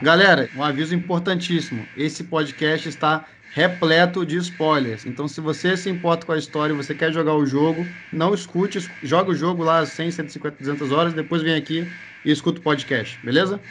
Galera, 0.00 0.48
um 0.54 0.62
aviso 0.62 0.94
importantíssimo. 0.94 1.90
Esse 1.94 2.24
podcast 2.24 2.88
está 2.88 3.26
repleto 3.48 4.24
de 4.24 4.36
spoilers. 4.36 5.04
Então, 5.06 5.26
se 5.26 5.40
você 5.40 5.76
se 5.76 5.88
importa 5.90 6.24
com 6.26 6.32
a 6.32 6.38
história 6.38 6.74
você 6.74 6.94
quer 6.94 7.12
jogar 7.12 7.34
o 7.34 7.44
jogo, 7.46 7.92
não 8.12 8.32
escute, 8.34 8.78
joga 9.02 9.30
o 9.30 9.34
jogo 9.34 9.62
lá 9.64 9.84
100, 9.84 10.12
150, 10.12 10.56
200 10.58 10.92
horas, 10.92 11.14
depois 11.14 11.42
vem 11.42 11.54
aqui 11.56 11.92
e 12.24 12.30
escuta 12.30 12.60
o 12.60 12.62
podcast, 12.62 13.18
beleza? 13.24 13.64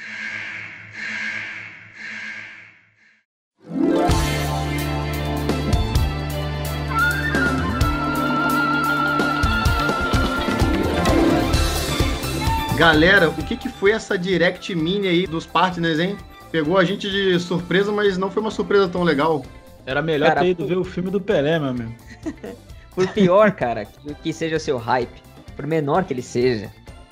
Galera, 12.77 13.27
o 13.27 13.33
que, 13.33 13.57
que 13.57 13.69
foi 13.69 13.91
essa 13.91 14.15
Direct 14.15 14.75
Mini 14.75 15.07
aí 15.07 15.25
dos 15.25 15.47
partners, 15.47 15.97
hein? 15.97 16.15
Pegou 16.51 16.77
a 16.77 16.83
gente 16.83 17.09
de 17.09 17.39
surpresa, 17.39 17.91
mas 17.91 18.19
não 18.19 18.29
foi 18.29 18.39
uma 18.39 18.51
surpresa 18.51 18.87
tão 18.87 19.01
legal. 19.01 19.43
Era 19.83 19.99
melhor 19.99 20.27
cara, 20.27 20.41
ter 20.41 20.49
ido 20.49 20.63
por... 20.63 20.67
ver 20.67 20.77
o 20.77 20.83
filme 20.83 21.09
do 21.09 21.19
Pelé, 21.19 21.57
meu 21.57 21.69
amigo. 21.69 21.95
por 22.93 23.07
pior, 23.07 23.51
cara, 23.53 23.83
que, 23.83 24.13
que 24.13 24.31
seja 24.31 24.57
o 24.57 24.59
seu 24.59 24.77
hype, 24.77 25.23
por 25.55 25.65
menor 25.65 26.03
que 26.03 26.13
ele 26.13 26.21
seja, 26.21 26.69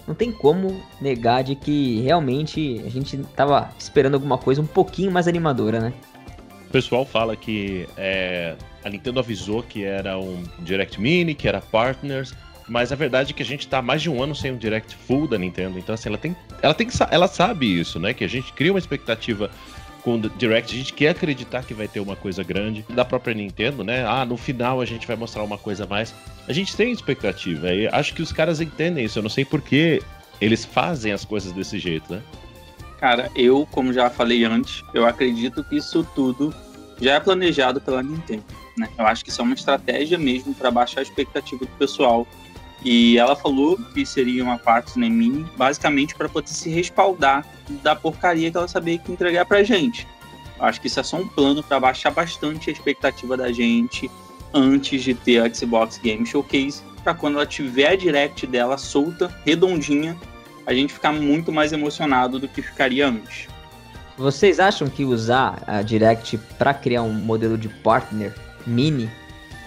não 0.07 0.13
tem 0.13 0.31
como 0.31 0.83
negar 1.01 1.43
de 1.43 1.55
que 1.55 1.99
realmente 2.01 2.83
a 2.85 2.89
gente 2.89 3.17
tava 3.35 3.71
esperando 3.79 4.13
alguma 4.13 4.37
coisa 4.37 4.61
um 4.61 4.67
pouquinho 4.67 5.11
mais 5.11 5.27
animadora, 5.27 5.79
né? 5.79 5.93
O 6.67 6.71
pessoal 6.71 7.07
fala 7.07 7.35
que 7.35 7.87
é, 7.97 8.55
a 8.83 8.89
Nintendo 8.89 9.19
avisou 9.19 9.63
que 9.63 9.83
era 9.83 10.15
um 10.19 10.43
Direct 10.59 11.01
Mini, 11.01 11.33
que 11.33 11.47
era 11.47 11.59
Partners, 11.59 12.35
mas 12.67 12.91
a 12.91 12.95
verdade 12.95 13.31
é 13.31 13.35
que 13.35 13.43
a 13.43 13.45
gente 13.45 13.67
tá 13.67 13.79
há 13.79 13.81
mais 13.81 14.01
de 14.01 14.09
um 14.09 14.21
ano 14.21 14.35
sem 14.35 14.51
um 14.51 14.57
direct 14.57 14.95
full 14.95 15.27
da 15.27 15.37
Nintendo. 15.37 15.77
Então, 15.77 15.93
assim, 15.93 16.09
ela 16.09 16.17
tem. 16.17 16.35
Ela 16.61 16.73
tem 16.73 16.87
ela 17.11 17.27
sabe 17.27 17.79
isso, 17.79 17.99
né? 17.99 18.13
Que 18.13 18.23
a 18.23 18.29
gente 18.29 18.51
cria 18.53 18.71
uma 18.71 18.79
expectativa 18.79 19.49
com 20.05 20.17
o 20.17 20.19
Direct, 20.19 20.71
a 20.71 20.77
gente 20.77 20.93
quer 20.93 21.09
acreditar 21.09 21.63
que 21.63 21.73
vai 21.73 21.87
ter 21.87 21.99
uma 21.99 22.15
coisa 22.15 22.43
grande 22.43 22.85
da 22.89 23.03
própria 23.03 23.33
Nintendo, 23.33 23.83
né? 23.83 24.05
Ah, 24.05 24.23
no 24.23 24.37
final 24.37 24.79
a 24.79 24.85
gente 24.85 25.07
vai 25.07 25.15
mostrar 25.15 25.41
uma 25.41 25.57
coisa 25.57 25.85
a 25.85 25.87
mais. 25.87 26.13
A 26.47 26.53
gente 26.53 26.77
tem 26.77 26.91
expectativa 26.91 27.73
e 27.73 27.87
acho 27.87 28.13
que 28.13 28.21
os 28.21 28.31
caras 28.31 28.61
entendem 28.61 29.03
isso. 29.03 29.17
Eu 29.17 29.23
não 29.23 29.31
sei 29.31 29.43
por 29.43 29.61
que 29.61 30.03
eles 30.39 30.63
fazem 30.63 31.11
as 31.11 31.25
coisas 31.25 31.51
desse 31.51 31.79
jeito, 31.79 32.13
né? 32.13 32.21
Cara, 32.99 33.31
eu, 33.35 33.67
como 33.71 33.91
já 33.91 34.07
falei 34.07 34.43
antes, 34.45 34.83
eu 34.93 35.07
acredito 35.07 35.63
que 35.63 35.77
isso 35.77 36.07
tudo 36.13 36.53
já 37.01 37.15
é 37.15 37.19
planejado 37.19 37.81
pela 37.81 38.03
Nintendo. 38.03 38.43
Né? 38.77 38.87
Eu 38.99 39.07
acho 39.07 39.23
que 39.23 39.31
isso 39.31 39.41
é 39.41 39.43
uma 39.43 39.55
estratégia 39.55 40.19
mesmo 40.19 40.53
para 40.53 40.69
baixar 40.69 40.99
a 40.99 41.03
expectativa 41.03 41.65
do 41.65 41.71
pessoal 41.79 42.27
e 42.85 43.17
ela 43.17 43.35
falou 43.35 43.79
que 43.95 44.05
seria 44.05 44.43
uma 44.43 44.59
partner 44.59 45.09
mini, 45.09 45.43
basicamente 45.57 46.13
para 46.13 46.29
poder 46.29 46.49
se 46.49 46.69
respaldar 46.69 47.43
da 47.81 47.95
porcaria 47.95 48.51
que 48.51 48.55
ela 48.55 48.67
sabia 48.67 48.99
que 48.99 49.11
entregar 49.11 49.43
pra 49.43 49.63
gente. 49.63 50.07
Acho 50.59 50.79
que 50.79 50.85
isso 50.85 50.99
é 50.99 51.03
só 51.03 51.17
um 51.17 51.27
plano 51.27 51.63
para 51.63 51.79
baixar 51.79 52.11
bastante 52.11 52.69
a 52.69 52.73
expectativa 52.73 53.35
da 53.35 53.51
gente 53.51 54.09
antes 54.53 55.03
de 55.03 55.15
ter 55.15 55.39
a 55.39 55.51
Xbox 55.51 55.97
Game 55.97 56.25
Showcase, 56.25 56.83
para 57.03 57.15
quando 57.15 57.35
ela 57.35 57.45
tiver 57.45 57.87
a 57.87 57.95
direct 57.95 58.45
dela 58.45 58.77
solta, 58.77 59.35
redondinha, 59.43 60.15
a 60.65 60.73
gente 60.73 60.93
ficar 60.93 61.11
muito 61.11 61.51
mais 61.51 61.73
emocionado 61.73 62.39
do 62.39 62.47
que 62.47 62.61
ficaria 62.61 63.07
antes. 63.07 63.47
Vocês 64.15 64.59
acham 64.59 64.87
que 64.87 65.03
usar 65.03 65.61
a 65.67 65.81
direct 65.81 66.37
para 66.57 66.73
criar 66.73 67.01
um 67.01 67.11
modelo 67.11 67.57
de 67.57 67.67
partner 67.67 68.33
mini 68.65 69.09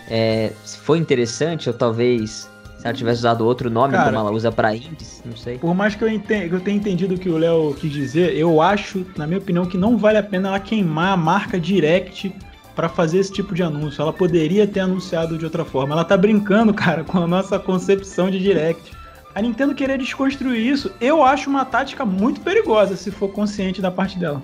é, 0.08 0.52
foi 0.82 0.98
interessante 0.98 1.68
ou 1.68 1.74
talvez 1.74 2.48
se 2.78 2.86
ela 2.86 2.94
tivesse 2.94 3.18
usado 3.18 3.44
outro 3.44 3.68
nome, 3.68 3.92
Cara, 3.92 4.04
como 4.06 4.18
ela 4.18 4.30
usa 4.30 4.52
para 4.52 4.74
indies, 4.74 5.20
não 5.24 5.36
sei. 5.36 5.58
Por 5.58 5.74
mais 5.74 5.96
que 5.96 6.02
eu, 6.02 6.08
ente... 6.08 6.32
eu 6.32 6.60
tenha 6.60 6.76
entendido 6.76 7.16
o 7.16 7.18
que 7.18 7.28
o 7.28 7.36
Léo 7.36 7.74
quis 7.74 7.90
dizer, 7.92 8.36
eu 8.36 8.62
acho, 8.62 9.04
na 9.16 9.26
minha 9.26 9.38
opinião, 9.38 9.66
que 9.66 9.76
não 9.76 9.98
vale 9.98 10.16
a 10.16 10.22
pena 10.22 10.48
ela 10.48 10.60
queimar 10.60 11.12
a 11.12 11.16
marca 11.16 11.58
Direct 11.58 12.32
para 12.76 12.88
fazer 12.88 13.18
esse 13.18 13.32
tipo 13.32 13.52
de 13.52 13.64
anúncio. 13.64 14.00
Ela 14.00 14.12
poderia 14.12 14.64
ter 14.64 14.78
anunciado 14.78 15.36
de 15.36 15.44
outra 15.44 15.64
forma. 15.64 15.92
Ela 15.92 16.04
tá 16.04 16.16
brincando, 16.16 16.72
cara, 16.72 17.02
com 17.02 17.18
a 17.18 17.26
nossa 17.26 17.58
concepção 17.58 18.30
de 18.30 18.38
Direct. 18.38 18.92
A 19.34 19.42
Nintendo 19.42 19.74
querer 19.74 19.98
desconstruir 19.98 20.64
isso, 20.64 20.90
eu 21.00 21.24
acho 21.24 21.50
uma 21.50 21.64
tática 21.64 22.04
muito 22.04 22.40
perigosa 22.40 22.96
se 22.96 23.10
for 23.10 23.28
consciente 23.28 23.82
da 23.82 23.90
parte 23.90 24.16
dela. 24.16 24.40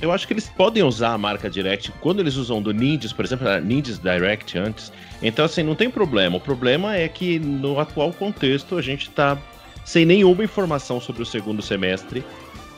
Eu 0.00 0.10
acho 0.10 0.26
que 0.26 0.32
eles 0.32 0.48
podem 0.48 0.82
usar 0.82 1.12
a 1.12 1.18
marca 1.18 1.50
Direct 1.50 1.92
quando 2.00 2.20
eles 2.20 2.36
usam 2.36 2.62
do 2.62 2.72
Ninjas, 2.72 3.12
por 3.12 3.24
exemplo, 3.24 3.46
a 3.46 3.60
Ninjas 3.60 3.98
Direct 3.98 4.56
antes. 4.58 4.90
Então, 5.22 5.44
assim, 5.44 5.62
não 5.62 5.74
tem 5.74 5.90
problema. 5.90 6.38
O 6.38 6.40
problema 6.40 6.96
é 6.96 7.06
que 7.06 7.38
no 7.38 7.78
atual 7.78 8.10
contexto 8.12 8.78
a 8.78 8.82
gente 8.82 9.10
tá 9.10 9.36
sem 9.84 10.06
nenhuma 10.06 10.42
informação 10.42 11.00
sobre 11.00 11.22
o 11.22 11.26
segundo 11.26 11.60
semestre. 11.60 12.24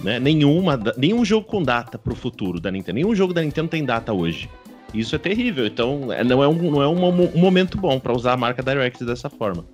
Né? 0.01 0.19
Nenhuma, 0.19 0.77
nenhum 0.97 1.25
jogo 1.25 1.47
com 1.47 1.63
data 1.63 1.97
pro 1.97 2.17
futuro 2.17 2.59
da 2.59 2.73
Nintendo. 2.73 2.97
Nenhum 2.97 3.15
jogo 3.15 3.33
da 3.33 3.41
Nintendo 3.41 3.69
tem 3.69 3.85
data 3.85 4.13
hoje. 4.13 4.51
Isso 4.93 5.15
é 5.15 5.19
terrível. 5.19 5.65
Então, 5.65 6.13
é, 6.13 6.25
não 6.25 6.43
é 6.43 6.49
um, 6.49 6.71
não 6.73 6.83
é 6.83 6.89
um, 6.89 7.37
um 7.37 7.39
momento 7.39 7.79
bom 7.79 8.01
para 8.01 8.13
usar 8.13 8.33
a 8.33 8.37
marca 8.37 8.65
Direct 8.65 9.05
dessa 9.05 9.31
forma. 9.31 9.65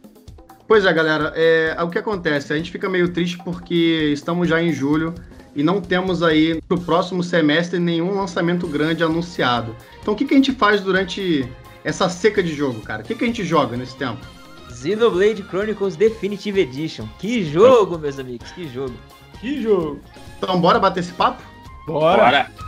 Pois 0.67 0.85
é, 0.85 0.93
galera. 0.93 1.33
É, 1.35 1.75
o 1.83 1.89
que 1.89 1.99
acontece? 1.99 2.53
A 2.53 2.57
gente 2.57 2.71
fica 2.71 2.91
meio 2.91 3.09
triste 3.11 3.39
porque 3.39 4.11
estamos 4.13 4.47
já 4.47 4.63
em 4.63 4.71
julho 4.71 5.15
e 5.59 5.63
não 5.65 5.81
temos 5.81 6.23
aí 6.23 6.63
para 6.69 6.77
o 6.77 6.81
próximo 6.81 7.21
semestre 7.21 7.81
nenhum 7.81 8.15
lançamento 8.15 8.65
grande 8.69 9.03
anunciado. 9.03 9.75
Então 10.01 10.15
o 10.15 10.17
que, 10.17 10.25
que 10.25 10.33
a 10.33 10.37
gente 10.37 10.53
faz 10.53 10.81
durante 10.81 11.49
essa 11.83 12.09
seca 12.09 12.41
de 12.41 12.55
jogo, 12.55 12.81
cara? 12.81 13.03
O 13.03 13.05
que, 13.05 13.13
que 13.13 13.25
a 13.25 13.27
gente 13.27 13.43
joga 13.43 13.77
nesse 13.77 13.97
tempo? 13.97 14.25
Xenoblade 14.73 15.43
Chronicles 15.43 15.97
Definitive 15.97 16.61
Edition. 16.61 17.09
Que 17.19 17.43
jogo, 17.43 17.99
meus 17.99 18.21
amigos, 18.21 18.49
que 18.53 18.69
jogo. 18.69 18.95
Que 19.41 19.61
jogo. 19.61 19.99
Então 20.39 20.61
bora 20.61 20.79
bater 20.79 21.01
esse 21.01 21.13
papo? 21.13 21.43
Bora. 21.89 22.23
bora. 22.23 22.68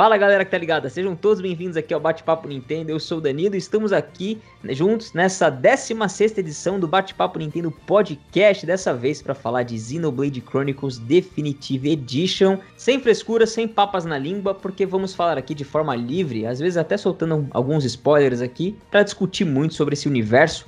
Fala 0.00 0.16
galera 0.16 0.46
que 0.46 0.50
tá 0.50 0.56
ligada, 0.56 0.88
sejam 0.88 1.14
todos 1.14 1.42
bem-vindos 1.42 1.76
aqui 1.76 1.92
ao 1.92 2.00
Bate-Papo 2.00 2.48
Nintendo. 2.48 2.90
Eu 2.90 2.98
sou 2.98 3.18
o 3.18 3.20
Danilo 3.20 3.54
e 3.54 3.58
estamos 3.58 3.92
aqui 3.92 4.40
né, 4.62 4.72
juntos 4.72 5.12
nessa 5.12 5.50
16 5.50 6.38
edição 6.38 6.80
do 6.80 6.88
Bate-Papo 6.88 7.38
Nintendo 7.38 7.70
Podcast. 7.70 8.64
Dessa 8.64 8.94
vez 8.94 9.20
para 9.20 9.34
falar 9.34 9.62
de 9.62 9.78
Xenoblade 9.78 10.40
Chronicles 10.40 10.96
Definitive 10.96 11.90
Edition. 11.90 12.56
Sem 12.78 12.98
frescura, 12.98 13.46
sem 13.46 13.68
papas 13.68 14.06
na 14.06 14.16
língua, 14.16 14.54
porque 14.54 14.86
vamos 14.86 15.14
falar 15.14 15.36
aqui 15.36 15.54
de 15.54 15.64
forma 15.64 15.94
livre, 15.94 16.46
às 16.46 16.60
vezes 16.60 16.78
até 16.78 16.96
soltando 16.96 17.46
alguns 17.50 17.84
spoilers 17.84 18.40
aqui, 18.40 18.78
para 18.90 19.02
discutir 19.02 19.44
muito 19.44 19.74
sobre 19.74 19.92
esse 19.92 20.08
universo. 20.08 20.64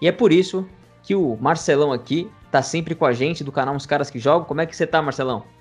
E 0.00 0.06
é 0.06 0.12
por 0.12 0.30
isso 0.30 0.64
que 1.02 1.16
o 1.16 1.36
Marcelão 1.40 1.92
aqui 1.92 2.30
tá 2.52 2.62
sempre 2.62 2.94
com 2.94 3.04
a 3.04 3.12
gente 3.12 3.42
do 3.42 3.50
canal 3.50 3.74
Uns 3.74 3.84
Caras 3.84 4.10
que 4.10 4.20
Jogam. 4.20 4.46
Como 4.46 4.60
é 4.60 4.66
que 4.66 4.76
você 4.76 4.86
tá, 4.86 5.02
Marcelão? 5.02 5.55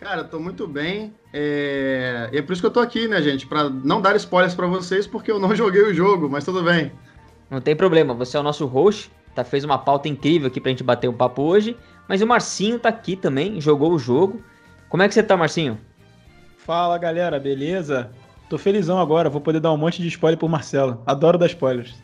Cara, 0.00 0.24
tô 0.24 0.40
muito 0.40 0.66
bem. 0.66 1.12
É... 1.32 2.30
é 2.32 2.42
por 2.42 2.54
isso 2.54 2.62
que 2.62 2.66
eu 2.66 2.70
tô 2.70 2.80
aqui, 2.80 3.06
né, 3.06 3.20
gente? 3.20 3.46
Para 3.46 3.68
não 3.68 4.00
dar 4.00 4.16
spoilers 4.16 4.54
para 4.54 4.66
vocês, 4.66 5.06
porque 5.06 5.30
eu 5.30 5.38
não 5.38 5.54
joguei 5.54 5.82
o 5.82 5.92
jogo, 5.92 6.28
mas 6.28 6.44
tudo 6.44 6.62
bem. 6.62 6.90
Não 7.50 7.60
tem 7.60 7.76
problema, 7.76 8.14
você 8.14 8.36
é 8.36 8.40
o 8.40 8.42
nosso 8.42 8.64
host, 8.64 9.10
tá? 9.34 9.44
Fez 9.44 9.62
uma 9.62 9.76
pauta 9.76 10.08
incrível 10.08 10.48
aqui 10.48 10.60
pra 10.60 10.70
gente 10.70 10.82
bater 10.82 11.08
um 11.08 11.12
papo 11.12 11.42
hoje. 11.42 11.76
Mas 12.08 12.22
o 12.22 12.26
Marcinho 12.26 12.78
tá 12.78 12.88
aqui 12.88 13.14
também, 13.14 13.60
jogou 13.60 13.92
o 13.92 13.98
jogo. 13.98 14.42
Como 14.88 15.02
é 15.02 15.08
que 15.08 15.14
você 15.14 15.22
tá, 15.22 15.36
Marcinho? 15.36 15.78
Fala, 16.56 16.96
galera, 16.96 17.38
beleza? 17.38 18.10
Tô 18.48 18.56
felizão 18.56 18.98
agora, 18.98 19.28
vou 19.28 19.40
poder 19.40 19.60
dar 19.60 19.72
um 19.72 19.76
monte 19.76 20.00
de 20.00 20.08
spoiler 20.08 20.38
pro 20.38 20.48
Marcelo. 20.48 21.02
Adoro 21.06 21.38
dar 21.38 21.46
spoilers. 21.46 21.94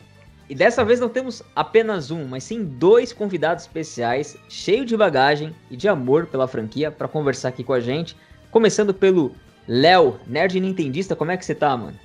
E 0.49 0.55
dessa 0.55 0.83
vez 0.85 0.99
não 0.99 1.09
temos 1.09 1.43
apenas 1.55 2.09
um, 2.09 2.25
mas 2.25 2.45
sim 2.45 2.63
dois 2.63 3.11
convidados 3.11 3.63
especiais, 3.65 4.37
cheio 4.47 4.85
de 4.85 4.95
bagagem 4.95 5.53
e 5.69 5.75
de 5.75 5.89
amor 5.89 6.27
pela 6.27 6.47
franquia, 6.47 6.89
para 6.89 7.07
conversar 7.07 7.49
aqui 7.49 7.63
com 7.63 7.73
a 7.73 7.81
gente. 7.81 8.15
Começando 8.49 8.93
pelo 8.93 9.35
Léo, 9.67 10.17
nerd 10.25 10.57
nintendista, 10.59 11.15
como 11.15 11.31
é 11.31 11.37
que 11.37 11.45
você 11.45 11.53
tá, 11.53 11.75
mano? 11.75 11.99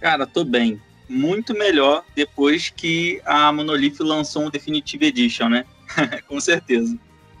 Cara, 0.00 0.26
tô 0.26 0.44
bem. 0.44 0.80
Muito 1.08 1.54
melhor 1.54 2.04
depois 2.16 2.70
que 2.70 3.20
a 3.24 3.52
Monolith 3.52 4.00
lançou 4.00 4.44
um 4.46 4.50
Definitive 4.50 5.06
Edition, 5.06 5.48
né? 5.48 5.64
com 6.26 6.40
certeza. 6.40 6.98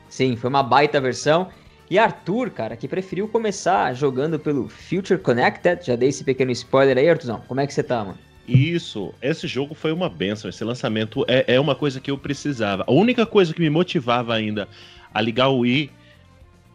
Sim, 0.08 0.36
foi 0.36 0.48
uma 0.48 0.62
baita 0.62 1.00
versão. 1.00 1.48
E 1.90 1.98
Arthur, 1.98 2.50
cara, 2.50 2.76
que 2.76 2.86
preferiu 2.86 3.26
começar 3.26 3.92
jogando 3.94 4.38
pelo 4.38 4.68
Future 4.68 5.18
Connected, 5.18 5.84
já 5.84 5.96
dei 5.96 6.10
esse 6.10 6.22
pequeno 6.22 6.52
spoiler 6.52 6.96
aí, 6.96 7.08
Arthurzão. 7.08 7.42
Como 7.48 7.60
é 7.60 7.66
que 7.66 7.74
você 7.74 7.82
tá, 7.82 8.04
mano? 8.04 8.18
Isso, 8.46 9.14
esse 9.22 9.46
jogo 9.46 9.74
foi 9.74 9.92
uma 9.92 10.08
benção. 10.08 10.48
Esse 10.48 10.64
lançamento 10.64 11.24
é, 11.26 11.54
é 11.54 11.60
uma 11.60 11.74
coisa 11.74 12.00
que 12.00 12.10
eu 12.10 12.18
precisava. 12.18 12.84
A 12.86 12.92
única 12.92 13.24
coisa 13.24 13.54
que 13.54 13.60
me 13.60 13.70
motivava 13.70 14.34
ainda 14.34 14.68
a 15.12 15.20
ligar 15.20 15.48
o 15.48 15.60
Wii 15.60 15.90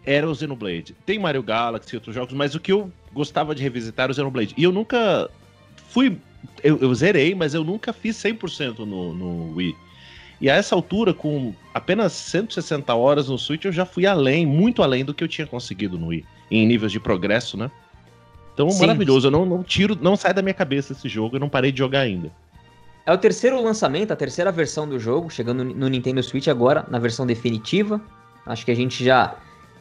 era 0.06 0.30
o 0.30 0.33
Xenoblade. 0.33 0.95
Tem 1.06 1.19
Mario 1.19 1.44
Galaxy 1.44 1.94
e 1.94 1.98
outros 1.98 2.16
jogos, 2.16 2.33
mas 2.33 2.56
o 2.56 2.60
que 2.60 2.71
eu 2.71 2.92
gostava 3.13 3.54
de 3.54 3.62
revisitar 3.62 4.06
era 4.06 4.12
o 4.12 4.16
Xenoblade. 4.16 4.56
E 4.57 4.63
eu 4.63 4.71
nunca 4.71 5.30
fui. 5.89 6.18
Eu, 6.63 6.80
eu 6.80 6.94
zerei, 6.95 7.36
mas 7.36 7.54
eu 7.54 7.63
nunca 7.63 7.94
fiz 7.94 8.16
100% 8.16 8.80
no, 8.80 9.13
no 9.13 9.56
Wii. 9.56 9.75
E 10.42 10.50
a 10.50 10.56
essa 10.56 10.74
altura, 10.74 11.13
com 11.13 11.54
apenas 11.74 12.13
160 12.13 12.95
horas 12.95 13.27
no 13.27 13.38
Switch, 13.38 13.66
eu 13.66 13.71
já 13.74 13.86
fui 13.86 14.06
além, 14.06 14.45
muito 14.45 14.81
além 14.81 15.04
do 15.04 15.13
que 15.13 15.24
eu 15.24 15.27
tinha 15.27 15.45
conseguido 15.45 16.00
no 16.00 16.07
Wii, 16.07 16.25
em 16.50 16.66
níveis 16.66 16.94
de 16.94 17.00
progresso, 17.00 17.57
né? 17.57 17.69
Então, 18.59 18.69
Sim. 18.69 18.81
maravilhoso. 18.81 19.27
Eu 19.27 19.31
não, 19.31 19.45
não 19.45 19.63
tiro, 19.63 19.97
não 20.01 20.17
sai 20.17 20.33
da 20.33 20.41
minha 20.41 20.53
cabeça 20.53 20.91
esse 20.91 21.07
jogo, 21.07 21.38
eu 21.38 21.39
não 21.39 21.47
parei 21.47 21.71
de 21.71 21.77
jogar 21.77 22.01
ainda. 22.01 22.29
É 23.06 23.13
o 23.13 23.17
terceiro 23.17 23.63
lançamento, 23.63 24.11
a 24.11 24.17
terceira 24.17 24.51
versão 24.51 24.85
do 24.85 25.00
jogo, 25.00 25.29
chegando 25.29 25.63
no 25.63 25.88
Nintendo 25.88 26.21
Switch 26.21 26.50
agora, 26.50 26.85
na 26.89 27.00
versão 27.00 27.25
definitiva. 27.25 28.01
Acho 28.45 28.65
que 28.65 28.71
a 28.71 28.75
gente 28.75 29.01
já 29.01 29.33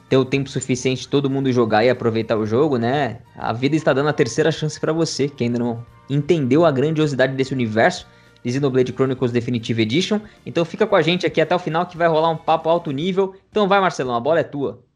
tem 0.08 0.16
o 0.16 0.25
tempo 0.25 0.48
suficiente 0.48 1.02
de 1.02 1.08
todo 1.08 1.28
mundo 1.28 1.50
jogar 1.50 1.84
e 1.84 1.90
aproveitar 1.90 2.38
o 2.38 2.46
jogo, 2.46 2.78
né? 2.78 3.19
A 3.36 3.52
vida 3.52 3.75
está 3.75 3.92
dando 3.92 4.10
a 4.10 4.12
terceira 4.12 4.52
chance 4.52 4.78
para 4.78 4.92
você, 4.92 5.28
que 5.28 5.42
ainda 5.42 5.58
não 5.58 5.84
entendeu 6.08 6.64
a 6.64 6.70
grandiosidade 6.70 7.34
desse 7.34 7.52
universo 7.52 8.06
de 8.44 8.52
Xenoblade 8.52 8.92
Chronicles 8.92 9.32
Definitive 9.32 9.82
Edition. 9.82 10.20
Então 10.46 10.64
fica 10.64 10.86
com 10.86 10.94
a 10.94 11.02
gente 11.02 11.26
aqui 11.26 11.40
até 11.40 11.52
o 11.52 11.58
final 11.58 11.84
que 11.84 11.96
vai 11.96 12.06
rolar 12.06 12.30
um 12.30 12.36
papo 12.36 12.69
alto 12.69 12.92
nível. 12.92 13.34
Então 13.50 13.66
vai, 13.66 13.80
Marcelão, 13.80 14.14
a 14.14 14.20
bola 14.20 14.38
é 14.38 14.44
tua. 14.44 14.86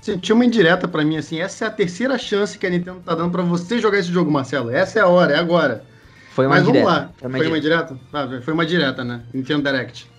Senti 0.00 0.32
uma 0.32 0.46
indireta 0.46 0.88
para 0.88 1.04
mim, 1.04 1.18
assim, 1.18 1.40
essa 1.40 1.66
é 1.66 1.68
a 1.68 1.70
terceira 1.70 2.16
chance 2.16 2.56
que 2.58 2.66
a 2.66 2.70
Nintendo 2.70 3.00
tá 3.04 3.14
dando 3.14 3.30
para 3.30 3.42
você 3.42 3.78
jogar 3.78 3.98
esse 3.98 4.10
jogo, 4.10 4.30
Marcelo. 4.30 4.70
Essa 4.70 4.98
é 4.98 5.02
a 5.02 5.06
hora, 5.06 5.34
é 5.34 5.38
agora. 5.38 5.84
Foi 6.30 6.46
uma 6.46 6.54
Mas 6.54 6.64
direta. 6.64 6.84
vamos 6.84 6.98
lá. 6.98 7.10
Foi 7.18 7.28
uma, 7.28 7.38
foi 7.38 7.46
uma 7.48 7.60
direta? 7.60 8.00
Ah, 8.12 8.28
foi 8.42 8.54
uma 8.54 8.64
direta, 8.64 9.04
né? 9.04 9.20
Nintendo 9.34 9.62
Direct. 9.62 10.10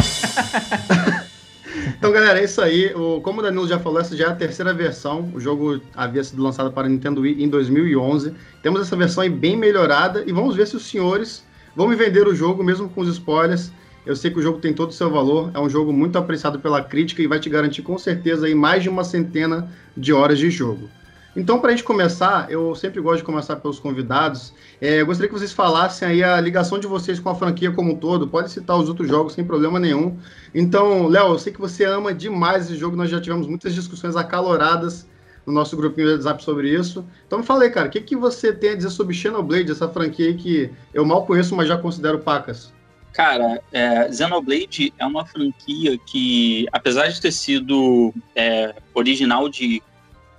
então, 1.98 2.12
galera, 2.12 2.38
é 2.38 2.44
isso 2.44 2.62
aí. 2.62 2.94
O, 2.94 3.20
como 3.22 3.40
o 3.40 3.42
Danilo 3.42 3.66
já 3.66 3.80
falou, 3.80 4.00
essa 4.00 4.16
já 4.16 4.26
é 4.26 4.28
a 4.28 4.34
terceira 4.36 4.72
versão. 4.72 5.28
O 5.34 5.40
jogo 5.40 5.80
havia 5.96 6.22
sido 6.22 6.40
lançado 6.40 6.70
para 6.70 6.86
a 6.86 6.90
Nintendo 6.90 7.22
Wii 7.22 7.42
em 7.42 7.48
2011. 7.48 8.32
Temos 8.62 8.82
essa 8.82 8.94
versão 8.94 9.24
aí 9.24 9.30
bem 9.30 9.56
melhorada 9.56 10.22
e 10.24 10.32
vamos 10.32 10.54
ver 10.54 10.68
se 10.68 10.76
os 10.76 10.86
senhores 10.86 11.44
vão 11.74 11.88
me 11.88 11.96
vender 11.96 12.28
o 12.28 12.34
jogo, 12.36 12.62
mesmo 12.62 12.88
com 12.88 13.00
os 13.00 13.08
spoilers. 13.08 13.72
Eu 14.06 14.14
sei 14.14 14.30
que 14.30 14.38
o 14.38 14.42
jogo 14.42 14.58
tem 14.58 14.74
todo 14.74 14.90
o 14.90 14.92
seu 14.92 15.10
valor, 15.10 15.50
é 15.54 15.58
um 15.58 15.68
jogo 15.68 15.92
muito 15.92 16.18
apreciado 16.18 16.58
pela 16.58 16.82
crítica 16.82 17.22
e 17.22 17.26
vai 17.26 17.40
te 17.40 17.48
garantir 17.48 17.82
com 17.82 17.96
certeza 17.96 18.46
aí 18.46 18.54
mais 18.54 18.82
de 18.82 18.88
uma 18.88 19.02
centena 19.02 19.68
de 19.96 20.12
horas 20.12 20.38
de 20.38 20.50
jogo. 20.50 20.90
Então, 21.36 21.58
para 21.58 21.70
a 21.70 21.72
gente 21.72 21.82
começar, 21.82 22.48
eu 22.48 22.74
sempre 22.76 23.00
gosto 23.00 23.18
de 23.18 23.24
começar 23.24 23.56
pelos 23.56 23.80
convidados. 23.80 24.54
É, 24.80 25.00
eu 25.00 25.06
gostaria 25.06 25.28
que 25.28 25.36
vocês 25.36 25.52
falassem 25.52 26.06
aí 26.06 26.22
a 26.22 26.40
ligação 26.40 26.78
de 26.78 26.86
vocês 26.86 27.18
com 27.18 27.28
a 27.28 27.34
franquia 27.34 27.72
como 27.72 27.92
um 27.92 27.96
todo. 27.96 28.28
Pode 28.28 28.52
citar 28.52 28.78
os 28.78 28.88
outros 28.88 29.08
jogos 29.08 29.32
sem 29.32 29.44
problema 29.44 29.80
nenhum. 29.80 30.16
Então, 30.54 31.08
Léo, 31.08 31.32
eu 31.32 31.38
sei 31.38 31.52
que 31.52 31.60
você 31.60 31.84
ama 31.84 32.14
demais 32.14 32.66
esse 32.66 32.76
jogo. 32.76 32.94
Nós 32.94 33.10
já 33.10 33.20
tivemos 33.20 33.48
muitas 33.48 33.74
discussões 33.74 34.14
acaloradas 34.14 35.08
no 35.44 35.52
nosso 35.52 35.76
grupinho 35.76 36.06
de 36.06 36.14
WhatsApp 36.14 36.44
sobre 36.44 36.70
isso. 36.70 37.04
Então 37.26 37.40
me 37.40 37.44
falei, 37.44 37.70
cara, 37.70 37.88
o 37.88 37.90
que, 37.90 38.00
que 38.00 38.16
você 38.16 38.52
tem 38.52 38.70
a 38.70 38.76
dizer 38.76 38.90
sobre 38.90 39.14
Xenoblade, 39.14 39.70
essa 39.70 39.88
franquia 39.88 40.26
aí 40.26 40.34
que 40.34 40.70
eu 40.92 41.04
mal 41.04 41.26
conheço, 41.26 41.54
mas 41.54 41.68
já 41.68 41.76
considero 41.76 42.20
pacas? 42.20 42.72
Cara, 43.14 43.62
é, 43.72 44.12
Xenoblade 44.12 44.92
é 44.98 45.06
uma 45.06 45.24
franquia 45.24 45.96
que, 45.96 46.66
apesar 46.72 47.06
de 47.06 47.20
ter 47.20 47.30
sido 47.30 48.12
é, 48.34 48.74
original 48.92 49.48
de 49.48 49.80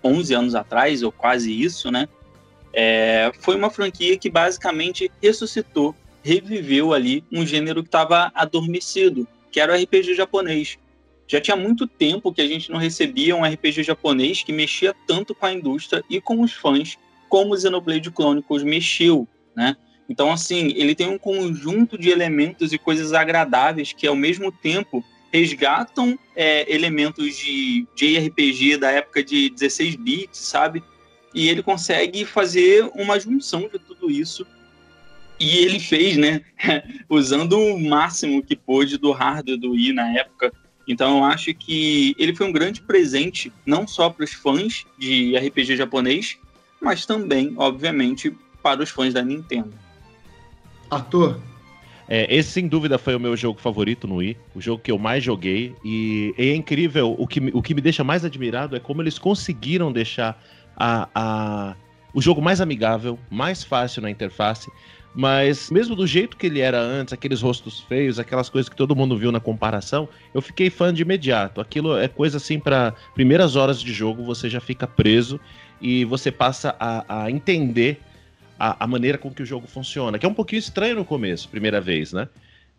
11 0.04 0.34
anos 0.34 0.56
atrás, 0.56 1.02
ou 1.02 1.10
quase 1.10 1.50
isso, 1.54 1.90
né? 1.90 2.06
É, 2.74 3.32
foi 3.40 3.56
uma 3.56 3.70
franquia 3.70 4.18
que 4.18 4.30
basicamente 4.30 5.10
ressuscitou, 5.24 5.96
reviveu 6.22 6.94
ali 6.94 7.24
um 7.32 7.46
gênero 7.46 7.82
que 7.82 7.88
estava 7.88 8.30
adormecido, 8.36 9.26
que 9.50 9.62
era 9.62 9.72
o 9.72 9.82
RPG 9.82 10.14
japonês. 10.14 10.78
Já 11.30 11.40
tinha 11.40 11.56
muito 11.56 11.88
tempo 11.88 12.34
que 12.34 12.42
a 12.42 12.48
gente 12.48 12.70
não 12.70 12.78
recebia 12.78 13.38
um 13.38 13.46
RPG 13.46 13.84
japonês 13.84 14.44
que 14.44 14.52
mexia 14.52 14.94
tanto 15.08 15.34
com 15.34 15.46
a 15.46 15.54
indústria 15.54 16.04
e 16.10 16.20
com 16.20 16.42
os 16.42 16.52
fãs 16.52 16.98
como 17.30 17.54
o 17.54 17.58
Xenoblade 17.58 18.12
Chronicles 18.12 18.64
mexeu, 18.64 19.26
né? 19.56 19.78
Então, 20.08 20.32
assim, 20.32 20.74
ele 20.76 20.94
tem 20.94 21.08
um 21.08 21.18
conjunto 21.18 21.98
de 21.98 22.10
elementos 22.10 22.72
e 22.72 22.78
coisas 22.78 23.14
agradáveis 23.14 23.92
que, 23.92 24.06
ao 24.06 24.16
mesmo 24.16 24.52
tempo, 24.52 25.04
resgatam 25.32 26.18
é, 26.36 26.74
elementos 26.74 27.38
de 27.38 27.86
JRPG 27.96 28.78
da 28.78 28.92
época 28.92 29.24
de 29.24 29.50
16 29.50 29.96
bits, 29.96 30.40
sabe? 30.40 30.84
E 31.34 31.50
ele 31.50 31.62
consegue 31.62 32.24
fazer 32.24 32.90
uma 32.96 33.20
junção 33.20 33.62
de 33.62 33.80
tudo 33.80 34.10
isso. 34.10 34.46
E 35.40 35.58
ele 35.58 35.80
fez, 35.80 36.16
né? 36.16 36.42
Usando 37.10 37.60
o 37.60 37.80
máximo 37.80 38.42
que 38.42 38.56
pôde 38.56 38.98
do 38.98 39.12
hardware 39.12 39.58
do 39.58 39.72
Wii 39.72 39.92
na 39.92 40.14
época. 40.14 40.54
Então, 40.88 41.18
eu 41.18 41.24
acho 41.26 41.54
que 41.54 42.16
ele 42.18 42.36
foi 42.36 42.48
um 42.48 42.54
grande 42.54 42.82
presente, 42.82 43.52
não 43.66 43.88
só 43.88 44.10
para 44.10 44.24
os 44.24 44.32
fãs 44.32 44.86
de 44.98 45.36
RPG 45.36 45.76
japonês, 45.76 46.38
mas 46.80 47.06
também, 47.06 47.54
obviamente, 47.58 48.34
para 48.62 48.84
os 48.84 48.90
fãs 48.90 49.14
da 49.14 49.24
Nintendo. 49.24 49.85
Arthur. 50.90 51.40
É, 52.08 52.34
esse 52.34 52.52
sem 52.52 52.68
dúvida 52.68 52.98
foi 52.98 53.16
o 53.16 53.20
meu 53.20 53.36
jogo 53.36 53.60
favorito 53.60 54.08
no 54.08 54.18
Wii, 54.18 54.38
o 54.54 54.62
jogo 54.62 54.82
que 54.82 54.92
eu 54.92 55.00
mais 55.00 55.24
joguei. 55.24 55.76
E 55.84 56.34
é 56.38 56.54
incrível, 56.54 57.16
o 57.18 57.26
que, 57.26 57.40
o 57.54 57.62
que 57.62 57.74
me 57.74 57.82
deixa 57.82 58.04
mais 58.04 58.24
admirado 58.24 58.76
é 58.76 58.80
como 58.80 59.02
eles 59.02 59.18
conseguiram 59.18 59.92
deixar 59.92 60.40
a, 60.78 61.10
a, 61.16 61.76
o 62.14 62.22
jogo 62.22 62.42
mais 62.42 62.62
amigável, 62.62 63.18
mais 63.30 63.64
fácil 63.64 64.02
na 64.04 64.12
interface. 64.12 64.70
Mas 65.16 65.72
mesmo 65.72 65.96
do 65.96 66.06
jeito 66.06 66.36
que 66.36 66.46
ele 66.46 66.60
era 66.60 66.80
antes, 66.80 67.14
aqueles 67.14 67.42
rostos 67.42 67.80
feios, 67.80 68.20
aquelas 68.20 68.50
coisas 68.50 68.68
que 68.68 68.76
todo 68.76 68.96
mundo 68.96 69.18
viu 69.18 69.32
na 69.32 69.40
comparação, 69.40 70.10
eu 70.34 70.42
fiquei 70.42 70.70
fã 70.70 70.94
de 70.94 71.04
imediato. 71.04 71.62
Aquilo 71.62 71.98
é 71.98 72.08
coisa 72.08 72.38
assim 72.38 72.60
para 72.60 72.94
primeiras 73.14 73.56
horas 73.56 73.82
de 73.82 73.94
jogo, 73.94 74.26
você 74.26 74.50
já 74.50 74.60
fica 74.60 74.86
preso 74.86 75.40
e 75.82 76.04
você 76.04 76.32
passa 76.32 76.76
a, 76.78 77.24
a 77.24 77.32
entender 77.32 78.02
a, 78.60 78.84
a, 78.84 78.88
maneira 78.88 79.18
com 79.18 79.32
que 79.32 79.44
o 79.44 79.46
jogo 79.46 79.68
funciona, 79.68 80.18
que 80.18 80.26
é 80.26 80.30
um 80.30 80.34
pouquinho 80.34 80.60
estranho 80.60 80.96
no 80.96 81.06
começo, 81.06 81.50
primeira 81.50 81.82
vez, 81.82 82.14
né? 82.14 82.28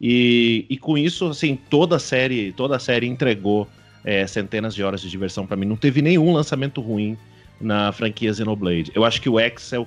E, 0.01 0.67
e 0.69 0.77
com 0.77 0.97
isso, 0.97 1.29
assim, 1.29 1.57
toda 1.57 1.97
a 1.97 1.99
série, 1.99 2.53
toda 2.53 2.77
a 2.77 2.79
série 2.79 3.07
entregou 3.07 3.69
é, 4.05 4.27
centenas 4.27 4.75
de 4.75 4.83
horas 4.83 5.01
de 5.01 5.11
diversão 5.11 5.47
para 5.47 5.57
mim. 5.57 5.67
Não 5.67 5.77
teve 5.77 6.03
nenhum 6.03 6.33
lançamento 6.33 6.81
ruim 6.81 7.17
na 7.61 7.93
franquia 7.93 8.33
Xenoblade. 8.33 8.93
Eu 8.95 9.05
acho 9.05 9.21
que 9.21 9.29
o 9.29 9.39
X 9.41 9.73
é 9.73 9.79
o, 9.79 9.87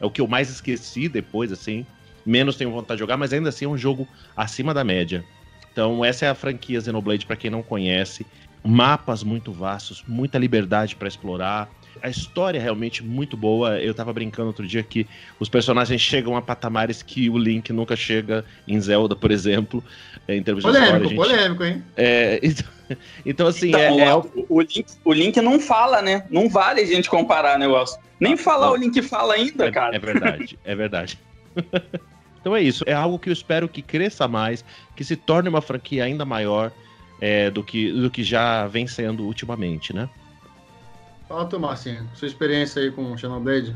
é 0.00 0.06
o 0.06 0.10
que 0.10 0.20
eu 0.20 0.26
mais 0.26 0.48
esqueci 0.48 1.08
depois, 1.08 1.50
assim. 1.52 1.84
Menos 2.24 2.56
tenho 2.56 2.70
vontade 2.70 2.98
de 2.98 3.00
jogar, 3.00 3.16
mas 3.16 3.32
ainda 3.32 3.48
assim 3.48 3.64
é 3.64 3.68
um 3.68 3.76
jogo 3.76 4.06
acima 4.36 4.72
da 4.72 4.84
média. 4.84 5.24
Então, 5.72 6.04
essa 6.04 6.26
é 6.26 6.28
a 6.28 6.34
franquia 6.34 6.80
Xenoblade, 6.80 7.26
para 7.26 7.36
quem 7.36 7.50
não 7.50 7.62
conhece. 7.62 8.26
Mapas 8.62 9.22
muito 9.22 9.52
vastos, 9.52 10.04
muita 10.06 10.38
liberdade 10.38 10.94
para 10.94 11.08
explorar 11.08 11.68
a 12.02 12.08
história 12.08 12.58
é 12.58 12.62
realmente 12.62 13.04
muito 13.04 13.36
boa. 13.36 13.78
Eu 13.78 13.94
tava 13.94 14.12
brincando 14.12 14.48
outro 14.48 14.66
dia 14.66 14.82
que 14.82 15.06
os 15.38 15.48
personagens 15.48 16.00
chegam 16.00 16.36
a 16.36 16.42
patamares 16.42 17.02
que 17.02 17.28
o 17.28 17.38
Link 17.38 17.72
nunca 17.72 17.96
chega 17.96 18.44
em 18.66 18.80
Zelda, 18.80 19.14
por 19.14 19.30
exemplo, 19.30 19.82
em 20.28 20.42
termos 20.42 20.62
polêmico, 20.62 21.06
de 21.06 21.14
história. 21.14 21.36
Polêmico, 21.36 21.64
hein? 21.64 21.84
É, 21.96 22.40
então, 22.42 22.66
então, 23.24 23.46
assim, 23.46 23.68
então, 23.68 23.80
é, 23.80 24.00
é... 24.00 24.14
O, 24.14 24.46
o, 24.48 24.60
Link, 24.60 24.86
o 25.04 25.12
Link 25.12 25.40
não 25.40 25.60
fala, 25.60 26.02
né? 26.02 26.26
Não 26.30 26.48
vale 26.48 26.80
a 26.80 26.86
gente 26.86 27.08
comparar 27.08 27.58
negócio. 27.58 28.00
Nem 28.18 28.36
falar 28.36 28.66
não. 28.66 28.74
o 28.74 28.76
Link 28.76 29.00
fala 29.02 29.34
ainda, 29.34 29.66
é, 29.66 29.70
cara. 29.70 29.96
É 29.96 29.98
verdade, 29.98 30.58
é 30.64 30.74
verdade. 30.74 31.18
então 32.40 32.54
é 32.54 32.62
isso. 32.62 32.84
É 32.86 32.92
algo 32.92 33.18
que 33.18 33.28
eu 33.28 33.32
espero 33.32 33.68
que 33.68 33.82
cresça 33.82 34.28
mais, 34.28 34.64
que 34.94 35.04
se 35.04 35.16
torne 35.16 35.48
uma 35.48 35.62
franquia 35.62 36.04
ainda 36.04 36.24
maior 36.24 36.70
é, 37.20 37.50
do, 37.50 37.62
que, 37.62 37.92
do 37.92 38.10
que 38.10 38.22
já 38.22 38.66
vem 38.66 38.86
sendo 38.86 39.24
ultimamente, 39.24 39.94
né? 39.94 40.08
Fala 41.30 41.46
tu, 41.46 41.60
Marcinho, 41.60 42.10
sua 42.12 42.26
experiência 42.26 42.82
aí 42.82 42.90
com 42.90 43.16
Xenoblade. 43.16 43.72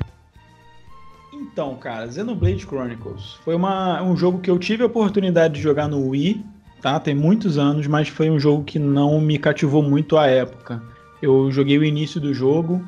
Então, 1.33 1.77
cara, 1.77 2.11
Xenoblade 2.11 2.67
Chronicles 2.67 3.35
foi 3.45 3.55
uma, 3.55 4.03
um 4.03 4.17
jogo 4.17 4.41
que 4.41 4.51
eu 4.51 4.59
tive 4.59 4.83
a 4.83 4.87
oportunidade 4.87 5.55
de 5.55 5.61
jogar 5.61 5.87
no 5.87 6.09
Wii, 6.09 6.45
tá? 6.83 6.99
Tem 6.99 7.15
muitos 7.15 7.57
anos, 7.57 7.87
mas 7.87 8.09
foi 8.09 8.29
um 8.29 8.41
jogo 8.41 8.65
que 8.65 8.77
não 8.77 9.21
me 9.21 9.39
cativou 9.39 9.85
muito 9.85 10.17
à 10.17 10.27
época. 10.27 10.83
Eu 11.23 11.49
joguei 11.53 11.79
o 11.79 11.85
início 11.85 12.21
do 12.21 12.35
jogo 12.35 12.85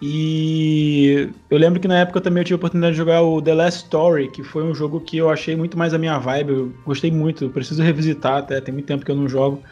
e 0.00 1.28
eu 1.50 1.58
lembro 1.58 1.80
que 1.80 1.88
na 1.88 1.98
época 1.98 2.20
também 2.20 2.42
eu 2.42 2.44
tive 2.44 2.54
a 2.54 2.58
oportunidade 2.58 2.92
de 2.92 2.98
jogar 2.98 3.22
o 3.22 3.42
The 3.42 3.54
Last 3.54 3.86
Story, 3.86 4.30
que 4.30 4.44
foi 4.44 4.62
um 4.62 4.72
jogo 4.72 5.00
que 5.00 5.16
eu 5.16 5.28
achei 5.28 5.56
muito 5.56 5.76
mais 5.76 5.92
a 5.92 5.98
minha 5.98 6.16
vibe. 6.16 6.52
Eu 6.52 6.72
gostei 6.84 7.10
muito, 7.10 7.50
preciso 7.50 7.82
revisitar 7.82 8.36
até, 8.36 8.60
tem 8.60 8.72
muito 8.72 8.86
tempo 8.86 9.04
que 9.04 9.10
eu 9.10 9.16
não 9.16 9.28
jogo 9.28 9.64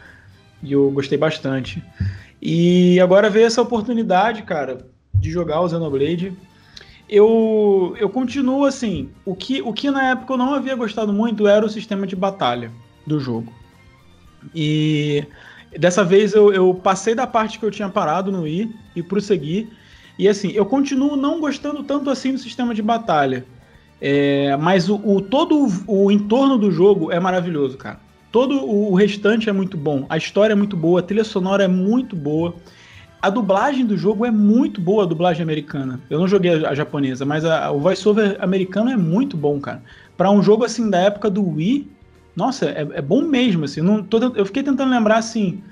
e 0.61 0.73
eu 0.73 0.91
gostei 0.91 1.17
bastante. 1.17 1.81
E 2.41 2.99
agora 2.99 3.29
veio 3.29 3.45
essa 3.45 3.61
oportunidade, 3.61 4.43
cara, 4.43 4.85
de 5.13 5.31
jogar 5.31 5.61
o 5.61 5.69
Xenoblade. 5.69 6.33
Eu, 7.07 7.95
eu 7.99 8.09
continuo 8.09 8.65
assim. 8.65 9.09
O 9.25 9.35
que, 9.35 9.61
o 9.61 9.73
que 9.73 9.89
na 9.91 10.11
época 10.11 10.33
eu 10.33 10.37
não 10.37 10.53
havia 10.53 10.75
gostado 10.75 11.13
muito 11.13 11.47
era 11.47 11.65
o 11.65 11.69
sistema 11.69 12.05
de 12.05 12.15
batalha 12.15 12.71
do 13.05 13.19
jogo. 13.19 13.51
E 14.53 15.23
dessa 15.77 16.03
vez 16.03 16.33
eu, 16.33 16.53
eu 16.53 16.73
passei 16.73 17.15
da 17.15 17.27
parte 17.27 17.59
que 17.59 17.65
eu 17.65 17.71
tinha 17.71 17.89
parado 17.89 18.31
no 18.31 18.47
I 18.47 18.73
e 18.95 19.03
prossegui. 19.03 19.69
E 20.17 20.27
assim, 20.27 20.51
eu 20.51 20.65
continuo 20.65 21.15
não 21.15 21.39
gostando 21.39 21.83
tanto 21.83 22.09
assim 22.09 22.33
do 22.33 22.39
sistema 22.39 22.73
de 22.73 22.81
batalha. 22.81 23.45
É, 23.99 24.55
mas 24.57 24.89
o, 24.89 24.95
o, 25.03 25.21
todo 25.21 25.67
o 25.87 26.11
entorno 26.11 26.57
do 26.57 26.71
jogo 26.71 27.11
é 27.11 27.19
maravilhoso, 27.19 27.77
cara. 27.77 27.99
Todo 28.35 28.69
o 28.69 28.93
restante 28.93 29.49
é 29.49 29.53
muito 29.53 29.77
bom. 29.77 30.05
A 30.09 30.17
história 30.17 30.51
é 30.51 30.55
muito 30.57 30.75
boa, 30.75 30.99
a 30.99 31.03
trilha 31.03 31.23
sonora 31.23 31.63
é 31.63 31.69
muito 31.69 32.17
boa. 32.17 32.53
A 33.21 33.29
dublagem 33.29 33.85
do 33.85 33.97
jogo 33.97 34.25
é 34.25 34.29
muito 34.29 34.81
boa, 34.81 35.05
a 35.05 35.07
dublagem 35.07 35.41
americana. 35.41 36.01
Eu 36.09 36.19
não 36.19 36.27
joguei 36.27 36.65
a, 36.65 36.75
japonesa, 36.75 37.23
mas 37.23 37.45
a, 37.45 37.71
o 37.71 37.79
voiceover 37.79 38.35
americano 38.41 38.91
é 38.91 38.97
muito 38.97 39.37
bom, 39.37 39.57
cara. 39.61 39.81
Para 40.17 40.29
um 40.31 40.43
jogo 40.43 40.65
assim 40.65 40.89
da 40.89 40.97
época 40.97 41.29
do 41.29 41.47
Wii, 41.47 41.89
nossa, 42.35 42.65
é, 42.65 42.85
é 42.95 43.01
bom 43.01 43.21
mesmo, 43.21 43.63
assim. 43.63 43.79
Não, 43.79 44.03
tô, 44.03 44.17
eu 44.35 44.45
fiquei 44.45 44.63
tentando 44.63 44.91
lembrar, 44.91 45.19
assim, 45.19 45.63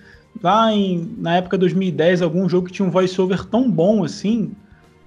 lá 0.41 0.72
em, 0.72 1.13
na 1.17 1.36
época 1.36 1.58
de 1.58 1.63
2010, 1.63 2.22
algum 2.22 2.48
jogo 2.48 2.67
que 2.67 2.72
tinha 2.72 2.88
um 2.88 2.91
voiceover 2.91 3.43
tão 3.43 3.70
bom, 3.70 4.05
assim. 4.05 4.53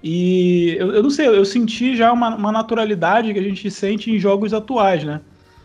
E 0.03 0.75
eu, 0.77 0.91
eu 0.91 1.01
não 1.01 1.09
sei, 1.09 1.25
eu 1.25 1.43
senti 1.43 1.95
já 1.97 2.13
uma, 2.13 2.35
uma 2.35 2.51
naturalidade 2.51 3.33
que 3.33 3.39
a 3.39 3.43
gente 3.43 3.71
sente 3.71 4.11
em 4.11 4.19
jogos 4.19 4.53
atuais, 4.53 5.03
né? 5.03 5.21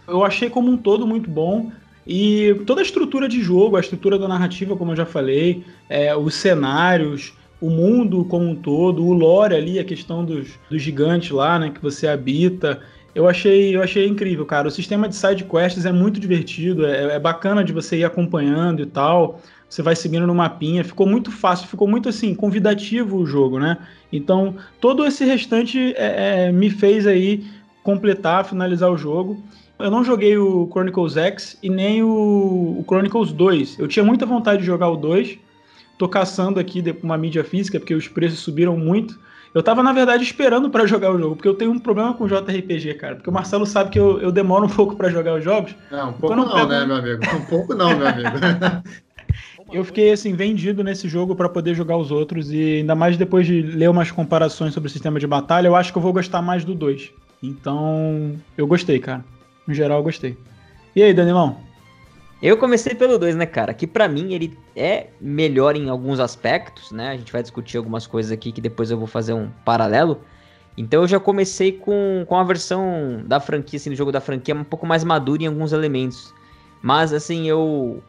Eu 0.08 0.24
achei 0.24 0.48
como 0.48 0.70
um 0.70 0.76
todo 0.78 1.06
muito 1.06 1.30
bom. 1.30 1.70
E 2.06 2.54
toda 2.66 2.80
a 2.80 2.84
estrutura 2.84 3.28
de 3.28 3.40
jogo, 3.40 3.76
a 3.76 3.80
estrutura 3.80 4.18
da 4.18 4.26
narrativa, 4.26 4.76
como 4.76 4.92
eu 4.92 4.96
já 4.96 5.06
falei, 5.06 5.64
é, 5.88 6.14
os 6.16 6.34
cenários, 6.34 7.32
o 7.60 7.70
mundo 7.70 8.24
como 8.24 8.44
um 8.44 8.56
todo, 8.56 9.04
o 9.04 9.12
lore 9.12 9.54
ali, 9.54 9.78
a 9.78 9.84
questão 9.84 10.24
dos, 10.24 10.48
dos 10.68 10.82
gigantes 10.82 11.30
lá, 11.30 11.58
né, 11.58 11.70
que 11.70 11.80
você 11.80 12.08
habita. 12.08 12.80
Eu 13.14 13.28
achei, 13.28 13.76
eu 13.76 13.82
achei 13.82 14.06
incrível, 14.06 14.44
cara. 14.44 14.66
O 14.66 14.70
sistema 14.70 15.08
de 15.08 15.14
side 15.14 15.44
quests 15.44 15.84
é 15.84 15.92
muito 15.92 16.18
divertido, 16.18 16.84
é, 16.86 17.14
é 17.14 17.18
bacana 17.20 17.62
de 17.62 17.72
você 17.72 17.98
ir 17.98 18.04
acompanhando 18.04 18.82
e 18.82 18.86
tal. 18.86 19.40
Você 19.68 19.80
vai 19.80 19.94
seguindo 19.94 20.26
no 20.26 20.34
mapinha, 20.34 20.84
ficou 20.84 21.06
muito 21.06 21.30
fácil, 21.30 21.68
ficou 21.68 21.86
muito 21.86 22.08
assim, 22.08 22.34
convidativo 22.34 23.18
o 23.18 23.26
jogo, 23.26 23.58
né? 23.58 23.78
Então, 24.12 24.56
todo 24.80 25.06
esse 25.06 25.24
restante 25.24 25.94
é, 25.96 26.48
é, 26.48 26.52
me 26.52 26.68
fez 26.68 27.06
aí 27.06 27.44
completar, 27.82 28.44
finalizar 28.44 28.90
o 28.90 28.98
jogo. 28.98 29.42
Eu 29.82 29.90
não 29.90 30.04
joguei 30.04 30.38
o 30.38 30.68
Chronicles 30.70 31.16
X 31.16 31.58
e 31.62 31.68
nem 31.68 32.02
o, 32.02 32.78
o 32.78 32.84
Chronicles 32.86 33.32
2. 33.32 33.78
Eu 33.80 33.88
tinha 33.88 34.04
muita 34.04 34.24
vontade 34.24 34.60
de 34.60 34.66
jogar 34.66 34.88
o 34.88 34.96
2. 34.96 35.38
Tô 35.98 36.08
caçando 36.08 36.60
aqui 36.60 36.82
uma 37.02 37.18
mídia 37.18 37.42
física, 37.42 37.78
porque 37.80 37.94
os 37.94 38.06
preços 38.06 38.38
subiram 38.38 38.76
muito. 38.76 39.18
Eu 39.54 39.62
tava, 39.62 39.82
na 39.82 39.92
verdade, 39.92 40.22
esperando 40.22 40.70
para 40.70 40.86
jogar 40.86 41.12
o 41.12 41.18
jogo, 41.18 41.36
porque 41.36 41.48
eu 41.48 41.54
tenho 41.54 41.72
um 41.72 41.78
problema 41.78 42.14
com 42.14 42.26
JRPG, 42.26 42.94
cara. 42.94 43.16
Porque 43.16 43.28
o 43.28 43.32
Marcelo 43.32 43.66
sabe 43.66 43.90
que 43.90 43.98
eu, 43.98 44.18
eu 44.20 44.32
demoro 44.32 44.64
um 44.66 44.70
pouco 44.70 44.96
para 44.96 45.10
jogar 45.10 45.34
os 45.34 45.44
jogos. 45.44 45.74
Não, 45.90 46.10
um 46.10 46.12
pouco 46.12 46.36
não, 46.36 46.48
pego... 46.48 46.66
né, 46.66 46.86
meu 46.86 46.96
amigo? 46.96 47.22
Um 47.36 47.44
pouco 47.44 47.74
não, 47.74 47.96
meu 47.96 48.06
amigo. 48.06 48.30
eu 49.70 49.84
fiquei, 49.84 50.12
assim, 50.12 50.32
vendido 50.34 50.82
nesse 50.82 51.08
jogo 51.08 51.34
para 51.34 51.48
poder 51.48 51.74
jogar 51.74 51.96
os 51.96 52.10
outros. 52.10 52.50
E 52.50 52.78
ainda 52.78 52.94
mais 52.94 53.16
depois 53.16 53.46
de 53.46 53.60
ler 53.60 53.90
umas 53.90 54.10
comparações 54.10 54.72
sobre 54.72 54.88
o 54.88 54.90
sistema 54.90 55.20
de 55.20 55.26
batalha, 55.26 55.66
eu 55.66 55.76
acho 55.76 55.92
que 55.92 55.98
eu 55.98 56.02
vou 56.02 56.12
gostar 56.12 56.40
mais 56.40 56.64
do 56.64 56.74
2. 56.74 57.10
Então, 57.42 58.36
eu 58.56 58.66
gostei, 58.66 58.98
cara. 59.00 59.24
No 59.66 59.74
geral, 59.74 59.98
eu 59.98 60.04
gostei. 60.04 60.36
E 60.94 61.02
aí, 61.02 61.14
Danilão? 61.14 61.56
Eu 62.42 62.56
comecei 62.56 62.94
pelo 62.94 63.18
2, 63.18 63.36
né, 63.36 63.46
cara? 63.46 63.72
Que 63.72 63.86
para 63.86 64.08
mim 64.08 64.34
ele 64.34 64.58
é 64.74 65.06
melhor 65.20 65.76
em 65.76 65.88
alguns 65.88 66.18
aspectos, 66.18 66.90
né? 66.90 67.10
A 67.10 67.16
gente 67.16 67.32
vai 67.32 67.40
discutir 67.40 67.76
algumas 67.76 68.06
coisas 68.06 68.32
aqui 68.32 68.50
que 68.50 68.60
depois 68.60 68.90
eu 68.90 68.98
vou 68.98 69.06
fazer 69.06 69.32
um 69.32 69.48
paralelo. 69.64 70.20
Então 70.76 71.02
eu 71.02 71.08
já 71.08 71.20
comecei 71.20 71.70
com, 71.70 72.24
com 72.26 72.36
a 72.36 72.42
versão 72.42 73.22
da 73.26 73.38
franquia, 73.38 73.76
assim, 73.76 73.90
do 73.90 73.96
jogo 73.96 74.10
da 74.10 74.20
franquia, 74.20 74.54
um 74.54 74.64
pouco 74.64 74.86
mais 74.86 75.04
madura 75.04 75.44
em 75.44 75.46
alguns 75.46 75.72
elementos. 75.72 76.34
Mas, 76.82 77.12
assim, 77.12 77.48
eu 77.48 78.02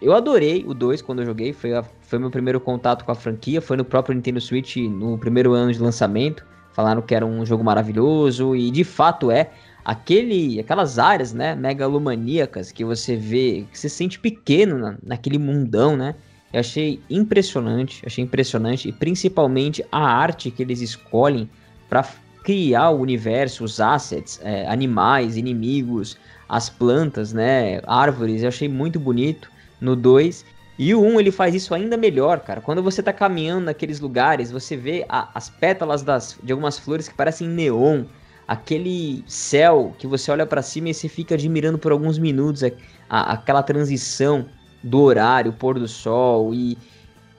eu 0.00 0.14
adorei 0.14 0.64
o 0.66 0.74
2 0.74 1.00
quando 1.00 1.20
eu 1.20 1.26
joguei, 1.26 1.52
foi, 1.52 1.74
a, 1.74 1.82
foi 2.02 2.18
meu 2.18 2.30
primeiro 2.30 2.60
contato 2.60 3.04
com 3.04 3.12
a 3.12 3.14
franquia, 3.14 3.60
foi 3.60 3.76
no 3.76 3.84
próprio 3.84 4.14
Nintendo 4.14 4.40
Switch 4.40 4.76
no 4.76 5.16
primeiro 5.16 5.52
ano 5.52 5.72
de 5.72 5.78
lançamento. 5.78 6.44
Falaram 6.72 7.00
que 7.00 7.14
era 7.14 7.24
um 7.24 7.46
jogo 7.46 7.64
maravilhoso 7.64 8.54
e 8.54 8.70
de 8.70 8.84
fato 8.84 9.30
é 9.30 9.50
aquele, 9.86 10.58
aquelas 10.58 10.98
áreas, 10.98 11.32
né, 11.32 11.54
megalomaníacas 11.54 12.72
que 12.72 12.84
você 12.84 13.14
vê, 13.14 13.64
que 13.70 13.78
você 13.78 13.88
sente 13.88 14.18
pequeno 14.18 14.76
na, 14.78 14.98
naquele 15.00 15.38
mundão, 15.38 15.96
né? 15.96 16.16
Eu 16.52 16.58
achei 16.58 17.00
impressionante, 17.08 18.02
achei 18.04 18.24
impressionante 18.24 18.88
e 18.88 18.92
principalmente 18.92 19.84
a 19.92 20.00
arte 20.00 20.50
que 20.50 20.60
eles 20.60 20.80
escolhem 20.80 21.48
para 21.88 22.04
criar 22.42 22.90
o 22.90 23.00
universo, 23.00 23.62
os 23.62 23.80
assets, 23.80 24.40
é, 24.42 24.66
animais, 24.66 25.36
inimigos, 25.36 26.18
as 26.48 26.68
plantas, 26.68 27.32
né, 27.32 27.80
árvores. 27.86 28.42
Eu 28.42 28.48
achei 28.48 28.68
muito 28.68 28.98
bonito 28.98 29.48
no 29.80 29.94
2. 29.94 30.44
E 30.80 30.94
o 30.94 31.00
1 31.00 31.06
um, 31.06 31.20
ele 31.20 31.30
faz 31.30 31.54
isso 31.54 31.72
ainda 31.72 31.96
melhor, 31.96 32.40
cara. 32.40 32.60
Quando 32.60 32.82
você 32.82 33.04
tá 33.04 33.12
caminhando 33.12 33.66
naqueles 33.66 34.00
lugares, 34.00 34.50
você 34.50 34.76
vê 34.76 35.06
a, 35.08 35.30
as 35.32 35.48
pétalas 35.48 36.02
das, 36.02 36.36
de 36.42 36.50
algumas 36.50 36.76
flores 36.76 37.08
que 37.08 37.14
parecem 37.14 37.48
neon 37.48 38.04
aquele 38.46 39.24
céu 39.26 39.94
que 39.98 40.06
você 40.06 40.30
olha 40.30 40.46
para 40.46 40.62
cima 40.62 40.88
e 40.88 40.94
você 40.94 41.08
fica 41.08 41.34
admirando 41.34 41.78
por 41.78 41.92
alguns 41.92 42.18
minutos 42.18 42.62
a, 42.62 42.70
a, 43.08 43.32
aquela 43.32 43.62
transição 43.62 44.46
do 44.82 45.00
horário, 45.00 45.52
pôr 45.52 45.78
do 45.78 45.88
sol 45.88 46.54
e 46.54 46.78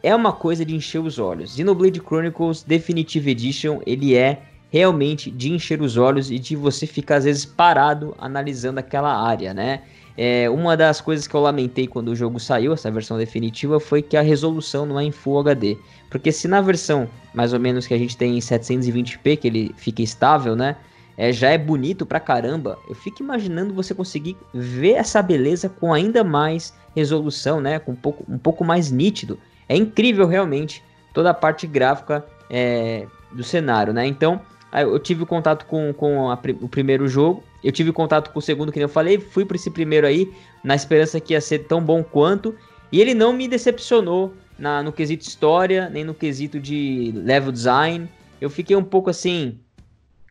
é 0.04 0.14
uma 0.16 0.34
coisa 0.34 0.66
de 0.66 0.76
encher 0.76 1.00
os 1.00 1.18
olhos. 1.18 1.56
Xenoblade 1.56 2.00
Chronicles 2.00 2.64
Definitive 2.64 3.32
Edition, 3.32 3.82
ele 3.86 4.16
é 4.16 4.42
realmente 4.70 5.32
de 5.32 5.52
encher 5.52 5.82
os 5.82 5.98
olhos 5.98 6.30
e 6.30 6.38
de 6.38 6.56
você 6.56 6.86
ficar 6.86 7.18
às 7.18 7.24
vezes 7.24 7.46
parado 7.46 8.14
analisando 8.18 8.80
aquela 8.80 9.16
área, 9.16 9.54
né? 9.54 9.82
É, 10.18 10.50
uma 10.50 10.76
das 10.76 11.00
coisas 11.00 11.28
que 11.28 11.36
eu 11.36 11.42
lamentei 11.42 11.86
quando 11.86 12.08
o 12.10 12.16
jogo 12.16 12.40
saiu, 12.40 12.74
essa 12.74 12.90
versão 12.90 13.18
definitiva, 13.20 13.80
foi 13.80 14.02
que 14.02 14.18
a 14.18 14.22
resolução 14.22 14.84
não 14.84 15.00
é 15.00 15.04
em 15.04 15.12
Full 15.12 15.40
HD. 15.40 15.78
Porque 16.10 16.32
se 16.32 16.48
na 16.48 16.60
versão, 16.60 17.08
mais 17.36 17.54
ou 17.54 17.60
menos, 17.60 17.86
que 17.86 17.94
a 17.94 17.98
gente 17.98 18.18
tem 18.18 18.36
em 18.36 18.40
720p, 18.40 19.38
que 19.38 19.48
ele 19.48 19.76
fica 19.78 20.02
estável, 20.02 20.56
né? 20.56 20.76
É, 21.18 21.34
já 21.34 21.50
é 21.50 21.58
bonito 21.58 22.06
pra 22.06 22.20
caramba, 22.20 22.78
eu 22.88 22.94
fico 22.94 23.24
imaginando 23.24 23.74
você 23.74 23.96
conseguir 23.96 24.38
ver 24.54 24.94
essa 24.94 25.22
beleza 25.22 25.68
com 25.68 25.92
ainda 25.92 26.24
mais 26.24 26.74
resolução, 26.96 27.60
né? 27.60 27.80
Com 27.80 27.94
um 27.94 27.96
pouco, 27.96 28.24
um 28.32 28.38
pouco 28.38 28.64
mais 28.64 28.92
nítido. 28.92 29.40
É 29.68 29.76
incrível 29.76 30.28
realmente 30.28 30.84
toda 31.14 31.32
a 31.32 31.34
parte 31.34 31.66
gráfica 31.66 32.24
é, 32.50 33.08
do 33.32 33.44
cenário, 33.44 33.92
né? 33.94 34.06
Então, 34.06 34.40
eu 34.72 35.00
tive 35.00 35.26
contato 35.26 35.66
com, 35.66 35.92
com 35.94 36.30
a, 36.30 36.40
o 36.62 36.70
primeiro 36.70 37.08
jogo, 37.08 37.44
eu 37.64 37.72
tive 37.72 37.92
contato 37.92 38.32
com 38.32 38.38
o 38.38 38.42
segundo, 38.42 38.72
que 38.72 38.80
eu 38.80 38.88
falei, 38.88 39.20
fui 39.20 39.44
para 39.44 39.56
esse 39.56 39.72
primeiro 39.72 40.06
aí, 40.06 40.32
na 40.64 40.76
esperança 40.76 41.20
que 41.20 41.34
ia 41.34 41.42
ser 41.42 41.60
tão 41.60 41.82
bom 41.82 42.04
quanto, 42.04 42.54
e 42.92 43.02
ele 43.02 43.16
não 43.16 43.34
me 43.34 43.48
decepcionou 43.48 44.34
na, 44.58 44.84
no 44.84 44.92
quesito 44.92 45.28
história, 45.28 45.90
nem 45.90 46.04
no 46.04 46.14
quesito 46.14 46.60
de 46.60 47.12
level 47.16 47.52
design. 47.52 48.08
Eu 48.40 48.50
fiquei 48.50 48.76
um 48.76 48.84
pouco 48.84 49.10
assim, 49.10 49.60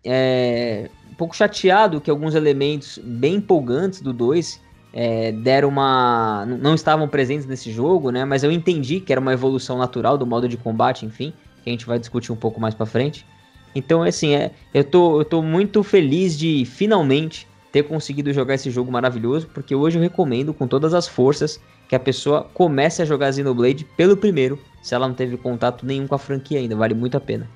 é, 0.06 0.88
um 1.10 1.14
pouco 1.14 1.36
chateado 1.36 2.00
que 2.00 2.10
alguns 2.10 2.34
elementos 2.34 2.98
bem 3.02 3.36
empolgantes 3.36 4.00
do 4.00 4.12
2 4.12 4.60
é, 4.92 5.32
deram 5.32 5.68
uma. 5.68 6.46
não 6.46 6.74
estavam 6.74 7.06
presentes 7.06 7.46
nesse 7.46 7.70
jogo, 7.70 8.10
né? 8.10 8.24
Mas 8.24 8.42
eu 8.42 8.50
entendi 8.50 9.00
que 9.00 9.12
era 9.12 9.20
uma 9.20 9.32
evolução 9.32 9.76
natural 9.76 10.16
do 10.16 10.26
modo 10.26 10.48
de 10.48 10.56
combate, 10.56 11.04
enfim, 11.04 11.32
que 11.62 11.68
a 11.68 11.72
gente 11.72 11.86
vai 11.86 11.98
discutir 11.98 12.32
um 12.32 12.36
pouco 12.36 12.60
mais 12.60 12.74
para 12.74 12.86
frente. 12.86 13.26
Então, 13.74 14.02
assim, 14.02 14.34
é, 14.34 14.52
eu, 14.72 14.82
tô, 14.82 15.20
eu 15.20 15.24
tô 15.24 15.42
muito 15.42 15.82
feliz 15.82 16.38
de 16.38 16.64
finalmente 16.64 17.46
ter 17.70 17.82
conseguido 17.82 18.32
jogar 18.32 18.54
esse 18.54 18.70
jogo 18.70 18.90
maravilhoso, 18.90 19.48
porque 19.52 19.74
hoje 19.74 19.98
eu 19.98 20.02
recomendo 20.02 20.54
com 20.54 20.66
todas 20.66 20.94
as 20.94 21.06
forças 21.06 21.60
que 21.86 21.94
a 21.94 22.00
pessoa 22.00 22.48
comece 22.54 23.02
a 23.02 23.04
jogar 23.04 23.30
Xenoblade 23.32 23.84
pelo 23.96 24.16
primeiro, 24.16 24.58
se 24.82 24.94
ela 24.94 25.06
não 25.06 25.14
teve 25.14 25.36
contato 25.36 25.84
nenhum 25.84 26.06
com 26.06 26.14
a 26.14 26.18
franquia 26.18 26.58
ainda, 26.58 26.74
vale 26.74 26.94
muito 26.94 27.18
a 27.18 27.20
pena. 27.20 27.46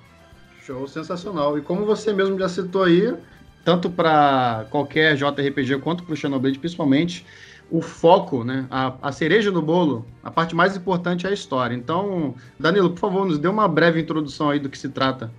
Show, 0.71 0.87
sensacional. 0.87 1.59
E 1.59 1.62
como 1.62 1.85
você 1.85 2.12
mesmo 2.12 2.39
já 2.39 2.49
citou 2.49 2.85
aí, 2.85 3.12
tanto 3.65 3.91
para 3.91 4.67
qualquer 4.71 5.17
JRPG 5.17 5.79
quanto 5.81 6.05
para 6.05 6.12
o 6.12 6.17
Xenoblade, 6.17 6.61
principalmente, 6.61 7.27
o 7.69 7.83
foco, 7.83 8.45
né, 8.45 8.67
a, 8.71 8.95
a 9.03 9.11
cereja 9.11 9.50
do 9.50 9.61
bolo, 9.61 10.07
a 10.23 10.31
parte 10.31 10.55
mais 10.55 10.77
importante 10.77 11.27
é 11.27 11.31
a 11.31 11.33
história. 11.33 11.75
Então, 11.75 12.37
Danilo, 12.57 12.91
por 12.91 13.00
favor, 13.00 13.27
nos 13.27 13.37
dê 13.37 13.49
uma 13.49 13.67
breve 13.67 14.00
introdução 14.00 14.49
aí 14.49 14.61
do 14.61 14.69
que 14.69 14.79
se 14.79 14.89
trata. 14.89 15.33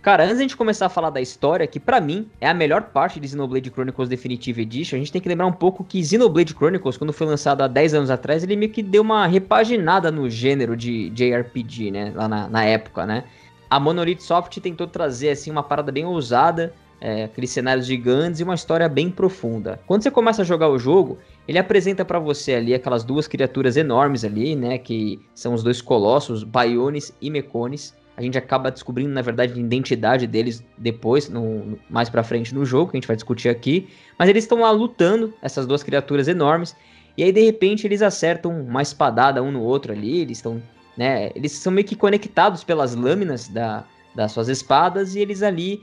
Cara, 0.00 0.24
antes 0.24 0.36
de 0.36 0.40
a 0.40 0.44
gente 0.44 0.56
começar 0.56 0.86
a 0.86 0.88
falar 0.88 1.10
da 1.10 1.20
história, 1.20 1.66
que 1.66 1.78
para 1.78 2.00
mim 2.00 2.26
é 2.40 2.48
a 2.48 2.54
melhor 2.54 2.80
parte 2.84 3.20
de 3.20 3.28
Xenoblade 3.28 3.70
Chronicles 3.70 4.08
Definitive 4.08 4.62
Edition, 4.62 4.96
a 4.96 4.98
gente 5.00 5.12
tem 5.12 5.20
que 5.20 5.28
lembrar 5.28 5.46
um 5.46 5.52
pouco 5.52 5.84
que 5.84 6.02
Xenoblade 6.02 6.54
Chronicles, 6.54 6.96
quando 6.96 7.12
foi 7.12 7.26
lançado 7.26 7.60
há 7.60 7.68
10 7.68 7.92
anos 7.92 8.10
atrás, 8.10 8.42
ele 8.42 8.56
meio 8.56 8.72
que 8.72 8.82
deu 8.82 9.02
uma 9.02 9.26
repaginada 9.26 10.10
no 10.10 10.30
gênero 10.30 10.74
de 10.74 11.10
JRPG, 11.10 11.90
né, 11.90 12.12
lá 12.14 12.26
na, 12.26 12.48
na 12.48 12.64
época, 12.64 13.04
né? 13.04 13.24
A 13.68 13.80
Monolith 13.80 14.20
Soft 14.20 14.58
tentou 14.58 14.86
trazer 14.86 15.30
assim 15.30 15.50
uma 15.50 15.62
parada 15.62 15.90
bem 15.90 16.04
ousada, 16.04 16.72
é, 17.00 17.24
aqueles 17.24 17.50
cenários 17.50 17.86
gigantes 17.86 18.40
e 18.40 18.44
uma 18.44 18.54
história 18.54 18.88
bem 18.88 19.10
profunda. 19.10 19.80
Quando 19.86 20.02
você 20.02 20.10
começa 20.10 20.42
a 20.42 20.44
jogar 20.44 20.68
o 20.68 20.78
jogo, 20.78 21.18
ele 21.46 21.58
apresenta 21.58 22.04
para 22.04 22.18
você 22.18 22.54
ali 22.54 22.74
aquelas 22.74 23.04
duas 23.04 23.28
criaturas 23.28 23.76
enormes 23.76 24.24
ali, 24.24 24.56
né, 24.56 24.78
que 24.78 25.20
são 25.34 25.52
os 25.54 25.62
dois 25.62 25.82
colossos, 25.82 26.42
Bionis 26.42 27.12
e 27.20 27.30
Mecones. 27.30 27.94
A 28.16 28.22
gente 28.22 28.38
acaba 28.38 28.70
descobrindo, 28.70 29.10
na 29.10 29.20
verdade, 29.20 29.52
a 29.52 29.56
identidade 29.58 30.26
deles 30.26 30.64
depois, 30.78 31.28
no, 31.28 31.78
mais 31.90 32.08
pra 32.08 32.22
frente 32.22 32.54
no 32.54 32.64
jogo, 32.64 32.90
que 32.90 32.96
a 32.96 33.00
gente 33.00 33.06
vai 33.06 33.16
discutir 33.16 33.50
aqui. 33.50 33.88
Mas 34.18 34.30
eles 34.30 34.44
estão 34.44 34.60
lá 34.60 34.70
lutando, 34.70 35.34
essas 35.42 35.66
duas 35.66 35.82
criaturas 35.82 36.26
enormes. 36.26 36.74
E 37.14 37.22
aí, 37.22 37.30
de 37.30 37.42
repente, 37.42 37.86
eles 37.86 38.00
acertam 38.00 38.58
uma 38.58 38.80
espadada 38.80 39.42
um 39.42 39.52
no 39.52 39.62
outro 39.62 39.92
ali. 39.92 40.20
Eles 40.20 40.38
estão 40.38 40.62
né? 40.96 41.30
Eles 41.34 41.52
são 41.52 41.72
meio 41.72 41.86
que 41.86 41.96
conectados 41.96 42.64
pelas 42.64 42.94
lâminas 42.94 43.48
da, 43.48 43.84
das 44.14 44.32
suas 44.32 44.48
espadas 44.48 45.14
e 45.14 45.20
eles 45.20 45.42
ali 45.42 45.82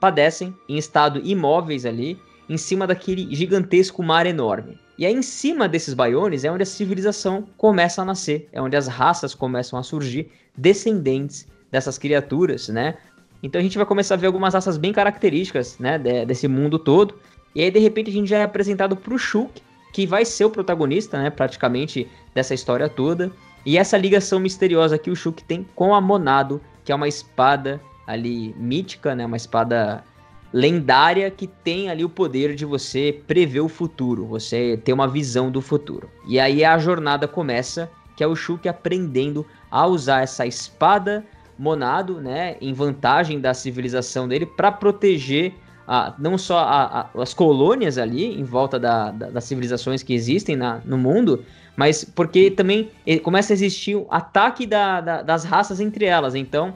padecem 0.00 0.54
em 0.68 0.76
estado 0.76 1.20
imóveis 1.24 1.84
ali, 1.84 2.18
em 2.48 2.56
cima 2.56 2.86
daquele 2.86 3.34
gigantesco 3.34 4.02
mar 4.02 4.26
enorme. 4.26 4.78
E 4.98 5.04
aí, 5.04 5.12
em 5.12 5.22
cima 5.22 5.68
desses 5.68 5.92
baiones, 5.92 6.44
é 6.44 6.50
onde 6.50 6.62
a 6.62 6.66
civilização 6.66 7.46
começa 7.56 8.00
a 8.00 8.04
nascer, 8.04 8.48
é 8.52 8.62
onde 8.62 8.76
as 8.76 8.86
raças 8.86 9.34
começam 9.34 9.78
a 9.78 9.82
surgir, 9.82 10.30
descendentes 10.56 11.46
dessas 11.70 11.98
criaturas, 11.98 12.68
né? 12.68 12.96
Então 13.42 13.60
a 13.60 13.62
gente 13.62 13.76
vai 13.76 13.86
começar 13.86 14.14
a 14.14 14.16
ver 14.16 14.26
algumas 14.26 14.54
raças 14.54 14.78
bem 14.78 14.92
características, 14.92 15.78
né, 15.78 15.98
desse 16.24 16.48
mundo 16.48 16.78
todo. 16.78 17.16
E 17.54 17.62
aí, 17.62 17.70
de 17.70 17.78
repente, 17.78 18.10
a 18.10 18.12
gente 18.12 18.28
já 18.28 18.38
é 18.38 18.42
apresentado 18.42 18.96
pro 18.96 19.18
Shulk, 19.18 19.62
que 19.92 20.06
vai 20.06 20.24
ser 20.24 20.44
o 20.46 20.50
protagonista, 20.50 21.22
né, 21.22 21.30
praticamente, 21.30 22.08
dessa 22.34 22.54
história 22.54 22.88
toda. 22.88 23.30
E 23.66 23.76
essa 23.76 23.98
ligação 23.98 24.38
misteriosa 24.38 24.96
que 24.96 25.10
o 25.10 25.16
Shulk 25.16 25.42
tem 25.42 25.66
com 25.74 25.92
a 25.92 26.00
Monado, 26.00 26.60
que 26.84 26.92
é 26.92 26.94
uma 26.94 27.08
espada 27.08 27.80
ali 28.06 28.54
mítica, 28.56 29.12
né, 29.12 29.26
uma 29.26 29.36
espada 29.36 30.04
lendária 30.52 31.28
que 31.32 31.48
tem 31.48 31.90
ali 31.90 32.04
o 32.04 32.08
poder 32.08 32.54
de 32.54 32.64
você 32.64 33.20
prever 33.26 33.58
o 33.58 33.68
futuro, 33.68 34.24
você 34.24 34.80
ter 34.84 34.92
uma 34.92 35.08
visão 35.08 35.50
do 35.50 35.60
futuro. 35.60 36.08
E 36.28 36.38
aí 36.38 36.64
a 36.64 36.78
jornada 36.78 37.26
começa, 37.26 37.90
que 38.16 38.22
é 38.22 38.26
o 38.26 38.36
Shulk 38.36 38.68
aprendendo 38.68 39.44
a 39.68 39.84
usar 39.84 40.22
essa 40.22 40.46
espada 40.46 41.24
monado, 41.58 42.20
né, 42.20 42.56
em 42.60 42.72
vantagem 42.72 43.40
da 43.40 43.52
civilização 43.52 44.28
dele 44.28 44.46
para 44.46 44.70
proteger 44.70 45.52
a, 45.88 46.14
não 46.18 46.36
só 46.38 46.58
a, 46.58 47.00
a, 47.00 47.22
as 47.22 47.34
colônias 47.34 47.98
ali 47.98 48.38
em 48.38 48.44
volta 48.44 48.78
da, 48.78 49.10
da, 49.10 49.30
das 49.30 49.44
civilizações 49.44 50.02
que 50.02 50.14
existem 50.14 50.54
na, 50.54 50.80
no 50.84 50.98
mundo, 50.98 51.44
mas 51.76 52.04
porque 52.04 52.50
também 52.50 52.90
começa 53.22 53.52
a 53.52 53.54
existir 53.54 53.94
o 53.94 54.06
ataque 54.10 54.66
das 54.66 55.44
raças 55.44 55.78
entre 55.78 56.06
elas. 56.06 56.34
Então, 56.34 56.74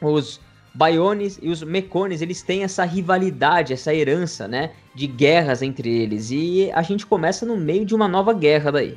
os 0.00 0.40
Baiones 0.74 1.38
e 1.42 1.48
os 1.48 1.62
Mecones, 1.62 2.22
eles 2.22 2.40
têm 2.40 2.62
essa 2.62 2.84
rivalidade, 2.84 3.72
essa 3.72 3.92
herança, 3.92 4.46
né, 4.46 4.70
de 4.94 5.06
guerras 5.08 5.60
entre 5.60 5.90
eles. 5.90 6.30
E 6.30 6.70
a 6.72 6.82
gente 6.82 7.04
começa 7.04 7.44
no 7.44 7.56
meio 7.56 7.84
de 7.84 7.94
uma 7.94 8.06
nova 8.06 8.32
guerra 8.32 8.70
daí. 8.70 8.96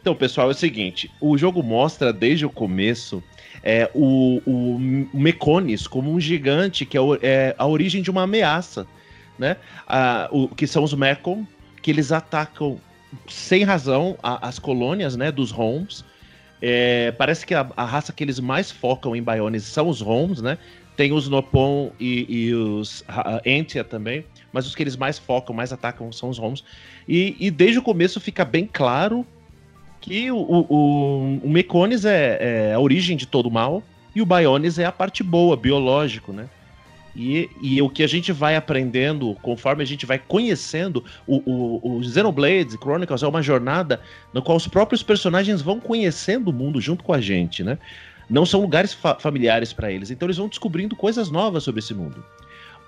Então, 0.00 0.14
pessoal, 0.14 0.48
é 0.48 0.50
o 0.50 0.54
seguinte, 0.54 1.10
o 1.20 1.38
jogo 1.38 1.62
mostra 1.62 2.12
desde 2.12 2.44
o 2.44 2.50
começo 2.50 3.22
é, 3.62 3.88
o, 3.94 4.42
o, 4.44 4.78
Mecones 5.14 5.86
como 5.86 6.12
um 6.12 6.18
gigante 6.18 6.84
que 6.84 6.98
é, 6.98 7.00
é, 7.22 7.54
a 7.56 7.66
origem 7.66 8.02
de 8.02 8.10
uma 8.10 8.22
ameaça, 8.22 8.86
né? 9.38 9.56
Ah, 9.86 10.28
o, 10.32 10.48
que 10.48 10.66
são 10.66 10.82
os 10.82 10.92
Mekon, 10.92 11.46
que 11.80 11.90
eles 11.90 12.10
atacam 12.10 12.80
sem 13.28 13.64
razão 13.64 14.16
a, 14.22 14.48
as 14.48 14.58
colônias, 14.58 15.16
né, 15.16 15.30
dos 15.30 15.52
Homes. 15.52 16.04
É, 16.60 17.10
parece 17.12 17.44
que 17.44 17.54
a, 17.54 17.68
a, 17.76 17.84
raça 17.84 18.12
que 18.12 18.22
eles 18.22 18.38
mais 18.38 18.70
focam 18.70 19.16
em 19.16 19.22
Bionis 19.22 19.64
são 19.64 19.88
os 19.88 20.00
Homes, 20.00 20.40
né? 20.40 20.58
Tem 20.96 21.12
os 21.12 21.28
Nopon 21.28 21.90
e, 21.98 22.26
e 22.28 22.54
os 22.54 23.02
Entia 23.44 23.82
também, 23.82 24.24
mas 24.52 24.66
os 24.66 24.74
que 24.74 24.82
eles 24.82 24.96
mais 24.96 25.18
focam, 25.18 25.54
mais 25.54 25.72
atacam 25.72 26.12
são 26.12 26.28
os 26.28 26.38
Homes. 26.38 26.62
E, 27.08 27.36
e 27.40 27.50
desde 27.50 27.78
o 27.78 27.82
começo 27.82 28.20
fica 28.20 28.44
bem 28.44 28.68
claro 28.70 29.26
que 30.00 30.30
o, 30.30 30.36
o, 30.36 31.40
o 31.42 31.50
Mecones 31.50 32.04
é, 32.04 32.38
é, 32.70 32.74
a 32.74 32.78
origem 32.78 33.16
de 33.16 33.26
todo 33.26 33.46
o 33.46 33.50
mal 33.50 33.82
e 34.14 34.20
o 34.20 34.26
Bionis 34.26 34.78
é 34.78 34.84
a 34.84 34.92
parte 34.92 35.22
boa, 35.22 35.56
biológico, 35.56 36.32
né? 36.32 36.48
E, 37.14 37.50
e 37.60 37.82
o 37.82 37.90
que 37.90 38.02
a 38.02 38.06
gente 38.06 38.32
vai 38.32 38.56
aprendendo, 38.56 39.34
conforme 39.42 39.82
a 39.82 39.86
gente 39.86 40.06
vai 40.06 40.18
conhecendo, 40.18 41.04
o, 41.26 41.42
o, 41.44 41.98
o 41.98 42.04
Xenoblade 42.04 42.78
Chronicles 42.78 43.22
é 43.22 43.26
uma 43.26 43.42
jornada 43.42 44.00
na 44.32 44.40
qual 44.40 44.56
os 44.56 44.66
próprios 44.66 45.02
personagens 45.02 45.60
vão 45.60 45.78
conhecendo 45.78 46.48
o 46.48 46.52
mundo 46.52 46.80
junto 46.80 47.04
com 47.04 47.12
a 47.12 47.20
gente, 47.20 47.62
né? 47.62 47.78
não 48.32 48.46
são 48.46 48.62
lugares 48.62 48.94
fa 48.94 49.14
familiares 49.16 49.74
para 49.74 49.92
eles. 49.92 50.10
Então 50.10 50.26
eles 50.26 50.38
vão 50.38 50.48
descobrindo 50.48 50.96
coisas 50.96 51.30
novas 51.30 51.64
sobre 51.64 51.80
esse 51.80 51.92
mundo. 51.92 52.24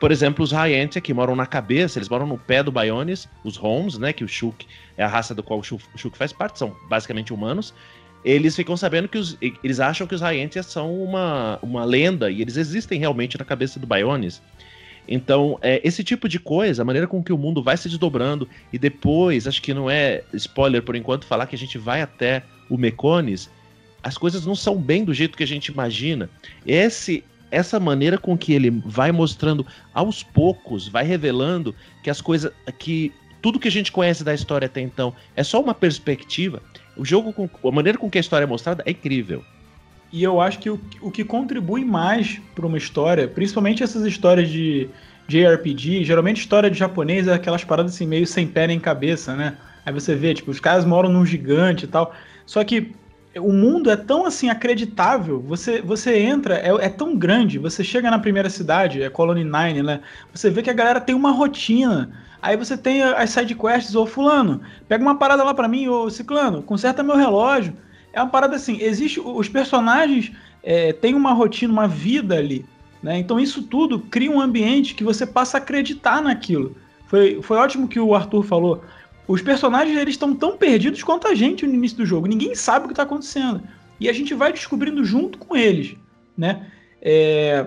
Por 0.01 0.11
exemplo, 0.11 0.43
os 0.43 0.53
Hyentia, 0.53 1.01
que 1.01 1.15
moram 1.15 1.37
na 1.37 1.47
cabeça, 1.47 1.99
eles 1.99 2.09
moram 2.09 2.27
no 2.27 2.39
pé 2.39 2.63
do 2.63 2.73
Bionis, 2.73 3.29
os 3.45 3.63
Homes, 3.63 3.99
né, 3.99 4.13
que 4.13 4.25
o 4.25 4.29
Shulk 4.29 4.67
é 4.97 5.05
a 5.05 5.09
raça 5.09 5.35
do 5.35 5.43
qual 5.43 5.61
o 5.61 5.63
Shulk 5.63 6.17
faz 6.17 6.33
parte, 6.33 6.59
são 6.59 6.75
basicamente 6.89 7.33
humanos. 7.33 7.75
Eles 8.25 8.57
ficam 8.57 8.77
sabendo 8.77 9.09
que 9.09 9.19
os. 9.19 9.37
Eles 9.63 9.81
acham 9.81 10.07
que 10.07 10.15
os 10.15 10.23
Hyentia 10.23 10.63
são 10.63 10.95
uma, 11.03 11.59
uma 11.63 11.85
lenda 11.85 12.31
e 12.31 12.41
eles 12.41 12.57
existem 12.57 12.99
realmente 12.99 13.39
na 13.39 13.45
cabeça 13.45 13.79
do 13.79 13.87
Bionis. 13.87 14.41
Então, 15.07 15.59
é, 15.61 15.81
esse 15.85 16.03
tipo 16.03 16.29
de 16.29 16.39
coisa, 16.39 16.81
a 16.81 16.85
maneira 16.85 17.07
com 17.07 17.23
que 17.23 17.33
o 17.33 17.37
mundo 17.39 17.63
vai 17.63 17.77
se 17.77 17.89
desdobrando, 17.89 18.49
e 18.73 18.79
depois, 18.79 19.47
acho 19.47 19.61
que 19.61 19.75
não 19.75 19.91
é 19.91 20.23
spoiler 20.33 20.83
por 20.83 20.97
enquanto, 20.97 21.27
falar 21.27 21.47
que 21.47 21.55
a 21.55 21.59
gente 21.59 21.77
vai 21.77 22.01
até 22.01 22.43
o 22.71 22.79
Mecones, 22.79 23.51
as 24.03 24.17
coisas 24.17 24.47
não 24.47 24.55
são 24.55 24.77
bem 24.77 25.05
do 25.05 25.13
jeito 25.13 25.37
que 25.37 25.43
a 25.43 25.47
gente 25.47 25.69
imagina. 25.69 26.29
Esse 26.67 27.23
essa 27.51 27.79
maneira 27.79 28.19
com 28.19 28.37
que 28.37 28.53
ele 28.53 28.71
vai 28.85 29.13
mostrando 29.13 29.65
aos 29.93 30.25
poucos, 30.25 30.89
vai 30.89 31.05
revelando 31.05 31.73
que 32.03 32.11
as 32.11 32.21
coisas 32.21 32.51
que 32.79 33.13
tudo 33.41 33.61
que 33.61 33.69
a 33.69 33.71
gente 33.71 33.93
conhece 33.93 34.25
da 34.25 34.35
história 34.35 34.67
até 34.67 34.81
então 34.81 35.15
é 35.37 35.45
só 35.45 35.61
uma 35.61 35.75
perspectiva. 35.75 36.61
O 36.97 37.05
jogo 37.05 37.33
com 37.33 37.69
a 37.69 37.73
maneira 37.73 37.99
com 37.99 38.11
que 38.11 38.19
a 38.19 38.21
história 38.21 38.45
é 38.45 38.47
mostrada 38.47 38.83
é 38.87 38.91
incrível. 38.91 39.45
E 40.13 40.23
eu 40.23 40.41
acho 40.41 40.61
que 40.61 40.71
o, 40.71 40.81
o 41.01 41.11
que 41.11 41.25
contribui 41.25 41.85
mais 41.85 42.41
para 42.55 42.67
uma 42.67 42.79
história, 42.79 43.27
principalmente 43.27 43.83
essas 43.83 44.05
histórias 44.05 44.49
de 44.49 44.89
JRPG, 45.27 46.05
geralmente 46.05 46.41
história 46.41 46.71
de 46.71 46.79
japonês 46.79 47.27
é 47.27 47.35
aquelas 47.35 47.65
paradas 47.65 47.95
assim 47.95 48.07
meio 48.07 48.27
sem 48.27 48.47
pé 48.47 48.67
nem 48.67 48.79
cabeça, 48.79 49.35
né? 49.35 49.57
Aí 49.85 49.93
você 49.93 50.15
vê, 50.15 50.33
tipo, 50.33 50.51
os 50.51 50.61
caras 50.61 50.85
moram 50.85 51.11
num 51.11 51.27
gigante 51.27 51.85
e 51.85 51.89
tal. 51.89 52.15
Só 52.47 52.63
que 52.63 52.93
o 53.37 53.53
mundo 53.53 53.91
é 53.91 53.97
tão 53.97 54.27
assim 54.27 54.49
acreditável. 54.49 55.41
Você, 55.41 55.81
você 55.81 56.19
entra, 56.19 56.57
é, 56.57 56.87
é, 56.87 56.89
tão 56.89 57.17
grande. 57.17 57.59
Você 57.59 57.83
chega 57.83 58.11
na 58.11 58.19
primeira 58.19 58.49
cidade, 58.49 59.03
é 59.03 59.11
Colony 59.11 59.45
Nine, 59.45 59.83
né? 59.83 60.01
Você 60.33 60.51
vê 60.51 60.63
que 60.63 60.71
a 60.71 60.75
galera 60.75 61.01
tem 61.01 61.15
uma 61.15 61.31
rotina. 61.31 62.11
Aí 62.41 62.57
você 62.57 62.77
tem 62.77 63.03
as 63.03 63.31
side 63.31 63.55
quests, 63.55 63.95
ô 63.95 64.07
fulano, 64.07 64.61
pega 64.87 65.03
uma 65.03 65.17
parada 65.17 65.43
lá 65.43 65.55
para 65.55 65.67
mim, 65.67 65.89
ô 65.89 66.11
ciclano, 66.11 66.63
conserta 66.63 67.03
meu 67.03 67.17
relógio. 67.17 67.75
É 68.13 68.21
uma 68.21 68.29
parada 68.29 68.57
assim, 68.57 68.79
existe 68.81 69.19
os 69.19 69.49
personagens 69.49 70.31
é, 70.63 70.93
têm 70.93 71.15
uma 71.15 71.33
rotina, 71.33 71.73
uma 71.73 71.89
vida 71.89 72.37
ali, 72.37 72.65
né? 73.03 73.19
Então 73.19 73.41
isso 73.41 73.63
tudo 73.63 73.99
cria 73.99 74.31
um 74.31 74.41
ambiente 74.41 74.95
que 74.95 75.03
você 75.03 75.27
passa 75.27 75.57
a 75.57 75.61
acreditar 75.61 76.23
naquilo. 76.23 76.77
Foi, 77.07 77.41
foi 77.43 77.57
ótimo 77.57 77.89
que 77.89 77.99
o 77.99 78.15
Arthur 78.15 78.43
falou. 78.43 78.83
Os 79.27 79.41
personagens 79.41 79.97
eles 79.97 80.15
estão 80.15 80.35
tão 80.35 80.57
perdidos 80.57 81.03
quanto 81.03 81.27
a 81.27 81.35
gente 81.35 81.67
no 81.67 81.75
início 81.75 81.99
do 81.99 82.07
jogo. 82.07 82.27
Ninguém 82.27 82.55
sabe 82.55 82.85
o 82.85 82.89
que 82.89 82.93
está 82.93 83.05
acontecendo. 83.05 83.63
E 83.99 84.09
a 84.09 84.13
gente 84.13 84.35
vai 84.35 84.53
descobrindo 84.53 85.05
junto 85.05 85.39
com 85.39 85.57
eles, 85.57 85.97
né? 86.37 86.67
É... 87.01 87.67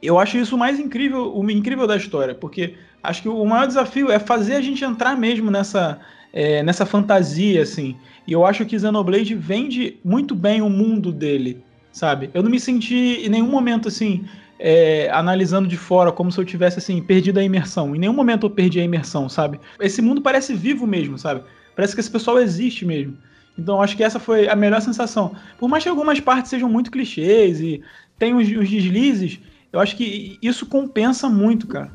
Eu 0.00 0.18
acho 0.18 0.36
isso 0.36 0.56
mais 0.56 0.78
incrível, 0.78 1.36
o 1.36 1.50
incrível 1.50 1.84
da 1.84 1.96
história, 1.96 2.32
porque 2.32 2.74
acho 3.02 3.22
que 3.22 3.28
o 3.28 3.44
maior 3.44 3.66
desafio 3.66 4.12
é 4.12 4.18
fazer 4.20 4.54
a 4.54 4.60
gente 4.60 4.84
entrar 4.84 5.16
mesmo 5.16 5.50
nessa, 5.50 5.98
é, 6.32 6.62
nessa 6.62 6.86
fantasia, 6.86 7.62
assim. 7.62 7.96
E 8.24 8.32
eu 8.32 8.46
acho 8.46 8.64
que 8.64 8.78
Xenoblade 8.78 9.34
vende 9.34 9.98
muito 10.04 10.36
bem 10.36 10.62
o 10.62 10.70
mundo 10.70 11.10
dele, 11.10 11.64
sabe? 11.90 12.30
Eu 12.32 12.44
não 12.44 12.50
me 12.50 12.60
senti 12.60 13.24
em 13.24 13.28
nenhum 13.28 13.48
momento 13.48 13.88
assim 13.88 14.24
é, 14.58 15.08
analisando 15.10 15.68
de 15.68 15.76
fora, 15.76 16.10
como 16.10 16.32
se 16.32 16.38
eu 16.38 16.44
tivesse 16.44 16.78
assim, 16.78 17.02
perdido 17.02 17.38
a 17.38 17.44
imersão. 17.44 17.94
Em 17.94 17.98
nenhum 17.98 18.12
momento 18.12 18.46
eu 18.46 18.50
perdi 18.50 18.80
a 18.80 18.84
imersão, 18.84 19.28
sabe? 19.28 19.60
Esse 19.80 20.02
mundo 20.02 20.20
parece 20.20 20.54
vivo 20.54 20.86
mesmo, 20.86 21.18
sabe? 21.18 21.42
Parece 21.76 21.94
que 21.94 22.00
esse 22.00 22.10
pessoal 22.10 22.38
existe 22.38 22.84
mesmo. 22.84 23.16
Então 23.56 23.80
acho 23.80 23.96
que 23.96 24.04
essa 24.04 24.18
foi 24.18 24.48
a 24.48 24.56
melhor 24.56 24.80
sensação. 24.80 25.34
Por 25.58 25.68
mais 25.68 25.82
que 25.82 25.88
algumas 25.88 26.20
partes 26.20 26.50
sejam 26.50 26.68
muito 26.68 26.90
clichês 26.90 27.60
e 27.60 27.82
tem 28.18 28.34
os, 28.34 28.48
os 28.48 28.68
deslizes, 28.68 29.40
eu 29.72 29.80
acho 29.80 29.96
que 29.96 30.38
isso 30.42 30.66
compensa 30.66 31.28
muito, 31.28 31.66
cara. 31.66 31.92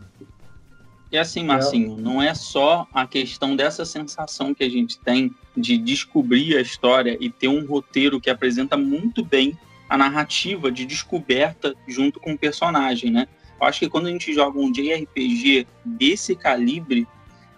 E 1.12 1.18
assim, 1.18 1.44
Marcinho, 1.44 1.96
não 1.96 2.22
é 2.22 2.34
só 2.34 2.88
a 2.92 3.06
questão 3.06 3.56
dessa 3.56 3.86
sensação 3.86 4.52
que 4.52 4.64
a 4.64 4.70
gente 4.70 5.00
tem 5.00 5.32
de 5.56 5.78
descobrir 5.78 6.58
a 6.58 6.62
história 6.62 7.16
e 7.20 7.30
ter 7.30 7.48
um 7.48 7.66
roteiro 7.66 8.20
que 8.20 8.32
apresenta 8.32 8.76
muito 8.76 9.24
bem 9.24 9.56
a 9.94 9.98
narrativa 9.98 10.72
de 10.72 10.88
descoberta 10.88 11.76
junto 11.88 12.20
com 12.20 12.34
o 12.34 12.38
personagem, 12.38 13.12
né? 13.12 13.28
Eu 13.62 13.68
acho 13.68 13.82
que 13.82 13.88
quando 13.88 14.08
a 14.08 14.10
gente 14.10 14.34
joga 14.34 14.60
um 14.60 14.72
JRPG 14.72 15.68
desse 15.86 16.36
calibre, 16.36 17.08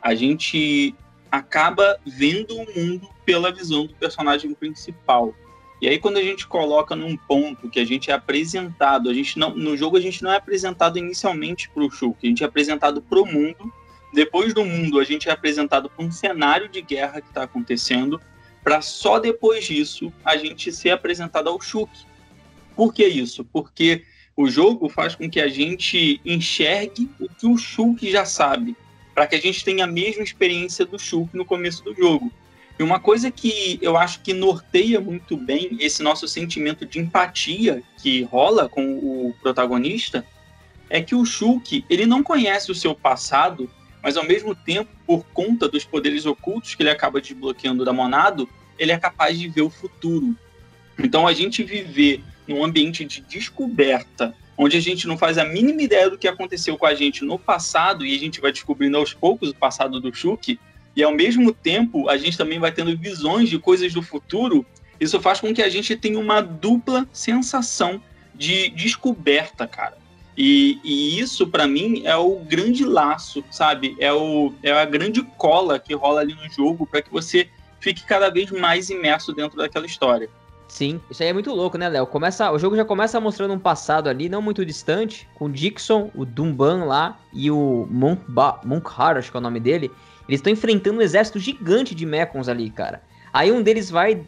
a 0.02 0.14
gente 0.14 0.94
acaba 1.32 1.98
vendo 2.06 2.58
o 2.58 2.66
mundo 2.78 3.08
pela 3.26 3.54
visão 3.54 3.86
do 3.86 3.96
personagem 3.96 4.54
principal. 4.54 5.34
E 5.82 5.88
aí 5.88 5.98
quando 5.98 6.18
a 6.18 6.22
gente 6.22 6.46
coloca 6.46 6.94
num 6.94 7.16
ponto 7.16 7.70
que 7.70 7.80
a 7.80 7.86
gente 7.86 8.12
é 8.12 8.14
apresentado, 8.14 9.10
a 9.10 9.14
gente 9.14 9.40
não 9.40 9.56
no 9.56 9.78
jogo 9.78 9.96
a 9.96 10.02
gente 10.02 10.22
não 10.22 10.34
é 10.34 10.36
apresentado 10.36 11.00
inicialmente 11.00 11.70
para 11.70 11.86
o 11.86 11.90
Shulk, 11.90 12.18
a 12.22 12.28
gente 12.28 12.44
é 12.44 12.46
apresentado 12.46 13.02
para 13.02 13.22
o 13.22 13.26
mundo. 13.26 13.74
Depois 14.14 14.54
do 14.54 14.66
mundo, 14.66 15.00
a 15.00 15.06
gente 15.06 15.30
é 15.30 15.32
apresentado 15.32 15.90
para 15.90 16.04
um 16.04 16.12
cenário 16.12 16.68
de 16.68 16.82
guerra 16.82 17.22
que 17.22 17.30
está 17.30 17.44
acontecendo, 17.44 18.20
para 18.62 18.82
só 18.82 19.20
depois 19.20 19.64
disso 19.64 20.12
a 20.26 20.36
gente 20.36 20.70
ser 20.74 20.90
apresentado 20.90 21.48
ao 21.48 21.62
Shulk, 21.62 21.90
por 22.76 22.94
que 22.94 23.06
isso? 23.06 23.44
Porque 23.46 24.04
o 24.36 24.48
jogo 24.48 24.90
faz 24.90 25.16
com 25.16 25.30
que 25.30 25.40
a 25.40 25.48
gente 25.48 26.20
enxergue 26.26 27.10
o 27.20 27.30
que 27.30 27.48
o 27.48 27.58
Shulk 27.58 28.10
já 28.12 28.26
sabe, 28.26 28.76
para 29.14 29.26
que 29.26 29.36
a 29.36 29.40
gente 29.40 29.64
tenha 29.64 29.86
a 29.86 29.88
mesma 29.88 30.24
experiência 30.24 30.86
do 30.86 31.00
Shulk 31.00 31.36
no 31.36 31.46
começo 31.46 31.84
do 31.84 31.96
jogo. 31.96 32.32
E 32.78 32.84
uma 32.84 33.00
coisa 33.00 33.32
que 33.32 33.80
eu 33.82 33.96
acho 33.96 34.22
que 34.22 34.34
norteia 34.34 35.00
muito 35.00 35.38
bem 35.38 35.78
esse 35.80 36.04
nosso 36.04 36.28
sentimento 36.28 36.86
de 36.86 37.00
empatia 37.00 37.82
que 38.02 38.24
rola 38.24 38.68
com 38.68 38.84
o 38.86 39.34
protagonista 39.42 40.26
é 40.90 41.02
que 41.02 41.16
o 41.16 41.24
Shulk, 41.24 41.86
ele 41.90 42.06
não 42.06 42.22
conhece 42.22 42.70
o 42.70 42.76
seu 42.76 42.94
passado, 42.94 43.70
mas 44.04 44.18
ao 44.18 44.26
mesmo 44.26 44.54
tempo, 44.54 44.92
por 45.08 45.26
conta 45.28 45.70
dos 45.70 45.86
poderes 45.86 46.26
ocultos 46.26 46.76
que 46.76 46.84
ele 46.84 46.90
acaba 46.90 47.22
desbloqueando 47.22 47.86
da 47.86 47.94
Monado, 47.94 48.48
ele 48.78 48.92
é 48.92 48.98
capaz 48.98 49.40
de 49.40 49.48
ver 49.48 49.62
o 49.62 49.70
futuro. 49.70 50.36
Então 51.00 51.26
a 51.26 51.34
gente 51.34 51.64
viver 51.64 52.22
num 52.48 52.64
ambiente 52.64 53.06
de 53.06 53.22
descoberta, 53.22 54.36
onde 54.58 54.78
a 54.78 54.80
gente 54.82 55.08
não 55.08 55.18
faz 55.18 55.38
a 55.38 55.46
mínima 55.46 55.82
ideia 55.82 56.10
do 56.10 56.18
que 56.18 56.28
aconteceu 56.28 56.78
com 56.78 56.86
a 56.86 56.96
gente 56.96 57.24
no 57.24 57.38
passado 57.38 58.06
e 58.06 58.16
a 58.16 58.20
gente 58.20 58.40
vai 58.40 58.52
descobrindo 58.52 58.98
aos 58.98 59.14
poucos 59.14 59.50
o 59.50 59.56
passado 59.56 60.00
do 60.00 60.14
Shulk, 60.14 60.60
e 60.96 61.04
ao 61.04 61.14
mesmo 61.14 61.54
tempo 61.54 62.10
a 62.10 62.18
gente 62.18 62.38
também 62.38 62.60
vai 62.60 62.72
tendo 62.72 62.98
visões 62.98 63.50
de 63.50 63.60
coisas 63.60 63.94
do 63.94 64.02
futuro, 64.02 64.66
isso 65.00 65.20
faz 65.20 65.42
com 65.42 65.54
que 65.54 65.62
a 65.62 65.70
gente 65.70 65.96
tenha 65.96 66.20
uma 66.20 66.42
dupla 66.42 67.08
sensação 67.12 68.02
de 68.34 68.70
descoberta, 68.70 69.68
cara. 69.68 69.98
E, 70.38 70.80
e 70.84 71.20
isso, 71.20 71.48
para 71.48 71.66
mim, 71.66 72.02
é 72.06 72.16
o 72.16 72.40
grande 72.40 72.84
laço, 72.84 73.44
sabe? 73.50 73.96
É, 74.00 74.12
o, 74.12 74.54
é 74.62 74.72
a 74.72 74.84
grande 74.84 75.22
cola 75.38 75.80
que 75.80 75.94
rola 75.94 76.22
ali 76.22 76.34
no 76.34 76.50
jogo 76.50 76.86
para 76.86 77.02
que 77.02 77.12
você 77.12 77.50
fique 77.80 78.04
cada 78.04 78.30
vez 78.30 78.52
mais 78.52 78.90
imerso 78.90 79.34
dentro 79.34 79.58
daquela 79.58 79.86
história. 79.86 80.30
Sim, 80.68 81.00
isso 81.10 81.22
aí 81.22 81.30
é 81.30 81.34
muito 81.34 81.54
louco, 81.54 81.78
né, 81.78 81.88
Léo? 81.88 82.08
Começa, 82.08 82.52
o 82.52 82.58
jogo 82.58 82.76
já 82.76 82.84
começa 82.84 83.20
mostrando 83.20 83.54
um 83.54 83.60
passado 83.60 84.10
ali, 84.10 84.28
não 84.28 84.42
muito 84.42 84.66
distante, 84.66 85.28
com 85.36 85.46
o 85.46 85.50
Dixon, 85.50 86.10
o 86.16 86.26
Dumban 86.26 86.86
lá 86.86 87.18
e 87.32 87.52
o 87.52 87.88
Monkhar, 88.64 89.18
acho 89.18 89.32
que 89.32 89.38
é 89.38 89.40
o 89.40 89.44
nome 89.44 89.60
dele. 89.60 89.92
Eles 90.28 90.40
estão 90.40 90.52
enfrentando 90.52 91.00
um 91.00 91.02
exército 91.02 91.40
gigante 91.40 91.94
de 91.94 92.06
Mekons 92.06 92.50
ali, 92.50 92.70
cara. 92.70 93.02
Aí 93.32 93.52
um 93.52 93.62
deles 93.62 93.92
vai, 93.92 94.24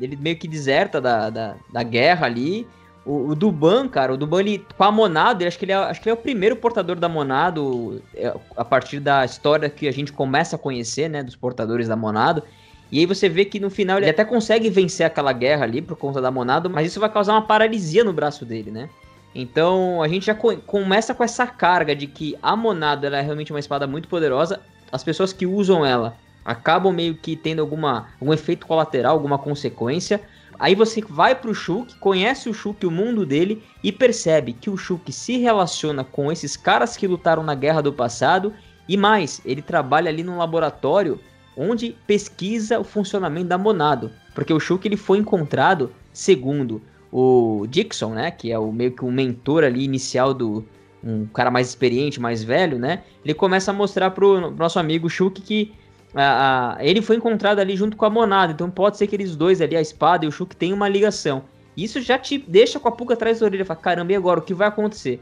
ele 0.00 0.16
meio 0.16 0.36
que 0.36 0.48
deserta 0.48 1.00
da, 1.00 1.28
da, 1.28 1.56
da 1.70 1.82
guerra 1.82 2.26
ali. 2.26 2.66
O, 3.04 3.30
o, 3.30 3.34
Duban, 3.34 3.88
cara, 3.88 4.14
o 4.14 4.16
Duban, 4.16 4.40
ele, 4.40 4.64
com 4.76 4.84
a 4.84 4.90
Monado, 4.90 5.42
ele, 5.42 5.48
acho, 5.48 5.58
que 5.58 5.64
ele 5.64 5.72
é, 5.72 5.76
acho 5.76 6.00
que 6.00 6.08
ele 6.08 6.16
é 6.16 6.18
o 6.18 6.22
primeiro 6.22 6.56
portador 6.56 6.96
da 6.96 7.08
Monado, 7.08 8.00
é, 8.14 8.32
a 8.56 8.64
partir 8.64 9.00
da 9.00 9.24
história 9.24 9.68
que 9.68 9.88
a 9.88 9.92
gente 9.92 10.12
começa 10.12 10.54
a 10.54 10.58
conhecer, 10.58 11.10
né, 11.10 11.22
dos 11.22 11.34
portadores 11.34 11.88
da 11.88 11.96
Monado. 11.96 12.44
E 12.92 12.98
aí 12.98 13.06
você 13.06 13.26
vê 13.26 13.46
que 13.46 13.58
no 13.58 13.70
final 13.70 13.96
ele 13.96 14.10
até 14.10 14.22
consegue 14.22 14.68
vencer 14.68 15.06
aquela 15.06 15.32
guerra 15.32 15.64
ali 15.64 15.80
por 15.80 15.96
conta 15.96 16.20
da 16.20 16.30
Monado, 16.30 16.68
mas 16.68 16.88
isso 16.88 17.00
vai 17.00 17.10
causar 17.10 17.32
uma 17.32 17.46
paralisia 17.46 18.04
no 18.04 18.12
braço 18.12 18.44
dele, 18.44 18.70
né? 18.70 18.90
Então 19.34 20.02
a 20.02 20.08
gente 20.08 20.26
já 20.26 20.34
co 20.34 20.54
começa 20.58 21.14
com 21.14 21.24
essa 21.24 21.46
carga 21.46 21.96
de 21.96 22.06
que 22.06 22.36
a 22.42 22.54
Monado 22.54 23.06
é 23.06 23.20
realmente 23.22 23.50
uma 23.50 23.58
espada 23.58 23.86
muito 23.86 24.08
poderosa. 24.08 24.60
As 24.92 25.02
pessoas 25.02 25.32
que 25.32 25.46
usam 25.46 25.86
ela 25.86 26.18
acabam 26.44 26.92
meio 26.92 27.14
que 27.14 27.34
tendo 27.34 27.62
alguma, 27.62 28.08
algum 28.20 28.34
efeito 28.34 28.66
colateral, 28.66 29.14
alguma 29.14 29.38
consequência. 29.38 30.20
Aí 30.58 30.74
você 30.74 31.00
vai 31.00 31.34
pro 31.34 31.54
Shulk, 31.54 31.98
conhece 31.98 32.50
o 32.50 32.54
Shulk, 32.54 32.84
o 32.86 32.90
mundo 32.90 33.24
dele, 33.24 33.62
e 33.82 33.90
percebe 33.90 34.52
que 34.52 34.68
o 34.68 34.76
Shulk 34.76 35.10
se 35.10 35.38
relaciona 35.38 36.04
com 36.04 36.30
esses 36.30 36.58
caras 36.58 36.94
que 36.94 37.06
lutaram 37.06 37.42
na 37.42 37.54
guerra 37.54 37.80
do 37.80 37.92
passado, 37.92 38.52
e 38.86 38.96
mais, 38.96 39.40
ele 39.44 39.62
trabalha 39.62 40.10
ali 40.10 40.22
num 40.22 40.36
laboratório 40.36 41.18
onde 41.56 41.96
pesquisa 42.06 42.78
o 42.78 42.84
funcionamento 42.84 43.48
da 43.48 43.58
Monado, 43.58 44.10
porque 44.34 44.52
o 44.52 44.60
Shulk 44.60 44.86
ele 44.86 44.96
foi 44.96 45.18
encontrado, 45.18 45.92
segundo 46.12 46.80
o 47.10 47.66
Dixon, 47.68 48.14
né, 48.14 48.30
que 48.30 48.50
é 48.50 48.58
o 48.58 48.72
meio 48.72 48.92
que 48.92 49.04
o 49.04 49.10
mentor 49.10 49.64
ali 49.64 49.84
inicial 49.84 50.32
do 50.32 50.64
um 51.04 51.26
cara 51.26 51.50
mais 51.50 51.68
experiente, 51.68 52.20
mais 52.20 52.44
velho, 52.44 52.78
né? 52.78 53.02
Ele 53.24 53.34
começa 53.34 53.72
a 53.72 53.74
mostrar 53.74 54.12
pro 54.12 54.52
nosso 54.52 54.78
amigo 54.78 55.10
Shulk 55.10 55.42
que 55.42 55.72
a, 56.14 56.76
a, 56.76 56.84
ele 56.84 57.02
foi 57.02 57.16
encontrado 57.16 57.58
ali 57.58 57.74
junto 57.76 57.96
com 57.96 58.04
a 58.04 58.10
Monada, 58.10 58.52
então 58.52 58.70
pode 58.70 58.96
ser 58.96 59.06
que 59.08 59.16
eles 59.16 59.34
dois 59.34 59.60
ali, 59.60 59.74
a 59.74 59.80
espada 59.80 60.24
e 60.24 60.28
o 60.28 60.32
Shulk, 60.32 60.54
tenham 60.54 60.76
uma 60.76 60.88
ligação. 60.88 61.42
Isso 61.76 62.00
já 62.00 62.18
te 62.18 62.38
deixa 62.38 62.78
com 62.78 62.88
a 62.88 62.92
pulga 62.92 63.14
atrás 63.14 63.40
da 63.40 63.46
orelha, 63.46 63.64
fala, 63.64 63.80
caramba, 63.80 64.12
e 64.12 64.14
agora, 64.14 64.40
o 64.40 64.42
que 64.42 64.54
vai 64.54 64.68
acontecer? 64.68 65.20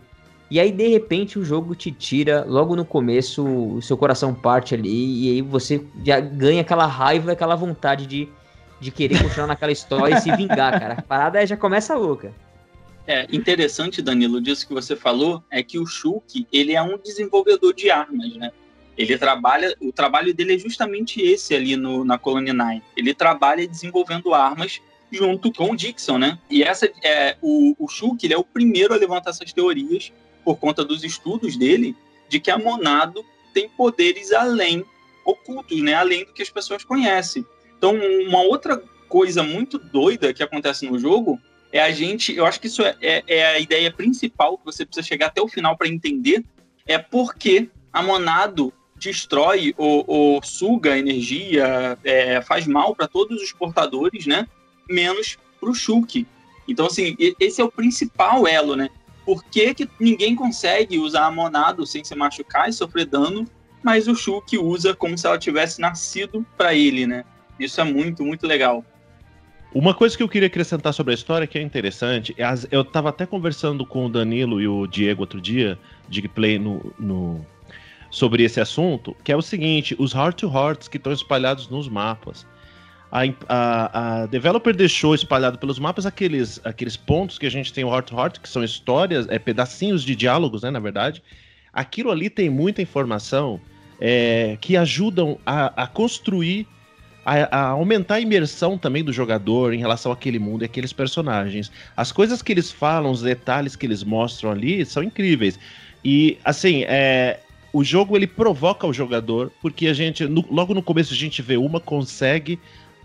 E 0.51 0.59
aí, 0.59 0.73
de 0.73 0.89
repente, 0.89 1.39
o 1.39 1.45
jogo 1.45 1.77
te 1.77 1.93
tira, 1.93 2.45
logo 2.45 2.75
no 2.75 2.85
começo, 2.85 3.45
o 3.45 3.81
seu 3.81 3.97
coração 3.97 4.35
parte 4.35 4.75
ali, 4.75 5.29
e 5.29 5.31
aí 5.31 5.43
você 5.43 5.81
já 6.05 6.19
ganha 6.19 6.63
aquela 6.63 6.87
raiva, 6.87 7.33
aquela 7.33 7.55
vontade 7.55 8.05
de, 8.05 8.29
de 8.81 8.91
querer 8.91 9.23
continuar 9.23 9.47
naquela 9.47 9.71
história 9.71 10.17
e 10.17 10.21
se 10.21 10.35
vingar, 10.35 10.79
cara. 10.81 10.95
A 10.95 11.03
parada 11.03 11.47
já 11.47 11.57
começa 11.57 11.95
louca. 11.95 12.35
É, 13.07 13.29
interessante, 13.31 14.03
Danilo, 14.03 14.41
disso 14.41 14.67
que 14.67 14.75
você 14.75 14.97
falou, 14.97 15.43
é 15.53 15.63
que 15.63 15.79
o 15.79 15.87
Shulk, 15.87 16.45
ele 16.53 16.75
é 16.75 16.83
um 16.83 16.99
desenvolvedor 16.99 17.73
de 17.73 17.89
armas, 17.89 18.35
né? 18.35 18.51
Ele 18.99 19.17
trabalha, 19.17 19.75
o 19.81 19.93
trabalho 19.93 20.35
dele 20.35 20.57
é 20.57 20.59
justamente 20.59 21.23
esse 21.23 21.55
ali 21.55 21.77
no, 21.77 22.05
na 22.05 22.19
Colony 22.19 22.53
9. 22.53 22.83
Ele 22.97 23.15
trabalha 23.15 23.67
desenvolvendo 23.67 24.35
armas 24.35 24.81
junto 25.11 25.53
com 25.53 25.71
o 25.71 25.77
Dixon, 25.77 26.19
né? 26.19 26.39
E 26.51 26.63
essa 26.63 26.91
é 27.03 27.37
o, 27.41 27.75
o 27.79 27.89
Shulk, 27.89 28.25
ele 28.25 28.35
é 28.35 28.39
o 28.39 28.45
primeiro 28.45 28.93
a 28.93 28.97
levantar 28.97 29.31
essas 29.31 29.53
teorias 29.53 30.13
por 30.45 30.57
conta 30.57 30.85
dos 30.85 31.05
estudos 31.05 31.57
dele 31.57 31.97
de 32.29 32.41
que 32.41 32.51
a 32.51 32.59
Monado 32.59 33.25
tem 33.53 33.69
poderes 33.69 34.33
além 34.33 34.85
ocultos, 35.25 35.81
né? 35.81 35.95
Além 35.95 36.25
do 36.25 36.33
que 36.33 36.43
as 36.43 36.51
pessoas 36.51 36.85
conhecem. 36.85 37.45
Então, 37.77 37.95
uma 38.27 38.43
outra 38.43 38.83
coisa 39.09 39.43
muito 39.43 39.79
doida 39.79 40.33
que 40.33 40.43
acontece 40.43 40.87
no 40.89 40.99
jogo 40.99 41.39
é 41.73 41.81
a 41.81 41.91
gente, 41.91 42.35
eu 42.35 42.47
acho 42.47 42.61
que 42.61 42.67
isso 42.67 42.83
é, 42.83 42.97
é, 43.01 43.23
é 43.27 43.47
a 43.47 43.59
ideia 43.59 43.93
principal 43.93 44.59
que 44.59 44.65
você 44.65 44.85
precisa 44.85 45.07
chegar 45.07 45.27
até 45.27 45.41
o 45.41 45.49
final 45.49 45.77
para 45.77 45.89
entender, 45.89 46.45
é 46.87 46.99
porque 46.99 47.69
a 47.93 48.03
Monado 48.03 48.73
destrói 48.97 49.75
ou, 49.77 50.05
ou 50.07 50.43
suga 50.43 50.99
energia, 50.99 51.99
é, 52.05 52.41
faz 52.43 52.67
mal 52.67 52.95
para 52.95 53.09
todos 53.09 53.41
os 53.43 53.53
portadores, 53.53 54.27
né? 54.27 54.47
Menos 54.89 55.39
para 55.61 55.71
o 55.71 55.75
Shulk. 55.75 56.27
Então, 56.69 56.87
assim, 56.87 57.17
esse 57.41 57.61
é 57.61 57.65
o 57.65 57.71
principal 57.71 58.47
elo, 58.47 58.77
né? 58.77 58.91
Por 59.25 59.45
que, 59.45 59.75
que 59.75 59.89
ninguém 59.99 60.35
consegue 60.35 60.99
usar 60.99 61.27
a 61.27 61.31
Monado 61.31 61.87
sem 61.87 62.03
se 62.03 62.15
machucar 62.15 62.69
e 62.69 62.73
sofrer 62.73 63.07
dano, 63.07 63.47
mas 63.83 64.09
o 64.09 64.15
Shulk 64.15 64.59
usa 64.59 64.95
como 64.95 65.17
se 65.17 65.27
ela 65.27 65.39
tivesse 65.39 65.81
nascido 65.81 66.45
para 66.57 66.75
ele, 66.75 67.07
né? 67.07 67.25
Isso 67.59 67.81
é 67.81 67.85
muito, 67.85 68.25
muito 68.25 68.47
legal. 68.47 68.85
Uma 69.73 69.95
coisa 69.95 70.17
que 70.17 70.23
eu 70.23 70.29
queria 70.29 70.49
acrescentar 70.49 70.93
sobre 70.93 71.13
a 71.13 71.15
história 71.15 71.47
que 71.47 71.57
é 71.57 71.63
interessante, 71.63 72.35
é 72.37 72.45
eu 72.73 72.81
estava 72.81 73.11
até 73.11 73.25
conversando 73.25 73.87
com 73.87 74.07
o 74.07 74.09
Danilo 74.09 74.61
e 74.61 74.67
o 74.67 74.87
Diego 74.87 75.23
outro 75.23 75.41
dia, 75.41 75.79
de 76.09 76.27
play 76.29 76.59
no, 76.59 76.93
no 76.99 77.47
sobre 78.11 78.43
esse 78.43 78.61
assunto, 78.61 79.17
que 79.23 79.31
é 79.31 79.37
o 79.37 79.43
seguinte: 79.43 79.95
os 79.99 80.13
Heart 80.13 80.41
to 80.41 80.53
Hearts 80.53 80.89
que 80.89 80.97
estão 80.97 81.13
espalhados 81.13 81.69
nos 81.69 81.89
mapas. 81.89 82.45
A, 83.11 83.23
a, 83.49 84.23
a, 84.23 84.27
developer 84.27 84.75
deixou 84.75 85.15
espalhado 85.15 85.59
pelos 85.59 85.79
mapas 85.79 86.07
aqueles, 86.07 86.61
aqueles 86.65 86.97
pontos 86.97 87.39
que 87.39 87.47
a 87.47 87.51
gente 87.51 87.73
tem 87.73 87.83
o 87.83 87.93
Heart 87.93 88.13
Heart, 88.13 88.39
que 88.39 88.49
são 88.49 88.63
histórias, 88.63 89.27
é, 89.29 89.39
pedacinhos 89.39 90.05
de 90.05 90.15
diálogos, 90.15 90.63
né, 90.63 90.71
na 90.71 90.79
verdade. 90.79 91.21
Aquilo 91.73 92.11
ali 92.11 92.31
tem 92.31 92.49
muita 92.49 92.81
informação 92.81 93.61
é, 94.01 94.57
que 94.61 94.77
ajudam 94.77 95.39
a, 95.45 95.83
a 95.83 95.87
construir, 95.89 96.69
a, 97.25 97.59
a, 97.59 97.69
aumentar 97.71 98.15
a 98.15 98.21
imersão 98.21 98.79
também 98.79 99.03
do 99.03 99.13
jogador 99.13 99.75
em 99.75 99.79
relação 99.79 100.13
àquele 100.13 100.39
mundo 100.39 100.63
e 100.63 100.67
aqueles 100.67 100.93
personagens. 100.93 101.71
As 101.97 102.13
coisas 102.13 102.41
que 102.41 102.53
eles 102.53 102.71
falam, 102.71 103.11
os 103.11 103.23
detalhes 103.23 103.75
que 103.75 103.87
eles 103.87 104.05
mostram 104.05 104.53
ali 104.53 104.87
são 104.87 105.03
incríveis. 105.03 105.59
E, 106.05 106.39
assim, 106.45 106.85
é, 106.85 107.41
o 107.73 107.85
jogo 107.85 108.17
ele 108.17 108.27
provoca 108.27 108.87
o 108.87 108.93
jogador, 108.93 109.51
porque 109.61 109.89
a 109.89 109.93
gente, 109.93 110.27
no, 110.27 110.45
logo 110.51 110.75
no 110.75 110.83
começo 110.83 111.13
a 111.13 111.17
gente 111.17 111.43
vê 111.43 111.57
uma, 111.57 111.81
consegue 111.81 112.59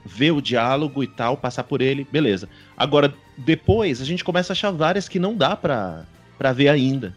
ver 0.05 0.31
o 0.31 0.41
diálogo 0.41 1.03
e 1.03 1.07
tal, 1.07 1.35
passar 1.35 1.63
por 1.63 1.81
ele, 1.81 2.07
beleza. 2.11 2.47
Agora, 2.77 3.13
depois 3.37 4.01
a 4.01 4.05
gente 4.05 4.23
começa 4.23 4.51
a 4.51 4.55
achar 4.55 4.71
várias 4.71 5.09
que 5.09 5.19
não 5.19 5.35
dá 5.35 5.55
pra, 5.55 6.05
pra 6.37 6.53
ver 6.53 6.69
ainda. 6.69 7.15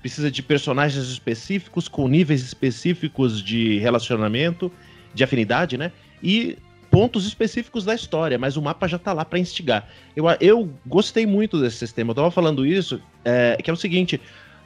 Precisa 0.00 0.30
de 0.30 0.42
personagens 0.42 1.04
específicos, 1.08 1.88
com 1.88 2.08
níveis 2.08 2.42
específicos 2.42 3.42
de 3.42 3.78
relacionamento, 3.78 4.72
de 5.12 5.24
afinidade, 5.24 5.76
né? 5.76 5.92
E 6.22 6.56
pontos 6.90 7.26
específicos 7.26 7.84
da 7.84 7.94
história, 7.94 8.38
mas 8.38 8.56
o 8.56 8.62
mapa 8.62 8.88
já 8.88 8.98
tá 8.98 9.12
lá 9.12 9.24
para 9.24 9.38
instigar. 9.38 9.88
Eu, 10.16 10.24
eu 10.40 10.70
gostei 10.86 11.26
muito 11.26 11.60
desse 11.60 11.76
sistema. 11.76 12.10
Eu 12.10 12.14
tava 12.14 12.30
falando 12.30 12.64
isso, 12.64 13.00
é, 13.24 13.58
que 13.62 13.68
é 13.68 13.72
o 13.72 13.76
seguinte: 13.76 14.20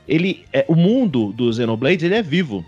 ele 0.06 0.44
é, 0.52 0.64
o 0.68 0.74
mundo 0.74 1.32
do 1.32 1.52
Xenoblade 1.52 2.04
ele 2.04 2.14
é 2.14 2.22
vivo. 2.22 2.64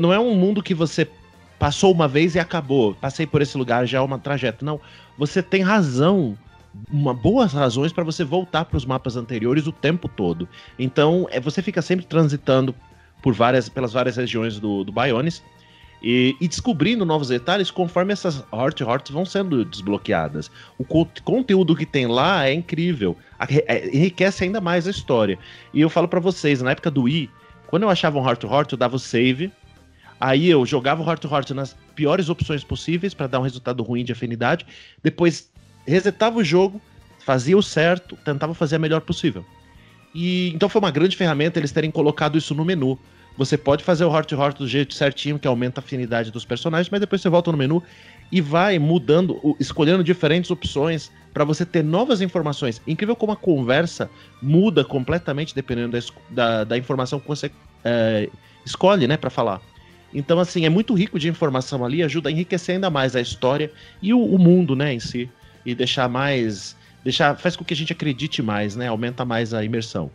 Não 0.00 0.12
é 0.12 0.18
um 0.18 0.34
mundo 0.34 0.62
que 0.62 0.74
você 0.74 1.08
passou 1.58 1.92
uma 1.92 2.06
vez 2.06 2.34
e 2.34 2.38
acabou. 2.38 2.94
Passei 2.94 3.26
por 3.26 3.42
esse 3.42 3.56
lugar, 3.58 3.86
já 3.86 3.98
é 3.98 4.00
uma 4.00 4.18
trajeto. 4.18 4.64
Não, 4.64 4.80
você 5.16 5.42
tem 5.42 5.62
razão, 5.62 6.36
uma 6.90 7.12
boas 7.12 7.52
razões 7.52 7.92
para 7.92 8.04
você 8.04 8.24
voltar 8.24 8.64
para 8.64 8.76
os 8.76 8.84
mapas 8.84 9.16
anteriores 9.16 9.66
o 9.66 9.72
tempo 9.72 10.08
todo. 10.08 10.48
Então, 10.78 11.26
é, 11.30 11.40
você 11.40 11.62
fica 11.62 11.82
sempre 11.82 12.06
transitando 12.06 12.74
por 13.22 13.34
várias, 13.34 13.68
pelas 13.68 13.92
várias 13.92 14.16
regiões 14.16 14.60
do, 14.60 14.84
do 14.84 14.92
Bionis 14.92 15.42
e, 16.02 16.36
e, 16.40 16.46
descobrindo 16.46 17.04
novos 17.04 17.28
detalhes 17.28 17.70
conforme 17.70 18.12
essas 18.12 18.44
Heart 18.52 18.80
Hearts 18.80 19.10
vão 19.10 19.24
sendo 19.24 19.64
desbloqueadas. 19.64 20.50
O 20.78 20.84
co 20.84 21.06
conteúdo 21.24 21.74
que 21.74 21.84
tem 21.84 22.06
lá 22.06 22.46
é 22.46 22.52
incrível, 22.52 23.16
é, 23.66 23.88
enriquece 23.88 24.44
ainda 24.44 24.60
mais 24.60 24.86
a 24.86 24.90
história. 24.90 25.38
E 25.74 25.80
eu 25.80 25.90
falo 25.90 26.06
para 26.06 26.20
vocês, 26.20 26.62
na 26.62 26.70
época 26.70 26.90
do 26.90 27.02
Wii, 27.02 27.28
quando 27.66 27.82
eu 27.82 27.90
achava 27.90 28.18
um 28.18 28.26
Heart 28.26 28.44
Heart, 28.44 28.72
eu 28.72 28.78
dava 28.78 28.96
o 28.96 28.98
save, 28.98 29.50
aí 30.20 30.48
eu 30.48 30.64
jogava 30.66 31.02
o 31.02 31.06
Heart 31.06 31.24
Heart 31.24 31.50
nas 31.50 31.76
piores 31.94 32.28
opções 32.28 32.64
possíveis 32.64 33.14
para 33.14 33.26
dar 33.26 33.40
um 33.40 33.42
resultado 33.42 33.82
ruim 33.82 34.04
de 34.04 34.12
afinidade, 34.12 34.66
depois 35.02 35.50
resetava 35.86 36.38
o 36.38 36.44
jogo, 36.44 36.80
fazia 37.24 37.56
o 37.56 37.62
certo, 37.62 38.16
tentava 38.24 38.54
fazer 38.54 38.76
a 38.76 38.78
melhor 38.78 39.00
possível. 39.00 39.44
E 40.14 40.50
então 40.54 40.68
foi 40.68 40.80
uma 40.80 40.90
grande 40.90 41.16
ferramenta 41.16 41.58
eles 41.58 41.72
terem 41.72 41.90
colocado 41.90 42.38
isso 42.38 42.54
no 42.54 42.64
menu. 42.64 42.98
Você 43.36 43.56
pode 43.56 43.84
fazer 43.84 44.04
o 44.04 44.12
Heart 44.12 44.32
Heart 44.32 44.58
do 44.58 44.66
jeito 44.66 44.94
certinho, 44.94 45.38
que 45.38 45.46
aumenta 45.46 45.80
a 45.80 45.84
afinidade 45.84 46.32
dos 46.32 46.44
personagens, 46.44 46.90
mas 46.90 47.00
depois 47.00 47.22
você 47.22 47.28
volta 47.28 47.52
no 47.52 47.58
menu 47.58 47.82
e 48.32 48.40
vai 48.40 48.78
mudando, 48.80 49.56
escolhendo 49.60 50.02
diferentes 50.02 50.50
opções 50.50 51.10
para 51.32 51.44
você 51.44 51.64
ter 51.64 51.84
novas 51.84 52.20
informações. 52.20 52.82
Incrível 52.86 53.14
como 53.14 53.32
a 53.32 53.36
conversa 53.36 54.10
muda 54.42 54.84
completamente 54.84 55.54
dependendo 55.54 55.96
da, 55.96 56.00
da, 56.30 56.64
da 56.64 56.78
informação 56.78 57.20
que 57.20 57.28
você 57.28 57.50
é, 57.84 58.28
escolhe, 58.64 59.06
né, 59.06 59.16
para 59.16 59.30
falar. 59.30 59.60
Então, 60.12 60.38
assim, 60.38 60.64
é 60.64 60.68
muito 60.68 60.94
rico 60.94 61.18
de 61.18 61.28
informação 61.28 61.84
ali, 61.84 62.02
ajuda 62.02 62.28
a 62.28 62.32
enriquecer 62.32 62.76
ainda 62.76 62.88
mais 62.88 63.14
a 63.14 63.20
história 63.20 63.70
e 64.00 64.12
o, 64.14 64.24
o 64.24 64.38
mundo, 64.38 64.74
né, 64.74 64.94
em 64.94 65.00
si. 65.00 65.28
E 65.66 65.74
deixar 65.74 66.08
mais. 66.08 66.76
Deixar, 67.04 67.36
faz 67.36 67.56
com 67.56 67.64
que 67.64 67.74
a 67.74 67.76
gente 67.76 67.92
acredite 67.92 68.42
mais, 68.42 68.74
né? 68.74 68.88
Aumenta 68.88 69.24
mais 69.24 69.52
a 69.52 69.64
imersão. 69.64 70.10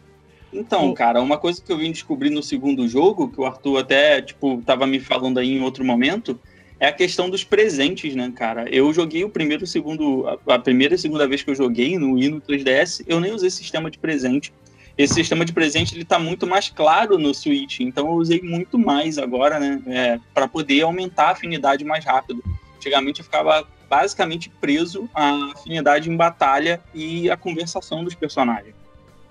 Então, 0.52 0.94
cara, 0.94 1.22
uma 1.22 1.38
coisa 1.38 1.62
que 1.62 1.72
eu 1.72 1.78
vim 1.78 1.92
descobrir 1.92 2.30
no 2.30 2.44
segundo 2.44 2.88
jogo, 2.88 3.30
que 3.30 3.40
o 3.40 3.46
Arthur 3.46 3.80
até, 3.80 4.22
tipo, 4.22 4.62
tava 4.66 4.86
me 4.86 5.00
falando 5.00 5.40
aí 5.40 5.58
em 5.58 5.62
outro 5.62 5.84
momento, 5.84 6.40
é 6.80 6.88
a 6.88 6.92
questão 6.92 7.30
dos 7.30 7.44
presentes, 7.44 8.16
né, 8.16 8.32
cara? 8.36 8.70
Eu 8.70 8.94
joguei 8.94 9.24
o 9.24 9.30
primeiro, 9.30 9.64
o 9.64 9.68
segundo, 9.68 10.26
a 10.46 10.60
primeira 10.60 10.96
e 10.96 10.98
segunda 10.98 11.28
vez 11.28 11.42
que 11.42 11.50
eu 11.50 11.56
joguei 11.56 11.98
no 11.98 12.14
Wii 12.14 12.30
no 12.30 12.42
3DS, 12.42 13.04
eu 13.08 13.20
nem 13.20 13.32
usei 13.32 13.50
sistema 13.50 13.90
de 13.90 13.98
presente. 13.98 14.54
Esse 14.98 15.16
sistema 15.16 15.44
de 15.44 15.52
presente 15.52 15.96
ele 15.96 16.06
tá 16.06 16.20
muito 16.20 16.46
mais 16.46 16.70
claro 16.70 17.18
no 17.18 17.34
Switch, 17.34 17.80
então 17.80 18.08
eu 18.08 18.14
usei 18.14 18.42
muito 18.42 18.78
mais 18.78 19.18
agora, 19.18 19.60
né, 19.60 19.82
é, 19.88 20.20
para 20.34 20.48
poder 20.48 20.82
aumentar 20.82 21.30
a 21.30 21.32
afinidade 21.32 21.84
mais 21.84 22.06
rápido. 22.06 22.44
Antigamente 22.76 23.20
eu 23.20 23.26
ficava 23.26 23.66
basicamente 23.90 24.50
preso 24.50 25.10
à 25.14 25.52
afinidade 25.54 26.10
em 26.10 26.16
batalha 26.16 26.80
e 26.94 27.30
a 27.30 27.38
conversação 27.38 28.04
dos 28.04 28.14
personagens. 28.14 28.76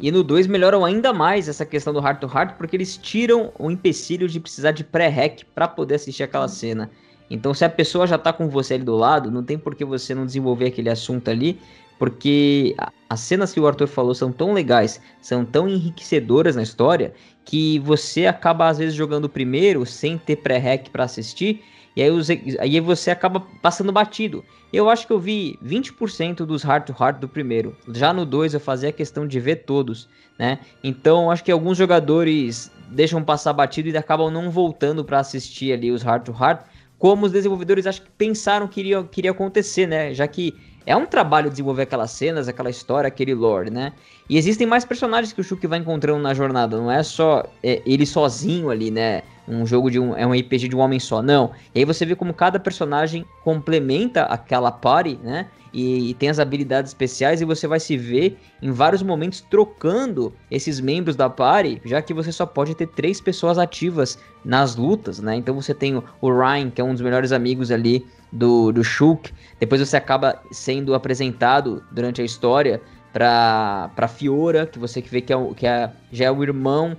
E 0.01 0.11
no 0.11 0.25
2 0.25 0.49
melhoram 0.49 0.85
ainda 0.85 1.13
mais 1.13 1.49
essa 1.49 1.65
questão 1.65 1.93
do 1.93 2.01
heart 2.01 2.21
to 2.21 2.27
heart, 2.27 2.57
porque 2.57 2.75
eles 2.75 2.97
tiram 2.97 3.53
o 3.57 3.71
empecilho 3.71 4.29
de 4.29 4.41
precisar 4.41 4.73
de 4.73 4.83
pré-hack 4.83 5.45
para 5.55 5.69
poder 5.69 5.95
assistir 5.95 6.25
aquela 6.25 6.49
cena. 6.49 6.91
Então, 7.31 7.55
se 7.55 7.65
a 7.65 7.69
pessoa 7.69 8.07
já 8.07 8.19
tá 8.19 8.33
com 8.33 8.49
você 8.49 8.75
ali 8.75 8.85
do 8.85 8.97
lado, 8.97 9.31
não 9.31 9.43
tem 9.45 9.57
por 9.57 9.75
que 9.75 9.85
você 9.85 10.15
não 10.15 10.27
desenvolver 10.27 10.67
aquele 10.67 10.91
assunto 10.91 11.31
ali, 11.31 11.59
porque 12.03 12.75
as 13.09 13.21
cenas 13.21 13.53
que 13.53 13.61
o 13.61 13.67
Arthur 13.69 13.87
falou 13.87 14.13
são 14.13 14.33
tão 14.33 14.53
legais, 14.53 15.01
são 15.21 15.45
tão 15.45 15.69
enriquecedoras 15.69 16.57
na 16.57 16.63
história, 16.65 17.15
que 17.45 17.79
você 17.79 18.27
acaba 18.27 18.67
às 18.67 18.79
vezes 18.79 18.93
jogando 18.93 19.29
primeiro 19.29 19.87
sem 19.87 20.19
ter 20.19 20.35
pré-hack 20.35 20.91
para 20.91 21.05
assistir, 21.05 21.63
e 21.95 22.03
aí, 22.03 22.11
aí 22.59 22.81
você 22.81 23.13
acaba 23.13 23.47
passando 23.63 23.93
batido. 23.93 24.45
Eu 24.73 24.91
acho 24.91 25.07
que 25.07 25.13
eu 25.13 25.19
vi 25.21 25.57
20% 25.65 26.39
dos 26.39 26.65
Heart 26.65 26.87
to 26.87 26.97
Heart 27.01 27.21
do 27.21 27.29
primeiro. 27.29 27.77
Já 27.95 28.13
no 28.13 28.27
2 28.27 28.55
eu 28.55 28.59
fazia 28.59 28.89
a 28.89 28.93
questão 28.93 29.25
de 29.25 29.39
ver 29.39 29.63
todos, 29.65 30.09
né? 30.37 30.59
Então 30.83 31.31
acho 31.31 31.45
que 31.45 31.53
alguns 31.53 31.79
jogadores 31.79 32.69
deixam 32.91 33.23
passar 33.23 33.53
batido 33.53 33.89
e 33.89 33.97
acabam 33.97 34.29
não 34.29 34.51
voltando 34.51 35.05
para 35.05 35.21
assistir 35.21 35.73
ali 35.73 35.93
os 35.93 36.03
Heart 36.03 36.25
to 36.25 36.33
Heart, 36.33 36.67
como 36.99 37.27
os 37.27 37.33
desenvolvedores 37.33 37.87
acho 37.87 38.03
que 38.03 38.11
pensaram 38.11 38.67
que 38.67 38.81
iria, 38.81 39.05
que 39.05 39.21
iria 39.21 39.31
acontecer, 39.31 39.87
né? 39.87 40.13
Já 40.13 40.27
que 40.27 40.53
é 40.87 40.97
um 40.97 41.07
trabalho 41.07 41.51
desenvolver 41.51 41.83
aquelas 41.83 42.11
cenas, 42.11 42.49
aquela 42.49 42.71
história, 42.71 43.09
aquele 43.09 43.35
lore, 43.35 43.71
né? 43.71 43.93
E 44.29 44.37
existem 44.37 44.67
mais 44.67 44.85
personagens 44.85 45.33
que 45.33 45.41
o 45.41 45.45
Shulk 45.45 45.67
vai 45.67 45.79
encontrando 45.79 46.21
na 46.21 46.35
jornada, 46.35 46.77
não 46.77 46.91
é 46.91 47.03
só 47.03 47.45
é, 47.63 47.83
ele 47.85 48.07
sozinho 48.07 48.71
ali, 48.71 48.91
né? 48.91 49.23
Um 49.47 49.67
jogo 49.67 49.91
de 49.91 49.99
um. 49.99 50.17
É 50.17 50.27
um 50.27 50.33
RPG 50.33 50.69
de 50.69 50.77
um 50.77 50.79
homem 50.79 51.01
só, 51.01 51.23
não. 51.23 51.53
E 51.75 51.81
aí 51.81 51.85
você 51.85 52.07
vê 52.07 52.15
como 52.15 52.33
cada 52.33 52.61
personagem 52.61 53.25
complementa 53.43 54.23
aquela 54.23 54.71
party, 54.71 55.19
né? 55.23 55.49
E, 55.73 56.11
e, 56.11 56.15
tem 56.15 56.29
as 56.29 56.39
habilidades 56.39 56.91
especiais 56.91 57.41
e 57.41 57.47
você 57.47 57.67
vai 57.67 57.81
se 57.81 57.97
ver 57.97 58.39
em 58.61 58.71
vários 58.71 59.03
momentos 59.03 59.41
trocando 59.41 60.33
esses 60.51 60.79
membros 60.81 61.17
da 61.17 61.31
party, 61.31 61.81
já 61.83 62.03
que 62.03 62.13
você 62.13 62.31
só 62.31 62.45
pode 62.45 62.75
ter 62.75 62.89
três 62.89 63.23
pessoas 63.23 63.57
ativas 63.57 64.19
nas 64.45 64.77
lutas, 64.77 65.19
né? 65.19 65.35
Então 65.35 65.55
você 65.55 65.73
tem 65.73 65.97
o 66.21 66.31
Ryan, 66.31 66.71
que 66.71 66.81
é 66.81 66.85
um 66.85 66.93
dos 66.93 67.01
melhores 67.01 67.33
amigos 67.33 67.71
ali 67.71 68.07
do, 68.31 68.71
do 68.71 68.85
Shulk. 68.85 69.33
Depois 69.59 69.81
você 69.81 69.97
acaba 69.97 70.43
sendo 70.51 70.95
apresentado 70.95 71.83
durante 71.91 72.21
a 72.21 72.25
história 72.25 72.81
pra 73.13 74.09
Fiora, 74.09 74.67
que 74.67 74.79
você 74.79 75.01
vê 75.01 75.21
que, 75.21 75.33
é, 75.33 75.55
que 75.55 75.67
é, 75.67 75.91
já 76.11 76.27
é 76.27 76.31
o 76.31 76.43
irmão, 76.43 76.97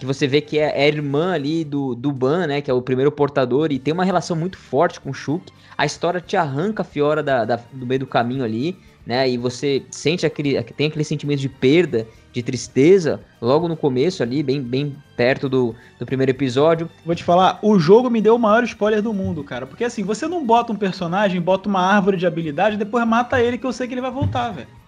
que 0.00 0.06
você 0.06 0.26
vê 0.26 0.40
que 0.40 0.58
é, 0.58 0.72
é 0.82 0.88
irmã 0.88 1.34
ali 1.34 1.62
do, 1.62 1.94
do 1.94 2.10
Ban, 2.10 2.46
né? 2.46 2.62
Que 2.62 2.70
é 2.70 2.74
o 2.74 2.80
primeiro 2.80 3.12
portador, 3.12 3.70
e 3.70 3.78
tem 3.78 3.92
uma 3.92 4.04
relação 4.04 4.34
muito 4.34 4.56
forte 4.56 4.98
com 4.98 5.10
o 5.10 5.14
Shulk. 5.14 5.52
A 5.76 5.84
história 5.84 6.22
te 6.22 6.38
arranca 6.38 6.80
a 6.80 6.84
Fiora 6.84 7.22
da, 7.22 7.44
da, 7.44 7.60
do 7.70 7.86
meio 7.86 8.00
do 8.00 8.06
caminho 8.06 8.42
ali, 8.42 8.78
né? 9.06 9.28
E 9.28 9.36
você 9.36 9.82
sente 9.90 10.24
aquele, 10.24 10.60
tem 10.62 10.86
aquele 10.86 11.04
sentimento 11.04 11.40
de 11.40 11.50
perda 11.50 12.06
de 12.32 12.42
tristeza 12.42 13.20
logo 13.42 13.68
no 13.68 13.76
começo 13.76 14.22
ali, 14.22 14.42
bem, 14.42 14.62
bem 14.62 14.96
perto 15.16 15.50
do, 15.50 15.74
do 15.98 16.06
primeiro 16.06 16.30
episódio. 16.30 16.88
Vou 17.04 17.14
te 17.14 17.22
falar, 17.22 17.58
o 17.60 17.78
jogo 17.78 18.08
me 18.08 18.22
deu 18.22 18.36
o 18.36 18.38
maior 18.38 18.64
spoiler 18.64 19.02
do 19.02 19.12
mundo, 19.12 19.44
cara. 19.44 19.66
Porque 19.66 19.84
assim, 19.84 20.02
você 20.02 20.26
não 20.26 20.46
bota 20.46 20.72
um 20.72 20.76
personagem, 20.76 21.42
bota 21.42 21.68
uma 21.68 21.82
árvore 21.82 22.16
de 22.16 22.26
habilidade, 22.26 22.78
depois 22.78 23.06
mata 23.06 23.38
ele 23.38 23.58
que 23.58 23.66
eu 23.66 23.72
sei 23.72 23.86
que 23.86 23.92
ele 23.92 24.00
vai 24.00 24.10
voltar, 24.10 24.50
velho. 24.50 24.79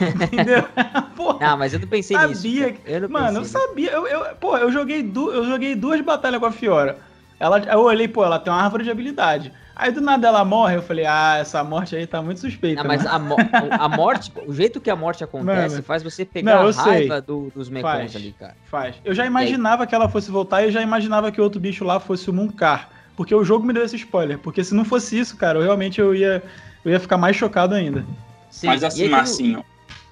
Entendeu? 0.00 0.64
Porra, 1.16 1.56
mas 1.56 1.72
eu 1.74 1.80
não 1.80 1.88
pensei 1.88 2.16
sabia 2.16 2.68
nisso. 2.68 2.80
Eu 2.84 3.08
mano, 3.08 3.40
eu 3.40 3.44
sabia. 3.44 3.90
Eu, 3.90 4.06
eu, 4.06 4.36
pô, 4.36 4.56
eu 4.56 4.72
joguei, 4.72 5.02
du 5.02 5.32
eu 5.32 5.44
joguei 5.44 5.74
duas 5.74 6.00
batalhas 6.00 6.40
com 6.40 6.46
a 6.46 6.52
Fiora. 6.52 6.98
Ela, 7.38 7.58
eu 7.60 7.80
olhei, 7.80 8.06
pô, 8.06 8.24
ela 8.24 8.38
tem 8.38 8.52
uma 8.52 8.62
árvore 8.62 8.84
de 8.84 8.90
habilidade. 8.90 9.52
Aí 9.74 9.90
do 9.90 10.02
nada 10.02 10.28
ela 10.28 10.44
morre, 10.44 10.76
eu 10.76 10.82
falei, 10.82 11.06
ah, 11.06 11.38
essa 11.38 11.64
morte 11.64 11.96
aí 11.96 12.06
tá 12.06 12.20
muito 12.20 12.38
suspeita. 12.38 12.82
Não, 12.82 12.88
mas 12.88 13.06
a, 13.06 13.18
mo 13.18 13.34
a, 13.70 13.88
morte, 13.88 14.30
o 14.46 14.52
jeito 14.52 14.78
que 14.78 14.90
a 14.90 14.96
morte 14.96 15.24
acontece 15.24 15.76
mano, 15.76 15.82
faz 15.82 16.02
você 16.02 16.22
pegar 16.22 16.62
não, 16.62 16.68
a 16.68 16.70
raiva 16.70 17.22
do, 17.22 17.50
dos 17.54 17.70
mecões 17.70 18.14
ali, 18.14 18.34
cara. 18.38 18.54
Faz. 18.66 18.96
Eu 19.02 19.14
já 19.14 19.24
imaginava 19.24 19.86
que 19.86 19.94
ela 19.94 20.06
fosse 20.06 20.30
voltar 20.30 20.60
e 20.60 20.66
eu 20.66 20.70
já 20.70 20.82
imaginava 20.82 21.32
que 21.32 21.40
o 21.40 21.44
outro 21.44 21.58
bicho 21.58 21.82
lá 21.82 21.98
fosse 21.98 22.28
o 22.28 22.32
Munkar. 22.32 22.90
Porque 23.16 23.34
o 23.34 23.42
jogo 23.42 23.66
me 23.66 23.72
deu 23.72 23.82
esse 23.82 23.96
spoiler. 23.96 24.38
Porque 24.38 24.62
se 24.62 24.74
não 24.74 24.84
fosse 24.84 25.18
isso, 25.18 25.34
cara, 25.38 25.58
eu 25.58 25.62
realmente 25.62 25.98
eu 25.98 26.14
ia, 26.14 26.42
eu 26.84 26.92
ia 26.92 27.00
ficar 27.00 27.16
mais 27.16 27.36
chocado 27.36 27.74
ainda. 27.74 28.04
Sim, 28.50 28.66
mas 28.66 28.82
assim, 28.84 29.08
Marcinho, 29.08 29.64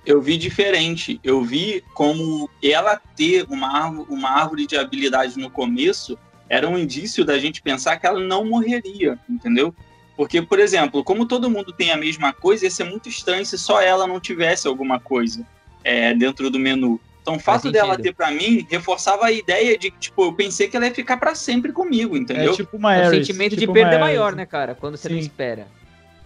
eu 0.06 0.22
vi 0.22 0.36
diferente. 0.36 1.20
Eu 1.22 1.42
vi 1.42 1.84
como 1.94 2.48
ela 2.62 3.00
ter 3.16 3.44
uma 3.48 3.68
árvore, 3.68 4.06
uma 4.08 4.30
árvore 4.30 4.66
de 4.66 4.76
habilidade 4.76 5.38
no 5.38 5.50
começo 5.50 6.18
era 6.48 6.66
um 6.66 6.78
indício 6.78 7.24
da 7.24 7.38
gente 7.38 7.60
pensar 7.60 7.98
que 7.98 8.06
ela 8.06 8.18
não 8.18 8.44
morreria, 8.46 9.18
entendeu? 9.28 9.74
Porque, 10.16 10.40
por 10.40 10.58
exemplo, 10.58 11.04
como 11.04 11.26
todo 11.26 11.50
mundo 11.50 11.72
tem 11.72 11.92
a 11.92 11.96
mesma 11.96 12.32
coisa, 12.32 12.64
ia 12.64 12.70
ser 12.70 12.84
muito 12.84 13.08
estranho 13.08 13.44
se 13.44 13.58
só 13.58 13.80
ela 13.80 14.06
não 14.06 14.18
tivesse 14.18 14.66
alguma 14.66 14.98
coisa 14.98 15.46
é, 15.84 16.14
dentro 16.14 16.50
do 16.50 16.58
menu. 16.58 16.98
Então, 17.20 17.36
o 17.36 17.38
fato 17.38 17.70
dela 17.70 17.98
ter 17.98 18.14
para 18.14 18.30
mim 18.30 18.66
reforçava 18.70 19.26
a 19.26 19.32
ideia 19.32 19.76
de 19.76 19.90
que, 19.90 19.98
tipo, 19.98 20.24
eu 20.24 20.32
pensei 20.32 20.66
que 20.66 20.76
ela 20.76 20.86
ia 20.86 20.94
ficar 20.94 21.18
para 21.18 21.34
sempre 21.34 21.70
comigo, 21.70 22.16
entendeu? 22.16 22.52
É 22.52 22.56
tipo 22.56 22.78
uma 22.78 22.92
Ares, 22.92 23.08
O 23.08 23.14
sentimento 23.16 23.56
tipo 23.56 23.72
de 23.72 23.80
perda 23.80 23.96
é 23.96 23.98
maior, 23.98 24.34
né, 24.34 24.46
cara? 24.46 24.74
Quando 24.74 24.96
você 24.96 25.08
Sim. 25.08 25.14
não 25.14 25.20
espera. 25.20 25.68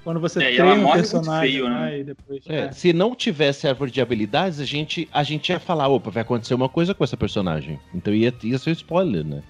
Quando 0.05 0.19
você 0.19 0.43
é, 0.43 0.55
treina 0.57 0.75
um 0.75 0.93
personagem, 0.93 1.53
feio, 1.53 1.69
né? 1.69 2.03
depois, 2.03 2.43
é, 2.49 2.61
é. 2.61 2.73
Se 2.73 2.93
não 2.93 3.15
tivesse 3.15 3.69
árvore 3.69 3.91
de 3.91 4.01
habilidades, 4.01 4.59
a 4.59 4.65
gente, 4.65 5.09
a 5.13 5.23
gente 5.23 5.51
ia 5.51 5.61
falar, 5.61 5.89
opa, 5.89 6.11
vai 6.11 6.23
acontecer 6.23 6.55
uma 6.55 6.69
coisa 6.69 6.93
com 6.93 7.05
essa 7.05 7.17
personagem. 7.17 7.79
Então 7.95 8.13
ia, 8.13 8.35
ia 8.43 8.59
ser 8.59 8.73
spoiler, 8.73 9.25
né? 9.25 9.43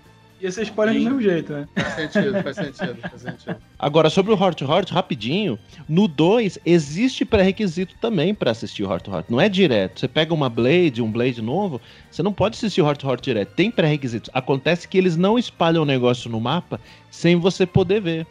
Ia 0.42 0.50
ser 0.50 0.62
spoiler 0.62 0.94
do 0.94 1.00
mesmo 1.00 1.22
jeito, 1.22 1.52
né? 1.52 1.68
Faz 1.76 1.94
sentido, 1.94 2.42
faz 2.42 2.56
sentido, 2.56 2.96
faz 3.00 3.22
sentido. 3.22 3.56
Agora, 3.78 4.10
sobre 4.10 4.32
o 4.32 4.36
Heart 4.36 4.58
to 4.58 4.64
Heart, 4.64 4.90
rapidinho, 4.90 5.56
no 5.88 6.08
2 6.08 6.58
existe 6.66 7.24
pré-requisito 7.24 7.94
também 8.00 8.34
para 8.34 8.50
assistir 8.50 8.82
o 8.82 8.90
Heart 8.90 9.04
to 9.04 9.12
Heart. 9.12 9.26
Não 9.30 9.40
é 9.40 9.48
direto. 9.48 10.00
Você 10.00 10.08
pega 10.08 10.34
uma 10.34 10.50
Blade, 10.50 11.00
um 11.00 11.12
Blade 11.12 11.40
novo, 11.40 11.80
você 12.10 12.24
não 12.24 12.32
pode 12.32 12.56
assistir 12.56 12.82
o 12.82 12.86
Heart 12.86 13.00
to 13.00 13.06
Heart 13.08 13.22
direto. 13.22 13.54
Tem 13.54 13.70
pré-requisitos. 13.70 14.30
Acontece 14.34 14.88
que 14.88 14.98
eles 14.98 15.16
não 15.16 15.38
espalham 15.38 15.82
o 15.82 15.86
negócio 15.86 16.28
no 16.28 16.40
mapa 16.40 16.80
sem 17.08 17.36
você 17.36 17.64
poder 17.64 18.02
ver. 18.02 18.26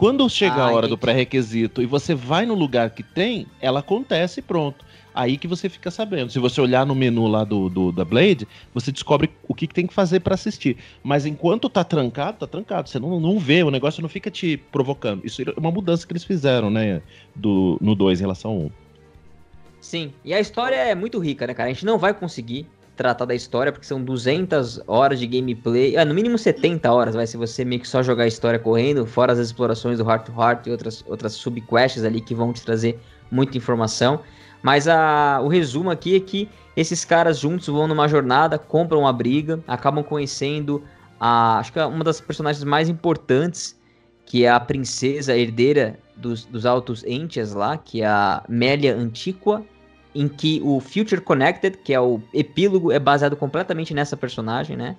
Quando 0.00 0.26
chega 0.30 0.54
ah, 0.54 0.68
a 0.68 0.72
hora 0.72 0.88
do 0.88 0.96
pré-requisito 0.96 1.82
e 1.82 1.86
você 1.86 2.14
vai 2.14 2.46
no 2.46 2.54
lugar 2.54 2.88
que 2.88 3.02
tem, 3.02 3.46
ela 3.60 3.80
acontece 3.80 4.40
e 4.40 4.42
pronto. 4.42 4.82
Aí 5.14 5.36
que 5.36 5.46
você 5.46 5.68
fica 5.68 5.90
sabendo. 5.90 6.32
Se 6.32 6.38
você 6.38 6.58
olhar 6.58 6.86
no 6.86 6.94
menu 6.94 7.26
lá 7.26 7.44
do, 7.44 7.68
do 7.68 7.92
da 7.92 8.02
Blade, 8.02 8.48
você 8.72 8.90
descobre 8.90 9.28
o 9.46 9.54
que, 9.54 9.66
que 9.66 9.74
tem 9.74 9.86
que 9.86 9.92
fazer 9.92 10.20
para 10.20 10.32
assistir. 10.32 10.78
Mas 11.02 11.26
enquanto 11.26 11.68
tá 11.68 11.84
trancado, 11.84 12.38
tá 12.38 12.46
trancado. 12.46 12.88
Você 12.88 12.98
não, 12.98 13.20
não 13.20 13.38
vê, 13.38 13.62
o 13.62 13.70
negócio 13.70 14.00
não 14.00 14.08
fica 14.08 14.30
te 14.30 14.56
provocando. 14.56 15.22
Isso 15.22 15.42
é 15.42 15.52
uma 15.54 15.70
mudança 15.70 16.06
que 16.06 16.14
eles 16.14 16.24
fizeram, 16.24 16.70
né? 16.70 17.02
Do, 17.36 17.76
no 17.78 17.94
2 17.94 18.20
em 18.20 18.22
relação 18.22 18.52
ao 18.52 18.56
1. 18.56 18.60
Um. 18.62 18.70
Sim, 19.82 20.14
e 20.24 20.32
a 20.32 20.40
história 20.40 20.76
é 20.76 20.94
muito 20.94 21.18
rica, 21.18 21.46
né, 21.46 21.52
cara? 21.52 21.68
A 21.68 21.72
gente 21.74 21.84
não 21.84 21.98
vai 21.98 22.14
conseguir 22.14 22.66
tratar 23.00 23.24
da 23.24 23.34
história, 23.34 23.72
porque 23.72 23.86
são 23.86 24.04
200 24.04 24.82
horas 24.86 25.18
de 25.18 25.26
gameplay, 25.26 25.96
ah, 25.96 26.04
no 26.04 26.12
mínimo 26.12 26.36
70 26.36 26.92
horas, 26.92 27.14
vai, 27.14 27.26
se 27.26 27.34
você 27.34 27.64
meio 27.64 27.80
que 27.80 27.88
só 27.88 28.02
jogar 28.02 28.24
a 28.24 28.26
história 28.26 28.58
correndo, 28.58 29.06
fora 29.06 29.32
as 29.32 29.38
explorações 29.38 29.96
do 29.96 30.04
Heart 30.04 30.26
to 30.26 30.32
Heart 30.38 30.66
e 30.66 30.70
outras, 30.70 31.02
outras 31.08 31.32
subquests 31.32 32.04
ali 32.04 32.20
que 32.20 32.34
vão 32.34 32.52
te 32.52 32.62
trazer 32.62 33.00
muita 33.30 33.56
informação. 33.56 34.20
Mas 34.62 34.86
a, 34.86 35.40
o 35.42 35.48
resumo 35.48 35.88
aqui 35.88 36.14
é 36.14 36.20
que 36.20 36.46
esses 36.76 37.02
caras 37.02 37.38
juntos 37.38 37.68
vão 37.68 37.88
numa 37.88 38.06
jornada, 38.06 38.58
compram 38.58 39.00
uma 39.00 39.12
briga, 39.14 39.58
acabam 39.66 40.04
conhecendo 40.04 40.84
a, 41.18 41.58
acho 41.58 41.72
que 41.72 41.78
é 41.78 41.86
uma 41.86 42.04
das 42.04 42.20
personagens 42.20 42.62
mais 42.64 42.90
importantes, 42.90 43.80
que 44.26 44.44
é 44.44 44.50
a 44.50 44.60
princesa 44.60 45.34
herdeira 45.34 45.98
dos, 46.14 46.44
dos 46.44 46.66
Altos 46.66 47.02
Entias 47.04 47.54
lá, 47.54 47.78
que 47.78 48.02
é 48.02 48.06
a 48.06 48.44
Mélia 48.46 48.94
Antiqua, 48.94 49.64
em 50.14 50.28
que 50.28 50.60
o 50.64 50.80
Future 50.80 51.20
Connected, 51.20 51.78
que 51.78 51.92
é 51.92 52.00
o 52.00 52.20
epílogo, 52.34 52.90
é 52.90 52.98
baseado 52.98 53.36
completamente 53.36 53.94
nessa 53.94 54.16
personagem, 54.16 54.76
né? 54.76 54.96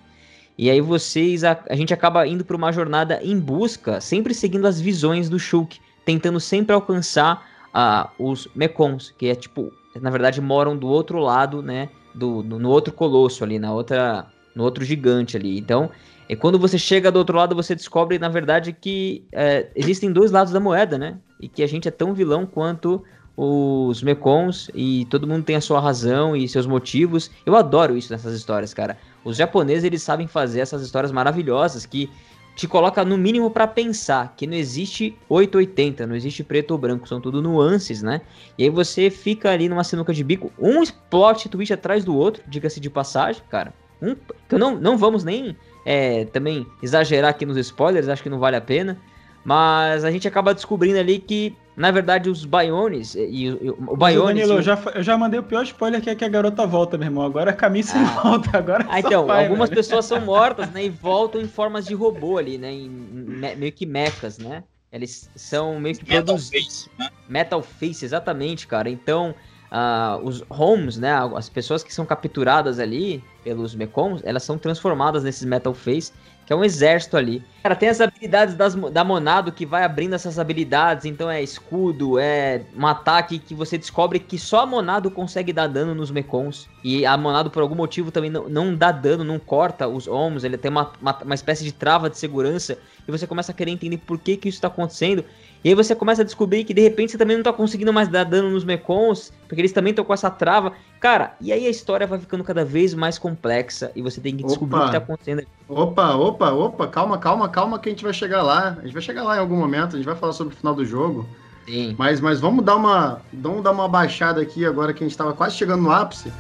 E 0.57 0.69
aí 0.69 0.81
vocês, 0.81 1.43
a, 1.43 1.57
a 1.69 1.75
gente 1.75 1.93
acaba 1.93 2.25
indo 2.27 2.45
para 2.45 2.55
uma 2.55 2.71
jornada 2.71 3.19
em 3.23 3.39
busca, 3.39 3.99
sempre 3.99 4.33
seguindo 4.33 4.67
as 4.67 4.79
visões 4.79 5.29
do 5.29 5.39
Shulk, 5.39 5.79
tentando 6.05 6.39
sempre 6.39 6.73
alcançar 6.73 7.45
uh, 7.73 8.09
os 8.23 8.47
Mekons, 8.55 9.13
que 9.17 9.27
é 9.27 9.35
tipo, 9.35 9.71
na 9.99 10.09
verdade 10.09 10.41
moram 10.41 10.77
do 10.77 10.87
outro 10.87 11.19
lado, 11.19 11.61
né? 11.61 11.89
Do, 12.13 12.43
do, 12.43 12.59
no 12.59 12.69
outro 12.69 12.93
colosso 12.93 13.43
ali, 13.43 13.57
na 13.57 13.73
outra, 13.73 14.27
no 14.53 14.63
outro 14.63 14.83
gigante 14.83 15.37
ali. 15.37 15.57
Então, 15.57 15.89
e 16.27 16.35
quando 16.35 16.59
você 16.59 16.77
chega 16.77 17.11
do 17.11 17.19
outro 17.19 17.37
lado, 17.37 17.55
você 17.55 17.75
descobre, 17.75 18.19
na 18.19 18.29
verdade, 18.29 18.71
que 18.73 19.25
é, 19.31 19.69
existem 19.75 20.11
dois 20.11 20.31
lados 20.31 20.53
da 20.53 20.59
moeda, 20.59 20.97
né? 20.97 21.17
E 21.39 21.47
que 21.47 21.63
a 21.63 21.67
gente 21.67 21.87
é 21.87 21.91
tão 21.91 22.13
vilão 22.13 22.45
quanto 22.45 23.03
os 23.43 24.03
Mekons 24.03 24.69
e 24.71 25.07
todo 25.09 25.25
mundo 25.25 25.43
tem 25.43 25.55
a 25.55 25.61
sua 25.61 25.79
razão 25.79 26.35
e 26.35 26.47
seus 26.47 26.67
motivos. 26.67 27.31
Eu 27.43 27.55
adoro 27.55 27.97
isso 27.97 28.13
nessas 28.13 28.35
histórias, 28.35 28.71
cara. 28.71 28.99
Os 29.25 29.35
japoneses, 29.35 29.83
eles 29.83 30.03
sabem 30.03 30.27
fazer 30.27 30.59
essas 30.59 30.83
histórias 30.83 31.11
maravilhosas 31.11 31.83
que 31.83 32.07
te 32.55 32.67
coloca 32.67 33.03
no 33.03 33.17
mínimo 33.17 33.49
para 33.49 33.65
pensar 33.65 34.35
que 34.37 34.45
não 34.45 34.53
existe 34.53 35.17
880, 35.27 36.05
não 36.05 36.15
existe 36.15 36.43
preto 36.43 36.69
ou 36.69 36.77
branco, 36.77 37.07
são 37.07 37.19
tudo 37.19 37.41
nuances, 37.41 38.03
né? 38.03 38.21
E 38.59 38.65
aí 38.65 38.69
você 38.69 39.09
fica 39.09 39.49
ali 39.49 39.67
numa 39.67 39.83
sinuca 39.83 40.13
de 40.13 40.23
bico, 40.23 40.51
um 40.59 40.83
plot 41.09 41.49
twist 41.49 41.73
atrás 41.73 42.05
do 42.05 42.15
outro, 42.15 42.43
diga-se 42.47 42.79
de 42.79 42.91
passagem, 42.91 43.41
cara. 43.49 43.73
Um, 43.99 44.15
então 44.45 44.59
não, 44.59 44.75
não 44.75 44.97
vamos 44.99 45.23
nem 45.23 45.57
é, 45.83 46.25
também 46.25 46.67
exagerar 46.83 47.31
aqui 47.31 47.43
nos 47.43 47.57
spoilers, 47.57 48.07
acho 48.07 48.21
que 48.21 48.29
não 48.29 48.37
vale 48.37 48.57
a 48.57 48.61
pena. 48.61 48.99
Mas 49.43 50.03
a 50.03 50.11
gente 50.11 50.27
acaba 50.27 50.53
descobrindo 50.53 50.99
ali 50.99 51.17
que, 51.19 51.55
na 51.75 51.89
verdade, 51.89 52.29
os 52.29 52.45
Biones 52.45 53.15
e, 53.15 53.45
e 53.45 53.51
o 53.51 53.97
Biones. 53.97 54.41
Danilo, 54.47 54.53
eu, 54.53 54.61
já, 54.61 54.79
eu 54.93 55.03
já 55.03 55.17
mandei 55.17 55.39
o 55.39 55.43
pior 55.43 55.63
spoiler 55.63 56.01
que 56.01 56.09
é 56.09 56.15
que 56.15 56.23
a 56.23 56.29
garota 56.29 56.65
volta, 56.65 56.97
meu 56.97 57.07
irmão. 57.07 57.25
Agora 57.25 57.51
caminho 57.51 57.83
sem 57.83 58.01
ah. 58.01 58.05
volta. 58.21 58.57
Agora 58.57 58.85
ah, 58.89 58.99
então, 58.99 59.25
vai, 59.25 59.45
algumas 59.45 59.69
velho. 59.69 59.81
pessoas 59.81 60.05
são 60.05 60.21
mortas, 60.25 60.69
né? 60.71 60.85
E 60.85 60.89
voltam 60.89 61.41
em 61.41 61.47
formas 61.47 61.85
de 61.85 61.95
robô 61.95 62.37
ali, 62.37 62.57
né? 62.57 62.71
Em, 62.71 62.85
em, 62.85 63.55
meio 63.55 63.71
que 63.71 63.85
mechas, 63.85 64.37
né? 64.37 64.63
Eles 64.91 65.29
são 65.35 65.79
meio 65.79 65.97
que 65.97 66.07
Metal 66.07 66.37
Face, 66.37 66.89
né? 66.99 67.09
Metal 67.27 67.63
Face, 67.63 68.03
exatamente, 68.05 68.67
cara. 68.67 68.89
Então, 68.89 69.33
uh, 69.71 70.23
os 70.23 70.43
homes, 70.49 70.97
né? 70.97 71.11
As 71.35 71.49
pessoas 71.49 71.81
que 71.81 71.93
são 71.93 72.05
capturadas 72.05 72.77
ali 72.77 73.23
pelos 73.43 73.73
Mekons, 73.73 74.21
elas 74.23 74.43
são 74.43 74.57
transformadas 74.57 75.23
nesses 75.23 75.45
Metal 75.45 75.73
Face 75.73 76.11
é 76.53 76.55
um 76.55 76.63
exército 76.63 77.17
ali. 77.17 77.43
Cara, 77.63 77.75
tem 77.75 77.89
as 77.89 78.01
habilidades 78.01 78.55
das, 78.55 78.75
da 78.75 79.03
Monado 79.03 79.51
que 79.51 79.65
vai 79.65 79.83
abrindo 79.83 80.15
essas 80.15 80.39
habilidades, 80.39 81.05
então 81.05 81.29
é 81.29 81.41
escudo, 81.41 82.17
é 82.17 82.63
um 82.75 82.87
ataque 82.87 83.37
que 83.37 83.53
você 83.53 83.77
descobre 83.77 84.19
que 84.19 84.37
só 84.37 84.61
a 84.61 84.65
Monado 84.65 85.11
consegue 85.11 85.53
dar 85.53 85.67
dano 85.67 85.93
nos 85.93 86.09
Mekons. 86.09 86.67
E 86.83 87.05
a 87.05 87.15
Monado, 87.15 87.51
por 87.51 87.61
algum 87.61 87.75
motivo, 87.75 88.11
também 88.11 88.29
não, 88.29 88.49
não 88.49 88.75
dá 88.75 88.91
dano, 88.91 89.23
não 89.23 89.37
corta 89.37 89.87
os 89.87 90.07
Omos, 90.07 90.43
ele 90.43 90.57
tem 90.57 90.71
uma, 90.71 90.91
uma, 90.99 91.17
uma 91.23 91.35
espécie 91.35 91.63
de 91.63 91.71
trava 91.71 92.09
de 92.09 92.17
segurança, 92.17 92.77
e 93.07 93.11
você 93.11 93.27
começa 93.27 93.51
a 93.51 93.55
querer 93.55 93.71
entender 93.71 93.97
por 93.97 94.17
que, 94.17 94.37
que 94.37 94.49
isso 94.49 94.57
está 94.57 94.67
acontecendo. 94.67 95.23
E 95.63 95.69
aí 95.69 95.75
você 95.75 95.93
começa 95.93 96.23
a 96.23 96.25
descobrir 96.25 96.63
que 96.63 96.73
de 96.73 96.81
repente 96.81 97.11
você 97.11 97.17
também 97.17 97.37
não 97.37 97.43
tá 97.43 97.53
conseguindo 97.53 97.93
mais 97.93 98.07
dar 98.07 98.23
dano 98.23 98.49
nos 98.49 98.63
Mekons, 98.63 99.31
porque 99.47 99.61
eles 99.61 99.71
também 99.71 99.91
estão 99.91 100.03
com 100.03 100.13
essa 100.13 100.29
trava. 100.29 100.73
Cara, 100.99 101.35
e 101.39 101.53
aí 101.53 101.67
a 101.67 101.69
história 101.69 102.07
vai 102.07 102.17
ficando 102.17 102.43
cada 102.43 102.65
vez 102.65 102.93
mais 102.95 103.19
complexa 103.19 103.91
e 103.95 104.01
você 104.01 104.19
tem 104.19 104.35
que 104.35 104.43
descobrir 104.43 104.75
opa, 104.75 104.83
o 104.83 104.87
que 104.87 104.91
tá 104.91 104.97
acontecendo. 104.97 105.43
Opa, 105.69 106.15
opa, 106.15 106.51
opa, 106.51 106.87
calma, 106.87 107.17
calma, 107.17 107.47
calma 107.47 107.79
que 107.79 107.89
a 107.89 107.91
gente 107.91 108.03
vai 108.03 108.13
chegar 108.13 108.41
lá. 108.41 108.77
A 108.79 108.83
gente 108.83 108.93
vai 108.93 109.01
chegar 109.03 109.23
lá 109.23 109.37
em 109.37 109.39
algum 109.39 109.55
momento, 109.55 109.95
a 109.95 109.97
gente 109.97 110.05
vai 110.05 110.15
falar 110.15 110.33
sobre 110.33 110.55
o 110.55 110.57
final 110.57 110.73
do 110.73 110.83
jogo. 110.83 111.27
Sim. 111.67 111.95
Mas, 111.97 112.19
mas 112.19 112.39
vamos 112.39 112.65
dar 112.65 112.75
uma, 112.75 113.21
vamos 113.31 113.63
dar 113.63 113.71
uma 113.71 113.87
baixada 113.87 114.41
aqui 114.41 114.65
agora 114.65 114.93
que 114.93 115.03
a 115.03 115.07
gente 115.07 115.17
tava 115.17 115.33
quase 115.33 115.55
chegando 115.55 115.83
no 115.83 115.91
ápice. 115.91 116.31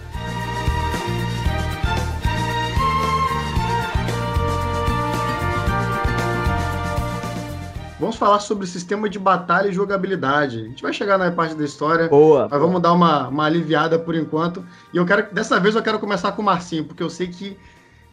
Vamos 8.01 8.15
falar 8.15 8.39
sobre 8.39 8.65
sistema 8.65 9.07
de 9.07 9.19
batalha 9.19 9.67
e 9.67 9.71
jogabilidade. 9.71 10.59
A 10.59 10.63
gente 10.63 10.81
vai 10.81 10.91
chegar 10.91 11.19
na 11.19 11.31
parte 11.31 11.53
da 11.53 11.63
história, 11.63 12.09
boa, 12.09 12.47
mas 12.49 12.49
boa. 12.49 12.59
vamos 12.59 12.81
dar 12.81 12.93
uma, 12.93 13.27
uma 13.27 13.45
aliviada 13.45 13.99
por 13.99 14.15
enquanto. 14.15 14.65
E 14.91 14.97
eu 14.97 15.05
quero, 15.05 15.31
dessa 15.31 15.59
vez 15.59 15.75
eu 15.75 15.83
quero 15.83 15.99
começar 15.99 16.31
com 16.31 16.41
o 16.41 16.45
Marcinho, 16.45 16.83
porque 16.83 17.03
eu 17.03 17.11
sei 17.11 17.27
que, 17.27 17.55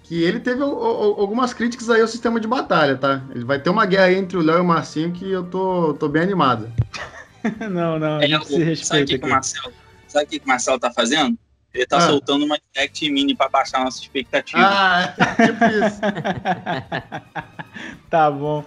que 0.02 0.22
ele 0.22 0.40
teve 0.40 0.62
algumas 0.62 1.54
críticas 1.54 1.88
aí 1.88 2.02
ao 2.02 2.06
sistema 2.06 2.38
de 2.38 2.46
batalha, 2.46 2.98
tá? 2.98 3.24
Ele 3.34 3.46
vai 3.46 3.58
ter 3.58 3.70
uma 3.70 3.86
guerra 3.86 4.12
entre 4.12 4.36
o 4.36 4.42
Léo 4.42 4.58
e 4.58 4.60
o 4.60 4.64
Marcinho 4.64 5.10
que 5.10 5.30
eu 5.30 5.42
tô, 5.44 5.94
tô 5.94 6.06
bem 6.06 6.20
animado. 6.20 6.70
não, 7.70 7.98
não, 7.98 8.20
é, 8.20 8.26
se 8.40 8.62
respeita 8.62 8.84
sabe 8.84 9.06
que, 9.06 9.18
que 9.18 9.24
o 9.24 9.30
Marcelo, 9.30 9.72
sabe 10.06 10.24
o 10.26 10.28
que, 10.28 10.36
o 10.44 10.48
Marcelo 10.48 10.78
tá 10.78 10.92
fazendo? 10.92 11.38
Ele 11.72 11.86
tá 11.86 11.96
ah. 11.96 12.00
soltando 12.02 12.44
uma 12.44 12.58
direct 12.74 13.10
mini 13.10 13.34
para 13.34 13.48
baixar 13.48 13.82
nossa 13.82 14.02
expectativa. 14.02 14.60
Ah, 14.62 15.14
tipo 15.46 15.64
isso. 15.64 16.00
tá 18.10 18.30
bom. 18.30 18.66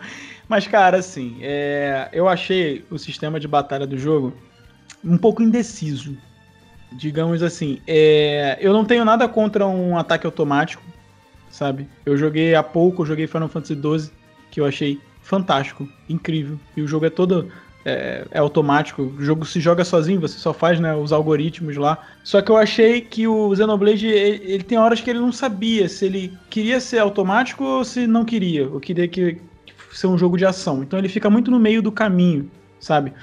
Mas, 0.52 0.68
cara, 0.68 0.98
assim, 0.98 1.38
é... 1.40 2.10
eu 2.12 2.28
achei 2.28 2.84
o 2.92 2.98
sistema 2.98 3.40
de 3.40 3.48
batalha 3.48 3.88
do 3.88 3.98
jogo 3.98 4.34
um 5.02 5.18
pouco 5.18 5.42
indeciso. 5.42 6.18
Digamos 6.92 7.42
assim, 7.42 7.80
é... 7.88 8.58
eu 8.60 8.74
não 8.74 8.84
tenho 8.84 9.06
nada 9.06 9.30
contra 9.30 9.66
um 9.66 9.98
ataque 9.98 10.26
automático, 10.26 10.84
sabe? 11.50 11.88
Eu 12.06 12.18
joguei 12.18 12.54
há 12.54 12.62
pouco, 12.62 13.04
eu 13.04 13.06
joguei 13.06 13.28
Final 13.28 13.48
Fantasy 13.48 13.76
XII, 13.76 14.12
que 14.52 14.60
eu 14.60 14.66
achei 14.66 15.00
fantástico, 15.22 15.88
incrível. 16.10 16.60
E 16.76 16.82
o 16.82 16.88
jogo 16.88 17.06
é 17.06 17.10
todo 17.10 17.50
é, 17.86 18.28
é, 18.30 18.38
automático, 18.38 19.04
o 19.04 19.24
jogo 19.24 19.46
se 19.46 19.62
joga 19.62 19.86
sozinho, 19.86 20.20
você 20.20 20.38
só 20.38 20.54
faz 20.54 20.82
né, 20.82 20.94
os 20.94 21.14
algoritmos 21.14 21.78
lá. 21.78 21.98
Só 22.26 22.42
que 22.42 22.52
eu 22.52 22.58
achei 22.58 23.00
que 23.00 23.26
o 23.26 23.56
Xenoblade, 23.56 24.06
ele, 24.06 24.52
ele, 24.52 24.64
tem 24.64 24.78
horas 24.78 25.00
que 25.00 25.10
ele 25.10 25.20
não 25.20 25.32
sabia 25.32 25.88
se 25.88 26.08
ele 26.08 26.38
queria 26.50 26.82
ser 26.82 27.00
automático 27.00 27.64
ou 27.64 27.86
se 27.86 28.06
não 28.06 28.26
queria. 28.26 28.64
Eu 28.64 28.82
queria 28.82 29.08
que, 29.08 29.40
ser 29.94 30.08
um 30.08 30.18
jogo 30.18 30.38
de 30.38 30.46
ação. 30.46 30.84
Então 30.84 30.98
ele 30.98 31.10
fica 31.10 31.30
muito 31.30 31.52
no 31.52 31.60
meio 31.60 31.82
do 31.82 31.92
caminho, 31.92 32.50
sabe? 32.80 33.14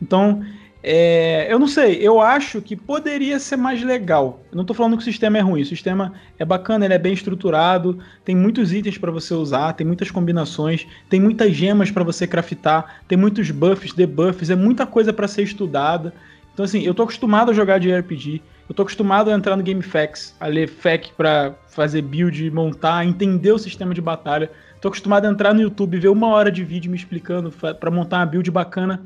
Então, 0.00 0.42
é, 0.88 1.52
eu 1.52 1.58
não 1.58 1.66
sei, 1.66 1.98
eu 2.00 2.20
acho 2.20 2.62
que 2.62 2.76
poderia 2.76 3.40
ser 3.40 3.56
mais 3.56 3.82
legal. 3.82 4.40
Eu 4.52 4.56
não 4.56 4.62
estou 4.62 4.76
falando 4.76 4.96
que 4.96 5.02
o 5.02 5.04
sistema 5.04 5.36
é 5.36 5.40
ruim, 5.40 5.62
o 5.62 5.66
sistema 5.66 6.12
é 6.38 6.44
bacana, 6.44 6.84
ele 6.84 6.94
é 6.94 6.98
bem 6.98 7.12
estruturado, 7.12 7.98
tem 8.24 8.36
muitos 8.36 8.72
itens 8.72 8.96
para 8.96 9.10
você 9.10 9.34
usar, 9.34 9.72
tem 9.72 9.84
muitas 9.84 10.12
combinações, 10.12 10.86
tem 11.10 11.20
muitas 11.20 11.52
gemas 11.54 11.90
para 11.90 12.04
você 12.04 12.24
craftar, 12.24 13.02
tem 13.08 13.18
muitos 13.18 13.50
buffs, 13.50 13.92
debuffs, 13.92 14.48
é 14.48 14.54
muita 14.54 14.86
coisa 14.86 15.12
para 15.12 15.26
ser 15.26 15.42
estudada. 15.42 16.14
Então 16.54 16.64
assim, 16.64 16.82
eu 16.82 16.94
tô 16.94 17.02
acostumado 17.02 17.50
a 17.50 17.54
jogar 17.54 17.78
de 17.78 17.92
RPG, 17.92 18.40
eu 18.68 18.74
tô 18.74 18.82
acostumado 18.82 19.28
a 19.28 19.34
entrar 19.34 19.56
no 19.56 19.64
GameFAQs, 19.64 20.36
a 20.38 20.46
ler 20.46 20.68
FAQ 20.68 21.12
para 21.16 21.54
fazer 21.68 22.02
build, 22.02 22.48
montar, 22.52 23.04
entender 23.04 23.50
o 23.50 23.58
sistema 23.58 23.92
de 23.92 24.00
batalha. 24.00 24.50
Tô 24.80 24.88
acostumado 24.88 25.26
a 25.26 25.30
entrar 25.30 25.54
no 25.54 25.62
YouTube, 25.62 25.98
ver 25.98 26.08
uma 26.08 26.28
hora 26.28 26.50
de 26.50 26.62
vídeo 26.62 26.90
me 26.90 26.96
explicando 26.96 27.50
para 27.50 27.90
montar 27.90 28.18
uma 28.18 28.26
build 28.26 28.50
bacana. 28.50 29.02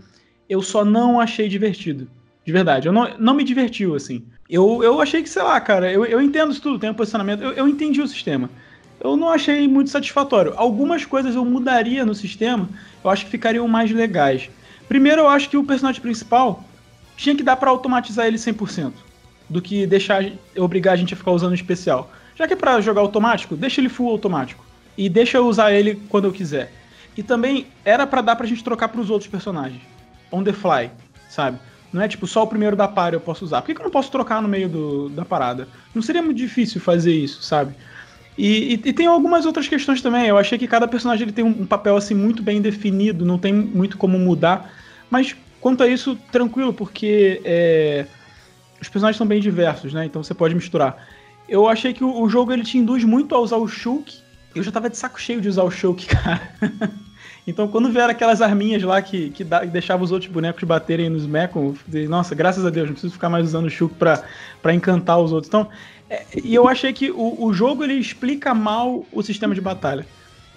Eu 0.48 0.62
só 0.62 0.84
não 0.84 1.20
achei 1.20 1.48
divertido. 1.48 2.08
De 2.44 2.52
verdade. 2.52 2.88
Eu 2.88 2.92
não, 2.92 3.16
não 3.18 3.34
me 3.34 3.44
divertiu, 3.44 3.94
assim. 3.94 4.24
Eu, 4.48 4.82
eu 4.82 5.00
achei 5.00 5.22
que, 5.22 5.28
sei 5.28 5.42
lá, 5.42 5.60
cara, 5.60 5.92
eu, 5.92 6.04
eu 6.04 6.20
entendo 6.20 6.50
isso 6.50 6.60
tudo, 6.60 6.78
tem 6.78 6.90
um 6.90 6.94
posicionamento. 6.94 7.42
Eu, 7.42 7.52
eu 7.52 7.68
entendi 7.68 8.00
o 8.00 8.08
sistema. 8.08 8.50
Eu 9.00 9.16
não 9.16 9.30
achei 9.30 9.68
muito 9.68 9.90
satisfatório. 9.90 10.52
Algumas 10.56 11.04
coisas 11.04 11.34
eu 11.34 11.44
mudaria 11.44 12.04
no 12.04 12.14
sistema, 12.14 12.68
eu 13.02 13.10
acho 13.10 13.24
que 13.24 13.30
ficariam 13.30 13.66
mais 13.68 13.90
legais. 13.90 14.50
Primeiro, 14.88 15.22
eu 15.22 15.28
acho 15.28 15.48
que 15.48 15.56
o 15.56 15.64
personagem 15.64 16.02
principal 16.02 16.64
tinha 17.16 17.36
que 17.36 17.42
dar 17.42 17.56
para 17.56 17.70
automatizar 17.70 18.26
ele 18.26 18.36
100%, 18.36 18.92
do 19.48 19.62
que 19.62 19.86
deixar 19.86 20.24
obrigar 20.56 20.94
a 20.94 20.96
gente 20.96 21.14
a 21.14 21.16
ficar 21.16 21.30
usando 21.30 21.54
especial. 21.54 22.10
Já 22.34 22.46
que 22.46 22.54
é 22.54 22.56
pra 22.56 22.80
jogar 22.80 23.00
automático, 23.02 23.54
deixa 23.54 23.80
ele 23.80 23.88
full 23.88 24.10
automático 24.10 24.69
e 25.00 25.08
deixa 25.08 25.38
eu 25.38 25.46
usar 25.46 25.72
ele 25.72 25.98
quando 26.10 26.26
eu 26.26 26.32
quiser. 26.32 26.70
E 27.16 27.22
também 27.22 27.66
era 27.82 28.06
para 28.06 28.20
dar 28.20 28.36
pra 28.36 28.46
gente 28.46 28.62
trocar 28.62 28.88
pros 28.88 29.08
outros 29.08 29.30
personagens. 29.30 29.80
On 30.30 30.44
the 30.44 30.52
fly, 30.52 30.90
sabe? 31.26 31.58
Não 31.90 32.02
é 32.02 32.06
tipo 32.06 32.26
só 32.26 32.42
o 32.42 32.46
primeiro 32.46 32.76
da 32.76 32.86
par 32.86 33.14
eu 33.14 33.20
posso 33.20 33.42
usar. 33.42 33.62
Por 33.62 33.68
que, 33.68 33.74
que 33.74 33.80
eu 33.80 33.84
não 33.84 33.90
posso 33.90 34.12
trocar 34.12 34.42
no 34.42 34.46
meio 34.46 34.68
do, 34.68 35.08
da 35.08 35.24
parada? 35.24 35.66
Não 35.94 36.02
seria 36.02 36.22
muito 36.22 36.36
difícil 36.36 36.82
fazer 36.82 37.14
isso, 37.14 37.42
sabe? 37.42 37.74
E, 38.36 38.74
e, 38.74 38.88
e, 38.88 38.92
tem 38.92 39.06
algumas 39.06 39.46
outras 39.46 39.66
questões 39.66 40.02
também. 40.02 40.26
Eu 40.26 40.36
achei 40.36 40.58
que 40.58 40.68
cada 40.68 40.86
personagem 40.86 41.24
ele 41.24 41.32
tem 41.32 41.46
um, 41.46 41.62
um, 41.62 41.66
papel 41.66 41.96
assim 41.96 42.14
muito 42.14 42.42
bem 42.42 42.60
definido, 42.60 43.24
não 43.24 43.38
tem 43.38 43.54
muito 43.54 43.96
como 43.96 44.18
mudar. 44.18 44.70
Mas 45.08 45.34
quanto 45.62 45.82
a 45.82 45.88
isso, 45.88 46.14
tranquilo, 46.30 46.74
porque 46.74 47.40
é, 47.42 48.04
os 48.82 48.88
personagens 48.88 49.16
são 49.16 49.26
bem 49.26 49.40
diversos, 49.40 49.94
né? 49.94 50.04
Então 50.04 50.22
você 50.22 50.34
pode 50.34 50.54
misturar. 50.54 51.08
Eu 51.48 51.66
achei 51.66 51.94
que 51.94 52.04
o, 52.04 52.20
o 52.20 52.28
jogo 52.28 52.52
ele 52.52 52.64
te 52.64 52.76
induz 52.76 53.02
muito 53.02 53.34
a 53.34 53.40
usar 53.40 53.56
o 53.56 53.66
Shulk 53.66 54.28
eu 54.54 54.62
já 54.62 54.70
tava 54.70 54.90
de 54.90 54.96
saco 54.96 55.20
cheio 55.20 55.40
de 55.40 55.48
usar 55.48 55.62
o 55.62 55.70
Shulk, 55.70 56.06
cara. 56.08 56.40
então, 57.46 57.68
quando 57.68 57.90
vieram 57.90 58.10
aquelas 58.10 58.42
arminhas 58.42 58.82
lá 58.82 59.00
que, 59.00 59.30
que, 59.30 59.44
deixavam 59.44 60.04
os 60.04 60.12
outros 60.12 60.30
bonecos 60.30 60.62
baterem 60.64 61.08
nos 61.08 61.26
Mekon, 61.26 61.74
nossa, 62.08 62.34
graças 62.34 62.64
a 62.64 62.70
Deus, 62.70 62.86
não 62.86 62.94
preciso 62.94 63.12
ficar 63.12 63.28
mais 63.28 63.46
usando 63.46 63.66
o 63.66 63.70
Shulk 63.70 63.94
pra, 63.94 64.22
pra 64.60 64.74
encantar 64.74 65.18
os 65.20 65.32
outros. 65.32 65.48
Então, 65.48 65.68
é, 66.08 66.24
e 66.42 66.54
eu 66.54 66.66
achei 66.66 66.92
que 66.92 67.10
o, 67.10 67.44
o 67.44 67.52
jogo 67.52 67.84
ele 67.84 67.94
explica 67.94 68.52
mal 68.52 69.06
o 69.12 69.22
sistema 69.22 69.54
de 69.54 69.60
batalha. 69.60 70.04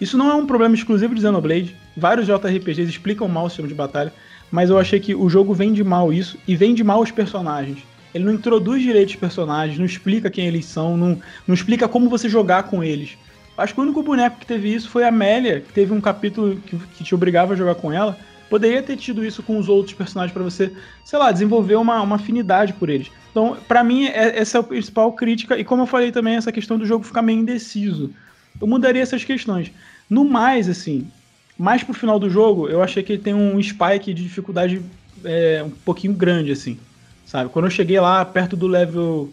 Isso 0.01 0.17
não 0.17 0.29
é 0.29 0.33
um 0.33 0.47
problema 0.47 0.73
exclusivo 0.73 1.13
de 1.13 1.21
Xenoblade. 1.21 1.77
Vários 1.95 2.25
JRPGs 2.25 2.89
explicam 2.89 3.27
mal 3.27 3.45
o 3.45 3.49
sistema 3.49 3.67
de 3.67 3.75
batalha, 3.75 4.11
mas 4.51 4.69
eu 4.69 4.79
achei 4.79 4.99
que 4.99 5.13
o 5.13 5.29
jogo 5.29 5.53
vende 5.53 5.83
mal 5.83 6.11
isso 6.11 6.37
e 6.47 6.55
vende 6.55 6.83
mal 6.83 7.01
os 7.01 7.11
personagens. 7.11 7.79
ele 8.13 8.23
não 8.23 8.33
introduz 8.33 8.81
direito 8.81 9.09
os 9.09 9.15
personagens, 9.15 9.77
não 9.77 9.85
explica 9.85 10.29
quem 10.29 10.45
eles 10.45 10.65
são, 10.65 10.97
não, 10.97 11.19
não 11.47 11.53
explica 11.55 11.87
como 11.87 12.09
você 12.09 12.27
jogar 12.27 12.63
com 12.63 12.83
eles. 12.83 13.17
Acho 13.57 13.73
que 13.73 13.79
o 13.79 13.83
único 13.83 14.01
boneco 14.01 14.39
que 14.39 14.45
teve 14.45 14.73
isso 14.73 14.89
foi 14.89 15.03
a 15.03 15.09
Amélia, 15.09 15.61
que 15.61 15.71
teve 15.71 15.93
um 15.93 16.01
capítulo 16.01 16.55
que, 16.65 16.77
que 16.77 17.03
te 17.03 17.13
obrigava 17.13 17.53
a 17.53 17.55
jogar 17.55 17.75
com 17.75 17.91
ela. 17.91 18.17
Poderia 18.49 18.81
ter 18.83 18.97
tido 18.97 19.25
isso 19.25 19.41
com 19.41 19.57
os 19.57 19.69
outros 19.69 19.95
personagens 19.95 20.33
para 20.33 20.43
você, 20.43 20.71
sei 21.05 21.19
lá, 21.19 21.31
desenvolver 21.31 21.75
uma, 21.75 22.01
uma 22.01 22.15
afinidade 22.15 22.73
por 22.73 22.89
eles. 22.89 23.11
Então, 23.31 23.57
para 23.67 23.83
mim, 23.83 24.05
é, 24.05 24.39
essa 24.39 24.57
é 24.57 24.61
a 24.61 24.63
principal 24.63 25.11
crítica. 25.13 25.57
E 25.57 25.63
como 25.63 25.83
eu 25.83 25.87
falei 25.87 26.11
também, 26.11 26.35
essa 26.35 26.51
questão 26.51 26.77
do 26.77 26.85
jogo 26.85 27.03
ficar 27.03 27.21
meio 27.21 27.39
indeciso. 27.39 28.11
Eu 28.59 28.67
mudaria 28.67 29.01
essas 29.01 29.23
questões. 29.23 29.71
No 30.09 30.23
mais, 30.23 30.69
assim, 30.69 31.07
mais 31.57 31.83
pro 31.83 31.93
final 31.93 32.19
do 32.19 32.29
jogo, 32.29 32.67
eu 32.67 32.81
achei 32.81 33.01
que 33.01 33.13
ele 33.13 33.21
tem 33.21 33.33
um 33.33 33.61
spike 33.61 34.13
de 34.13 34.23
dificuldade 34.23 34.81
é, 35.23 35.63
um 35.65 35.69
pouquinho 35.69 36.13
grande, 36.13 36.51
assim. 36.51 36.77
Sabe? 37.25 37.49
Quando 37.49 37.65
eu 37.65 37.71
cheguei 37.71 37.99
lá 37.99 38.23
perto 38.23 38.55
do 38.55 38.67
level 38.67 39.31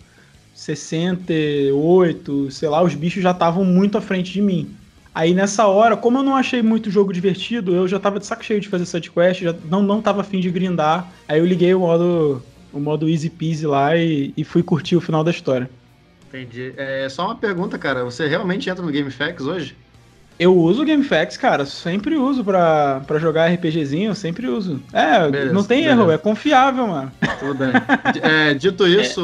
68, 0.61 2.50
sei 2.50 2.68
lá, 2.68 2.82
os 2.82 2.94
bichos 2.94 3.22
já 3.22 3.30
estavam 3.30 3.64
muito 3.64 3.96
à 3.96 4.00
frente 4.00 4.30
de 4.30 4.42
mim. 4.42 4.68
Aí 5.14 5.32
nessa 5.32 5.66
hora, 5.66 5.96
como 5.96 6.18
eu 6.18 6.22
não 6.22 6.36
achei 6.36 6.61
muito 6.61 6.90
jogo 6.90 7.14
divertido, 7.14 7.74
eu 7.74 7.88
já 7.88 7.98
tava 7.98 8.18
de 8.18 8.26
saco 8.26 8.44
cheio 8.44 8.61
de 8.61 8.68
fazer 8.68 8.84
side 8.84 9.11
quest, 9.11 9.40
já 9.40 9.54
não, 9.70 9.80
não 9.82 10.02
tava 10.02 10.20
afim 10.20 10.38
de 10.38 10.50
grindar. 10.50 11.11
Aí 11.26 11.38
eu 11.38 11.46
liguei 11.46 11.74
o 11.74 11.80
modo, 11.80 12.42
o 12.74 12.78
modo 12.78 13.08
easy 13.08 13.30
peasy 13.30 13.66
lá 13.66 13.96
e, 13.96 14.34
e 14.36 14.44
fui 14.44 14.62
curtir 14.62 14.96
o 14.96 15.00
final 15.00 15.24
da 15.24 15.30
história. 15.30 15.70
Entendi. 16.28 16.74
É 16.76 17.08
só 17.08 17.24
uma 17.24 17.36
pergunta, 17.36 17.78
cara. 17.78 18.04
Você 18.04 18.28
realmente 18.28 18.68
entra 18.68 18.84
no 18.84 18.92
GameFAQs 18.92 19.46
hoje? 19.46 19.74
Eu 20.41 20.57
uso 20.57 20.82
o 20.82 20.86
GameFAQs, 20.86 21.36
cara. 21.36 21.66
Sempre 21.66 22.16
uso 22.16 22.43
pra, 22.43 23.03
pra 23.07 23.18
jogar 23.18 23.53
RPGzinho, 23.53 24.14
sempre 24.14 24.47
uso. 24.47 24.82
É, 24.91 25.28
beleza, 25.28 25.53
não 25.53 25.62
tem 25.62 25.82
beleza. 25.82 26.01
erro, 26.01 26.11
é 26.11 26.16
confiável, 26.16 26.86
mano. 26.86 27.12
Tudo 27.38 27.55
bem. 27.57 27.68
É, 28.22 28.55
dito 28.55 28.88
isso, 28.88 29.20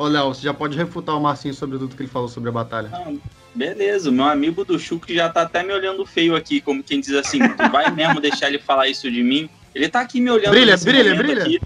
é. 0.00 0.08
Léo, 0.08 0.28
você 0.28 0.40
já 0.40 0.54
pode 0.54 0.74
refutar 0.74 1.18
o 1.18 1.20
Marcinho 1.20 1.52
sobre 1.52 1.76
tudo 1.76 1.94
que 1.94 2.00
ele 2.00 2.08
falou 2.08 2.28
sobre 2.28 2.48
a 2.48 2.52
batalha. 2.52 2.88
Não, 2.88 3.20
beleza, 3.54 4.10
meu 4.10 4.24
amigo 4.24 4.64
do 4.64 4.78
Chuck 4.78 5.14
já 5.14 5.28
tá 5.28 5.42
até 5.42 5.62
me 5.62 5.74
olhando 5.74 6.06
feio 6.06 6.34
aqui, 6.34 6.62
como 6.62 6.82
quem 6.82 6.98
diz 6.98 7.12
assim, 7.12 7.46
tu 7.46 7.70
vai 7.70 7.90
mesmo 7.90 8.18
deixar 8.18 8.48
ele 8.48 8.58
falar 8.58 8.88
isso 8.88 9.10
de 9.10 9.22
mim? 9.22 9.50
Ele 9.74 9.86
tá 9.86 10.00
aqui 10.00 10.18
me 10.18 10.30
olhando. 10.30 10.52
Brilha, 10.52 10.78
brilha, 10.78 11.14
brilha. 11.14 11.42
Aqui 11.42 11.60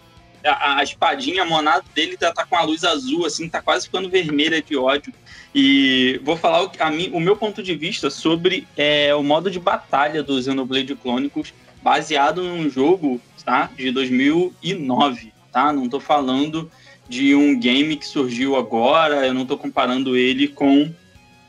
a, 0.44 0.78
a 0.78 0.82
espadinha, 0.82 1.42
a 1.42 1.46
monada 1.46 1.84
dele 1.94 2.16
tá, 2.16 2.32
tá, 2.32 2.44
com 2.44 2.56
a 2.56 2.62
luz 2.62 2.84
azul, 2.84 3.26
assim, 3.26 3.48
tá 3.48 3.60
quase 3.60 3.86
ficando 3.86 4.08
vermelha 4.08 4.62
de 4.62 4.76
ódio. 4.76 5.12
E 5.54 6.20
vou 6.22 6.36
falar 6.36 6.64
o, 6.64 6.70
a 6.78 6.90
mim, 6.90 7.10
o 7.12 7.20
meu 7.20 7.36
ponto 7.36 7.62
de 7.62 7.74
vista 7.74 8.10
sobre 8.10 8.66
é, 8.76 9.14
o 9.14 9.22
modo 9.22 9.50
de 9.50 9.58
batalha 9.58 10.22
do 10.22 10.40
Xenoblade 10.40 10.96
Chronicles, 10.96 11.52
baseado 11.82 12.42
num 12.42 12.68
jogo 12.68 13.20
tá, 13.44 13.70
de 13.76 13.90
2009, 13.90 15.32
tá? 15.52 15.72
Não 15.72 15.88
tô 15.88 15.98
falando 15.98 16.70
de 17.08 17.34
um 17.34 17.58
game 17.58 17.96
que 17.96 18.06
surgiu 18.06 18.56
agora, 18.56 19.26
eu 19.26 19.32
não 19.32 19.46
tô 19.46 19.56
comparando 19.56 20.16
ele 20.16 20.46
com 20.46 20.92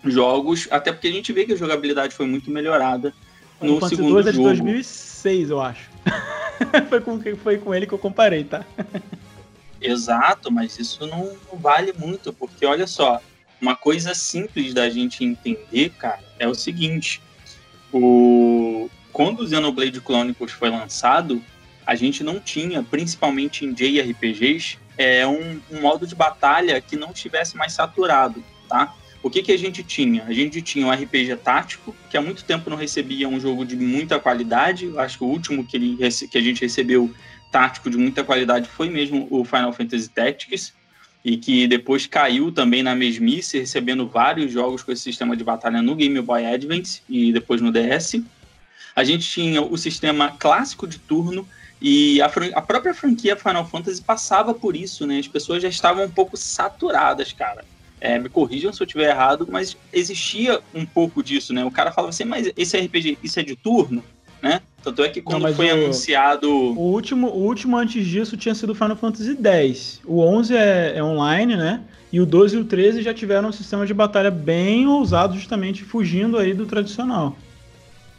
jogos, 0.06 0.68
até 0.72 0.94
porque 0.94 1.10
a 1.10 1.12
gente 1.12 1.34
vê 1.34 1.46
que 1.46 1.52
a 1.52 1.58
jogabilidade 1.58 2.16
foi 2.16 2.26
muito 2.26 2.50
melhorada 2.50 3.14
no 3.62 3.86
segundo 3.88 4.14
2 4.14 4.28
é 4.28 4.32
de 4.32 4.38
jogo. 4.38 4.50
2006, 4.50 5.50
eu 5.50 5.62
acho. 5.62 5.89
foi, 6.90 7.02
com, 7.02 7.22
foi 7.38 7.58
com 7.58 7.74
ele 7.74 7.88
que 7.88 7.94
eu 7.94 8.00
comparei, 8.00 8.44
tá? 8.44 8.66
Exato, 9.82 10.52
mas 10.52 10.78
isso 10.78 11.08
não 11.08 11.36
vale 11.54 11.94
muito, 11.98 12.34
porque 12.34 12.66
olha 12.66 12.86
só, 12.86 13.22
uma 13.62 13.76
coisa 13.76 14.14
simples 14.14 14.74
da 14.74 14.90
gente 14.90 15.24
entender, 15.24 15.92
cara, 15.92 16.24
é 16.38 16.48
o 16.48 16.56
seguinte: 16.56 17.22
o... 17.94 18.90
quando 19.12 19.42
o 19.42 19.48
Xenoblade 19.48 20.00
Chronicles 20.02 20.52
foi 20.52 20.70
lançado, 20.70 21.42
a 21.86 21.96
gente 21.96 22.24
não 22.24 22.40
tinha, 22.40 22.84
principalmente 22.84 23.66
em 23.66 23.74
JRPGs, 23.74 24.78
é 24.98 25.26
um, 25.26 25.60
um 25.72 25.82
modo 25.82 26.06
de 26.06 26.14
batalha 26.14 26.80
que 26.82 26.96
não 26.96 27.12
estivesse 27.12 27.56
mais 27.56 27.74
saturado, 27.74 28.44
tá? 28.68 28.94
O 29.22 29.30
que, 29.30 29.44
que 29.44 29.52
a 29.52 29.58
gente 29.58 29.84
tinha? 29.84 30.24
A 30.24 30.34
gente 30.34 30.62
tinha 30.62 30.88
um 30.88 30.92
RPG 30.92 31.36
tático, 31.38 31.94
que 32.10 32.18
há 32.18 32.22
muito 32.22 32.44
tempo 32.44 32.70
não 32.70 32.78
recebia 32.78 33.28
um 33.28 33.40
jogo 33.40 33.66
de 33.66 33.76
muita 33.76 34.20
qualidade. 34.20 34.86
Eu 34.86 35.00
acho 35.00 35.18
que 35.18 35.24
o 35.24 35.28
último 35.28 35.66
que, 35.66 35.76
ele, 35.76 35.98
que 36.32 36.38
a 36.38 36.42
gente 36.42 36.62
recebeu 36.62 37.14
tático 37.52 37.90
de 37.90 37.98
muita 37.98 38.24
qualidade 38.24 38.70
foi 38.70 38.90
mesmo 38.90 39.28
o 39.30 39.44
Final 39.44 39.74
Fantasy 39.74 40.10
Tactics, 40.10 40.74
e 41.24 41.36
que 41.36 41.68
depois 41.68 42.08
caiu 42.08 42.50
também 42.50 42.82
na 42.82 42.96
mesmice, 42.96 43.60
recebendo 43.60 44.08
vários 44.08 44.54
jogos 44.54 44.84
com 44.84 44.92
esse 44.92 45.02
sistema 45.02 45.36
de 45.36 45.44
batalha 45.44 45.82
no 45.82 45.96
Game 45.96 46.20
Boy 46.22 46.46
Advance 46.46 47.02
e 47.10 47.34
depois 47.34 47.60
no 47.60 47.74
DS. 47.74 48.22
A 48.96 49.04
gente 49.04 49.30
tinha 49.30 49.62
o 49.62 49.78
sistema 49.78 50.32
clássico 50.40 50.88
de 50.88 50.98
turno, 50.98 51.46
e 51.82 52.22
a, 52.22 52.26
a, 52.56 52.62
própria 52.62 52.94
franquia 52.94 53.36
Final 53.36 53.66
Fantasy 53.66 54.02
passava 54.02 54.54
por 54.54 54.76
isso, 54.76 55.08
né? 55.08 55.20
As 55.20 55.28
pessoas 55.28 55.62
já 55.62 55.70
estavam 55.70 56.04
um 56.04 56.12
pouco 56.12 56.36
saturadas, 56.36 57.32
cara. 57.32 57.64
É, 58.02 58.18
me 58.18 58.30
corrijam 58.30 58.72
se 58.72 58.82
eu 58.82 58.86
estiver 58.86 59.10
errado, 59.10 59.48
mas 59.50 59.76
existia 59.92 60.62
um 60.74 60.86
pouco 60.86 61.22
disso, 61.22 61.54
né? 61.54 61.66
O 61.66 61.72
cara 61.72 61.92
falava 61.92 62.10
assim, 62.10 62.24
mas 62.24 62.52
esse 62.56 62.78
RPG, 62.78 63.18
isso 63.22 63.40
é 63.40 63.44
de 63.44 63.56
turno, 63.56 64.04
né? 64.42 64.62
Tanto 64.82 65.04
é 65.04 65.10
que 65.10 65.22
quando 65.22 65.44
Não, 65.44 65.54
foi 65.54 65.70
o, 65.70 65.74
anunciado... 65.74 66.50
O 66.50 66.92
último, 66.94 67.28
o 67.28 67.44
último 67.46 67.76
antes 67.78 68.06
disso 68.06 68.38
tinha 68.38 68.56
sido 68.56 68.74
Final 68.74 68.96
Fantasy 68.96 69.38
X. 69.44 70.02
O 70.06 70.22
11 70.22 70.56
é, 70.56 70.94
é 70.96 71.04
online, 71.04 71.58
né? 71.58 71.82
E 72.12 72.20
o 72.20 72.26
12 72.26 72.56
e 72.56 72.60
o 72.60 72.66
13 72.66 73.02
já 73.02 73.14
tiveram 73.14 73.50
um 73.50 73.52
sistema 73.52 73.86
de 73.86 73.94
batalha 73.94 74.32
bem 74.32 74.88
ousado, 74.88 75.36
justamente 75.36 75.84
fugindo 75.84 76.38
aí 76.38 76.54
do 76.54 76.66
tradicional. 76.66 77.38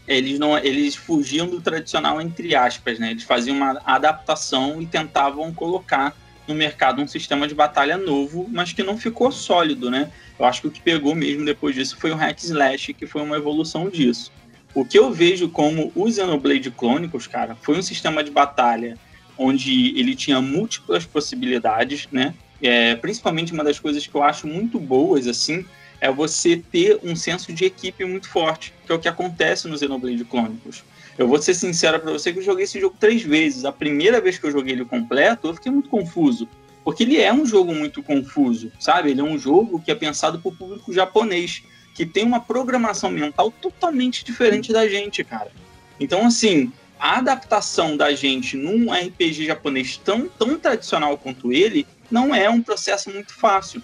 Eles 0.06 0.38
não, 0.38 0.58
eles 0.58 0.94
fugiam 0.94 1.46
do 1.46 1.60
tradicional 1.60 2.20
entre 2.20 2.54
aspas, 2.54 2.98
né? 2.98 3.12
Eles 3.12 3.22
faziam 3.22 3.56
uma 3.56 3.80
adaptação 3.84 4.80
e 4.82 4.86
tentavam 4.86 5.52
colocar 5.52 6.14
no 6.50 6.56
mercado 6.56 7.00
um 7.00 7.06
sistema 7.06 7.46
de 7.46 7.54
batalha 7.54 7.96
novo, 7.96 8.48
mas 8.50 8.72
que 8.72 8.82
não 8.82 8.98
ficou 8.98 9.30
sólido, 9.30 9.90
né? 9.90 10.10
Eu 10.38 10.44
acho 10.44 10.62
que 10.62 10.66
o 10.66 10.70
que 10.70 10.80
pegou 10.80 11.14
mesmo 11.14 11.44
depois 11.44 11.74
disso 11.74 11.96
foi 11.96 12.10
o 12.10 12.16
Hack 12.16 12.42
Slash, 12.42 12.92
que 12.92 13.06
foi 13.06 13.22
uma 13.22 13.36
evolução 13.36 13.88
disso. 13.88 14.32
O 14.74 14.84
que 14.84 14.98
eu 14.98 15.12
vejo 15.12 15.48
como 15.48 15.92
o 15.94 16.10
Xenoblade 16.10 16.72
Chronicles, 16.76 17.26
cara, 17.26 17.56
foi 17.62 17.78
um 17.78 17.82
sistema 17.82 18.22
de 18.22 18.30
batalha 18.30 18.98
onde 19.38 19.98
ele 19.98 20.14
tinha 20.14 20.40
múltiplas 20.40 21.06
possibilidades, 21.06 22.08
né? 22.10 22.34
É, 22.60 22.94
principalmente 22.96 23.52
uma 23.52 23.64
das 23.64 23.78
coisas 23.78 24.06
que 24.06 24.14
eu 24.14 24.22
acho 24.22 24.46
muito 24.46 24.78
boas, 24.78 25.26
assim, 25.26 25.64
é 26.00 26.10
você 26.10 26.56
ter 26.56 26.98
um 27.02 27.14
senso 27.14 27.52
de 27.52 27.64
equipe 27.64 28.04
muito 28.04 28.28
forte, 28.28 28.74
que 28.84 28.92
é 28.92 28.94
o 28.94 28.98
que 28.98 29.08
acontece 29.08 29.68
no 29.68 29.78
Xenoblade 29.78 30.24
Chronicles. 30.24 30.82
Eu 31.20 31.28
vou 31.28 31.40
ser 31.42 31.52
sincero 31.52 32.00
para 32.00 32.12
você 32.12 32.32
que 32.32 32.38
eu 32.38 32.42
joguei 32.42 32.64
esse 32.64 32.80
jogo 32.80 32.96
três 32.98 33.22
vezes. 33.22 33.66
A 33.66 33.70
primeira 33.70 34.22
vez 34.22 34.38
que 34.38 34.46
eu 34.46 34.50
joguei 34.50 34.72
ele 34.72 34.86
completo, 34.86 35.48
eu 35.48 35.54
fiquei 35.54 35.70
muito 35.70 35.90
confuso. 35.90 36.48
Porque 36.82 37.02
ele 37.02 37.20
é 37.20 37.30
um 37.30 37.44
jogo 37.44 37.74
muito 37.74 38.02
confuso, 38.02 38.72
sabe? 38.80 39.10
Ele 39.10 39.20
é 39.20 39.22
um 39.22 39.38
jogo 39.38 39.82
que 39.82 39.90
é 39.90 39.94
pensado 39.94 40.38
para 40.38 40.48
o 40.48 40.56
público 40.56 40.94
japonês, 40.94 41.62
que 41.94 42.06
tem 42.06 42.24
uma 42.24 42.40
programação 42.40 43.10
mental 43.10 43.50
totalmente 43.50 44.24
diferente 44.24 44.72
da 44.72 44.88
gente, 44.88 45.22
cara. 45.22 45.52
Então, 46.00 46.24
assim, 46.24 46.72
a 46.98 47.18
adaptação 47.18 47.98
da 47.98 48.14
gente 48.14 48.56
num 48.56 48.90
RPG 48.90 49.44
japonês 49.44 49.98
tão, 49.98 50.26
tão 50.26 50.58
tradicional 50.58 51.18
quanto 51.18 51.52
ele 51.52 51.86
não 52.10 52.34
é 52.34 52.48
um 52.48 52.62
processo 52.62 53.10
muito 53.10 53.34
fácil. 53.34 53.82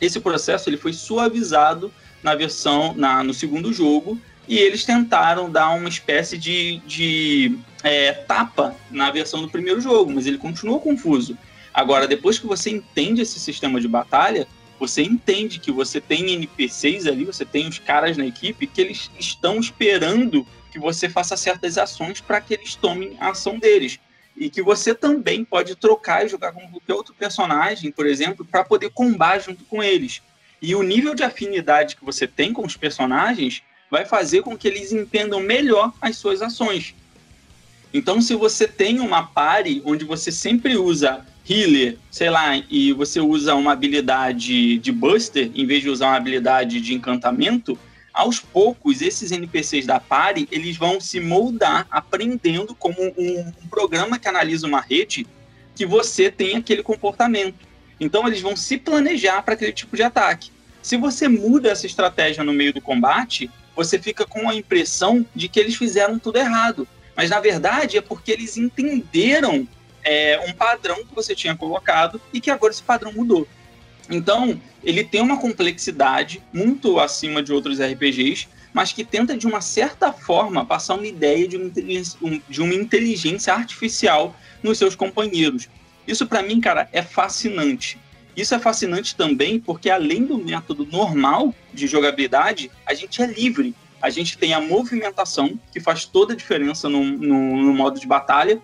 Esse 0.00 0.20
processo 0.20 0.70
ele 0.70 0.76
foi 0.76 0.92
suavizado 0.92 1.92
na 2.22 2.36
versão, 2.36 2.94
na, 2.94 3.24
no 3.24 3.34
segundo 3.34 3.72
jogo, 3.72 4.16
e 4.48 4.58
eles 4.58 4.84
tentaram 4.84 5.50
dar 5.50 5.70
uma 5.70 5.88
espécie 5.88 6.38
de, 6.38 6.78
de 6.86 7.58
é, 7.84 8.12
tapa 8.12 8.74
na 8.90 9.10
versão 9.10 9.42
do 9.42 9.50
primeiro 9.50 9.80
jogo, 9.80 10.10
mas 10.10 10.26
ele 10.26 10.38
continuou 10.38 10.80
confuso. 10.80 11.36
Agora, 11.72 12.08
depois 12.08 12.38
que 12.38 12.46
você 12.46 12.70
entende 12.70 13.20
esse 13.20 13.38
sistema 13.38 13.78
de 13.78 13.86
batalha, 13.86 14.48
você 14.80 15.02
entende 15.02 15.58
que 15.58 15.70
você 15.70 16.00
tem 16.00 16.32
NPCs 16.32 17.06
ali, 17.06 17.24
você 17.24 17.44
tem 17.44 17.68
os 17.68 17.78
caras 17.78 18.16
na 18.16 18.24
equipe 18.24 18.66
que 18.66 18.80
eles 18.80 19.10
estão 19.18 19.60
esperando 19.60 20.46
que 20.72 20.78
você 20.78 21.10
faça 21.10 21.36
certas 21.36 21.76
ações 21.76 22.20
para 22.20 22.40
que 22.40 22.54
eles 22.54 22.74
tomem 22.74 23.16
a 23.20 23.30
ação 23.30 23.58
deles. 23.58 24.00
E 24.34 24.48
que 24.48 24.62
você 24.62 24.94
também 24.94 25.44
pode 25.44 25.74
trocar 25.74 26.24
e 26.24 26.28
jogar 26.28 26.52
com 26.52 26.66
qualquer 26.70 26.94
outro 26.94 27.12
personagem, 27.12 27.90
por 27.90 28.06
exemplo, 28.06 28.46
para 28.46 28.64
poder 28.64 28.90
combar 28.90 29.40
junto 29.40 29.64
com 29.64 29.82
eles. 29.82 30.22
E 30.62 30.74
o 30.74 30.82
nível 30.82 31.14
de 31.14 31.22
afinidade 31.22 31.96
que 31.96 32.04
você 32.04 32.26
tem 32.26 32.52
com 32.52 32.64
os 32.64 32.76
personagens 32.76 33.62
vai 33.90 34.04
fazer 34.04 34.42
com 34.42 34.56
que 34.56 34.68
eles 34.68 34.92
entendam 34.92 35.40
melhor 35.40 35.92
as 36.00 36.16
suas 36.16 36.42
ações. 36.42 36.94
Então, 37.92 38.20
se 38.20 38.34
você 38.34 38.68
tem 38.68 39.00
uma 39.00 39.22
pare 39.22 39.82
onde 39.84 40.04
você 40.04 40.30
sempre 40.30 40.76
usa 40.76 41.24
healer, 41.48 41.96
sei 42.10 42.28
lá, 42.28 42.56
e 42.70 42.92
você 42.92 43.20
usa 43.20 43.54
uma 43.54 43.72
habilidade 43.72 44.78
de 44.78 44.92
buster 44.92 45.50
em 45.54 45.64
vez 45.64 45.82
de 45.82 45.88
usar 45.88 46.08
uma 46.08 46.16
habilidade 46.16 46.80
de 46.80 46.94
encantamento, 46.94 47.78
aos 48.12 48.40
poucos 48.40 49.00
esses 49.00 49.30
NPCs 49.30 49.86
da 49.86 50.00
pare 50.00 50.48
eles 50.50 50.76
vão 50.76 51.00
se 51.00 51.20
moldar 51.20 51.86
aprendendo 51.90 52.74
como 52.74 52.96
um, 53.00 53.52
um 53.62 53.68
programa 53.70 54.18
que 54.18 54.28
analisa 54.28 54.66
uma 54.66 54.80
rede 54.80 55.26
que 55.74 55.86
você 55.86 56.30
tem 56.30 56.56
aquele 56.56 56.82
comportamento. 56.82 57.66
Então 58.00 58.26
eles 58.26 58.40
vão 58.40 58.56
se 58.56 58.76
planejar 58.76 59.42
para 59.42 59.54
aquele 59.54 59.72
tipo 59.72 59.96
de 59.96 60.02
ataque. 60.02 60.50
Se 60.82 60.96
você 60.96 61.28
muda 61.28 61.70
essa 61.70 61.86
estratégia 61.86 62.42
no 62.42 62.52
meio 62.52 62.72
do 62.72 62.80
combate, 62.80 63.50
você 63.78 63.96
fica 63.96 64.26
com 64.26 64.48
a 64.48 64.56
impressão 64.56 65.24
de 65.32 65.48
que 65.48 65.60
eles 65.60 65.76
fizeram 65.76 66.18
tudo 66.18 66.36
errado. 66.36 66.86
Mas 67.16 67.30
na 67.30 67.38
verdade 67.38 67.96
é 67.96 68.00
porque 68.00 68.32
eles 68.32 68.56
entenderam 68.56 69.68
é, 70.02 70.44
um 70.48 70.52
padrão 70.52 70.96
que 71.04 71.14
você 71.14 71.32
tinha 71.32 71.54
colocado 71.54 72.20
e 72.32 72.40
que 72.40 72.50
agora 72.50 72.72
esse 72.72 72.82
padrão 72.82 73.12
mudou. 73.12 73.46
Então, 74.10 74.60
ele 74.82 75.04
tem 75.04 75.20
uma 75.20 75.40
complexidade 75.40 76.42
muito 76.52 76.98
acima 76.98 77.40
de 77.40 77.52
outros 77.52 77.78
RPGs, 77.78 78.48
mas 78.72 78.92
que 78.92 79.04
tenta, 79.04 79.36
de 79.36 79.46
uma 79.46 79.60
certa 79.60 80.12
forma, 80.12 80.66
passar 80.66 80.94
uma 80.94 81.06
ideia 81.06 81.46
de 81.46 81.56
uma 81.56 81.66
inteligência, 81.66 82.18
de 82.48 82.60
uma 82.60 82.74
inteligência 82.74 83.54
artificial 83.54 84.34
nos 84.60 84.76
seus 84.76 84.96
companheiros. 84.96 85.68
Isso, 86.04 86.26
para 86.26 86.42
mim, 86.42 86.60
cara, 86.60 86.88
é 86.92 87.00
fascinante. 87.00 87.96
Isso 88.38 88.54
é 88.54 88.58
fascinante 88.60 89.16
também 89.16 89.58
porque, 89.58 89.90
além 89.90 90.24
do 90.24 90.38
método 90.38 90.86
normal 90.86 91.52
de 91.74 91.88
jogabilidade, 91.88 92.70
a 92.86 92.94
gente 92.94 93.20
é 93.20 93.26
livre. 93.26 93.74
A 94.00 94.10
gente 94.10 94.38
tem 94.38 94.54
a 94.54 94.60
movimentação, 94.60 95.58
que 95.72 95.80
faz 95.80 96.04
toda 96.04 96.34
a 96.34 96.36
diferença 96.36 96.88
no, 96.88 97.02
no, 97.02 97.56
no 97.56 97.74
modo 97.74 97.98
de 97.98 98.06
batalha. 98.06 98.62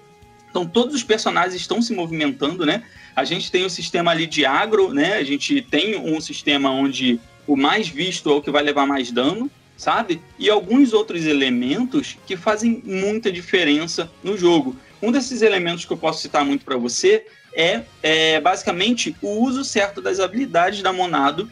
Então, 0.49 0.65
todos 0.65 0.95
os 0.95 1.03
personagens 1.03 1.61
estão 1.61 1.83
se 1.83 1.93
movimentando, 1.93 2.65
né? 2.65 2.85
A 3.17 3.25
gente 3.25 3.51
tem 3.51 3.65
o 3.65 3.71
sistema 3.71 4.13
ali 4.13 4.29
de 4.29 4.47
agro, 4.47 4.95
né? 4.95 5.15
A 5.15 5.25
gente 5.25 5.61
tem 5.61 5.99
um 5.99 6.21
sistema 6.21 6.71
onde 6.71 7.19
o 7.45 7.57
mais 7.57 7.89
visto 7.89 8.31
é 8.31 8.33
o 8.33 8.41
que 8.41 8.53
vai 8.53 8.63
levar 8.63 8.87
mais 8.87 9.11
dano, 9.11 9.51
sabe? 9.77 10.23
E 10.39 10.49
alguns 10.49 10.93
outros 10.93 11.27
elementos 11.27 12.17
que 12.29 12.37
fazem 12.37 12.81
muita 12.85 13.33
diferença 13.33 14.09
no 14.23 14.39
jogo. 14.39 14.77
Um 15.03 15.11
desses 15.11 15.43
elementos 15.43 15.85
que 15.85 15.93
eu 15.93 15.97
posso 15.97 16.23
citar 16.23 16.45
muito 16.45 16.65
para 16.65 16.77
você 16.77 17.27
é, 17.55 17.83
é, 18.03 18.41
basicamente 18.41 19.17
o 19.23 19.29
uso 19.41 19.65
certo 19.65 20.01
das 20.01 20.21
habilidades 20.21 20.83
da 20.83 20.93
Monado 20.93 21.51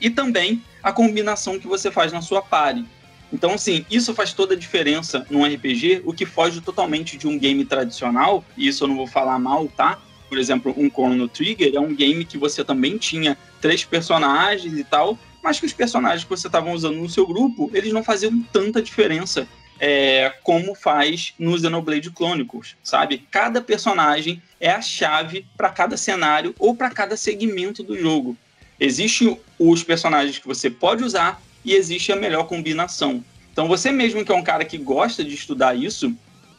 e 0.00 0.10
também 0.10 0.62
a 0.82 0.92
combinação 0.92 1.58
que 1.58 1.66
você 1.66 1.90
faz 1.90 2.12
na 2.12 2.20
sua 2.20 2.42
party. 2.42 2.84
Então, 3.32 3.52
assim, 3.52 3.84
isso 3.90 4.14
faz 4.14 4.32
toda 4.32 4.54
a 4.54 4.56
diferença 4.56 5.26
num 5.30 5.44
RPG, 5.44 6.02
o 6.04 6.12
que 6.12 6.24
foge 6.24 6.60
totalmente 6.60 7.16
de 7.16 7.26
um 7.26 7.38
game 7.38 7.64
tradicional, 7.64 8.44
e 8.56 8.68
isso 8.68 8.84
eu 8.84 8.88
não 8.88 8.96
vou 8.96 9.06
falar 9.06 9.38
mal, 9.38 9.66
tá? 9.68 10.00
Por 10.28 10.38
exemplo, 10.38 10.74
um 10.76 10.88
Chrono 10.88 11.28
Trigger 11.28 11.74
é 11.74 11.80
um 11.80 11.94
game 11.94 12.24
que 12.24 12.38
você 12.38 12.64
também 12.64 12.98
tinha 12.98 13.36
três 13.60 13.84
personagens 13.84 14.78
e 14.78 14.84
tal, 14.84 15.18
mas 15.42 15.58
que 15.58 15.66
os 15.66 15.72
personagens 15.72 16.24
que 16.24 16.30
você 16.30 16.46
estava 16.46 16.70
usando 16.70 16.96
no 16.96 17.08
seu 17.08 17.26
grupo, 17.26 17.70
eles 17.72 17.92
não 17.92 18.02
faziam 18.02 18.40
tanta 18.52 18.82
diferença 18.82 19.46
é, 19.78 20.32
como 20.42 20.74
faz 20.74 21.34
no 21.38 21.58
Xenoblade 21.58 22.10
Chronicles, 22.10 22.76
sabe? 22.82 23.26
Cada 23.30 23.60
personagem 23.60 24.42
é 24.60 24.70
a 24.70 24.80
chave 24.80 25.46
para 25.56 25.68
cada 25.68 25.96
cenário 25.96 26.54
ou 26.58 26.74
para 26.74 26.90
cada 26.90 27.16
segmento 27.16 27.82
do 27.82 27.98
jogo. 27.98 28.36
Existem 28.78 29.38
os 29.58 29.82
personagens 29.82 30.38
que 30.38 30.46
você 30.46 30.70
pode 30.70 31.02
usar 31.02 31.40
e 31.64 31.74
existe 31.74 32.12
a 32.12 32.16
melhor 32.16 32.44
combinação. 32.44 33.24
Então 33.52 33.68
você 33.68 33.90
mesmo 33.90 34.24
que 34.24 34.32
é 34.32 34.34
um 34.34 34.42
cara 34.42 34.64
que 34.64 34.78
gosta 34.78 35.24
de 35.24 35.34
estudar 35.34 35.74
isso 35.74 36.14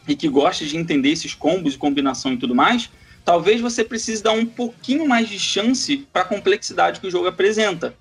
e 0.08 0.16
que 0.16 0.28
gosta 0.28 0.66
de 0.66 0.78
entender 0.78 1.10
esses 1.10 1.34
combos 1.34 1.76
e 1.76 1.78
combinação 1.78 2.34
e 2.34 2.38
tudo 2.38 2.56
mais, 2.56 2.90
talvez 3.24 3.62
você 3.62 3.84
precise 3.84 4.24
dar 4.24 4.32
um 4.32 4.46
pouquinho 4.46 5.08
mais 5.08 5.28
de 5.28 5.38
chance 5.38 6.08
para 6.12 6.22
a 6.22 6.26
complexidade 6.26 7.00
que 7.00 7.08
o 7.08 7.12
jogo 7.12 7.28
apresenta. 7.28 7.96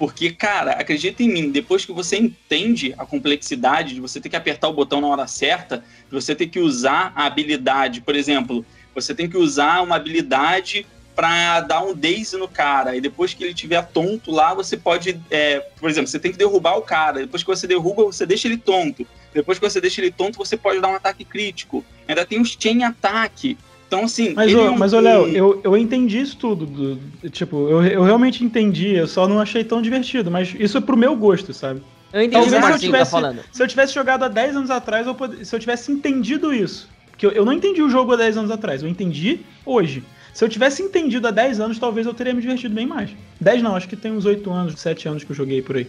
Porque, 0.00 0.30
cara, 0.30 0.70
acredita 0.70 1.22
em 1.22 1.28
mim, 1.28 1.50
depois 1.50 1.84
que 1.84 1.92
você 1.92 2.16
entende 2.16 2.94
a 2.96 3.04
complexidade 3.04 3.92
de 3.92 4.00
você 4.00 4.18
ter 4.18 4.30
que 4.30 4.36
apertar 4.36 4.66
o 4.68 4.72
botão 4.72 4.98
na 4.98 5.06
hora 5.06 5.26
certa, 5.26 5.84
de 6.08 6.10
você 6.10 6.34
ter 6.34 6.46
que 6.46 6.58
usar 6.58 7.12
a 7.14 7.26
habilidade, 7.26 8.00
por 8.00 8.16
exemplo, 8.16 8.64
você 8.94 9.14
tem 9.14 9.28
que 9.28 9.36
usar 9.36 9.82
uma 9.82 9.96
habilidade 9.96 10.86
para 11.14 11.60
dar 11.60 11.82
um 11.82 11.94
daze 11.94 12.34
no 12.38 12.48
cara, 12.48 12.96
e 12.96 13.00
depois 13.02 13.34
que 13.34 13.44
ele 13.44 13.52
tiver 13.52 13.86
tonto 13.88 14.30
lá, 14.30 14.54
você 14.54 14.74
pode, 14.74 15.20
é, 15.30 15.60
por 15.78 15.90
exemplo, 15.90 16.08
você 16.08 16.18
tem 16.18 16.32
que 16.32 16.38
derrubar 16.38 16.78
o 16.78 16.82
cara, 16.82 17.18
depois 17.20 17.42
que 17.42 17.50
você 17.50 17.66
derruba, 17.66 18.02
você 18.04 18.24
deixa 18.24 18.48
ele 18.48 18.56
tonto, 18.56 19.06
depois 19.34 19.58
que 19.58 19.68
você 19.68 19.82
deixa 19.82 20.00
ele 20.00 20.10
tonto, 20.10 20.38
você 20.38 20.56
pode 20.56 20.80
dar 20.80 20.88
um 20.88 20.94
ataque 20.94 21.26
crítico, 21.26 21.84
ainda 22.08 22.24
tem 22.24 22.40
os 22.40 22.56
chain 22.58 22.84
ataque, 22.84 23.58
então, 23.90 24.04
assim. 24.04 24.34
Mas, 24.34 24.54
ô, 24.54 24.60
é 24.60 24.70
um... 24.70 24.78
mas 24.78 24.92
ô, 24.92 25.00
Léo, 25.00 25.26
eu, 25.26 25.60
eu 25.64 25.76
entendi 25.76 26.20
isso 26.20 26.36
tudo. 26.36 26.64
Do, 26.64 27.28
tipo, 27.28 27.68
eu, 27.68 27.84
eu 27.84 28.02
realmente 28.04 28.44
entendi, 28.44 28.94
eu 28.94 29.08
só 29.08 29.26
não 29.26 29.40
achei 29.40 29.64
tão 29.64 29.82
divertido. 29.82 30.30
Mas 30.30 30.54
isso 30.56 30.78
é 30.78 30.80
pro 30.80 30.96
meu 30.96 31.16
gosto, 31.16 31.52
sabe? 31.52 31.82
Eu 32.12 32.22
entendi 32.22 32.50
Talvez 32.50 32.50
se 32.52 32.56
eu, 32.56 32.72
tá 32.72 32.78
tivesse, 32.78 33.10
tá 33.10 33.34
se 33.50 33.62
eu 33.62 33.66
tivesse 33.66 33.94
jogado 33.94 34.24
há 34.24 34.28
10 34.28 34.56
anos 34.56 34.70
atrás, 34.70 35.08
eu 35.08 35.14
pod... 35.14 35.44
se 35.44 35.52
eu 35.52 35.58
tivesse 35.58 35.90
entendido 35.90 36.54
isso. 36.54 36.88
Porque 37.10 37.26
eu, 37.26 37.32
eu 37.32 37.44
não 37.44 37.52
entendi 37.52 37.82
o 37.82 37.90
jogo 37.90 38.12
há 38.12 38.16
10 38.16 38.36
anos 38.36 38.50
atrás, 38.52 38.80
eu 38.84 38.88
entendi 38.88 39.40
hoje. 39.66 40.04
Se 40.32 40.44
eu 40.44 40.48
tivesse 40.48 40.82
entendido 40.82 41.26
há 41.26 41.32
10 41.32 41.58
anos, 41.58 41.78
talvez 41.80 42.06
eu 42.06 42.14
teria 42.14 42.32
me 42.32 42.40
divertido 42.40 42.72
bem 42.72 42.86
mais. 42.86 43.10
10 43.40 43.60
não, 43.60 43.74
acho 43.74 43.88
que 43.88 43.96
tem 43.96 44.12
uns 44.12 44.24
8 44.24 44.48
anos, 44.52 44.80
7 44.80 45.08
anos 45.08 45.24
que 45.24 45.32
eu 45.32 45.36
joguei 45.36 45.62
por 45.62 45.76
aí. 45.76 45.88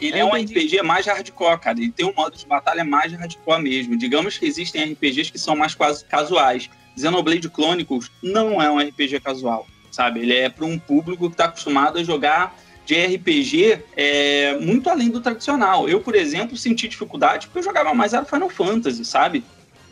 Ele 0.00 0.18
é 0.18 0.24
um 0.24 0.30
RPG 0.30 0.80
mais 0.82 1.06
hardcore, 1.06 1.58
cara. 1.58 1.78
Ele 1.78 1.90
tem 1.90 2.06
um 2.06 2.12
modo 2.14 2.36
de 2.36 2.46
batalha 2.46 2.84
mais 2.84 3.12
hardcore 3.12 3.62
mesmo. 3.62 3.96
Digamos 3.96 4.38
que 4.38 4.46
existem 4.46 4.92
RPGs 4.92 5.32
que 5.32 5.38
são 5.38 5.56
mais 5.56 5.74
quase 5.74 6.04
casuais. 6.04 6.70
Xenoblade 6.96 7.48
Chronicles 7.48 8.10
não 8.22 8.60
é 8.60 8.70
um 8.70 8.78
RPG 8.78 9.20
casual, 9.20 9.66
sabe? 9.90 10.20
Ele 10.20 10.34
é 10.34 10.48
para 10.48 10.64
um 10.64 10.78
público 10.78 11.28
que 11.28 11.34
está 11.34 11.46
acostumado 11.46 11.98
a 11.98 12.04
jogar 12.04 12.56
de 12.86 12.94
RPG 12.94 13.82
é, 13.96 14.56
muito 14.58 14.88
além 14.88 15.10
do 15.10 15.20
tradicional. 15.20 15.88
Eu, 15.88 16.00
por 16.00 16.14
exemplo, 16.14 16.56
senti 16.56 16.88
dificuldade 16.88 17.46
porque 17.46 17.58
eu 17.58 17.64
jogava 17.64 17.92
mais 17.92 18.14
era 18.14 18.24
Final 18.24 18.48
Fantasy, 18.48 19.04
sabe? 19.04 19.44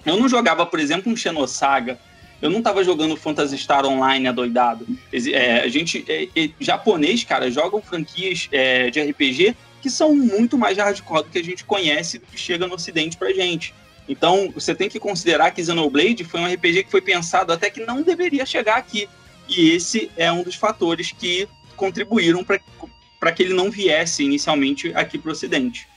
Eu 0.06 0.16
não 0.16 0.28
jogava, 0.28 0.64
por 0.64 0.78
exemplo, 0.78 1.12
um 1.12 1.16
Xenosaga. 1.16 1.98
Eu 2.40 2.50
não 2.50 2.58
estava 2.58 2.84
jogando 2.84 3.16
Phantasy 3.16 3.56
Star 3.56 3.86
Online 3.86 4.28
adoidado. 4.28 4.86
É, 5.12 5.60
a 5.60 5.68
gente, 5.68 6.04
é, 6.06 6.28
é, 6.36 6.50
japonês, 6.60 7.24
cara, 7.24 7.50
jogam 7.50 7.80
franquias 7.80 8.48
é, 8.52 8.90
de 8.90 9.00
RPG 9.00 9.56
que 9.80 9.90
são 9.90 10.14
muito 10.14 10.56
mais 10.56 10.78
hardcore 10.78 11.24
do 11.24 11.30
que 11.30 11.38
a 11.38 11.44
gente 11.44 11.64
conhece 11.64 12.18
do 12.18 12.26
que 12.26 12.38
chega 12.38 12.66
no 12.66 12.74
ocidente 12.74 13.16
pra 13.16 13.32
gente. 13.32 13.74
Então, 14.08 14.50
você 14.54 14.74
tem 14.74 14.88
que 14.88 15.00
considerar 15.00 15.50
que 15.50 15.64
Xenoblade 15.64 16.24
foi 16.24 16.40
um 16.40 16.52
RPG 16.52 16.84
que 16.84 16.90
foi 16.90 17.00
pensado 17.00 17.52
até 17.52 17.70
que 17.70 17.84
não 17.84 18.02
deveria 18.02 18.44
chegar 18.44 18.76
aqui. 18.76 19.08
E 19.48 19.70
esse 19.70 20.10
é 20.16 20.30
um 20.30 20.42
dos 20.42 20.54
fatores 20.54 21.12
que 21.12 21.48
contribuíram 21.76 22.44
para 22.44 23.32
que 23.32 23.42
ele 23.42 23.54
não 23.54 23.70
viesse 23.70 24.24
inicialmente 24.24 24.92
aqui 24.94 25.18
para 25.18 25.30
o 25.30 25.32
Ocidente. 25.32 25.88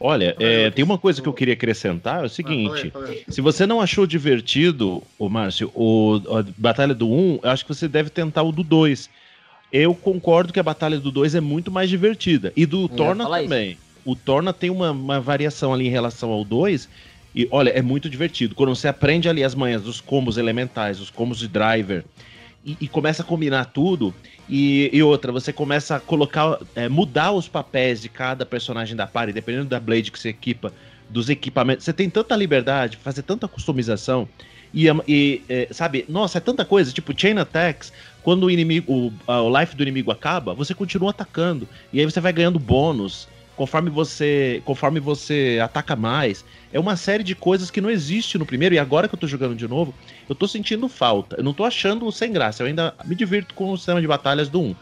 Olha, 0.00 0.36
é, 0.38 0.70
tem 0.70 0.84
uma 0.84 0.96
coisa 0.96 1.20
que 1.20 1.28
eu 1.28 1.32
queria 1.32 1.54
acrescentar, 1.54 2.22
é 2.22 2.26
o 2.26 2.28
seguinte, 2.28 2.92
se 3.28 3.40
você 3.40 3.66
não 3.66 3.80
achou 3.80 4.06
divertido, 4.06 5.02
o 5.18 5.28
Márcio, 5.28 5.72
o, 5.74 6.20
a 6.38 6.44
Batalha 6.56 6.94
do 6.94 7.10
1, 7.10 7.40
eu 7.42 7.50
acho 7.50 7.66
que 7.66 7.74
você 7.74 7.88
deve 7.88 8.08
tentar 8.08 8.44
o 8.44 8.52
do 8.52 8.62
2. 8.62 9.10
Eu 9.72 9.94
concordo 9.96 10.52
que 10.52 10.60
a 10.60 10.62
Batalha 10.62 11.00
do 11.00 11.10
2 11.10 11.34
é 11.34 11.40
muito 11.40 11.72
mais 11.72 11.90
divertida, 11.90 12.52
e 12.56 12.64
do 12.64 12.82
eu 12.82 12.88
Torna 12.88 13.28
também. 13.28 13.72
Isso. 13.72 13.80
O 14.04 14.14
Torna 14.14 14.52
tem 14.52 14.70
uma, 14.70 14.92
uma 14.92 15.20
variação 15.20 15.74
ali 15.74 15.88
em 15.88 15.90
relação 15.90 16.30
ao 16.30 16.44
2, 16.44 16.88
e 17.34 17.46
olha, 17.50 17.70
é 17.70 17.82
muito 17.82 18.08
divertido. 18.08 18.54
Quando 18.54 18.74
você 18.74 18.88
aprende 18.88 19.28
ali 19.28 19.44
as 19.44 19.54
manhas 19.54 19.82
dos 19.82 20.00
combos 20.00 20.36
elementais, 20.36 21.00
os 21.00 21.10
combos 21.10 21.38
de 21.38 21.48
driver, 21.48 22.04
e, 22.64 22.76
e 22.80 22.88
começa 22.88 23.22
a 23.22 23.24
combinar 23.24 23.66
tudo, 23.66 24.14
e, 24.48 24.90
e 24.92 25.02
outra, 25.02 25.30
você 25.30 25.52
começa 25.52 25.96
a 25.96 26.00
colocar, 26.00 26.58
é, 26.74 26.88
mudar 26.88 27.32
os 27.32 27.48
papéis 27.48 28.00
de 28.00 28.08
cada 28.08 28.46
personagem 28.46 28.96
da 28.96 29.06
party, 29.06 29.32
dependendo 29.32 29.66
da 29.66 29.78
Blade 29.78 30.10
que 30.10 30.18
você 30.18 30.30
equipa, 30.30 30.72
dos 31.08 31.28
equipamentos. 31.28 31.84
Você 31.84 31.92
tem 31.92 32.08
tanta 32.08 32.34
liberdade, 32.34 32.96
fazer 32.96 33.22
tanta 33.22 33.46
customização. 33.46 34.28
E, 34.72 34.86
e 35.06 35.42
é, 35.48 35.68
sabe, 35.70 36.04
nossa, 36.08 36.38
é 36.38 36.40
tanta 36.40 36.64
coisa, 36.64 36.92
tipo 36.92 37.18
chain 37.18 37.38
attacks, 37.38 37.92
quando 38.22 38.44
o 38.44 38.50
inimigo, 38.50 38.92
o, 38.92 39.32
o 39.32 39.60
life 39.60 39.74
do 39.74 39.82
inimigo 39.82 40.10
acaba, 40.10 40.54
você 40.54 40.74
continua 40.74 41.10
atacando. 41.10 41.68
E 41.92 42.00
aí 42.00 42.04
você 42.04 42.20
vai 42.20 42.32
ganhando 42.32 42.58
bônus 42.58 43.28
conforme 43.58 43.90
você 43.90 44.62
conforme 44.64 45.00
você 45.00 45.58
ataca 45.62 45.96
mais. 45.96 46.44
É 46.72 46.78
uma 46.78 46.96
série 46.96 47.24
de 47.24 47.34
coisas 47.34 47.70
que 47.70 47.80
não 47.80 47.90
existe 47.90 48.38
no 48.38 48.46
primeiro, 48.46 48.74
e 48.74 48.78
agora 48.78 49.08
que 49.08 49.14
eu 49.14 49.18
tô 49.18 49.26
jogando 49.26 49.56
de 49.56 49.66
novo, 49.66 49.92
eu 50.28 50.34
tô 50.34 50.46
sentindo 50.46 50.88
falta. 50.88 51.36
Eu 51.36 51.44
não 51.44 51.52
tô 51.52 51.64
achando 51.64 52.10
sem 52.12 52.32
graça, 52.32 52.62
eu 52.62 52.68
ainda 52.68 52.94
me 53.04 53.16
divirto 53.16 53.54
com 53.54 53.72
o 53.72 53.76
sistema 53.76 54.00
de 54.00 54.06
batalhas 54.06 54.48
do 54.48 54.60
1. 54.60 54.74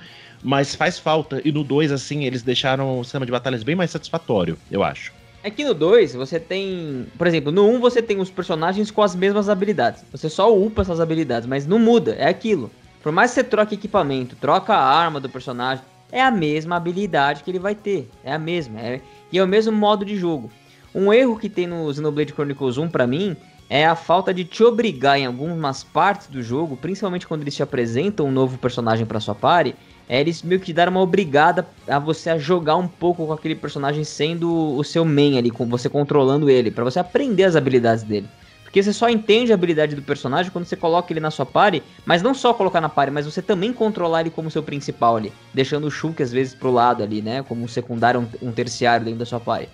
Mas 0.44 0.74
faz 0.74 0.98
falta, 0.98 1.40
e 1.44 1.50
no 1.50 1.64
2, 1.64 1.90
assim, 1.90 2.24
eles 2.24 2.42
deixaram 2.42 3.00
o 3.00 3.02
sistema 3.02 3.24
de 3.24 3.32
batalhas 3.32 3.62
bem 3.62 3.74
mais 3.74 3.90
satisfatório, 3.90 4.58
eu 4.70 4.84
acho. 4.84 5.12
É 5.42 5.50
que 5.50 5.64
no 5.64 5.72
2 5.72 6.14
você 6.14 6.38
tem. 6.38 7.06
Por 7.16 7.26
exemplo, 7.26 7.50
no 7.50 7.66
1 7.66 7.74
um 7.74 7.80
você 7.80 8.02
tem 8.02 8.20
os 8.20 8.30
personagens 8.30 8.90
com 8.90 9.02
as 9.02 9.14
mesmas 9.14 9.48
habilidades. 9.48 10.04
Você 10.12 10.28
só 10.28 10.54
upa 10.54 10.82
essas 10.82 11.00
habilidades, 11.00 11.48
mas 11.48 11.66
não 11.66 11.78
muda, 11.78 12.14
é 12.18 12.28
aquilo. 12.28 12.70
Por 13.02 13.12
mais 13.12 13.30
que 13.30 13.36
você 13.36 13.44
troque 13.44 13.76
equipamento, 13.76 14.36
troca 14.36 14.74
a 14.74 14.84
arma 14.84 15.20
do 15.20 15.28
personagem, 15.28 15.84
é 16.10 16.22
a 16.22 16.30
mesma 16.30 16.76
habilidade 16.76 17.42
que 17.42 17.50
ele 17.50 17.58
vai 17.58 17.74
ter. 17.74 18.08
É 18.24 18.32
a 18.32 18.38
mesma. 18.38 18.80
É, 18.80 19.00
e 19.32 19.38
é 19.38 19.42
o 19.42 19.48
mesmo 19.48 19.72
modo 19.72 20.04
de 20.04 20.16
jogo. 20.16 20.50
Um 20.94 21.12
erro 21.12 21.38
que 21.38 21.48
tem 21.48 21.66
no 21.66 21.92
Xenoblade 21.92 22.32
Chronicles 22.32 22.78
1 22.78 22.88
para 22.88 23.06
mim 23.06 23.36
é 23.68 23.84
a 23.84 23.94
falta 23.94 24.32
de 24.32 24.44
te 24.44 24.62
obrigar 24.62 25.18
em 25.18 25.26
algumas 25.26 25.82
partes 25.82 26.28
do 26.28 26.42
jogo, 26.42 26.76
principalmente 26.76 27.26
quando 27.26 27.42
eles 27.42 27.54
te 27.54 27.62
apresentam 27.62 28.26
um 28.26 28.30
novo 28.30 28.56
personagem 28.58 29.04
para 29.04 29.20
sua 29.20 29.34
party, 29.34 29.74
é 30.08 30.20
eles 30.20 30.42
meio 30.42 30.60
que 30.60 30.72
dar 30.72 30.88
uma 30.88 31.00
obrigada 31.00 31.66
a 31.88 31.98
você 31.98 32.30
a 32.30 32.38
jogar 32.38 32.76
um 32.76 32.86
pouco 32.86 33.26
com 33.26 33.32
aquele 33.32 33.56
personagem 33.56 34.04
sendo 34.04 34.76
o 34.76 34.84
seu 34.84 35.04
main 35.04 35.36
ali, 35.36 35.50
com 35.50 35.66
você 35.66 35.88
controlando 35.88 36.48
ele, 36.48 36.70
para 36.70 36.84
você 36.84 37.00
aprender 37.00 37.42
as 37.42 37.56
habilidades 37.56 38.04
dele. 38.04 38.28
Porque 38.76 38.82
você 38.82 38.92
só 38.92 39.08
entende 39.08 39.52
a 39.52 39.54
habilidade 39.54 39.96
do 39.96 40.02
personagem 40.02 40.52
quando 40.52 40.66
você 40.66 40.76
coloca 40.76 41.10
ele 41.10 41.18
na 41.18 41.30
sua 41.30 41.46
party, 41.46 41.82
mas 42.04 42.20
não 42.20 42.34
só 42.34 42.52
colocar 42.52 42.78
na 42.78 42.90
party, 42.90 43.10
mas 43.10 43.24
você 43.24 43.40
também 43.40 43.72
controlar 43.72 44.20
ele 44.20 44.28
como 44.28 44.50
seu 44.50 44.62
principal 44.62 45.16
ali, 45.16 45.32
deixando 45.54 45.86
o 45.86 45.90
Shulk 45.90 46.22
às 46.22 46.30
vezes 46.30 46.54
pro 46.54 46.70
lado 46.70 47.02
ali, 47.02 47.22
né, 47.22 47.42
como 47.42 47.64
um 47.64 47.68
secundário, 47.68 48.28
um, 48.42 48.52
terciário 48.52 49.06
dentro 49.06 49.20
da 49.20 49.24
sua 49.24 49.40
party. 49.40 49.70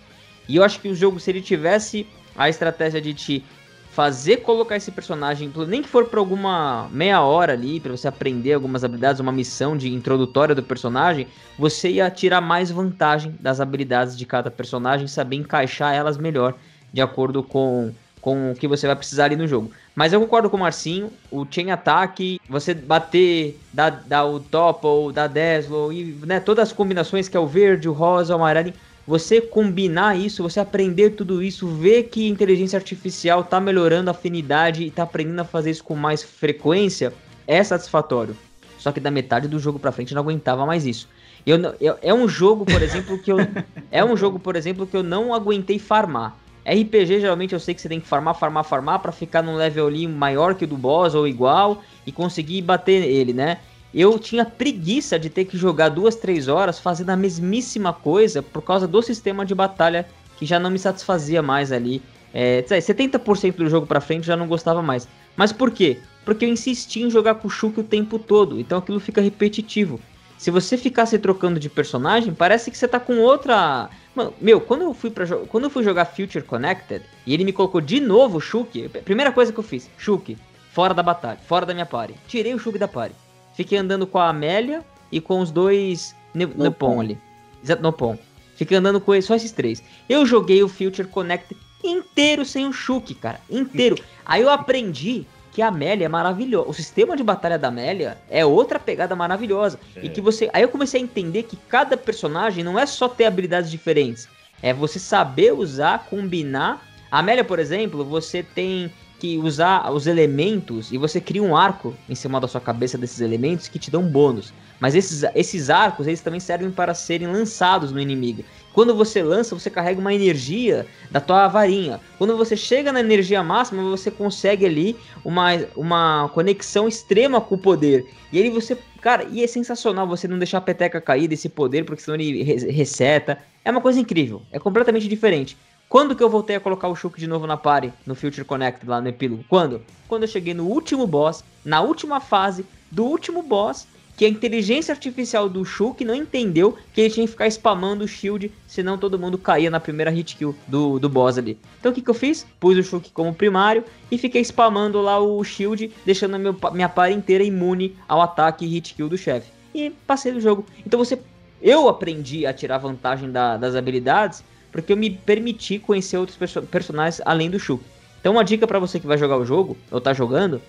E 0.49 0.55
eu 0.55 0.63
acho 0.63 0.79
que 0.79 0.87
o 0.87 0.95
jogo, 0.95 1.19
se 1.19 1.33
ele 1.33 1.41
tivesse 1.41 2.07
a 2.37 2.49
estratégia 2.49 3.01
de 3.01 3.13
te 3.13 3.45
fazer 3.91 4.37
colocar 4.37 4.77
esse 4.77 4.93
personagem, 4.93 5.53
nem 5.67 5.83
que 5.83 5.89
for 5.89 6.05
por 6.05 6.21
alguma 6.21 6.89
meia 6.93 7.23
hora 7.23 7.55
ali, 7.55 7.81
para 7.81 7.91
você 7.91 8.07
aprender 8.07 8.53
algumas 8.53 8.85
habilidades, 8.85 9.19
uma 9.19 9.33
missão 9.33 9.77
de 9.77 9.93
introdutória 9.93 10.55
do 10.55 10.63
personagem, 10.63 11.27
você 11.59 11.91
ia 11.91 12.09
tirar 12.09 12.41
mais 12.41 12.71
vantagem 12.71 13.35
das 13.41 13.61
habilidades 13.61 14.17
de 14.17 14.25
cada 14.25 14.49
personagem, 14.49 15.09
saber 15.09 15.35
encaixar 15.35 15.93
elas 15.93 16.17
melhor, 16.17 16.55
de 16.93 17.01
acordo 17.01 17.43
com, 17.43 17.93
com 18.23 18.53
o 18.53 18.55
que 18.55 18.69
você 18.69 18.87
vai 18.87 18.95
precisar 18.95 19.25
ali 19.25 19.37
no 19.37 19.49
jogo. 19.49 19.73
Mas 19.97 20.13
eu 20.13 20.21
concordo 20.21 20.49
com 20.49 20.57
o 20.57 20.61
Marcinho, 20.61 21.11
o 21.31 21.45
chain 21.51 21.73
ataque, 21.73 22.41
você 22.49 22.73
bater, 22.73 23.59
dar, 23.73 23.91
dar 23.91 24.25
o 24.25 24.41
ou 24.83 25.13
dar 25.13 25.27
Deslo, 25.27 25.93
e 25.93 26.17
né, 26.25 26.39
todas 26.39 26.69
as 26.69 26.73
combinações 26.73 27.29
que 27.29 27.37
é 27.37 27.41
o 27.41 27.49
verde, 27.49 27.89
o 27.89 27.93
rosa, 27.93 28.33
o 28.33 28.37
amarelo, 28.37 28.73
você 29.05 29.41
combinar 29.41 30.17
isso, 30.17 30.41
você 30.41 30.61
aprender 30.61 31.11
tudo 31.11 31.43
isso, 31.43 31.67
ver 31.67 32.05
que 32.05 32.29
inteligência 32.29 32.77
artificial 32.77 33.41
está 33.41 33.61
melhorando 33.61 34.09
a 34.09 34.13
afinidade 34.13 34.85
e 34.85 34.87
está 34.87 35.03
aprendendo 35.03 35.41
a 35.41 35.45
fazer 35.45 35.73
isso 35.73 35.83
com 35.83 35.97
mais 35.97 36.23
frequência, 36.23 37.13
é 37.45 37.63
satisfatório. 37.65 38.37
Só 38.79 38.93
que 38.93 39.01
da 39.01 39.11
metade 39.11 39.49
do 39.49 39.59
jogo 39.59 39.81
para 39.81 39.91
frente 39.91 40.13
eu 40.13 40.15
não 40.15 40.23
aguentava 40.23 40.65
mais 40.65 40.87
isso. 40.87 41.09
Eu, 41.45 41.59
eu, 41.81 41.99
é 42.01 42.15
um 42.15 42.29
jogo, 42.29 42.65
por 42.65 42.81
exemplo, 42.81 43.19
que 43.19 43.33
eu 43.33 43.39
é 43.91 44.05
um 44.05 44.17
jogo, 44.17 44.39
por 44.39 44.55
exemplo, 44.55 44.87
que 44.87 44.97
eu 44.97 45.03
não 45.03 45.35
aguentei 45.35 45.81
farmar. 45.81 46.37
RPG 46.67 47.21
geralmente 47.21 47.53
eu 47.53 47.61
sei 47.61 47.75
que 47.75 47.81
você 47.81 47.89
tem 47.89 48.01
que 48.01 48.07
farmar, 48.07 48.35
farmar, 48.35 48.65
farmar 48.65 49.01
para 49.01 49.13
ficar 49.13 49.43
num 49.43 49.57
level 49.57 49.87
ali 49.87 50.07
maior 50.07 50.55
que 50.55 50.65
o 50.65 50.67
do 50.67 50.77
boss 50.77 51.15
ou 51.15 51.27
igual 51.27 51.83
e 52.07 52.13
conseguir 52.13 52.63
bater 52.63 53.03
ele, 53.03 53.33
né? 53.33 53.59
eu 53.95 54.19
tinha 54.19 54.45
preguiça 54.45 55.19
de 55.19 55.29
ter 55.29 55.45
que 55.45 55.57
jogar 55.57 55.91
duas, 55.91 56.17
três 56.17 56.49
horas 56.49 56.79
fazendo 56.79 57.11
a 57.11 57.17
mesmíssima 57.17 57.93
coisa 57.93 58.43
por 58.43 58.63
causa 58.63 58.89
do 58.89 59.03
sistema 59.03 59.45
de 59.45 59.55
batalha 59.55 60.09
que 60.39 60.47
já 60.47 60.59
não 60.59 60.71
me 60.71 60.79
satisfazia 60.79 61.43
mais 61.43 61.71
ali. 61.71 62.03
É, 62.33 62.63
70% 62.63 63.57
do 63.57 63.69
jogo 63.69 63.87
pra 63.87 64.01
frente 64.01 64.27
já 64.27 64.37
não 64.37 64.49
gostava 64.49 64.81
mais. 64.81 65.07
Mas 65.37 65.53
por 65.53 65.71
quê? 65.71 65.99
Porque 66.25 66.47
eu 66.47 66.49
insisti 66.49 67.03
em 67.03 67.11
jogar 67.11 67.35
com 67.35 67.49
o 67.49 67.51
Shulk 67.51 67.81
o 67.81 67.85
tempo 67.85 68.19
todo, 68.19 68.59
então 68.59 68.79
aquilo 68.79 68.99
fica 68.99 69.21
repetitivo. 69.21 70.01
Se 70.39 70.51
você 70.51 70.77
ficar 70.77 71.07
se 71.07 71.19
trocando 71.19 71.61
de 71.61 71.69
personagem, 71.69 72.35
parece 72.35 72.71
que 72.71 72.79
você 72.79 72.89
tá 72.89 72.99
com 72.99 73.19
outra. 73.19 73.91
Mano, 74.15 74.35
meu, 74.41 74.61
quando 74.61 74.83
eu 74.83 74.93
fui 74.93 75.11
para 75.11 75.27
quando 75.49 75.65
eu 75.65 75.71
fui 75.71 75.83
jogar 75.83 76.05
Future 76.05 76.45
Connected 76.45 77.03
e 77.27 77.33
ele 77.33 77.45
me 77.45 77.53
colocou 77.53 77.81
de 77.81 77.99
novo 77.99 78.39
o 78.39 78.41
Shulk, 78.41 78.89
primeira 79.05 79.33
coisa 79.33 79.53
que 79.53 79.59
eu 79.59 79.65
fiz, 79.65 79.91
Shulk, 79.97 80.37
fora 80.71 80.93
da 80.93 81.03
batalha, 81.03 81.39
fora 81.47 81.65
da 81.65 81.73
minha 81.73 81.87
party. 81.87 82.15
Tirei 82.27 82.53
o 82.53 82.59
Shulk 82.59 82.79
da 82.79 82.89
party. 82.89 83.15
Fiquei 83.55 83.79
andando 83.79 84.07
com 84.07 84.19
a 84.19 84.29
Amélia 84.29 84.85
e 85.11 85.21
com 85.21 85.41
os 85.41 85.51
dois 85.51 86.15
Nepon 86.35 87.01
ali. 87.01 87.19
Exato, 87.63 87.83
Nopon. 87.83 88.19
Fiquei 88.57 88.77
andando 88.77 89.01
com 89.01 89.15
eles, 89.15 89.25
só 89.25 89.35
esses 89.35 89.53
três. 89.53 89.83
Eu 90.09 90.27
joguei 90.27 90.63
o 90.63 90.69
Future 90.69 91.09
Connect 91.09 91.57
inteiro 91.83 92.45
sem 92.45 92.67
o 92.67 92.73
Shulk, 92.73 93.15
cara. 93.15 93.41
Inteiro. 93.51 93.97
Aí 94.25 94.43
eu 94.43 94.51
aprendi 94.51 95.27
que 95.53 95.61
a 95.61 95.69
Amélia 95.69 96.07
é 96.07 96.09
maravilhosa. 96.09 96.69
O 96.69 96.73
sistema 96.73 97.15
de 97.15 97.23
batalha 97.23 97.59
da 97.59 97.69
Amélia 97.69 98.19
é 98.29 98.45
outra 98.45 98.81
pegada 98.81 99.15
maravilhosa. 99.15 99.79
É. 99.95 100.07
E 100.07 100.09
que 100.09 100.21
você. 100.21 100.49
Aí 100.53 100.63
eu 100.63 100.69
comecei 100.69 101.01
a 101.01 101.05
entender 101.05 101.45
que 101.45 101.57
cada 101.69 101.97
personagem 101.97 102.65
não 102.65 102.79
é 102.79 102.87
só 102.87 103.07
ter 103.07 103.27
habilidades 103.27 103.71
diferentes. 103.71 104.29
É 104.63 104.73
você 104.73 104.99
saber 104.99 105.53
usar, 105.53 106.07
combinar. 106.09 106.83
A 107.11 107.19
Amélia, 107.19 107.45
por 107.45 107.59
exemplo, 107.59 108.03
você 108.03 108.43
tem 108.43 108.91
que 109.23 109.39
usar 109.39 109.89
os 109.93 110.09
elementos 110.09 110.91
e 110.91 110.99
você 110.99 111.21
cria 111.21 111.41
um 111.41 111.57
arco 111.57 111.95
em 112.09 112.15
cima 112.15 112.41
da 112.41 112.49
sua 112.49 112.61
cabeça 112.61 112.99
desses 112.99 113.21
elementos 113.21 113.69
que 113.69 113.79
te 113.79 113.89
dão 113.89 114.03
bônus. 114.03 114.53
Mas 114.81 114.97
esses, 114.97 115.23
esses 115.37 115.71
arcos, 115.71 116.09
eles 116.09 116.21
também 116.21 116.41
servem 116.41 116.73
para 116.73 116.93
serem 116.93 117.29
lançados 117.29 117.93
no 117.93 118.01
inimigo. 118.01 118.43
Quando 118.73 118.97
você 118.97 119.23
lança, 119.23 119.55
você 119.57 119.71
carrega 119.71 120.01
uma 120.01 120.13
energia 120.13 120.85
da 121.09 121.21
tua 121.21 121.47
varinha. 121.47 122.01
Quando 122.19 122.37
você 122.37 122.57
chega 122.57 122.91
na 122.91 122.99
energia 122.99 123.45
máxima, 123.45 123.81
você 123.85 124.11
consegue 124.11 124.67
ali 124.67 124.97
uma, 125.25 125.51
uma 125.77 126.29
conexão 126.35 126.89
extrema 126.89 127.41
com 127.41 127.55
o 127.55 127.59
poder. 127.59 128.05
E 128.33 128.43
aí 128.43 128.51
você, 128.51 128.77
cara, 129.01 129.25
e 129.31 129.45
é 129.45 129.47
sensacional 129.47 130.05
você 130.05 130.27
não 130.27 130.37
deixar 130.37 130.59
a 130.59 130.63
peteca 130.63 131.01
cair 131.01 131.29
desse 131.29 131.49
poder, 131.49 131.85
porque 131.85 132.03
senão 132.03 132.19
ele 132.19 132.43
reseta. 132.43 133.39
É 133.65 133.71
uma 133.71 133.81
coisa 133.81 134.01
incrível, 134.01 134.43
é 134.51 134.59
completamente 134.59 135.07
diferente. 135.07 135.57
Quando 135.93 136.17
que 136.17 136.23
eu 136.23 136.31
voltei 136.31 136.57
a 136.57 136.61
colocar 136.61 136.89
o 136.89 136.97
Shulk 136.97 137.21
de 137.21 137.27
novo 137.27 137.47
na 137.47 137.55
party, 137.55 137.93
no 138.07 138.15
Future 138.15 138.47
Connect 138.47 138.87
lá 138.87 138.99
no 138.99 139.09
epílogo? 139.09 139.45
Quando? 139.47 139.83
Quando 140.09 140.23
eu 140.23 140.27
cheguei 140.27 140.55
no 140.55 140.67
último 140.67 141.07
boss, 141.07 141.45
na 141.63 141.83
última 141.83 142.19
fase 142.19 142.65
do 142.91 143.05
último 143.05 143.43
boss, 143.43 143.87
que 144.17 144.25
a 144.25 144.29
inteligência 144.29 144.91
artificial 144.91 145.51
do 145.51 145.63
Shulk 145.67 146.03
não 146.03 146.15
entendeu 146.15 146.79
que 146.95 147.03
ele 147.03 147.11
tinha 147.11 147.27
que 147.27 147.33
ficar 147.33 147.47
spamando 147.49 148.05
o 148.05 148.09
shield, 148.09 148.51
senão 148.67 148.97
todo 148.97 149.19
mundo 149.19 149.37
caía 149.37 149.69
na 149.69 149.79
primeira 149.79 150.11
hit 150.11 150.35
kill 150.35 150.57
do, 150.67 150.99
do 150.99 151.11
boss 151.11 151.37
ali. 151.37 151.59
Então 151.79 151.93
o 151.93 151.95
que, 151.95 152.01
que 152.01 152.09
eu 152.09 152.15
fiz? 152.15 152.47
Pus 152.59 152.79
o 152.79 152.83
Shulk 152.83 153.11
como 153.11 153.35
primário 153.35 153.85
e 154.11 154.17
fiquei 154.17 154.41
spamando 154.41 155.03
lá 155.03 155.21
o 155.21 155.45
shield, 155.45 155.93
deixando 156.07 156.39
meu, 156.39 156.57
minha 156.73 156.89
party 156.89 157.15
inteira 157.15 157.45
imune 157.45 157.99
ao 158.09 158.23
ataque 158.23 158.65
e 158.65 158.69
hit 158.69 158.95
kill 158.95 159.11
do 159.11 159.19
chefe. 159.19 159.53
E 159.75 159.91
passei 160.07 160.33
do 160.33 160.41
jogo. 160.41 160.65
Então 160.87 160.99
você. 160.99 161.21
Eu 161.61 161.87
aprendi 161.87 162.47
a 162.47 162.53
tirar 162.55 162.79
vantagem 162.79 163.31
da, 163.31 163.59
das 163.59 163.77
habilidades 163.77 164.43
porque 164.73 164.93
eu 164.93 164.97
me 164.97 165.11
permiti 165.11 165.79
conhecer 165.79 166.17
outros 166.17 166.37
perso 166.37 166.63
personagens 166.63 167.21
além 167.25 167.51
do 167.51 167.61
Shulk. 167.61 167.85
Então 168.21 168.33
uma 168.33 168.45
dica 168.45 168.67
para 168.67 168.79
você 168.79 168.99
que 168.99 169.07
vai 169.07 169.19
jogar 169.19 169.37
o 169.37 169.45
jogo, 169.45 169.77
ou 169.91 170.01
tá 170.01 170.13
jogando, 170.13 170.61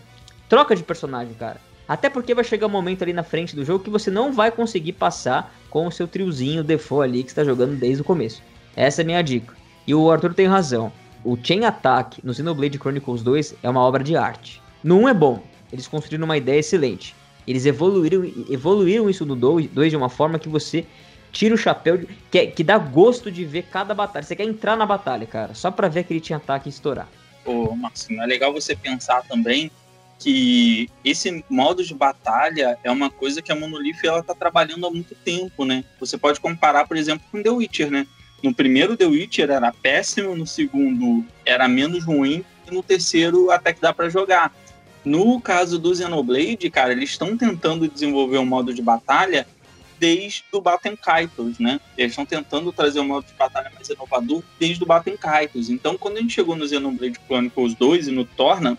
troca 0.49 0.75
de 0.75 0.83
personagem, 0.83 1.33
cara. 1.33 1.59
Até 1.87 2.09
porque 2.09 2.35
vai 2.35 2.43
chegar 2.43 2.67
um 2.67 2.69
momento 2.69 3.01
ali 3.03 3.13
na 3.13 3.23
frente 3.23 3.55
do 3.55 3.65
jogo 3.65 3.83
que 3.83 3.89
você 3.89 4.11
não 4.11 4.31
vai 4.31 4.51
conseguir 4.51 4.93
passar 4.93 5.53
com 5.69 5.87
o 5.87 5.91
seu 5.91 6.07
triozinho 6.07 6.63
default 6.63 7.03
ali 7.03 7.23
que 7.23 7.29
está 7.29 7.43
jogando 7.43 7.77
desde 7.77 8.01
o 8.01 8.05
começo. 8.05 8.41
Essa 8.75 9.01
é 9.01 9.03
a 9.03 9.05
minha 9.05 9.21
dica. 9.21 9.53
E 9.85 9.93
o 9.93 10.09
Arthur 10.11 10.33
tem 10.33 10.47
razão. 10.47 10.91
O 11.23 11.37
Chain 11.41 11.65
Attack 11.65 12.19
no 12.23 12.33
Xenoblade 12.33 12.77
Chronicles 12.77 13.21
2 13.21 13.55
é 13.63 13.69
uma 13.69 13.81
obra 13.81 14.03
de 14.03 14.15
arte. 14.15 14.61
No 14.83 14.97
1 14.99 15.09
é 15.09 15.13
bom, 15.13 15.43
eles 15.71 15.87
construíram 15.87 16.25
uma 16.25 16.37
ideia 16.37 16.59
excelente. 16.59 17.15
Eles 17.45 17.65
evoluíram, 17.65 18.23
evoluíram 18.49 19.09
isso 19.09 19.25
no 19.25 19.35
2 19.35 19.69
de 19.89 19.95
uma 19.95 20.09
forma 20.09 20.39
que 20.39 20.49
você 20.49 20.85
tira 21.33 21.55
o 21.55 21.57
chapéu, 21.57 21.99
que, 22.31 22.37
é, 22.37 22.47
que 22.47 22.63
dá 22.63 22.77
gosto 22.77 23.31
de 23.31 23.43
ver 23.43 23.63
cada 23.63 23.93
batalha. 23.93 24.23
Você 24.23 24.35
quer 24.35 24.45
entrar 24.45 24.77
na 24.77 24.85
batalha, 24.85 25.25
cara, 25.25 25.53
só 25.53 25.71
pra 25.71 25.89
ver 25.89 26.01
aquele 26.01 26.21
tinha 26.21 26.37
ataque 26.37 26.69
estourar. 26.69 27.09
Ô, 27.43 27.75
Marcinho, 27.75 28.21
é 28.21 28.25
legal 28.25 28.53
você 28.53 28.75
pensar 28.75 29.23
também 29.23 29.69
que 30.19 30.87
esse 31.03 31.43
modo 31.49 31.83
de 31.83 31.93
batalha 31.93 32.77
é 32.83 32.89
uma 32.89 33.09
coisa 33.09 33.41
que 33.41 33.51
a 33.51 33.55
Monolith 33.55 34.05
ela 34.05 34.23
tá 34.23 34.33
trabalhando 34.33 34.85
há 34.85 34.91
muito 34.91 35.15
tempo, 35.15 35.65
né? 35.65 35.83
Você 35.99 36.17
pode 36.17 36.39
comparar, 36.39 36.87
por 36.87 36.95
exemplo, 36.95 37.25
com 37.29 37.41
The 37.41 37.49
Witcher, 37.49 37.91
né? 37.91 38.07
No 38.41 38.53
primeiro 38.53 38.95
The 38.95 39.05
Witcher 39.05 39.49
era 39.49 39.73
péssimo, 39.73 40.35
no 40.35 40.45
segundo 40.45 41.25
era 41.45 41.67
menos 41.67 42.05
ruim 42.05 42.45
e 42.69 42.73
no 42.73 42.83
terceiro 42.83 43.49
até 43.51 43.73
que 43.73 43.81
dá 43.81 43.91
para 43.91 44.07
jogar. 44.07 44.53
No 45.03 45.41
caso 45.41 45.77
do 45.77 45.93
Xenoblade, 45.93 46.69
cara, 46.69 46.93
eles 46.93 47.09
estão 47.09 47.35
tentando 47.35 47.89
desenvolver 47.89 48.37
um 48.37 48.45
modo 48.45 48.73
de 48.73 48.81
batalha 48.81 49.45
desde 50.03 50.43
o 50.51 50.59
Batten 50.59 50.97
Kaitos, 50.97 51.59
né? 51.59 51.79
Eles 51.97 52.11
estão 52.11 52.25
tentando 52.25 52.73
trazer 52.73 52.99
um 52.99 53.07
modo 53.07 53.25
de 53.25 53.33
batalha 53.35 53.71
mais 53.73 53.87
inovador 53.87 54.43
desde 54.59 54.83
o 54.83 54.85
Batten 54.85 55.15
Kaitos. 55.15 55.69
Então, 55.69 55.97
quando 55.97 56.17
a 56.17 56.19
gente 56.19 56.33
chegou 56.33 56.57
no 56.57 56.67
Xenoblade 56.67 57.17
Chronicles 57.25 57.73
2 57.75 58.09
e 58.09 58.11
no 58.11 58.25
Torna, 58.25 58.77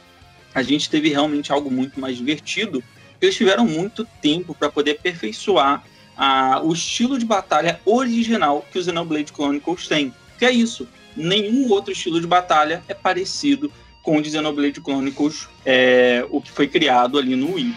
a 0.55 0.63
gente 0.63 0.91
teve 0.91 1.09
realmente 1.09 1.51
algo 1.51 1.71
muito 1.71 1.99
mais 1.99 2.19
divertido, 2.19 2.85
eles 3.23 3.35
tiveram 3.35 3.65
muito 3.65 4.07
tempo 4.21 4.55
para 4.55 4.71
poder 4.71 4.99
aperfeiçoar 4.99 5.83
a, 6.15 6.61
o 6.63 6.75
estilo 6.75 7.19
de 7.19 7.25
batalha 7.25 7.81
original 7.87 8.63
que 8.71 8.79
o 8.79 8.85
Xenoblade 8.85 9.33
Chronicles 9.33 9.89
tem. 9.89 10.13
Que 10.39 10.45
é 10.45 10.53
isso, 10.53 10.87
nenhum 11.17 11.71
outro 11.71 11.91
estilo 11.91 12.21
de 12.21 12.27
batalha 12.27 12.85
é 12.87 12.93
parecido 12.93 13.73
com 14.03 14.19
o 14.19 14.23
de 14.23 14.31
Xenoblade 14.31 14.79
Chronicles, 14.79 15.49
é, 15.65 16.23
o 16.29 16.43
que 16.43 16.51
foi 16.51 16.69
criado 16.69 17.17
ali 17.17 17.35
no 17.35 17.55
Wii. 17.55 17.75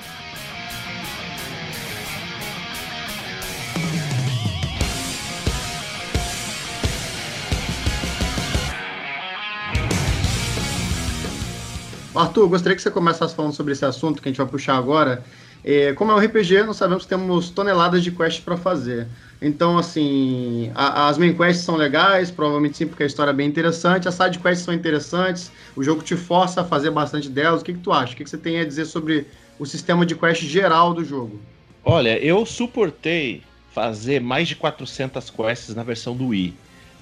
Arthur, 12.17 12.47
gostaria 12.47 12.75
que 12.75 12.81
você 12.81 12.91
começasse 12.91 13.35
falando 13.35 13.53
sobre 13.53 13.73
esse 13.73 13.85
assunto 13.85 14.21
que 14.21 14.27
a 14.27 14.31
gente 14.31 14.37
vai 14.37 14.47
puxar 14.47 14.77
agora. 14.77 15.23
É, 15.63 15.91
como 15.93 16.11
é 16.11 16.15
um 16.15 16.19
RPG, 16.19 16.63
nós 16.63 16.77
sabemos 16.77 17.03
que 17.03 17.09
temos 17.09 17.49
toneladas 17.49 18.03
de 18.03 18.11
quests 18.11 18.43
para 18.43 18.55
fazer. 18.55 19.07
Então, 19.41 19.77
assim, 19.77 20.71
a, 20.73 21.09
as 21.09 21.17
main 21.17 21.33
quests 21.33 21.65
são 21.65 21.75
legais, 21.75 22.31
provavelmente 22.31 22.77
sim, 22.77 22.87
porque 22.87 23.03
a 23.03 23.05
história 23.05 23.31
é 23.31 23.33
bem 23.33 23.47
interessante. 23.47 24.07
As 24.07 24.15
side 24.15 24.39
quests 24.39 24.63
são 24.63 24.73
interessantes, 24.73 25.51
o 25.75 25.83
jogo 25.83 26.01
te 26.01 26.15
força 26.15 26.61
a 26.61 26.63
fazer 26.63 26.91
bastante 26.91 27.29
delas. 27.29 27.61
O 27.61 27.65
que, 27.65 27.73
que 27.73 27.79
tu 27.79 27.91
acha? 27.91 28.13
O 28.13 28.15
que, 28.15 28.23
que 28.23 28.29
você 28.29 28.37
tem 28.37 28.59
a 28.59 28.65
dizer 28.65 28.85
sobre 28.85 29.27
o 29.59 29.65
sistema 29.65 30.05
de 30.05 30.15
quest 30.15 30.43
geral 30.43 30.93
do 30.93 31.03
jogo? 31.03 31.39
Olha, 31.83 32.17
eu 32.17 32.45
suportei 32.45 33.43
fazer 33.73 34.19
mais 34.19 34.47
de 34.47 34.55
400 34.55 35.29
quests 35.29 35.75
na 35.75 35.83
versão 35.83 36.15
do 36.15 36.27
Wii. 36.27 36.53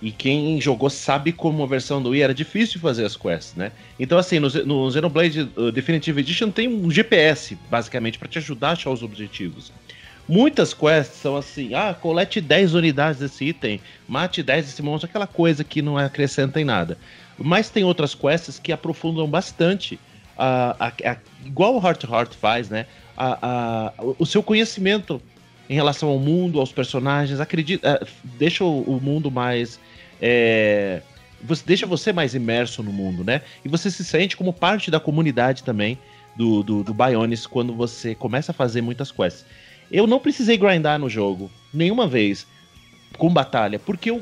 E 0.02 0.12
quem 0.12 0.60
jogou 0.60 0.90
sabe 0.90 1.32
como 1.32 1.64
a 1.64 1.68
versão 1.68 2.02
do 2.02 2.10
Wii 2.10 2.22
era 2.22 2.34
difícil 2.34 2.80
fazer 2.80 3.06
as 3.06 3.16
quests, 3.16 3.56
né? 3.56 3.72
Então, 4.00 4.18
assim, 4.18 4.40
no, 4.40 4.50
no 4.66 4.92
Xenoblade 4.92 5.50
uh, 5.56 5.72
Definitive 5.72 6.20
Edition 6.20 6.52
tem 6.52 6.68
um 6.68 6.92
GPS, 6.92 7.58
basicamente, 7.70 8.20
para 8.20 8.28
te 8.28 8.38
ajudar 8.38 8.70
a 8.70 8.72
achar 8.74 8.92
os 8.92 9.02
objetivos. 9.02 9.72
Muitas 10.28 10.74
quests 10.74 11.18
são 11.20 11.36
assim: 11.36 11.74
ah, 11.74 11.94
colete 11.94 12.42
10 12.42 12.74
unidades 12.74 13.20
desse 13.20 13.46
item, 13.46 13.80
mate 14.08 14.42
10 14.42 14.66
desse 14.66 14.82
monstro, 14.82 15.10
aquela 15.10 15.28
coisa 15.28 15.64
que 15.64 15.82
não 15.82 15.98
acrescenta 15.98 16.60
em 16.60 16.66
nada. 16.66 16.98
Mas 17.38 17.70
tem 17.70 17.84
outras 17.84 18.16
quests 18.16 18.60
que 18.60 18.72
aprofundam 18.72 19.28
bastante. 19.28 20.00
A, 20.38 20.88
a, 20.88 21.12
a, 21.12 21.18
igual 21.46 21.76
o 21.76 21.86
Heart 21.86 22.04
Heart 22.04 22.34
faz, 22.34 22.70
né? 22.70 22.86
O 24.18 24.26
seu 24.26 24.44
conhecimento 24.44 25.22
em 25.70 25.76
relação 25.76 26.10
ao 26.10 26.20
mundo, 26.20 26.60
aos 26.60 26.72
personagens, 26.72 27.40
acredita, 27.40 28.06
deixa 28.24 28.64
o, 28.64 28.82
o 28.82 29.02
mundo 29.02 29.32
mais. 29.32 29.80
É, 30.22 31.02
você, 31.42 31.64
deixa 31.66 31.86
você 31.86 32.12
mais 32.12 32.34
imerso 32.34 32.82
no 32.82 32.92
mundo, 32.92 33.24
né? 33.24 33.42
E 33.64 33.70
você 33.70 33.92
se 33.92 34.04
sente 34.04 34.36
como 34.36 34.54
parte 34.54 34.90
da 34.90 35.00
comunidade 35.00 35.64
também 35.64 35.98
do, 36.36 36.64
do, 36.64 36.84
do 36.84 36.94
Bionis 36.94 37.46
quando 37.46 37.74
você 37.74 38.16
começa 38.16 38.52
a 38.52 38.56
fazer 38.56 38.82
muitas 38.82 39.12
quests. 39.12 39.46
Eu 39.92 40.08
não 40.08 40.20
precisei 40.20 40.58
grindar 40.58 41.00
no 41.00 41.10
jogo 41.10 41.52
nenhuma 41.74 42.08
vez 42.08 42.48
com 43.18 43.32
batalha, 43.32 43.80
porque 43.80 44.10
eu 44.10 44.22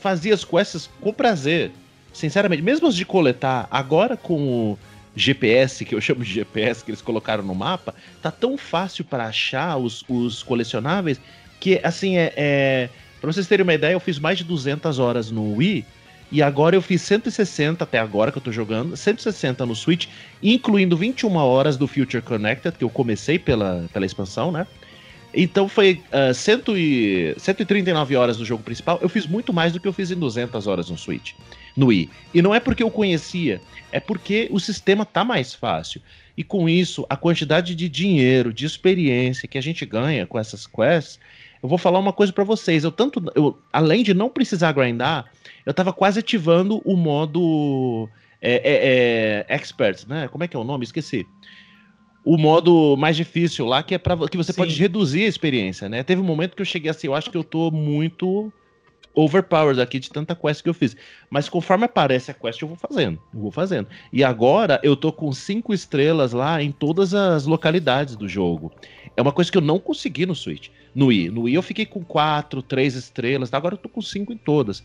fazia 0.00 0.34
as 0.34 0.44
quests 0.44 0.88
com 1.00 1.12
prazer. 1.12 1.72
Sinceramente, 2.12 2.62
mesmo 2.62 2.86
as 2.86 2.94
de 2.94 3.04
coletar, 3.04 3.66
agora 3.70 4.16
com 4.16 4.72
o 4.72 4.78
GPS, 5.14 5.84
que 5.84 5.94
eu 5.94 6.00
chamo 6.00 6.24
de 6.24 6.32
GPS, 6.32 6.84
que 6.84 6.90
eles 6.90 7.02
colocaram 7.02 7.42
no 7.42 7.54
mapa, 7.54 7.94
tá 8.22 8.30
tão 8.30 8.56
fácil 8.56 9.04
para 9.04 9.26
achar 9.26 9.76
os, 9.76 10.04
os 10.08 10.42
colecionáveis 10.42 11.20
que, 11.58 11.80
assim, 11.82 12.16
é, 12.16 12.32
é. 12.36 12.88
Pra 13.20 13.32
vocês 13.32 13.46
terem 13.46 13.64
uma 13.64 13.74
ideia, 13.74 13.92
eu 13.92 14.00
fiz 14.00 14.18
mais 14.18 14.38
de 14.38 14.44
200 14.44 14.98
horas 14.98 15.30
no 15.30 15.54
Wii. 15.56 15.84
E 16.30 16.42
agora 16.42 16.76
eu 16.76 16.82
fiz 16.82 17.00
160 17.02 17.82
até 17.82 17.98
agora 17.98 18.30
que 18.30 18.36
eu 18.36 18.42
tô 18.42 18.52
jogando, 18.52 18.94
160 18.94 19.64
no 19.64 19.74
Switch, 19.74 20.08
incluindo 20.42 20.94
21 20.94 21.34
horas 21.36 21.78
do 21.78 21.86
Future 21.86 22.22
Connected, 22.22 22.76
que 22.76 22.84
eu 22.84 22.90
comecei 22.90 23.38
pela, 23.38 23.88
pela 23.92 24.04
expansão, 24.04 24.52
né? 24.52 24.66
Então 25.32 25.68
foi 25.68 26.02
uh, 26.12 26.32
cento 26.32 26.76
e, 26.76 27.34
139 27.38 28.16
horas 28.16 28.36
do 28.36 28.44
jogo 28.44 28.62
principal. 28.62 28.98
Eu 29.00 29.08
fiz 29.08 29.26
muito 29.26 29.52
mais 29.52 29.72
do 29.72 29.80
que 29.80 29.86
eu 29.86 29.92
fiz 29.92 30.10
em 30.10 30.16
200 30.16 30.66
horas 30.66 30.90
no 30.90 30.96
Switch, 30.96 31.32
no 31.76 31.86
Wii. 31.86 32.10
E 32.32 32.42
não 32.42 32.54
é 32.54 32.60
porque 32.60 32.82
eu 32.82 32.90
conhecia, 32.90 33.60
é 33.92 34.00
porque 34.00 34.48
o 34.50 34.58
sistema 34.58 35.04
tá 35.04 35.24
mais 35.24 35.54
fácil. 35.54 36.00
E 36.36 36.44
com 36.44 36.68
isso, 36.68 37.06
a 37.10 37.16
quantidade 37.16 37.74
de 37.74 37.88
dinheiro, 37.88 38.52
de 38.52 38.64
experiência 38.64 39.48
que 39.48 39.58
a 39.58 39.60
gente 39.60 39.84
ganha 39.84 40.26
com 40.26 40.38
essas 40.38 40.66
quests, 40.66 41.18
eu 41.62 41.68
vou 41.68 41.78
falar 41.78 41.98
uma 41.98 42.12
coisa 42.12 42.32
para 42.32 42.44
vocês. 42.44 42.84
Eu 42.84 42.92
tanto, 42.92 43.22
eu, 43.34 43.58
além 43.72 44.02
de 44.02 44.14
não 44.14 44.28
precisar 44.28 44.72
grindar, 44.72 45.30
eu 45.64 45.74
tava 45.74 45.92
quase 45.92 46.20
ativando 46.20 46.80
o 46.84 46.96
modo 46.96 48.08
é, 48.40 48.54
é, 48.54 49.46
é, 49.50 49.54
expert, 49.54 50.06
né? 50.06 50.28
Como 50.28 50.44
é 50.44 50.48
que 50.48 50.56
é 50.56 50.58
o 50.58 50.64
nome? 50.64 50.84
Esqueci 50.84 51.26
o 52.24 52.36
modo 52.36 52.94
mais 52.96 53.16
difícil 53.16 53.64
lá, 53.64 53.82
que 53.82 53.94
é 53.94 53.98
para 53.98 54.14
que 54.28 54.36
você 54.36 54.52
Sim. 54.52 54.58
pode 54.58 54.74
reduzir 54.74 55.24
a 55.24 55.28
experiência, 55.28 55.88
né? 55.88 56.02
Teve 56.02 56.20
um 56.20 56.24
momento 56.24 56.54
que 56.54 56.60
eu 56.60 56.66
cheguei 56.66 56.90
assim, 56.90 57.06
eu 57.06 57.14
acho 57.14 57.30
que 57.30 57.36
eu 57.38 57.42
tô 57.42 57.70
muito 57.70 58.52
overpowered 59.14 59.80
aqui 59.80 59.98
de 59.98 60.10
tanta 60.10 60.34
quest 60.34 60.62
que 60.62 60.68
eu 60.68 60.74
fiz. 60.74 60.94
Mas 61.30 61.48
conforme 61.48 61.86
aparece 61.86 62.30
a 62.30 62.34
quest, 62.34 62.60
eu 62.60 62.68
vou 62.68 62.76
fazendo. 62.76 63.18
Eu 63.32 63.40
vou 63.40 63.50
fazendo. 63.50 63.88
E 64.12 64.22
agora 64.22 64.78
eu 64.82 64.94
tô 64.94 65.10
com 65.10 65.32
cinco 65.32 65.72
estrelas 65.72 66.32
lá 66.32 66.62
em 66.62 66.70
todas 66.70 67.14
as 67.14 67.46
localidades 67.46 68.14
do 68.14 68.28
jogo. 68.28 68.70
É 69.16 69.22
uma 69.22 69.32
coisa 69.32 69.50
que 69.50 69.56
eu 69.56 69.62
não 69.62 69.78
consegui 69.78 70.26
no 70.26 70.34
Switch. 70.34 70.68
No 70.98 71.06
Wii. 71.06 71.30
No 71.30 71.42
Wii 71.42 71.54
eu 71.54 71.62
fiquei 71.62 71.86
com 71.86 72.02
quatro, 72.02 72.60
três 72.60 72.96
estrelas. 72.96 73.54
Agora 73.54 73.74
eu 73.74 73.78
tô 73.78 73.88
com 73.88 74.02
cinco 74.02 74.32
em 74.32 74.36
todas. 74.36 74.82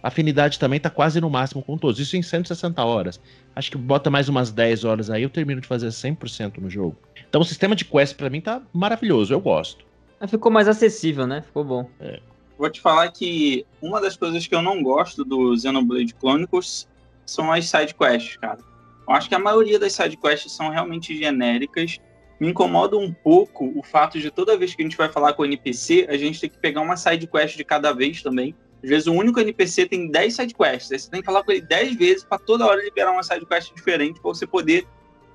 A 0.00 0.06
afinidade 0.06 0.60
também 0.60 0.78
tá 0.78 0.88
quase 0.88 1.20
no 1.20 1.28
máximo 1.28 1.60
com 1.60 1.76
todos. 1.76 1.98
Isso 1.98 2.16
em 2.16 2.22
160 2.22 2.84
horas. 2.84 3.20
Acho 3.52 3.72
que 3.72 3.76
bota 3.76 4.08
mais 4.08 4.28
umas 4.28 4.52
10 4.52 4.84
horas 4.84 5.10
aí, 5.10 5.24
eu 5.24 5.28
termino 5.28 5.60
de 5.60 5.66
fazer 5.66 5.88
100% 5.88 6.58
no 6.58 6.70
jogo. 6.70 6.96
Então 7.28 7.40
o 7.40 7.44
sistema 7.44 7.74
de 7.74 7.84
quest 7.84 8.16
para 8.16 8.30
mim 8.30 8.40
tá 8.40 8.62
maravilhoso, 8.72 9.34
eu 9.34 9.40
gosto. 9.40 9.84
Ficou 10.28 10.52
mais 10.52 10.68
acessível, 10.68 11.26
né? 11.26 11.42
Ficou 11.42 11.64
bom. 11.64 11.90
É. 11.98 12.20
Vou 12.56 12.70
te 12.70 12.80
falar 12.80 13.10
que 13.10 13.66
uma 13.82 14.00
das 14.00 14.16
coisas 14.16 14.46
que 14.46 14.54
eu 14.54 14.62
não 14.62 14.84
gosto 14.84 15.24
do 15.24 15.58
Xenoblade 15.58 16.14
Chronicles 16.16 16.86
são 17.26 17.50
as 17.50 17.68
side 17.68 17.92
quests, 17.92 18.36
cara. 18.36 18.60
Eu 19.08 19.14
acho 19.14 19.28
que 19.28 19.34
a 19.34 19.40
maioria 19.40 19.80
das 19.80 19.94
side 19.94 20.16
quests 20.16 20.52
são 20.52 20.70
realmente 20.70 21.18
genéricas. 21.18 21.98
Me 22.38 22.48
incomoda 22.48 22.96
um 22.96 23.12
pouco 23.12 23.72
o 23.74 23.82
fato 23.82 24.18
de 24.18 24.30
toda 24.30 24.56
vez 24.56 24.74
que 24.74 24.82
a 24.82 24.84
gente 24.84 24.96
vai 24.96 25.08
falar 25.10 25.32
com 25.32 25.42
o 25.42 25.46
NPC, 25.46 26.06
a 26.08 26.16
gente 26.16 26.40
tem 26.40 26.50
que 26.50 26.58
pegar 26.58 26.82
uma 26.82 26.96
side 26.96 27.26
quest 27.26 27.56
de 27.56 27.64
cada 27.64 27.92
vez 27.92 28.22
também. 28.22 28.54
Às 28.82 28.90
vezes 28.90 29.06
o 29.06 29.12
único 29.12 29.40
NPC 29.40 29.86
tem 29.86 30.10
10 30.10 30.36
sidequests. 30.36 30.92
Aí 30.92 30.98
você 30.98 31.10
tem 31.10 31.20
que 31.20 31.26
falar 31.26 31.42
com 31.42 31.50
ele 31.50 31.62
10 31.62 31.96
vezes 31.96 32.24
para 32.24 32.38
toda 32.38 32.66
hora 32.66 32.82
liberar 32.82 33.12
uma 33.12 33.22
sidequest 33.22 33.74
diferente 33.74 34.20
para 34.20 34.28
você 34.28 34.46
poder 34.46 34.86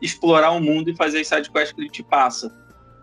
explorar 0.02 0.52
o 0.52 0.60
mundo 0.60 0.90
e 0.90 0.96
fazer 0.96 1.20
as 1.20 1.28
sidequests 1.28 1.74
que 1.74 1.82
ele 1.82 1.90
te 1.90 2.04
passa. 2.04 2.56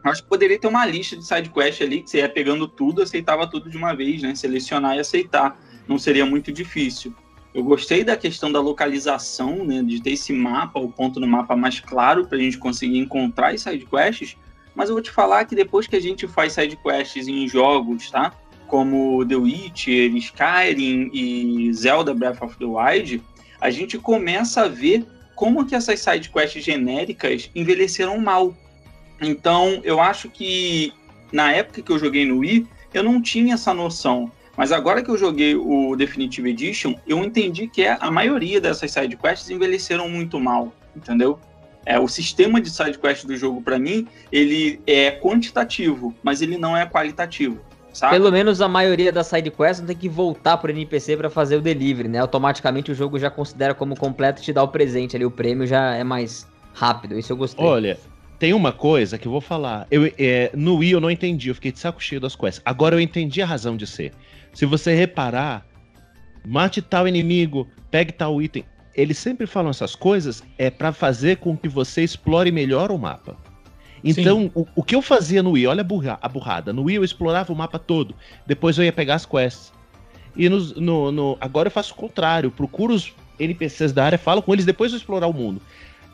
Acho 0.05 0.23
que 0.23 0.29
poderia 0.29 0.59
ter 0.59 0.69
uma 0.69 0.87
lista 0.87 1.17
de 1.17 1.27
sidequests 1.27 1.87
ali 1.87 2.03
que 2.03 2.11
você 2.11 2.19
ia 2.19 2.29
pegando 2.29 2.69
tudo, 2.69 3.03
aceitava 3.03 3.47
tudo 3.47 3.69
de 3.69 3.77
uma 3.77 3.95
vez, 3.95 4.23
né? 4.23 4.35
Selecionar 4.35 4.97
e 4.97 5.01
aceitar. 5.01 5.59
Não 5.87 5.99
seria 5.99 6.25
muito 6.25 6.53
difícil. 6.53 7.15
Eu 7.59 7.65
gostei 7.65 8.05
da 8.05 8.17
questão 8.17 8.53
da 8.53 8.61
localização, 8.61 9.65
né? 9.65 9.83
De 9.83 10.01
ter 10.01 10.13
esse 10.13 10.33
mapa, 10.33 10.79
o 10.79 10.91
ponto 10.91 11.19
no 11.19 11.27
mapa 11.27 11.57
mais 11.57 11.81
claro 11.81 12.25
para 12.25 12.39
a 12.39 12.41
gente 12.41 12.57
conseguir 12.57 12.99
encontrar 12.99 13.53
as 13.53 13.63
sidequests. 13.63 14.37
Mas 14.77 14.89
eu 14.89 14.95
vou 14.95 15.03
te 15.03 15.11
falar 15.11 15.45
que 15.45 15.57
depois 15.57 15.87
que 15.89 15.97
a 15.97 16.01
gente 16.01 16.29
faz 16.29 16.53
sidequests 16.53 17.27
em 17.27 17.49
jogos, 17.49 18.11
tá? 18.11 18.33
como 18.69 19.27
The 19.27 19.35
Witcher, 19.35 20.15
Skyrim 20.15 21.11
e 21.13 21.73
Zelda 21.73 22.15
Breath 22.15 22.43
of 22.43 22.57
the 22.59 22.67
Wild, 22.67 23.21
a 23.61 23.71
gente 23.71 23.99
começa 23.99 24.63
a 24.63 24.69
ver 24.69 25.05
como 25.35 25.67
que 25.67 25.75
essas 25.75 25.99
sidequests 25.99 26.63
genéricas 26.63 27.51
envelheceram 27.55 28.19
mal. 28.19 28.55
Então, 29.21 29.81
eu 29.83 30.01
acho 30.01 30.29
que 30.29 30.93
na 31.33 31.51
época 31.53 31.83
que 31.83 31.91
eu 31.91 31.99
joguei 31.99 32.25
no 32.25 32.39
Wii, 32.39 32.67
eu 32.95 33.03
não 33.03 33.21
tinha 33.21 33.55
essa 33.55 33.75
noção. 33.75 34.31
Mas 34.59 34.73
agora 34.73 35.05
que 35.05 35.09
eu 35.09 35.17
joguei 35.17 35.55
o 35.55 35.95
Definitive 35.95 36.51
Edition, 36.51 36.97
eu 37.07 37.23
entendi 37.23 37.69
que 37.69 37.87
a 37.87 38.11
maioria 38.11 38.61
dessas 38.61 38.91
sidequests 38.91 39.49
envelheceram 39.49 40.09
muito 40.09 40.41
mal, 40.41 40.73
entendeu? 40.97 41.39
É, 41.87 41.97
o 41.97 42.09
sistema 42.09 42.61
de 42.61 42.69
sidequest 42.69 43.25
do 43.25 43.37
jogo, 43.37 43.63
para 43.63 43.79
mim, 43.79 44.09
ele 44.33 44.81
é 44.85 45.13
quantitativo, 45.13 46.13
mas 46.25 46.43
ele 46.43 46.59
não 46.59 46.77
é 46.77 46.85
qualitativo. 46.85 47.61
Saca? 47.93 48.13
Pelo 48.13 48.33
menos 48.33 48.61
a 48.61 48.67
maioria 48.67 49.13
das 49.13 49.29
side 49.29 49.49
quests 49.49 49.79
não 49.79 49.87
tem 49.87 49.97
que 49.97 50.09
voltar 50.09 50.57
pro 50.57 50.73
NPC 50.73 51.17
para 51.17 51.31
fazer 51.31 51.57
o 51.57 51.61
delivery, 51.61 52.09
né? 52.09 52.19
Automaticamente 52.19 52.91
o 52.91 52.95
jogo 52.97 53.17
já 53.17 53.31
considera 53.31 53.75
como 53.75 53.97
completo 53.97 54.43
e 54.43 54.45
te 54.45 54.53
dá 54.53 54.65
o 54.65 54.69
presente 54.69 55.15
ali, 55.15 55.25
o 55.25 55.31
prêmio 55.31 55.69
já 55.69 55.95
é 55.95 56.03
mais 56.03 56.49
rápido. 56.75 57.17
Isso 57.17 57.33
eu 57.33 57.37
gostei. 57.37 57.65
Olha, 57.65 57.97
tem 58.41 58.53
uma 58.53 58.73
coisa 58.73 59.19
que 59.19 59.29
eu 59.29 59.33
vou 59.33 59.41
falar. 59.41 59.87
Eu, 59.89 60.13
é, 60.19 60.51
no 60.53 60.79
Wii 60.79 60.91
eu 60.91 61.01
não 61.01 61.11
entendi, 61.11 61.49
eu 61.49 61.55
fiquei 61.55 61.71
de 61.71 61.79
saco 61.79 62.03
cheio 62.03 62.21
das 62.21 62.35
quests. 62.35 62.61
Agora 62.65 62.97
eu 62.97 63.01
entendi 63.01 63.41
a 63.41 63.47
razão 63.47 63.77
de 63.77 63.87
ser. 63.87 64.13
Se 64.53 64.67
você 64.67 64.95
reparar, 64.95 65.67
mate 66.45 66.83
tal 66.83 67.07
inimigo, 67.07 67.69
pegue 67.91 68.13
tal 68.13 68.41
item. 68.41 68.65
Eles 68.95 69.19
sempre 69.19 69.47
falam 69.47 69.71
essas 69.71 69.95
coisas 69.95 70.43
é 70.57 70.71
para 70.71 70.93
fazer 70.93 71.37
com 71.37 71.57
que 71.57 71.69
você 71.69 72.03
explore 72.03 72.51
melhor 72.51 72.91
o 72.91 72.99
mapa. 72.99 73.37
Então, 74.03 74.51
o, 74.55 74.67
o, 74.77 74.83
que 74.83 74.95
eu 74.95 75.03
fazia 75.03 75.43
no 75.43 75.53
Wii, 75.53 75.67
olha 75.67 75.81
a, 75.81 75.85
burra, 75.85 76.19
a 76.21 76.29
burrada. 76.29 76.73
No 76.73 76.85
Wii 76.85 76.97
eu 76.97 77.05
explorava 77.05 77.53
o 77.53 77.57
mapa 77.57 77.79
todo, 77.79 78.15
depois 78.47 78.79
eu 78.79 78.85
ia 78.85 78.93
pegar 78.93 79.17
as 79.17 79.27
quests. 79.27 79.73
E 80.37 80.49
no, 80.49 80.59
no, 80.77 81.13
no, 81.13 81.39
agora 81.41 81.67
eu 81.67 81.73
faço 81.73 81.93
o 81.93 81.97
contrário, 81.97 82.51
procuro 82.51 82.95
os 82.95 83.13
NPCs 83.39 83.93
da 83.93 84.05
área, 84.05 84.19
falo 84.19 84.43
com 84.43 84.53
eles 84.53 84.65
depois 84.65 84.91
de 84.91 84.97
explorar 84.97 85.27
o 85.27 85.33
mundo. 85.33 85.61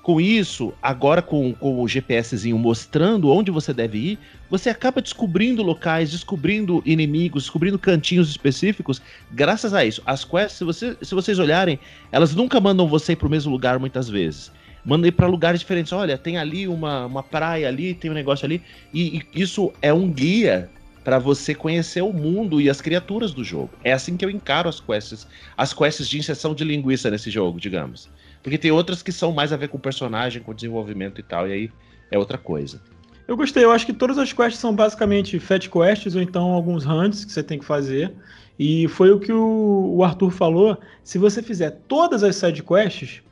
Com 0.04 0.20
isso, 0.20 0.74
agora 0.82 1.22
com, 1.22 1.54
com 1.54 1.80
o 1.80 1.88
GPSzinho 1.88 2.58
mostrando 2.58 3.30
onde 3.30 3.50
você 3.50 3.72
deve 3.72 3.96
ir, 3.96 4.18
você 4.50 4.68
acaba 4.68 5.00
descobrindo 5.00 5.62
locais, 5.62 6.10
descobrindo 6.10 6.82
inimigos, 6.84 7.44
descobrindo 7.44 7.78
cantinhos 7.78 8.28
específicos, 8.28 9.00
graças 9.32 9.72
a 9.72 9.82
isso. 9.82 10.02
As 10.04 10.22
quests, 10.22 10.58
se, 10.58 10.64
você, 10.64 10.94
se 11.00 11.14
vocês 11.14 11.38
olharem, 11.38 11.78
elas 12.12 12.34
nunca 12.34 12.60
mandam 12.60 12.86
você 12.86 13.14
ir 13.14 13.18
o 13.24 13.30
mesmo 13.30 13.50
lugar 13.50 13.78
muitas 13.78 14.06
vezes 14.06 14.52
manda 14.84 15.08
ir 15.08 15.12
para 15.12 15.26
lugares 15.26 15.60
diferentes. 15.60 15.90
Olha, 15.94 16.18
tem 16.18 16.36
ali 16.36 16.68
uma, 16.68 17.06
uma 17.06 17.22
praia 17.22 17.66
ali, 17.66 17.94
tem 17.94 18.10
um 18.10 18.14
negócio 18.14 18.44
ali. 18.44 18.60
E, 18.92 19.22
e 19.32 19.40
isso 19.40 19.72
é 19.80 19.94
um 19.94 20.10
guia 20.10 20.68
para 21.02 21.18
você 21.18 21.54
conhecer 21.54 22.02
o 22.02 22.12
mundo 22.12 22.60
e 22.60 22.68
as 22.68 22.82
criaturas 22.82 23.32
do 23.32 23.42
jogo. 23.42 23.70
É 23.82 23.94
assim 23.94 24.18
que 24.18 24.24
eu 24.26 24.28
encaro 24.28 24.68
as 24.68 24.80
quests, 24.80 25.26
as 25.56 25.72
quests 25.72 26.06
de 26.06 26.18
inserção 26.18 26.54
de 26.54 26.62
linguiça 26.62 27.10
nesse 27.10 27.30
jogo, 27.30 27.58
digamos. 27.58 28.10
Porque 28.44 28.58
tem 28.58 28.70
outras 28.70 29.02
que 29.02 29.10
são 29.10 29.32
mais 29.32 29.54
a 29.54 29.56
ver 29.56 29.68
com 29.68 29.78
o 29.78 29.80
personagem, 29.80 30.42
com 30.42 30.50
o 30.50 30.54
desenvolvimento 30.54 31.18
e 31.18 31.24
tal, 31.24 31.48
e 31.48 31.52
aí 31.52 31.70
é 32.10 32.18
outra 32.18 32.36
coisa. 32.36 32.80
Eu 33.26 33.38
gostei, 33.38 33.64
eu 33.64 33.72
acho 33.72 33.86
que 33.86 33.92
todas 33.94 34.18
as 34.18 34.34
quests 34.34 34.58
são 34.58 34.74
basicamente 34.74 35.40
fat 35.40 35.66
quests 35.66 36.14
ou 36.14 36.20
então 36.20 36.50
alguns 36.52 36.84
hunts 36.84 37.24
que 37.24 37.32
você 37.32 37.42
tem 37.42 37.58
que 37.58 37.64
fazer. 37.64 38.12
E 38.58 38.86
foi 38.88 39.10
o 39.10 39.18
que 39.18 39.32
o, 39.32 40.04
Arthur 40.04 40.30
falou. 40.30 40.78
Se 41.02 41.16
você 41.16 41.42
fizer 41.42 41.70
todas 41.88 42.22
as 42.22 42.36
side 42.36 42.62
quests, 42.62 43.22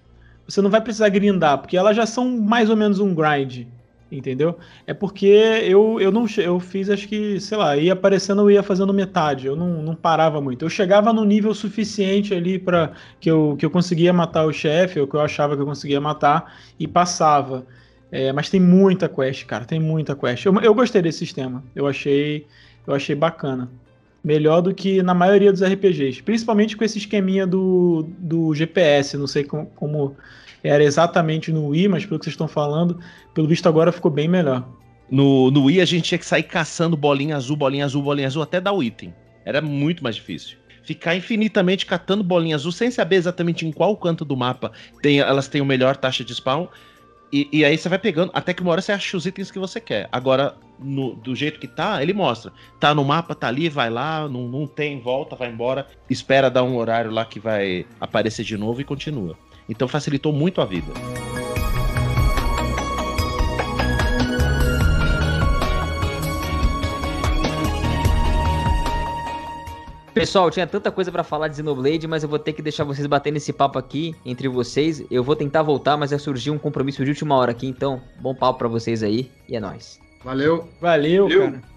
você 0.49 0.63
não 0.63 0.71
vai 0.71 0.81
precisar 0.81 1.11
grindar, 1.11 1.59
porque 1.59 1.77
elas 1.77 1.95
já 1.95 2.07
são 2.07 2.39
mais 2.39 2.71
ou 2.71 2.77
menos 2.77 2.99
um 2.99 3.15
grind, 3.15 3.67
entendeu? 4.13 4.59
É 4.87 4.95
porque 4.95 5.27
eu, 5.27 6.01
eu 6.01 6.13
não 6.13 6.27
eu 6.39 6.61
fiz, 6.61 6.91
acho 6.91 7.09
que, 7.09 7.41
sei 7.41 7.59
lá, 7.59 7.77
ia 7.77 7.93
aparecendo, 7.95 8.43
eu 8.43 8.51
ia 8.51 8.63
fazendo 8.63 8.93
metade, 8.93 9.47
eu 9.47 9.57
não, 9.57 9.83
não 9.83 9.95
parava 9.95 10.41
muito. 10.41 10.65
Eu 10.65 10.71
chegava 10.71 11.13
no 11.13 11.25
nível 11.25 11.55
suficiente 11.55 12.35
ali 12.35 12.59
para 12.59 12.93
que 13.21 13.31
eu, 13.31 13.57
que 13.59 13.65
eu 13.65 13.71
conseguia 13.71 14.13
matar 14.13 14.45
o 14.45 14.53
chefe, 14.53 15.01
ou 15.01 15.07
que 15.07 15.15
eu 15.15 15.21
achava 15.21 15.57
que 15.57 15.63
eu 15.63 15.67
conseguia 15.67 16.01
matar, 16.01 16.59
e 16.79 16.87
passava. 16.87 17.67
É, 18.11 18.33
mas 18.33 18.51
tem 18.51 18.61
muita 18.61 19.09
quest, 19.09 19.47
cara, 19.47 19.65
tem 19.65 19.81
muita 19.81 20.15
quest. 20.15 20.45
Eu, 20.45 20.55
eu 20.61 20.75
gostei 20.75 21.01
desse 21.03 21.19
sistema, 21.19 21.65
eu 21.75 21.87
achei, 21.87 22.47
eu 22.87 22.95
achei 22.95 23.15
bacana. 23.15 23.71
melhor 24.23 24.61
do 24.61 24.75
que 24.75 25.03
na 25.03 25.15
maioria 25.15 25.53
dos 25.53 25.63
RPGs. 25.63 26.23
Principalmente 26.23 26.77
com 26.77 26.85
esse 26.85 26.99
esqueminha 26.99 27.47
do, 27.47 28.07
do 28.19 28.55
GPS. 28.55 29.17
Não 29.17 29.27
sei 29.27 29.45
como, 29.45 29.67
como 29.75 30.17
era 30.63 30.83
exatamente 30.83 31.53
no 31.53 31.69
Wii, 31.69 31.89
mas 31.89 32.05
pelo 32.05 32.19
que 32.19 32.25
vocês 32.25 32.35
estão 32.35 32.49
falando, 32.49 32.99
pelo 33.35 33.49
visto 33.49 33.69
agora 33.69 33.91
ficou 33.91 34.11
bem 34.11 34.29
melhor. 34.29 34.67
No, 35.11 35.51
no 35.51 35.65
Wii 35.65 35.81
a 35.81 35.85
gente 35.85 36.05
tinha 36.05 36.19
que 36.19 36.27
sair 36.27 36.45
caçando 36.45 36.97
bolinha 36.97 37.37
azul, 37.37 37.57
bolinha 37.57 37.85
azul, 37.85 38.03
bolinha 38.03 38.27
azul 38.27 38.43
até 38.43 38.61
dar 38.61 38.73
o 38.73 38.83
item. 38.83 39.13
Era 39.45 39.61
muito 39.61 40.03
mais 40.03 40.17
difícil. 40.17 40.57
Ficar 40.85 41.15
infinitamente 41.15 41.87
catando 41.87 42.25
bolinha 42.25 42.57
azul 42.57 42.73
sem 42.73 42.91
saber 42.91 43.17
exatamente 43.17 43.67
em 43.67 43.73
qual 43.73 43.97
canto 43.97 44.25
do 44.25 44.37
mapa 44.37 44.73
tem, 45.01 45.21
elas 45.21 45.49
têm 45.49 45.61
o 45.61 45.67
melhor 45.67 45.97
taxa 45.97 46.25
de 46.25 46.35
spawn. 46.35 46.67
E, 47.33 47.49
e, 47.51 47.65
aí 47.65 47.79
você 47.79 47.89
vai 47.89 47.99
pegando, 47.99 48.31
até 48.35 48.53
que 48.53 48.61
uma 48.61 48.73
hora 48.73 48.83
você 48.83 48.93
acha 48.93 49.17
os 49.17 49.25
itens 49.25 49.51
que 49.51 49.59
você 49.59 49.81
quer. 49.81 50.07
Agora, 50.13 50.55
no, 50.79 51.15
do 51.15 51.35
jeito 51.35 51.59
que 51.59 51.67
tá, 51.67 52.03
ele 52.03 52.13
mostra. 52.13 52.53
Tá 52.79 52.95
no 52.95 53.03
mapa, 53.03 53.35
tá 53.35 53.49
ali, 53.49 53.71
vai 53.71 53.89
lá, 53.89 54.29
não, 54.29 54.49
não 54.49 54.67
tem, 54.67 55.01
volta, 55.01 55.35
vai 55.35 55.49
embora, 55.49 55.87
espera 56.11 56.51
dar 56.51 56.63
um 56.63 56.77
horário 56.77 57.11
lá 57.11 57.25
que 57.25 57.41
vai 57.41 57.87
aparecer 57.99 58.45
de 58.45 58.59
novo 58.59 58.83
e 58.83 58.85
continua. 58.85 59.39
Então 59.73 59.89
facilitou 59.89 60.33
muito 60.33 60.61
a 60.61 60.67
vida. 60.67 60.93
Pessoal, 70.15 70.51
tinha 70.51 70.67
tanta 70.67 70.91
coisa 70.91 71.11
para 71.11 71.25
falar 71.25 71.49
de 71.49 71.57
Xenoblade, 71.57 72.07
mas 72.07 72.23
eu 72.23 72.29
vou 72.29 72.39
ter 72.39 72.53
que 72.53 72.61
deixar 72.61 72.85
vocês 72.85 73.07
batendo 73.07 73.39
esse 73.39 73.51
papo 73.51 73.79
aqui 73.79 74.15
entre 74.27 74.47
vocês. 74.47 75.03
Eu 75.11 75.25
vou 75.25 75.35
tentar 75.35 75.63
voltar, 75.63 75.97
mas 75.97 76.11
vai 76.11 76.19
surgir 76.19 76.51
um 76.51 76.59
compromisso 76.59 77.03
de 77.03 77.11
última 77.11 77.35
hora 77.35 77.51
aqui, 77.51 77.67
então 77.67 78.03
bom 78.21 78.35
papo 78.35 78.59
para 78.59 78.69
vocês 78.69 79.03
aí 79.03 79.31
e 79.49 79.57
é 79.57 79.61
nóis. 79.61 79.99
Valeu. 80.23 80.69
Valeu, 80.81 81.29
Valeu. 81.29 81.51
cara. 81.51 81.72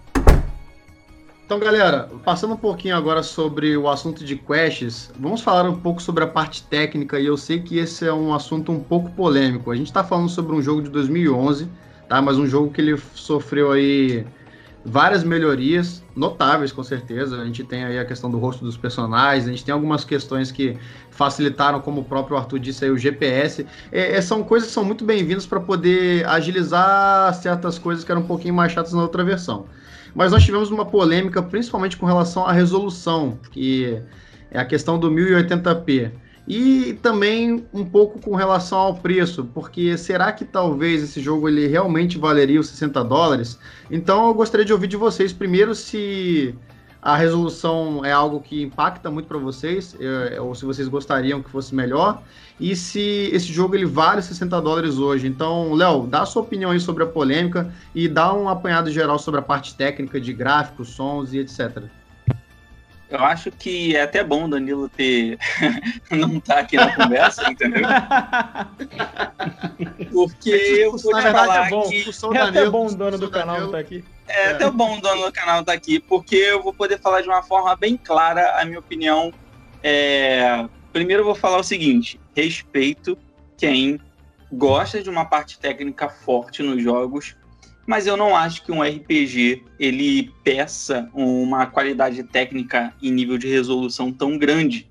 Então, 1.46 1.60
galera, 1.60 2.10
passando 2.24 2.54
um 2.54 2.56
pouquinho 2.56 2.96
agora 2.96 3.22
sobre 3.22 3.76
o 3.76 3.88
assunto 3.88 4.24
de 4.24 4.34
quests, 4.34 5.12
vamos 5.16 5.40
falar 5.40 5.70
um 5.70 5.78
pouco 5.78 6.02
sobre 6.02 6.24
a 6.24 6.26
parte 6.26 6.64
técnica, 6.64 7.20
e 7.20 7.26
eu 7.26 7.36
sei 7.36 7.60
que 7.60 7.78
esse 7.78 8.04
é 8.04 8.12
um 8.12 8.34
assunto 8.34 8.72
um 8.72 8.80
pouco 8.80 9.12
polêmico. 9.12 9.70
A 9.70 9.76
gente 9.76 9.86
está 9.86 10.02
falando 10.02 10.28
sobre 10.28 10.56
um 10.56 10.60
jogo 10.60 10.82
de 10.82 10.90
2011, 10.90 11.70
tá? 12.08 12.20
Mas 12.20 12.36
um 12.36 12.48
jogo 12.48 12.72
que 12.72 12.80
ele 12.80 12.96
sofreu 13.14 13.70
aí 13.70 14.26
várias 14.84 15.22
melhorias 15.22 16.02
notáveis, 16.16 16.72
com 16.72 16.82
certeza. 16.82 17.40
A 17.40 17.44
gente 17.44 17.62
tem 17.62 17.84
aí 17.84 17.96
a 17.96 18.04
questão 18.04 18.28
do 18.28 18.38
rosto 18.38 18.64
dos 18.64 18.76
personagens, 18.76 19.46
a 19.46 19.50
gente 19.50 19.64
tem 19.64 19.72
algumas 19.72 20.04
questões 20.04 20.50
que 20.50 20.76
facilitaram, 21.10 21.80
como 21.80 22.00
o 22.00 22.04
próprio 22.04 22.36
Arthur 22.36 22.58
disse 22.58 22.84
aí, 22.84 22.90
o 22.90 22.98
GPS. 22.98 23.64
É, 23.92 24.16
é, 24.16 24.20
são 24.20 24.42
coisas 24.42 24.66
que 24.66 24.74
são 24.74 24.84
muito 24.84 25.04
bem-vindas 25.04 25.46
para 25.46 25.60
poder 25.60 26.26
agilizar 26.26 27.32
certas 27.34 27.78
coisas 27.78 28.02
que 28.02 28.10
eram 28.10 28.22
um 28.22 28.26
pouquinho 28.26 28.54
mais 28.54 28.72
chatas 28.72 28.92
na 28.92 29.02
outra 29.02 29.22
versão. 29.22 29.68
Mas 30.16 30.32
nós 30.32 30.42
tivemos 30.42 30.70
uma 30.70 30.86
polêmica, 30.86 31.42
principalmente 31.42 31.98
com 31.98 32.06
relação 32.06 32.46
à 32.46 32.50
resolução, 32.50 33.38
que 33.52 34.02
é 34.50 34.58
a 34.58 34.64
questão 34.64 34.98
do 34.98 35.10
1080p. 35.10 36.10
E 36.48 36.98
também 37.02 37.66
um 37.70 37.84
pouco 37.84 38.18
com 38.18 38.34
relação 38.34 38.78
ao 38.78 38.94
preço, 38.94 39.44
porque 39.52 39.98
será 39.98 40.32
que 40.32 40.46
talvez 40.46 41.02
esse 41.02 41.20
jogo 41.20 41.50
ele 41.50 41.66
realmente 41.66 42.16
valeria 42.16 42.58
os 42.58 42.68
60 42.68 43.04
dólares? 43.04 43.58
Então 43.90 44.28
eu 44.28 44.32
gostaria 44.32 44.64
de 44.64 44.72
ouvir 44.72 44.86
de 44.86 44.96
vocês 44.96 45.34
primeiro 45.34 45.74
se 45.74 46.54
a 47.06 47.14
resolução 47.14 48.04
é 48.04 48.10
algo 48.10 48.40
que 48.40 48.64
impacta 48.64 49.08
muito 49.12 49.28
para 49.28 49.38
vocês, 49.38 49.96
é, 50.00 50.40
ou 50.40 50.56
se 50.56 50.64
vocês 50.64 50.88
gostariam 50.88 51.40
que 51.40 51.48
fosse 51.48 51.72
melhor, 51.72 52.20
e 52.58 52.74
se 52.74 53.30
esse 53.32 53.46
jogo 53.52 53.76
ele 53.76 53.86
vale 53.86 54.20
60 54.20 54.60
dólares 54.60 54.98
hoje. 54.98 55.28
Então, 55.28 55.72
Léo, 55.72 56.08
dá 56.08 56.22
a 56.22 56.26
sua 56.26 56.42
opinião 56.42 56.72
aí 56.72 56.80
sobre 56.80 57.04
a 57.04 57.06
polêmica 57.06 57.72
e 57.94 58.08
dá 58.08 58.34
um 58.34 58.48
apanhado 58.48 58.90
geral 58.90 59.20
sobre 59.20 59.38
a 59.38 59.42
parte 59.42 59.76
técnica 59.76 60.20
de 60.20 60.32
gráficos, 60.32 60.88
sons 60.88 61.32
e 61.32 61.38
etc. 61.38 61.84
Eu 63.08 63.20
acho 63.20 63.52
que 63.52 63.94
é 63.94 64.02
até 64.02 64.24
bom 64.24 64.46
o 64.46 64.48
Danilo 64.48 64.88
ter 64.88 65.38
não 66.10 66.40
tá 66.40 66.58
aqui 66.58 66.76
na 66.76 66.92
conversa, 66.94 67.48
entendeu? 67.48 67.84
Porque 70.12 70.50
eu 70.50 70.90
vou 70.90 70.98
te 70.98 71.22
falar 71.22 71.66
é 71.66 71.70
bom. 71.70 71.88
que 71.88 72.04
é 72.34 72.38
até 72.38 72.68
bom 72.68 72.86
o 72.86 72.94
dono 72.94 73.16
do 73.16 73.30
canal 73.30 73.60
não 73.60 73.70
tá 73.70 73.78
aqui. 73.78 74.04
É, 74.26 74.46
é 74.46 74.50
até 74.52 74.68
bom 74.70 74.98
o 74.98 75.00
dono 75.00 75.26
do 75.26 75.32
canal 75.32 75.64
tá 75.64 75.72
aqui, 75.72 76.00
porque 76.00 76.34
eu 76.34 76.60
vou 76.62 76.74
poder 76.74 76.98
falar 76.98 77.20
de 77.20 77.28
uma 77.28 77.44
forma 77.44 77.76
bem 77.76 77.96
clara 77.96 78.60
a 78.60 78.64
minha 78.64 78.80
opinião. 78.80 79.32
É... 79.82 80.66
Primeiro 80.92 81.20
eu 81.22 81.26
vou 81.26 81.34
falar 81.36 81.58
o 81.58 81.64
seguinte: 81.64 82.20
respeito 82.34 83.16
quem 83.56 84.00
gosta 84.52 85.00
de 85.00 85.08
uma 85.08 85.24
parte 85.24 85.60
técnica 85.60 86.08
forte 86.08 86.60
nos 86.60 86.82
jogos 86.82 87.36
mas 87.86 88.06
eu 88.06 88.16
não 88.16 88.34
acho 88.34 88.64
que 88.64 88.72
um 88.72 88.82
RPG 88.82 89.62
ele 89.78 90.32
peça 90.42 91.08
uma 91.14 91.66
qualidade 91.66 92.22
técnica 92.24 92.92
em 93.00 93.12
nível 93.12 93.38
de 93.38 93.46
resolução 93.46 94.12
tão 94.12 94.36
grande. 94.36 94.90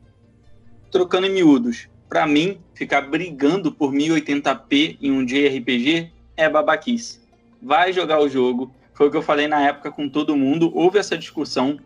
Trocando 0.90 1.28
em 1.28 1.34
miúdos, 1.34 1.90
para 2.08 2.26
mim, 2.26 2.60
ficar 2.74 3.02
brigando 3.02 3.72
por 3.72 3.92
1080p 3.92 4.98
em 5.02 5.12
um 5.12 5.26
JRPG 5.26 6.12
é 6.38 6.50
babaquice. 6.50 7.20
Vai 7.62 7.92
jogar 7.92 8.22
o 8.22 8.30
jogo. 8.30 8.74
Foi 8.94 9.08
o 9.08 9.12
que 9.12 9.18
eu 9.18 9.22
falei 9.22 9.48
na 9.48 9.62
época 9.62 9.92
com 9.92 10.08
todo 10.08 10.38
mundo. 10.38 10.72
Houve 10.74 10.98
essa 10.98 11.18
discussão 11.18 11.78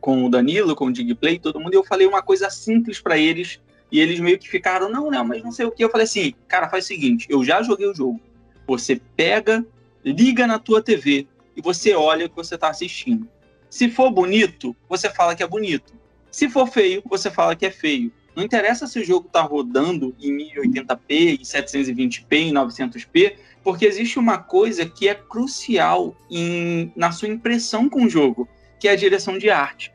com 0.00 0.24
o 0.24 0.30
Danilo, 0.30 0.74
com 0.74 0.86
o 0.86 0.92
Digplay, 0.92 1.38
todo 1.38 1.60
mundo. 1.60 1.74
E 1.74 1.76
eu 1.76 1.84
falei 1.84 2.06
uma 2.06 2.22
coisa 2.22 2.48
simples 2.48 2.98
para 2.98 3.18
eles. 3.18 3.60
E 3.92 4.00
eles 4.00 4.20
meio 4.20 4.38
que 4.38 4.48
ficaram, 4.48 4.88
não, 4.88 5.10
não, 5.10 5.24
mas 5.24 5.42
não 5.42 5.52
sei 5.52 5.66
o 5.66 5.70
que. 5.70 5.84
Eu 5.84 5.90
falei 5.90 6.04
assim, 6.04 6.32
cara, 6.48 6.70
faz 6.70 6.84
o 6.84 6.88
seguinte: 6.88 7.26
eu 7.28 7.44
já 7.44 7.62
joguei 7.62 7.86
o 7.86 7.94
jogo. 7.94 8.20
Você 8.66 9.00
pega 9.16 9.66
liga 10.04 10.46
na 10.46 10.58
tua 10.58 10.82
TV 10.82 11.26
e 11.56 11.60
você 11.60 11.94
olha 11.94 12.26
o 12.26 12.28
que 12.28 12.36
você 12.36 12.54
está 12.54 12.68
assistindo. 12.68 13.28
Se 13.68 13.90
for 13.90 14.10
bonito, 14.10 14.74
você 14.88 15.10
fala 15.10 15.34
que 15.34 15.42
é 15.42 15.46
bonito. 15.46 15.92
Se 16.30 16.48
for 16.48 16.66
feio, 16.66 17.02
você 17.06 17.30
fala 17.30 17.54
que 17.54 17.66
é 17.66 17.70
feio. 17.70 18.12
Não 18.34 18.44
interessa 18.44 18.86
se 18.86 18.98
o 18.98 19.04
jogo 19.04 19.26
está 19.26 19.42
rodando 19.42 20.14
em 20.20 20.36
1080p, 20.36 21.40
em 21.40 21.42
720p, 21.42 22.32
em 22.32 22.52
900p, 22.52 23.34
porque 23.62 23.84
existe 23.84 24.18
uma 24.18 24.38
coisa 24.38 24.86
que 24.86 25.08
é 25.08 25.14
crucial 25.14 26.16
em, 26.30 26.92
na 26.96 27.12
sua 27.12 27.28
impressão 27.28 27.88
com 27.88 28.04
o 28.04 28.08
jogo, 28.08 28.48
que 28.78 28.88
é 28.88 28.92
a 28.92 28.96
direção 28.96 29.36
de 29.36 29.50
arte. 29.50 29.92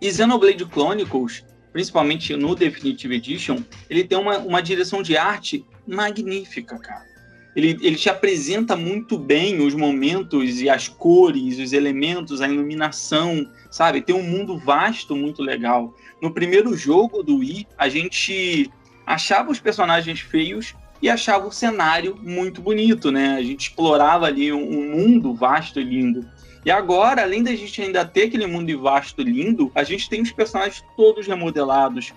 E 0.00 0.12
Xenoblade 0.12 0.64
Chronicles, 0.66 1.44
principalmente 1.72 2.36
no 2.36 2.54
Definitive 2.54 3.16
Edition, 3.16 3.62
ele 3.88 4.04
tem 4.04 4.18
uma, 4.18 4.38
uma 4.38 4.62
direção 4.62 5.02
de 5.02 5.16
arte 5.16 5.64
magnífica, 5.86 6.78
cara 6.78 7.11
ele, 7.54 7.78
ele 7.82 7.96
te 7.96 8.08
apresenta 8.08 8.76
muito 8.76 9.18
bem 9.18 9.60
os 9.60 9.74
momentos 9.74 10.60
e 10.60 10.70
as 10.70 10.88
cores, 10.88 11.58
os 11.58 11.72
elementos, 11.72 12.40
a 12.40 12.48
iluminação, 12.48 13.46
sabe? 13.70 14.00
Tem 14.00 14.14
um 14.14 14.22
mundo 14.22 14.58
vasto 14.58 15.14
muito 15.14 15.42
legal. 15.42 15.94
No 16.20 16.32
primeiro 16.32 16.76
jogo 16.76 17.22
do 17.22 17.38
Wii, 17.38 17.66
a 17.76 17.88
gente 17.88 18.70
achava 19.06 19.50
os 19.50 19.60
personagens 19.60 20.20
feios 20.20 20.74
e 21.02 21.10
achava 21.10 21.46
o 21.46 21.52
cenário 21.52 22.16
muito 22.22 22.62
bonito, 22.62 23.10
né? 23.10 23.34
A 23.34 23.42
gente 23.42 23.68
explorava 23.68 24.26
ali 24.26 24.52
um 24.52 24.90
mundo 24.90 25.34
vasto 25.34 25.80
e 25.80 25.84
lindo. 25.84 26.26
E 26.64 26.70
agora, 26.70 27.22
além 27.22 27.42
da 27.42 27.54
gente 27.56 27.82
ainda 27.82 28.04
ter 28.04 28.24
aquele 28.24 28.46
mundo 28.46 28.80
vasto 28.80 29.20
e 29.20 29.24
lindo, 29.24 29.70
a 29.74 29.82
gente 29.82 30.08
tem 30.08 30.22
os 30.22 30.30
personagens 30.30 30.82
todos 30.96 31.26
remodelados. 31.26 32.14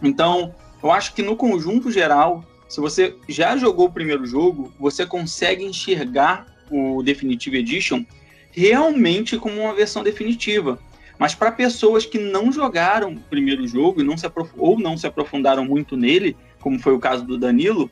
Então, 0.00 0.54
eu 0.82 0.92
acho 0.92 1.12
que 1.12 1.22
no 1.22 1.36
conjunto 1.36 1.90
geral, 1.90 2.44
se 2.70 2.80
você 2.80 3.16
já 3.28 3.56
jogou 3.56 3.86
o 3.86 3.92
primeiro 3.92 4.24
jogo, 4.24 4.72
você 4.78 5.04
consegue 5.04 5.64
enxergar 5.64 6.46
o 6.70 7.02
Definitive 7.02 7.58
Edition 7.58 8.06
realmente 8.52 9.36
como 9.36 9.60
uma 9.60 9.74
versão 9.74 10.04
definitiva. 10.04 10.78
Mas 11.18 11.34
para 11.34 11.50
pessoas 11.50 12.06
que 12.06 12.16
não 12.16 12.52
jogaram 12.52 13.14
o 13.14 13.20
primeiro 13.20 13.66
jogo 13.66 14.00
e 14.00 14.04
não 14.04 14.16
se 14.16 14.24
ou 14.56 14.78
não 14.78 14.96
se 14.96 15.04
aprofundaram 15.04 15.64
muito 15.64 15.96
nele, 15.96 16.36
como 16.60 16.78
foi 16.78 16.94
o 16.94 17.00
caso 17.00 17.24
do 17.24 17.36
Danilo, 17.36 17.90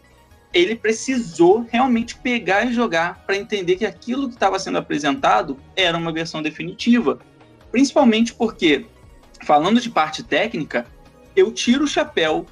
ele 0.55 0.77
precisou 0.77 1.67
realmente 1.69 2.17
pegar 2.17 2.65
e 2.65 2.73
jogar 2.73 3.25
para 3.27 3.37
entender 3.37 3.75
que 3.75 3.85
aquilo 3.85 4.29
que 4.29 4.35
estava 4.35 4.61
sendo 4.61 4.79
apresentado 4.79 5.59
era 5.75 5.99
uma 5.99 6.13
versão 6.13 6.41
definitiva. 6.41 7.19
Principalmente 7.73 8.33
porque, 8.33 8.87
falando 9.45 9.81
de 9.81 9.91
parte 9.91 10.23
técnica, 10.23 10.87
eu 11.35 11.51
tiro 11.51 11.83
o 11.83 11.89
chapéu 11.89 12.47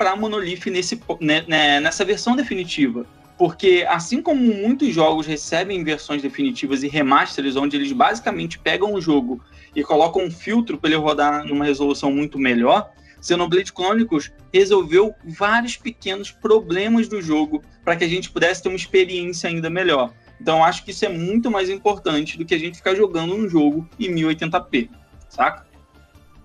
para 0.00 0.16
Monolith 0.16 0.70
nesse, 0.70 0.98
né, 1.20 1.44
né, 1.46 1.78
nessa 1.78 2.06
versão 2.06 2.34
definitiva. 2.34 3.04
Porque, 3.36 3.84
assim 3.86 4.22
como 4.22 4.40
muitos 4.40 4.94
jogos 4.94 5.26
recebem 5.26 5.84
versões 5.84 6.22
definitivas 6.22 6.82
e 6.82 6.88
remasters, 6.88 7.54
onde 7.54 7.76
eles 7.76 7.92
basicamente 7.92 8.58
pegam 8.58 8.94
o 8.94 9.00
jogo 9.00 9.44
e 9.76 9.82
colocam 9.82 10.24
um 10.24 10.30
filtro 10.30 10.78
para 10.78 10.88
ele 10.88 10.98
rodar 10.98 11.44
numa 11.44 11.66
resolução 11.66 12.10
muito 12.10 12.38
melhor, 12.38 12.90
Xenoblade 13.20 13.72
Chronicles 13.72 14.32
resolveu 14.50 15.14
vários 15.22 15.76
pequenos 15.76 16.30
problemas 16.30 17.06
do 17.06 17.20
jogo 17.20 17.62
para 17.84 17.94
que 17.94 18.04
a 18.04 18.08
gente 18.08 18.30
pudesse 18.30 18.62
ter 18.62 18.70
uma 18.70 18.76
experiência 18.76 19.50
ainda 19.50 19.68
melhor. 19.68 20.14
Então, 20.40 20.64
acho 20.64 20.82
que 20.82 20.92
isso 20.92 21.04
é 21.04 21.10
muito 21.10 21.50
mais 21.50 21.68
importante 21.68 22.38
do 22.38 22.46
que 22.46 22.54
a 22.54 22.58
gente 22.58 22.78
ficar 22.78 22.94
jogando 22.94 23.34
um 23.34 23.46
jogo 23.46 23.86
em 23.98 24.08
1080p, 24.14 24.88
saca? 25.28 25.66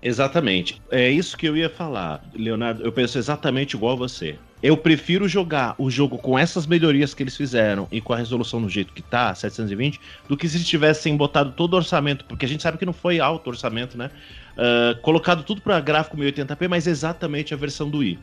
Exatamente. 0.06 0.80
É 0.88 1.10
isso 1.10 1.36
que 1.36 1.48
eu 1.48 1.56
ia 1.56 1.68
falar, 1.68 2.22
Leonardo. 2.32 2.80
Eu 2.84 2.92
penso 2.92 3.18
exatamente 3.18 3.74
igual 3.74 3.94
a 3.94 3.96
você. 3.96 4.38
eu 4.62 4.76
prefiro 4.76 5.28
jogar 5.28 5.74
o 5.78 5.90
jogo 5.90 6.16
com 6.16 6.38
essas 6.38 6.64
melhorias 6.64 7.12
que 7.12 7.24
eles 7.24 7.36
fizeram 7.36 7.88
e 7.90 8.00
com 8.00 8.12
a 8.12 8.16
resolução 8.16 8.62
do 8.62 8.68
jeito 8.68 8.92
que 8.92 9.02
tá, 9.02 9.34
720, 9.34 10.00
do 10.28 10.36
que 10.36 10.48
se 10.48 10.64
tivessem 10.64 11.16
botado 11.16 11.52
todo 11.52 11.74
o 11.74 11.76
orçamento, 11.76 12.24
porque 12.24 12.46
a 12.46 12.48
gente 12.48 12.62
sabe 12.62 12.78
que 12.78 12.86
não 12.86 12.92
foi 12.92 13.18
alto 13.18 13.50
orçamento, 13.50 13.98
né? 13.98 14.10
Uh, 14.56 15.00
colocado 15.02 15.42
tudo 15.42 15.60
para 15.60 15.80
gráfico 15.80 16.16
1080p, 16.16 16.68
mas 16.68 16.86
exatamente 16.86 17.52
a 17.52 17.56
versão 17.56 17.90
do 17.90 17.98
Wii. 17.98 18.16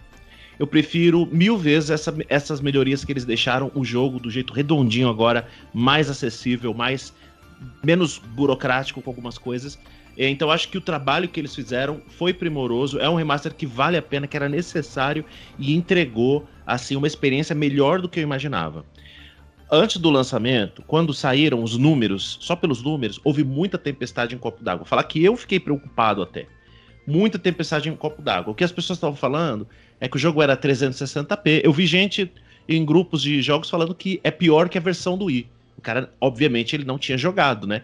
Eu 0.58 0.66
prefiro 0.66 1.28
mil 1.32 1.58
vezes 1.58 1.90
essa, 1.90 2.16
essas 2.30 2.62
melhorias 2.62 3.04
que 3.04 3.12
eles 3.12 3.26
deixaram 3.26 3.70
o 3.76 3.84
jogo 3.84 4.20
do 4.20 4.30
jeito 4.30 4.54
redondinho 4.54 5.10
agora, 5.10 5.48
mais 5.74 6.10
acessível, 6.10 6.74
mais 6.74 7.14
menos 7.84 8.20
burocrático 8.20 9.02
com 9.02 9.10
algumas 9.10 9.38
coisas. 9.38 9.78
Então 10.18 10.52
acho 10.52 10.70
que 10.70 10.78
o 10.78 10.82
trabalho 10.82 11.28
que 11.28 11.40
eles 11.40 11.56
fizeram 11.56 12.02
foi 12.08 12.34
primoroso, 12.34 13.00
é 13.00 13.10
um 13.10 13.16
remaster 13.16 13.54
que 13.54 13.66
vale 13.66 13.98
a 13.98 14.02
pena, 14.02 14.28
que 14.28 14.38
era 14.38 14.48
necessário 14.48 15.26
e 15.58 15.74
entregou 15.74 16.48
assim 16.66 16.96
uma 16.96 17.08
experiência 17.08 17.56
melhor 17.56 18.02
do 18.02 18.08
que 18.08 18.20
eu 18.20 18.24
imaginava. 18.24 18.86
Antes 19.72 19.98
do 19.98 20.12
lançamento, 20.12 20.84
quando 20.86 21.14
saíram 21.14 21.64
os 21.64 21.78
números, 21.78 22.38
só 22.42 22.56
pelos 22.56 22.84
números, 22.84 23.20
houve 23.24 23.44
muita 23.44 23.78
tempestade 23.78 24.36
em 24.36 24.38
copo 24.38 24.64
d'água. 24.64 24.86
Falar 24.86 25.04
que 25.04 25.24
eu 25.24 25.36
fiquei 25.36 25.60
preocupado 25.60 26.22
até. 26.22 26.46
Muita 27.08 27.40
tempestade 27.40 27.90
em 27.90 27.96
copo 27.96 28.22
d'água. 28.22 28.52
O 28.52 28.56
que 28.56 28.64
as 28.64 28.72
pessoas 28.72 28.98
estavam 28.98 29.16
falando 29.16 29.68
é 30.00 30.08
que 30.08 30.16
o 30.16 30.20
jogo 30.20 30.44
era 30.44 30.56
360p. 30.56 31.62
Eu 31.64 31.74
vi 31.74 31.88
gente 31.88 32.32
em 32.70 32.86
grupos 32.86 33.24
de 33.24 33.42
jogos 33.42 33.70
falando 33.70 33.96
que 33.96 34.22
é 34.24 34.30
pior 34.30 34.70
que 34.70 34.78
a 34.78 34.82
versão 34.82 35.18
do 35.18 35.26
Wii. 35.26 35.48
O 35.78 35.82
cara, 35.82 36.14
obviamente, 36.22 36.76
ele 36.76 36.86
não 36.86 37.00
tinha 37.00 37.18
jogado, 37.18 37.66
né? 37.66 37.82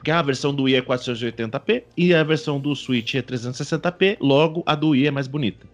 Porque 0.00 0.10
a 0.10 0.22
versão 0.22 0.54
do 0.54 0.62
Wii 0.62 0.76
é 0.76 0.80
480p 0.80 1.82
e 1.94 2.14
a 2.14 2.24
versão 2.24 2.58
do 2.58 2.74
Switch 2.74 3.16
é 3.16 3.20
360p, 3.20 4.16
logo 4.18 4.62
a 4.64 4.74
do 4.74 4.88
Wii 4.88 5.08
é 5.08 5.10
mais 5.10 5.26
bonita. 5.26 5.66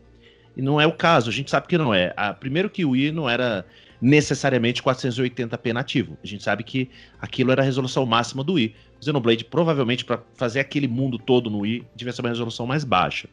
E 0.57 0.61
não 0.61 0.81
é 0.81 0.87
o 0.87 0.91
caso, 0.91 1.31
a 1.31 1.33
gente 1.33 1.49
sabe 1.49 1.68
que 1.68 1.79
não 1.79 1.95
é. 1.95 2.12
A, 2.16 2.35
primeiro 2.35 2.68
que 2.68 2.85
o 2.85 2.91
Wii 2.91 3.12
não 3.12 3.31
era 3.31 3.64
necessariamente 4.03 4.83
480p 4.83 5.72
nativo. 5.72 6.18
A 6.24 6.27
gente 6.27 6.43
sabe 6.43 6.64
que 6.64 6.91
aquilo 7.20 7.53
era 7.53 7.62
a 7.62 7.64
resolução 7.64 8.05
máxima 8.05 8.43
do 8.43 8.55
Wii. 8.55 8.74
O 9.01 9.05
Xenoblade 9.05 9.45
provavelmente 9.45 10.05
para 10.05 10.20
fazer 10.35 10.59
aquele 10.59 10.89
mundo 10.89 11.20
todo 11.20 11.49
no 11.49 11.61
Wii 11.61 11.87
devia 11.95 12.12
ser 12.12 12.22
uma 12.22 12.29
resolução 12.29 12.66
mais 12.66 12.83
baixa. 12.83 13.29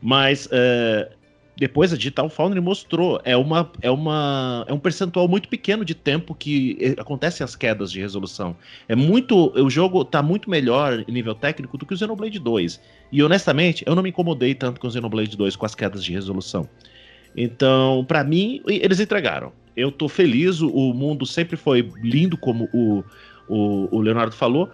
Mas 0.00 0.46
uh, 0.46 1.14
depois 1.56 1.92
a 1.92 1.96
Digital 1.96 2.28
Foundry 2.28 2.60
mostrou, 2.60 3.20
é, 3.24 3.36
uma, 3.36 3.70
é, 3.80 3.90
uma, 3.90 4.64
é 4.66 4.72
um 4.72 4.78
percentual 4.78 5.28
muito 5.28 5.48
pequeno 5.48 5.84
de 5.84 5.94
tempo 5.94 6.34
que 6.34 6.76
eh, 6.80 7.00
acontecem 7.00 7.44
as 7.44 7.54
quedas 7.54 7.92
de 7.92 8.00
resolução. 8.00 8.56
É 8.88 8.96
muito. 8.96 9.52
O 9.54 9.70
jogo 9.70 10.02
está 10.02 10.20
muito 10.20 10.50
melhor 10.50 11.04
em 11.06 11.12
nível 11.12 11.34
técnico 11.34 11.78
do 11.78 11.86
que 11.86 11.94
o 11.94 11.96
Xenoblade 11.96 12.40
2. 12.40 12.80
E 13.12 13.22
honestamente, 13.22 13.84
eu 13.86 13.94
não 13.94 14.02
me 14.02 14.08
incomodei 14.08 14.52
tanto 14.54 14.80
com 14.80 14.88
o 14.88 14.90
Xenoblade 14.90 15.36
2 15.36 15.54
com 15.54 15.64
as 15.64 15.76
quedas 15.76 16.02
de 16.02 16.12
resolução. 16.12 16.68
Então, 17.36 18.04
para 18.06 18.24
mim, 18.24 18.60
eles 18.66 18.98
entregaram. 18.98 19.52
Eu 19.76 19.92
tô 19.92 20.08
feliz, 20.08 20.60
o 20.60 20.92
mundo 20.92 21.24
sempre 21.24 21.56
foi 21.56 21.88
lindo, 22.02 22.36
como 22.36 22.68
o, 22.72 23.04
o, 23.48 23.96
o 23.96 24.00
Leonardo 24.00 24.34
falou. 24.34 24.68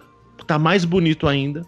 Tá 0.47 0.57
mais 0.57 0.83
bonito 0.83 1.27
ainda. 1.27 1.63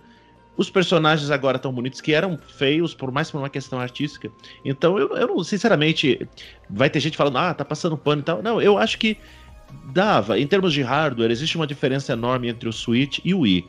Os 0.55 0.69
personagens 0.69 1.31
agora 1.31 1.57
tão 1.57 1.73
bonitos 1.73 1.99
que 1.99 2.13
eram 2.13 2.37
feios, 2.37 2.93
por 2.93 3.11
mais 3.11 3.31
por 3.31 3.39
uma 3.39 3.49
questão 3.49 3.79
artística. 3.79 4.31
Então, 4.63 4.99
eu, 4.99 5.15
eu 5.17 5.27
não, 5.27 5.43
sinceramente, 5.43 6.27
vai 6.69 6.89
ter 6.89 6.99
gente 6.99 7.17
falando, 7.17 7.37
ah, 7.37 7.53
tá 7.53 7.65
passando 7.65 7.97
pano 7.97 8.21
e 8.21 8.25
tal. 8.25 8.43
Não, 8.43 8.61
eu 8.61 8.77
acho 8.77 8.99
que 8.99 9.17
dava. 9.85 10.39
Em 10.39 10.45
termos 10.45 10.73
de 10.73 10.81
hardware, 10.81 11.31
existe 11.31 11.55
uma 11.55 11.65
diferença 11.65 12.13
enorme 12.13 12.49
entre 12.49 12.69
o 12.69 12.73
Switch 12.73 13.19
e 13.25 13.33
o 13.33 13.39
Wii. 13.39 13.65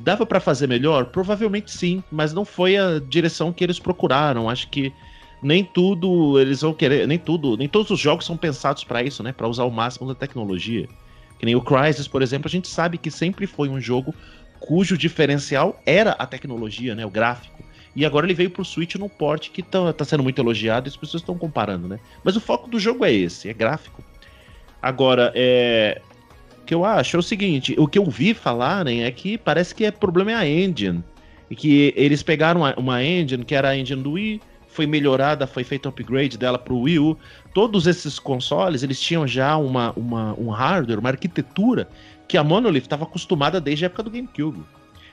Dava 0.00 0.26
para 0.26 0.40
fazer 0.40 0.66
melhor? 0.66 1.06
Provavelmente 1.06 1.70
sim, 1.70 2.02
mas 2.10 2.32
não 2.32 2.44
foi 2.44 2.76
a 2.76 2.98
direção 2.98 3.52
que 3.52 3.62
eles 3.62 3.78
procuraram. 3.78 4.50
Acho 4.50 4.68
que 4.68 4.92
nem 5.40 5.62
tudo 5.62 6.40
eles 6.40 6.62
vão 6.62 6.72
querer, 6.72 7.06
nem 7.06 7.18
tudo, 7.18 7.56
nem 7.56 7.68
todos 7.68 7.90
os 7.90 8.00
jogos 8.00 8.26
são 8.26 8.36
pensados 8.36 8.82
para 8.82 9.02
isso, 9.02 9.22
né? 9.22 9.32
Para 9.32 9.46
usar 9.46 9.64
o 9.64 9.70
máximo 9.70 10.08
da 10.08 10.14
tecnologia. 10.14 10.88
Que 11.38 11.46
nem 11.46 11.54
o 11.54 11.60
Crysis, 11.60 12.08
por 12.08 12.22
exemplo, 12.22 12.48
a 12.48 12.50
gente 12.50 12.66
sabe 12.66 12.98
que 12.98 13.10
sempre 13.10 13.46
foi 13.46 13.68
um 13.68 13.80
jogo 13.80 14.14
cujo 14.66 14.96
diferencial 14.96 15.78
era 15.84 16.12
a 16.12 16.26
tecnologia, 16.26 16.94
né, 16.94 17.04
o 17.04 17.10
gráfico. 17.10 17.62
E 17.94 18.04
agora 18.04 18.26
ele 18.26 18.34
veio 18.34 18.50
pro 18.50 18.64
Switch 18.64 18.94
num 18.96 19.08
porte 19.08 19.50
que 19.50 19.62
tá, 19.62 19.92
tá 19.92 20.04
sendo 20.04 20.22
muito 20.22 20.40
elogiado 20.40 20.88
e 20.88 20.90
as 20.90 20.96
pessoas 20.96 21.22
estão 21.22 21.36
comparando, 21.36 21.86
né? 21.86 22.00
Mas 22.24 22.34
o 22.34 22.40
foco 22.40 22.68
do 22.68 22.80
jogo 22.80 23.04
é 23.04 23.12
esse, 23.12 23.48
é 23.48 23.52
gráfico. 23.52 24.02
Agora, 24.82 25.30
é... 25.34 26.00
o 26.60 26.64
que 26.64 26.74
eu 26.74 26.84
acho 26.84 27.16
é 27.16 27.20
o 27.20 27.22
seguinte, 27.22 27.74
o 27.78 27.86
que 27.86 27.98
eu 27.98 28.06
vi 28.06 28.34
falarem 28.34 29.04
é 29.04 29.10
que 29.10 29.38
parece 29.38 29.74
que 29.74 29.84
é 29.84 29.90
problema 29.90 30.32
é 30.32 30.34
a 30.34 30.48
engine. 30.48 31.04
E 31.48 31.54
que 31.54 31.92
eles 31.94 32.22
pegaram 32.22 32.62
uma, 32.62 32.74
uma 32.74 33.04
engine 33.04 33.44
que 33.44 33.54
era 33.54 33.68
a 33.68 33.76
engine 33.76 34.02
do 34.02 34.12
Wii, 34.12 34.40
foi 34.66 34.86
melhorada, 34.86 35.46
foi 35.46 35.62
feito 35.62 35.88
upgrade 35.88 36.36
dela 36.36 36.58
pro 36.58 36.80
Wii 36.80 36.98
U. 36.98 37.16
Todos 37.52 37.86
esses 37.86 38.18
consoles, 38.18 38.82
eles 38.82 39.00
tinham 39.00 39.24
já 39.24 39.56
uma, 39.56 39.92
uma, 39.92 40.34
um 40.34 40.48
hardware, 40.48 40.98
uma 40.98 41.10
arquitetura 41.10 41.88
que 42.26 42.36
a 42.36 42.44
Monolith 42.44 42.82
estava 42.82 43.04
acostumada 43.04 43.60
desde 43.60 43.84
a 43.84 43.86
época 43.86 44.02
do 44.02 44.10
GameCube. 44.10 44.62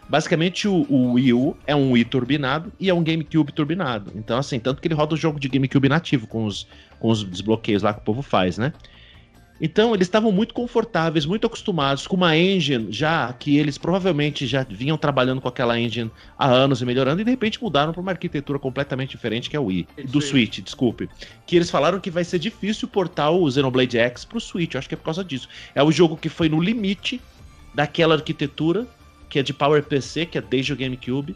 Basicamente, 0.09 0.68
o, 0.68 0.86
o 0.89 1.14
Wii 1.14 1.34
U 1.34 1.55
é 1.66 1.76
um 1.76 1.91
Wii 1.91 2.05
turbinado 2.05 2.72
e 2.80 2.89
é 2.89 2.93
um 2.93 3.03
GameCube 3.03 3.53
turbinado. 3.53 4.12
Então, 4.16 4.38
assim, 4.38 4.59
tanto 4.59 4.82
que 4.82 4.88
ele 4.88 4.95
roda 4.95 5.14
o 5.14 5.18
jogo 5.18 5.39
de 5.39 5.47
GameCube 5.47 5.88
nativo 5.88 6.28
com 6.28 6.45
os, 6.45 6.68
com 6.99 7.09
os 7.09 7.24
desbloqueios 7.24 7.82
lá 7.82 7.93
que 7.93 7.99
o 7.99 8.03
povo 8.03 8.22
faz, 8.22 8.57
né? 8.57 8.74
Então, 9.62 9.93
eles 9.93 10.07
estavam 10.07 10.32
muito 10.32 10.55
confortáveis, 10.55 11.24
muito 11.24 11.45
acostumados 11.45 12.07
com 12.07 12.16
uma 12.16 12.36
engine 12.36 12.88
já 12.89 13.32
que 13.32 13.57
eles 13.57 13.78
provavelmente 13.78 14.47
já 14.47 14.66
vinham 14.68 14.97
trabalhando 14.97 15.39
com 15.39 15.47
aquela 15.47 15.80
engine 15.80 16.09
há 16.36 16.47
anos 16.47 16.82
e 16.82 16.86
melhorando, 16.86 17.22
e 17.22 17.24
de 17.24 17.30
repente 17.30 17.62
mudaram 17.62 17.93
para 17.93 18.01
uma 18.01 18.12
arquitetura 18.12 18.57
completamente 18.57 19.12
diferente, 19.12 19.51
que 19.51 19.55
é 19.55 19.59
o 19.59 19.66
Wii. 19.66 19.88
do 20.05 20.20
Switch, 20.20 20.62
desculpe. 20.62 21.07
Que 21.45 21.55
eles 21.55 21.70
falaram 21.70 21.99
que 21.99 22.09
vai 22.09 22.24
ser 22.24 22.39
difícil 22.39 22.88
portar 22.88 23.32
o 23.32 23.49
Xenoblade 23.51 23.99
X 23.99 24.26
pro 24.26 24.41
Switch. 24.41 24.74
Eu 24.74 24.80
acho 24.80 24.89
que 24.89 24.95
é 24.95 24.97
por 24.97 25.05
causa 25.05 25.24
disso. 25.24 25.47
É 25.76 25.84
o 25.84 25.91
jogo 25.91 26.18
que 26.18 26.28
foi 26.28 26.49
no 26.49 26.59
limite 26.59 27.22
daquela 27.76 28.16
arquitetura, 28.16 28.88
que 29.30 29.38
é 29.38 29.43
de 29.43 29.53
PowerPC, 29.53 30.26
que 30.26 30.39
é 30.39 30.41
desde 30.41 30.74
o 30.74 30.76
GameCube. 30.76 31.36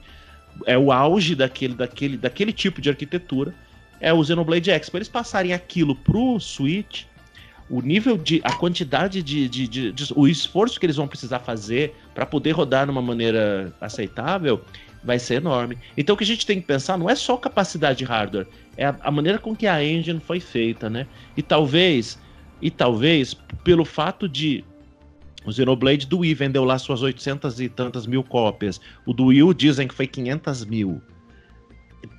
É 0.65 0.75
o 0.75 0.91
auge 0.91 1.35
daquele, 1.35 1.75
daquele, 1.75 2.17
daquele 2.17 2.51
tipo 2.51 2.81
de 2.81 2.89
arquitetura. 2.89 3.53
É 3.99 4.11
o 4.11 4.23
Xenoblade 4.23 4.71
X. 4.71 4.89
Para 4.89 4.97
eles 4.97 5.09
passarem 5.09 5.53
aquilo 5.53 5.95
pro 5.95 6.39
Switch 6.39 7.03
o 7.69 7.81
nível 7.81 8.17
de. 8.17 8.41
a 8.43 8.53
quantidade 8.53 9.23
de, 9.23 9.49
de, 9.49 9.67
de, 9.67 9.91
de 9.91 10.13
o 10.15 10.27
esforço 10.27 10.79
que 10.79 10.85
eles 10.85 10.95
vão 10.95 11.07
precisar 11.07 11.39
fazer 11.39 11.95
para 12.13 12.25
poder 12.25 12.51
rodar 12.51 12.85
de 12.85 12.91
uma 12.91 13.01
maneira 13.01 13.73
aceitável 13.81 14.61
vai 15.03 15.19
ser 15.19 15.35
enorme. 15.35 15.77
Então 15.95 16.15
o 16.15 16.17
que 16.17 16.23
a 16.23 16.27
gente 16.27 16.45
tem 16.45 16.59
que 16.59 16.67
pensar 16.67 16.97
não 16.97 17.09
é 17.09 17.15
só 17.15 17.37
capacidade 17.37 17.99
de 17.99 18.05
hardware, 18.05 18.47
é 18.75 18.85
a, 18.85 18.95
a 19.01 19.11
maneira 19.11 19.37
com 19.37 19.55
que 19.55 19.67
a 19.67 19.83
engine 19.83 20.19
foi 20.19 20.39
feita, 20.39 20.89
né? 20.89 21.07
E 21.37 21.41
talvez, 21.41 22.19
e 22.61 22.71
talvez, 22.71 23.35
pelo 23.63 23.85
fato 23.85 24.27
de 24.27 24.63
o 25.45 25.51
Xenoblade 25.51 26.07
do 26.07 26.19
Wii 26.19 26.33
vendeu 26.33 26.63
lá 26.63 26.77
suas 26.79 27.03
800 27.03 27.59
e 27.59 27.69
tantas 27.69 28.07
mil 28.07 28.23
cópias. 28.23 28.81
O 29.05 29.13
do 29.13 29.25
Wii 29.25 29.53
dizem 29.53 29.87
que 29.87 29.93
foi 29.93 30.07
500 30.07 30.65
mil. 30.65 30.99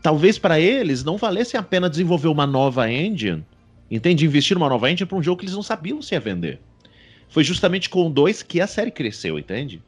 Talvez 0.00 0.38
para 0.38 0.60
eles 0.60 1.02
não 1.02 1.16
valesse 1.16 1.56
a 1.56 1.62
pena 1.62 1.90
desenvolver 1.90 2.28
uma 2.28 2.46
nova 2.46 2.90
engine 2.90 3.44
Entende? 3.90 4.24
Investir 4.24 4.56
numa 4.56 4.68
nova 4.68 4.90
engine 4.90 5.06
para 5.06 5.16
um 5.16 5.22
jogo 5.22 5.38
que 5.38 5.44
eles 5.44 5.54
não 5.54 5.62
sabiam 5.62 6.02
se 6.02 6.14
ia 6.14 6.20
vender. 6.20 6.60
Foi 7.28 7.44
justamente 7.44 7.88
com 7.88 8.06
o 8.06 8.10
2 8.10 8.42
que 8.42 8.60
a 8.60 8.66
série 8.66 8.90
cresceu, 8.90 9.38
entende? 9.38 9.82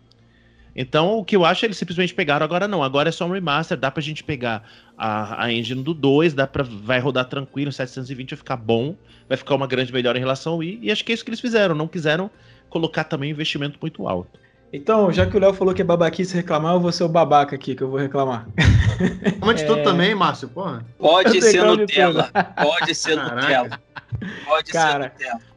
Então, 0.80 1.18
o 1.18 1.24
que 1.24 1.34
eu 1.34 1.44
acho 1.44 1.64
é 1.64 1.66
eles 1.66 1.76
simplesmente 1.76 2.14
pegaram 2.14 2.44
agora 2.44 2.68
não. 2.68 2.84
Agora 2.84 3.08
é 3.08 3.12
só 3.12 3.26
um 3.26 3.32
remaster, 3.32 3.76
dá 3.76 3.90
pra 3.90 4.00
gente 4.00 4.22
pegar 4.22 4.62
a, 4.96 5.44
a 5.44 5.52
engine 5.52 5.82
do 5.82 5.92
2, 5.92 6.34
dá 6.34 6.46
pra, 6.46 6.62
vai 6.62 7.00
rodar 7.00 7.24
tranquilo, 7.24 7.72
720 7.72 8.30
vai 8.30 8.36
ficar 8.36 8.56
bom, 8.56 8.94
vai 9.28 9.36
ficar 9.36 9.56
uma 9.56 9.66
grande 9.66 9.92
melhora 9.92 10.18
em 10.18 10.20
relação 10.20 10.52
ao 10.52 10.58
Wii, 10.58 10.78
e 10.82 10.92
acho 10.92 11.04
que 11.04 11.10
é 11.10 11.14
isso 11.14 11.24
que 11.24 11.30
eles 11.30 11.40
fizeram, 11.40 11.74
não 11.74 11.88
quiseram 11.88 12.30
colocar 12.70 13.04
também 13.04 13.30
investimento 13.30 13.76
muito 13.80 14.06
alto. 14.06 14.38
Então, 14.72 15.10
já 15.10 15.24
que 15.24 15.36
o 15.36 15.40
Léo 15.40 15.54
falou 15.54 15.72
que 15.72 15.80
é 15.80 15.84
babaquice 15.84 16.34
reclamar, 16.34 16.74
eu 16.74 16.80
vou 16.80 16.92
ser 16.92 17.04
o 17.04 17.08
babaca 17.08 17.56
aqui 17.56 17.74
que 17.74 17.82
eu 17.82 17.88
vou 17.88 17.98
reclamar. 17.98 18.46
Como 19.40 19.54
de 19.54 19.62
é... 19.62 19.66
tudo 19.66 19.82
também, 19.82 20.14
Márcio, 20.14 20.48
porra. 20.48 20.84
Pode 20.98 21.40
ser 21.40 21.64
Nutella. 21.64 22.30
Pode 22.62 22.94
ser 22.94 23.16
Nutella. 23.16 23.80
Pode 24.44 24.72
Cara, 24.72 25.12
ser 25.16 25.24
Nutella. 25.24 25.48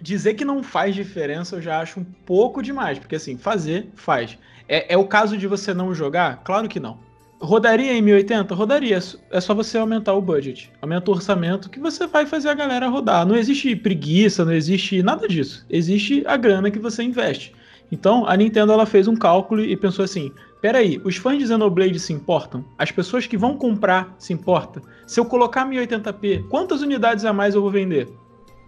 Dizer 0.00 0.34
que 0.34 0.44
não 0.44 0.62
faz 0.62 0.94
diferença 0.94 1.56
eu 1.56 1.62
já 1.62 1.80
acho 1.80 2.00
um 2.00 2.04
pouco 2.04 2.62
demais, 2.62 2.98
porque 2.98 3.16
assim, 3.16 3.36
fazer, 3.36 3.88
faz. 3.94 4.36
É, 4.68 4.94
é 4.94 4.96
o 4.96 5.06
caso 5.06 5.36
de 5.36 5.46
você 5.46 5.72
não 5.72 5.94
jogar? 5.94 6.42
Claro 6.42 6.68
que 6.68 6.80
não. 6.80 6.98
Rodaria 7.38 7.92
em 7.92 8.02
1080? 8.02 8.54
Rodaria. 8.54 8.98
É 9.30 9.40
só 9.40 9.54
você 9.54 9.78
aumentar 9.78 10.14
o 10.14 10.22
budget. 10.22 10.72
Aumenta 10.80 11.10
o 11.10 11.14
orçamento 11.14 11.68
que 11.68 11.78
você 11.78 12.06
vai 12.06 12.26
fazer 12.26 12.48
a 12.48 12.54
galera 12.54 12.88
rodar. 12.88 13.26
Não 13.26 13.36
existe 13.36 13.76
preguiça, 13.76 14.44
não 14.44 14.52
existe 14.52 15.02
nada 15.02 15.28
disso. 15.28 15.64
Existe 15.68 16.24
a 16.26 16.36
grana 16.36 16.70
que 16.70 16.78
você 16.78 17.02
investe. 17.02 17.54
Então, 17.90 18.26
a 18.26 18.36
Nintendo 18.36 18.72
ela 18.72 18.86
fez 18.86 19.06
um 19.06 19.14
cálculo 19.14 19.62
e 19.62 19.76
pensou 19.76 20.04
assim: 20.04 20.32
peraí, 20.60 21.00
os 21.04 21.16
fãs 21.16 21.38
de 21.38 21.46
Xenoblade 21.46 22.00
se 22.00 22.12
importam? 22.12 22.64
As 22.76 22.90
pessoas 22.90 23.26
que 23.26 23.36
vão 23.36 23.56
comprar 23.56 24.14
se 24.18 24.32
importam? 24.32 24.82
Se 25.06 25.20
eu 25.20 25.24
colocar 25.24 25.68
1080p, 25.68 26.48
quantas 26.48 26.82
unidades 26.82 27.24
a 27.24 27.32
mais 27.32 27.54
eu 27.54 27.62
vou 27.62 27.70
vender? 27.70 28.08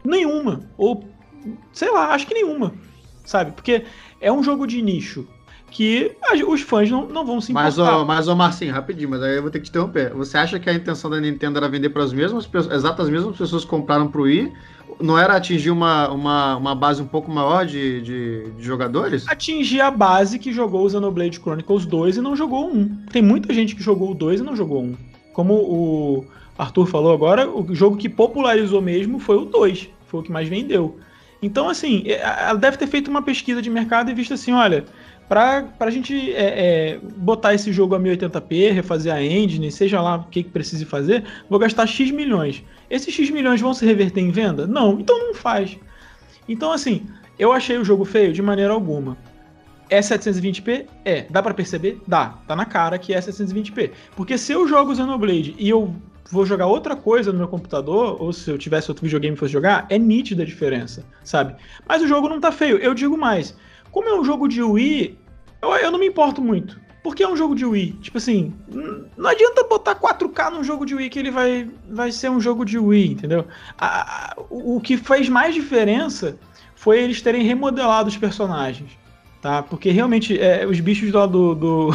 Nenhuma. 0.05 0.61
Ou, 0.77 1.05
sei 1.73 1.91
lá, 1.91 2.15
acho 2.15 2.27
que 2.27 2.35
nenhuma. 2.35 2.73
Sabe? 3.25 3.53
Porque 3.53 3.85
é 4.21 4.33
um 4.33 4.43
jogo 4.43 4.67
de 4.67 4.81
nicho. 4.81 5.27
que 5.71 6.17
os 6.47 6.63
fãs 6.63 6.91
não, 6.91 7.07
não 7.09 7.27
vão 7.27 7.41
se 7.41 7.53
importar. 7.53 7.67
Mas, 7.67 7.79
ô, 7.79 8.05
mas, 8.05 8.29
ô 8.29 8.37
Marcinho, 8.37 8.73
rapidinho, 8.73 9.11
mas 9.11 9.23
aí 9.23 9.37
eu 9.37 9.43
vou 9.43 9.51
ter 9.51 9.59
que 9.59 9.67
te 9.67 9.71
interromper. 9.71 10.15
Você 10.15 10.39
acha 10.39 10.59
que 10.59 10.71
a 10.71 10.73
intenção 10.75 11.11
da 11.11 11.21
Nintendo 11.21 11.59
era 11.59 11.69
vender 11.69 11.91
para 11.91 12.03
as 12.05 12.13
mesmas 12.13 12.47
pessoas, 12.47 12.75
exatas 12.75 13.11
mesmas 13.11 13.37
pessoas 13.37 13.65
que 13.65 13.71
compraram 13.71 14.09
pro 14.09 14.23
Wii? 14.23 14.53
Não 15.01 15.19
era 15.19 15.37
atingir 15.37 15.71
uma, 15.71 16.09
uma, 16.11 16.57
uma 16.57 16.75
base 16.75 17.01
um 17.01 17.07
pouco 17.07 17.31
maior 17.31 17.65
de, 17.65 18.03
de, 18.03 18.51
de 18.53 18.63
jogadores? 18.63 19.27
Atingir 19.29 19.81
a 19.81 19.91
base 19.91 20.39
que 20.39 20.53
jogou 20.53 20.85
o 20.85 20.91
Xenoblade 20.91 21.39
Chronicles 21.39 21.87
2 21.87 22.17
e 22.17 22.21
não 22.21 22.35
jogou 22.35 22.69
um. 22.69 22.97
Tem 23.13 23.23
muita 23.23 23.53
gente 23.55 23.77
que 23.77 23.83
jogou 23.83 24.11
o 24.11 24.15
2 24.15 24.41
e 24.41 24.43
não 24.43 24.57
jogou 24.57 24.83
um. 24.83 24.97
Como 25.33 25.55
o 25.55 26.25
Arthur 26.59 26.87
falou 26.87 27.13
agora, 27.13 27.49
o 27.49 27.75
jogo 27.75 27.97
que 27.97 28.09
popularizou 28.09 28.83
mesmo 28.83 29.19
foi 29.19 29.37
o 29.37 29.45
2. 29.45 29.89
Foi 30.07 30.21
o 30.21 30.23
que 30.23 30.33
mais 30.33 30.49
vendeu. 30.49 30.99
Então, 31.41 31.69
assim, 31.69 32.03
é, 32.07 32.21
ela 32.21 32.59
deve 32.59 32.77
ter 32.77 32.87
feito 32.87 33.09
uma 33.09 33.23
pesquisa 33.23 33.63
de 33.63 33.71
mercado 33.71 34.11
e 34.11 34.15
visto 34.15 34.35
assim, 34.35 34.53
olha, 34.53 34.85
para 35.29 35.69
a 35.79 35.91
gente 35.91 36.33
é, 36.33 36.95
é, 36.95 37.01
botar 37.17 37.55
esse 37.55 37.73
jogo 37.73 37.95
a 37.95 38.01
1080p, 38.01 38.73
refazer 38.73 39.13
a 39.13 39.23
engine, 39.23 39.71
seja 39.71 40.01
lá 40.01 40.17
o 40.17 40.25
que, 40.25 40.43
que 40.43 40.51
precise 40.51 40.85
fazer, 40.85 41.25
vou 41.49 41.59
gastar 41.59 41.87
X 41.87 42.11
milhões. 42.11 42.65
Esses 42.89 43.13
X 43.13 43.31
milhões 43.31 43.61
vão 43.61 43.75
se 43.75 43.85
reverter 43.85 44.21
em 44.21 44.31
venda? 44.31 44.67
Não, 44.67 44.99
então 44.99 45.19
não 45.19 45.35
faz. 45.35 45.77
Então, 46.49 46.73
assim, 46.73 47.07
eu 47.39 47.53
achei 47.53 47.77
o 47.77 47.85
jogo 47.85 48.05
feio 48.05 48.33
de 48.33 48.41
maneira 48.41 48.73
alguma. 48.73 49.17
É 49.91 50.01
720p? 50.01 50.87
É. 51.05 51.27
Dá 51.31 51.43
para 51.43 51.55
perceber? 51.55 52.01
Dá. 52.07 52.39
Tá 52.47 52.57
na 52.57 52.65
cara 52.65 52.99
que 52.99 53.13
é 53.13 53.19
720p. 53.19 53.91
Porque 54.17 54.37
se 54.39 54.53
eu 54.53 54.67
jogo 54.67 54.95
Xenoblade 54.95 55.55
e 55.59 55.69
eu 55.69 55.95
vou 56.31 56.45
jogar 56.45 56.67
outra 56.67 56.95
coisa 56.95 57.33
no 57.33 57.39
meu 57.39 57.49
computador, 57.49 58.21
ou 58.21 58.33
se 58.33 58.51
eu 58.51 58.59
tivesse 58.59 58.91
outro 58.91 59.05
videogame 59.05 59.35
e 59.35 59.39
fosse 59.39 59.53
jogar, 59.53 59.87
é 59.89 59.99
nítida 59.99 60.43
a 60.43 60.47
diferença, 60.47 61.05
sabe? 61.25 61.55
Mas 61.87 62.03
o 62.03 62.09
jogo 62.09 62.29
não 62.29 62.41
tá 62.41 62.53
feio. 62.53 62.77
Eu 62.79 62.95
digo 62.95 63.17
mais. 63.17 63.57
Como 63.91 64.09
é 64.09 64.19
um 64.19 64.25
jogo 64.25 64.47
de 64.47 64.63
Wii, 64.63 65.18
eu, 65.63 65.71
eu 65.77 65.91
não 65.91 65.99
me 65.99 66.07
importo 66.07 66.41
muito. 66.43 66.81
Porque 67.03 67.23
é 67.23 67.29
um 67.29 67.37
jogo 67.37 67.55
de 67.55 67.65
Wii. 67.65 67.93
Tipo 68.03 68.19
assim, 68.19 68.53
não 69.17 69.31
adianta 69.31 69.65
botar 69.65 69.95
4K 69.95 70.51
num 70.51 70.65
jogo 70.65 70.85
de 70.85 70.95
Wii 70.95 71.09
que 71.09 71.19
ele 71.19 71.31
vai, 71.31 71.69
vai 71.89 72.13
ser 72.13 72.31
um 72.31 72.41
jogo 72.41 72.65
de 72.65 72.79
Wii, 72.79 73.13
entendeu? 73.13 73.47
A, 73.79 74.33
a, 74.33 74.37
o 74.51 74.81
que 74.81 74.97
fez 74.97 75.29
mais 75.29 75.55
diferença 75.55 76.37
foi 76.75 77.03
eles 77.03 77.23
terem 77.23 77.43
remodelado 77.43 78.09
os 78.09 78.17
personagens, 78.17 78.91
tá? 79.41 79.63
Porque 79.63 79.91
realmente 79.91 80.39
é, 80.39 80.67
os 80.67 80.81
bichos 80.81 81.13
lá 81.13 81.25
do, 81.27 81.55
do, 81.55 81.91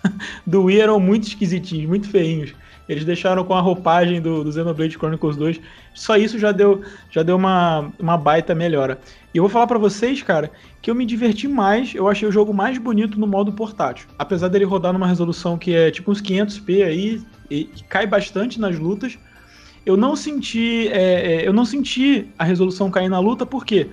do 0.46 0.64
Wii 0.64 0.80
eram 0.80 1.00
muito 1.00 1.28
esquisitinhos, 1.28 1.86
muito 1.86 2.08
feinhos. 2.08 2.54
Eles 2.88 3.04
deixaram 3.04 3.44
com 3.44 3.54
a 3.54 3.60
roupagem 3.60 4.20
do, 4.20 4.42
do 4.42 4.50
Xenoblade 4.50 4.96
Chronicles 4.96 5.36
2. 5.36 5.60
Só 5.92 6.16
isso 6.16 6.38
já 6.38 6.52
deu, 6.52 6.82
já 7.10 7.22
deu 7.22 7.36
uma, 7.36 7.92
uma 7.98 8.16
baita 8.16 8.54
melhora. 8.54 8.98
E 9.32 9.38
eu 9.38 9.42
vou 9.42 9.50
falar 9.50 9.66
para 9.66 9.78
vocês, 9.78 10.22
cara, 10.22 10.50
que 10.80 10.90
eu 10.90 10.94
me 10.94 11.04
diverti 11.04 11.46
mais, 11.46 11.94
eu 11.94 12.08
achei 12.08 12.26
o 12.26 12.32
jogo 12.32 12.54
mais 12.54 12.78
bonito 12.78 13.20
no 13.20 13.26
modo 13.26 13.52
portátil. 13.52 14.08
Apesar 14.18 14.48
dele 14.48 14.64
rodar 14.64 14.92
numa 14.92 15.06
resolução 15.06 15.58
que 15.58 15.74
é 15.74 15.90
tipo 15.90 16.10
uns 16.10 16.22
500p 16.22 16.84
aí, 16.84 17.22
e, 17.50 17.70
e 17.76 17.82
cai 17.88 18.06
bastante 18.06 18.58
nas 18.58 18.78
lutas, 18.78 19.18
eu 19.84 19.96
não 19.96 20.16
senti, 20.16 20.88
é, 20.88 21.42
é, 21.42 21.48
eu 21.48 21.52
não 21.52 21.64
senti 21.64 22.26
a 22.38 22.44
resolução 22.44 22.90
cair 22.90 23.08
na 23.08 23.18
luta, 23.18 23.44
porque 23.44 23.88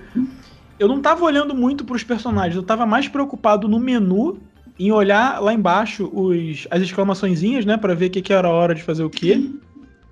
eu 0.78 0.88
não 0.88 1.00
tava 1.00 1.24
olhando 1.24 1.54
muito 1.54 1.84
para 1.84 1.96
os 1.96 2.04
personagens, 2.04 2.56
eu 2.56 2.62
tava 2.62 2.84
mais 2.86 3.08
preocupado 3.08 3.68
no 3.68 3.78
menu 3.78 4.38
em 4.78 4.92
olhar 4.92 5.42
lá 5.42 5.54
embaixo 5.54 6.10
os, 6.12 6.66
as 6.70 6.82
exclamaçõezinhas, 6.82 7.64
né, 7.64 7.76
para 7.76 7.94
ver 7.94 8.06
o 8.06 8.10
que, 8.10 8.22
que 8.22 8.32
era 8.32 8.48
a 8.48 8.50
hora 8.50 8.74
de 8.74 8.82
fazer 8.82 9.04
o 9.04 9.10
quê. 9.10 9.50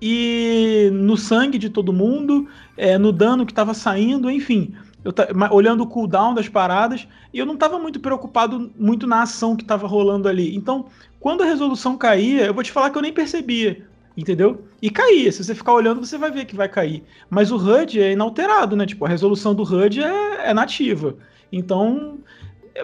E 0.01 0.89
no 0.91 1.15
sangue 1.15 1.57
de 1.57 1.69
todo 1.69 1.93
mundo, 1.93 2.47
é, 2.75 2.97
no 2.97 3.11
dano 3.11 3.45
que 3.45 3.51
estava 3.51 3.73
saindo, 3.73 4.29
enfim. 4.29 4.73
Eu 5.05 5.13
olhando 5.51 5.83
o 5.83 5.87
cooldown 5.87 6.33
das 6.33 6.49
paradas, 6.49 7.07
e 7.31 7.37
eu 7.37 7.45
não 7.45 7.53
estava 7.53 7.77
muito 7.77 7.99
preocupado 7.99 8.71
muito 8.75 9.05
na 9.05 9.21
ação 9.21 9.55
que 9.55 9.61
estava 9.61 9.85
rolando 9.85 10.27
ali. 10.27 10.55
Então, 10.55 10.87
quando 11.19 11.43
a 11.43 11.45
resolução 11.45 11.95
caía, 11.95 12.45
eu 12.45 12.53
vou 12.55 12.63
te 12.63 12.71
falar 12.71 12.89
que 12.89 12.97
eu 12.97 13.03
nem 13.03 13.13
percebia, 13.13 13.85
entendeu? 14.17 14.65
E 14.81 14.89
caía. 14.89 15.31
Se 15.31 15.43
você 15.43 15.53
ficar 15.53 15.73
olhando, 15.73 16.03
você 16.03 16.17
vai 16.17 16.31
ver 16.31 16.45
que 16.45 16.55
vai 16.55 16.67
cair. 16.67 17.03
Mas 17.29 17.51
o 17.51 17.55
HUD 17.55 18.01
é 18.01 18.13
inalterado, 18.13 18.75
né? 18.75 18.87
Tipo, 18.87 19.05
a 19.05 19.09
resolução 19.09 19.53
do 19.53 19.61
HUD 19.61 20.01
é, 20.01 20.49
é 20.49 20.53
nativa. 20.55 21.15
Então, 21.51 22.17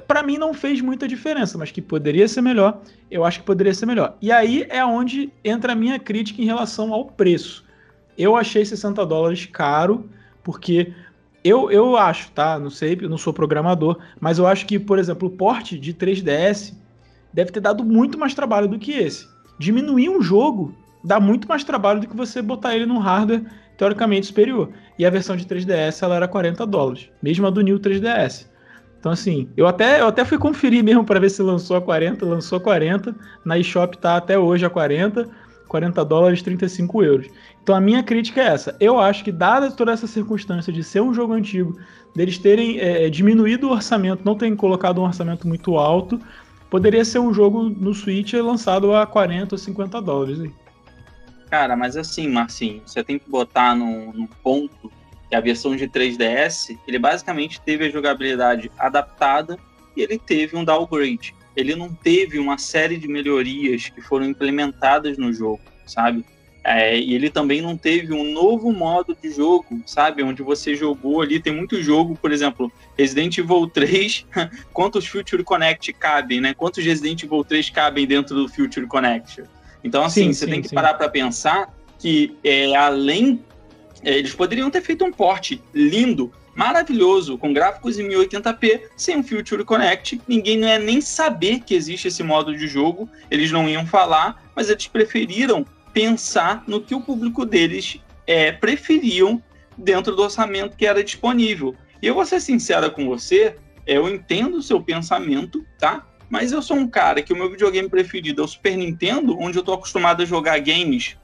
para 0.07 0.21
mim 0.21 0.37
não 0.37 0.53
fez 0.53 0.79
muita 0.79 1.07
diferença, 1.07 1.57
mas 1.57 1.71
que 1.71 1.81
poderia 1.81 2.27
ser 2.27 2.41
melhor, 2.41 2.81
eu 3.09 3.25
acho 3.25 3.39
que 3.39 3.45
poderia 3.45 3.73
ser 3.73 3.87
melhor. 3.87 4.15
E 4.21 4.31
aí 4.31 4.65
é 4.69 4.85
onde 4.85 5.31
entra 5.43 5.73
a 5.73 5.75
minha 5.75 5.99
crítica 5.99 6.41
em 6.41 6.45
relação 6.45 6.93
ao 6.93 7.05
preço. 7.05 7.65
Eu 8.17 8.35
achei 8.35 8.63
60 8.63 9.03
dólares 9.05 9.47
caro, 9.47 10.09
porque 10.43 10.93
eu, 11.43 11.71
eu 11.71 11.97
acho, 11.97 12.31
tá? 12.31 12.59
Não 12.59 12.69
sei, 12.69 12.97
eu 13.01 13.09
não 13.09 13.17
sou 13.17 13.33
programador, 13.33 13.97
mas 14.19 14.37
eu 14.37 14.45
acho 14.45 14.65
que, 14.65 14.77
por 14.77 14.99
exemplo, 14.99 15.27
o 15.27 15.31
porte 15.31 15.77
de 15.77 15.93
3DS 15.93 16.73
deve 17.33 17.51
ter 17.51 17.59
dado 17.59 17.83
muito 17.83 18.17
mais 18.17 18.33
trabalho 18.33 18.67
do 18.67 18.77
que 18.77 18.91
esse. 18.91 19.27
Diminuir 19.57 20.09
um 20.09 20.21
jogo 20.21 20.75
dá 21.03 21.19
muito 21.19 21.47
mais 21.47 21.63
trabalho 21.63 22.01
do 22.01 22.07
que 22.07 22.15
você 22.15 22.41
botar 22.41 22.75
ele 22.75 22.85
num 22.85 22.99
hardware 22.99 23.43
teoricamente 23.77 24.27
superior. 24.27 24.69
E 24.99 25.05
a 25.05 25.09
versão 25.09 25.35
de 25.35 25.45
3DS 25.45 26.03
ela 26.03 26.15
era 26.15 26.27
40 26.27 26.65
dólares, 26.67 27.09
mesmo 27.21 27.47
a 27.47 27.49
do 27.49 27.61
New 27.61 27.79
3DS. 27.79 28.47
Então, 28.99 29.11
assim, 29.11 29.49
eu 29.57 29.65
até, 29.65 29.99
eu 29.99 30.05
até 30.05 30.23
fui 30.23 30.37
conferir 30.37 30.83
mesmo 30.83 31.03
para 31.03 31.19
ver 31.19 31.31
se 31.31 31.41
lançou 31.41 31.75
a 31.75 31.81
40, 31.81 32.23
lançou 32.23 32.59
a 32.59 32.61
40. 32.61 33.15
Na 33.43 33.57
eShop 33.57 33.97
tá 33.97 34.15
até 34.15 34.37
hoje 34.37 34.63
a 34.63 34.69
40, 34.69 35.27
40 35.71 36.03
dólares, 36.03 36.41
35 36.41 37.01
euros. 37.01 37.27
Então 37.63 37.73
a 37.73 37.79
minha 37.79 38.03
crítica 38.03 38.41
é 38.41 38.47
essa. 38.47 38.75
Eu 38.77 38.99
acho 38.99 39.23
que, 39.23 39.31
dada 39.31 39.71
toda 39.71 39.93
essa 39.93 40.05
circunstância 40.05 40.71
de 40.73 40.83
ser 40.83 40.99
um 40.99 41.13
jogo 41.13 41.31
antigo, 41.31 41.79
deles 42.13 42.37
terem 42.37 42.77
é, 42.77 43.09
diminuído 43.09 43.69
o 43.69 43.71
orçamento, 43.71 44.25
não 44.25 44.35
terem 44.35 44.53
colocado 44.53 44.99
um 44.99 45.05
orçamento 45.05 45.47
muito 45.47 45.77
alto, 45.77 46.19
poderia 46.69 47.05
ser 47.05 47.19
um 47.19 47.33
jogo 47.33 47.69
no 47.69 47.93
Switch 47.93 48.33
lançado 48.33 48.93
a 48.93 49.07
40 49.07 49.55
ou 49.55 49.57
50 49.57 50.01
dólares. 50.01 50.51
Cara, 51.49 51.77
mas 51.77 51.95
assim, 51.95 52.27
Marcinho, 52.27 52.81
você 52.85 53.01
tem 53.01 53.17
que 53.17 53.29
botar 53.29 53.73
num 53.73 54.27
ponto 54.43 54.91
que 55.29 55.35
é 55.35 55.37
a 55.37 55.41
versão 55.41 55.73
de 55.73 55.87
3DS, 55.87 56.77
ele 56.85 56.99
basicamente 56.99 57.61
teve 57.61 57.85
a 57.85 57.89
jogabilidade 57.89 58.69
adaptada 58.77 59.57
e 59.95 60.01
ele 60.01 60.19
teve 60.19 60.57
um 60.57 60.65
downgrade. 60.65 61.33
Ele 61.55 61.75
não 61.75 61.93
teve 61.93 62.39
uma 62.39 62.57
série 62.57 62.97
de 62.97 63.07
melhorias 63.07 63.89
que 63.89 64.01
foram 64.01 64.25
implementadas 64.25 65.17
no 65.17 65.33
jogo, 65.33 65.61
sabe? 65.85 66.25
É, 66.63 66.97
e 66.97 67.15
ele 67.15 67.29
também 67.29 67.59
não 67.59 67.75
teve 67.75 68.13
um 68.13 68.31
novo 68.31 68.71
modo 68.71 69.17
de 69.19 69.31
jogo, 69.31 69.81
sabe? 69.85 70.21
Onde 70.21 70.43
você 70.43 70.75
jogou 70.75 71.21
ali. 71.21 71.39
Tem 71.39 71.53
muito 71.53 71.81
jogo, 71.81 72.15
por 72.15 72.31
exemplo, 72.31 72.71
Resident 72.97 73.37
Evil 73.37 73.67
3. 73.67 74.27
quantos 74.71 75.07
Future 75.07 75.43
Connect 75.43 75.91
cabem, 75.93 76.39
né? 76.39 76.53
Quantos 76.53 76.83
Resident 76.83 77.23
Evil 77.23 77.43
3 77.43 77.69
cabem 77.71 78.05
dentro 78.05 78.35
do 78.35 78.47
Future 78.47 78.85
Connect? 78.85 79.43
Então, 79.83 80.03
assim, 80.03 80.25
sim, 80.25 80.33
você 80.33 80.45
sim, 80.45 80.51
tem 80.51 80.61
que 80.61 80.69
sim. 80.69 80.75
parar 80.75 80.93
para 80.93 81.09
pensar 81.09 81.75
que, 81.97 82.35
é, 82.43 82.75
além 82.75 83.43
é, 84.03 84.17
eles 84.17 84.33
poderiam 84.33 84.69
ter 84.69 84.81
feito 84.81 85.05
um 85.05 85.11
porte 85.11 85.61
lindo, 85.73 86.31
maravilhoso, 86.55 87.37
com 87.37 87.53
gráficos 87.53 87.97
em 87.97 88.07
1080p, 88.07 88.81
sem 88.95 89.17
um 89.17 89.23
Future 89.23 89.63
Connect. 89.63 90.21
Ninguém 90.27 90.57
não 90.57 90.67
ia 90.67 90.79
nem 90.79 91.01
saber 91.01 91.61
que 91.61 91.73
existe 91.73 92.07
esse 92.07 92.23
modo 92.23 92.55
de 92.55 92.67
jogo, 92.67 93.09
eles 93.29 93.51
não 93.51 93.67
iam 93.69 93.85
falar, 93.85 94.43
mas 94.55 94.69
eles 94.69 94.87
preferiram 94.87 95.65
pensar 95.93 96.63
no 96.67 96.81
que 96.81 96.95
o 96.95 97.01
público 97.01 97.45
deles 97.45 97.99
é, 98.25 98.51
preferiam 98.51 99.41
dentro 99.77 100.15
do 100.15 100.23
orçamento 100.23 100.77
que 100.77 100.85
era 100.85 101.03
disponível. 101.03 101.75
E 102.01 102.07
eu 102.07 102.13
vou 102.13 102.25
ser 102.25 102.39
sincera 102.39 102.89
com 102.89 103.05
você, 103.05 103.55
é, 103.85 103.97
eu 103.97 104.09
entendo 104.09 104.57
o 104.57 104.61
seu 104.61 104.81
pensamento, 104.81 105.65
tá? 105.79 106.07
Mas 106.29 106.51
eu 106.53 106.61
sou 106.61 106.77
um 106.77 106.87
cara 106.87 107.21
que 107.21 107.33
o 107.33 107.35
meu 107.35 107.49
videogame 107.49 107.89
preferido 107.89 108.41
é 108.41 108.45
o 108.45 108.47
Super 108.47 108.77
Nintendo, 108.77 109.37
onde 109.37 109.57
eu 109.57 109.63
tô 109.63 109.73
acostumado 109.73 110.21
a 110.21 110.25
jogar 110.25 110.59
games 110.59 111.17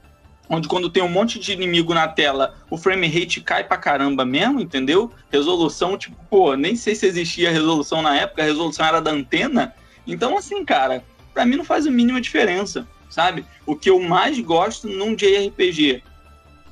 onde 0.48 0.66
quando 0.66 0.88
tem 0.88 1.02
um 1.02 1.08
monte 1.08 1.38
de 1.38 1.52
inimigo 1.52 1.92
na 1.92 2.08
tela, 2.08 2.56
o 2.70 2.78
frame 2.78 3.06
rate 3.06 3.40
cai 3.40 3.64
pra 3.64 3.76
caramba 3.76 4.24
mesmo, 4.24 4.60
entendeu? 4.60 5.12
Resolução, 5.30 5.98
tipo, 5.98 6.16
pô, 6.30 6.54
nem 6.54 6.74
sei 6.74 6.94
se 6.94 7.06
existia 7.06 7.50
resolução 7.50 8.00
na 8.00 8.16
época, 8.16 8.42
a 8.42 8.46
resolução 8.46 8.86
era 8.86 9.00
da 9.00 9.10
antena. 9.10 9.74
Então, 10.06 10.38
assim, 10.38 10.64
cara, 10.64 11.04
para 11.34 11.44
mim 11.44 11.56
não 11.56 11.64
faz 11.64 11.86
a 11.86 11.90
mínima 11.90 12.20
diferença, 12.20 12.88
sabe? 13.10 13.44
O 13.66 13.76
que 13.76 13.90
eu 13.90 14.00
mais 14.00 14.40
gosto 14.40 14.88
num 14.88 15.14
JRPG, 15.14 16.02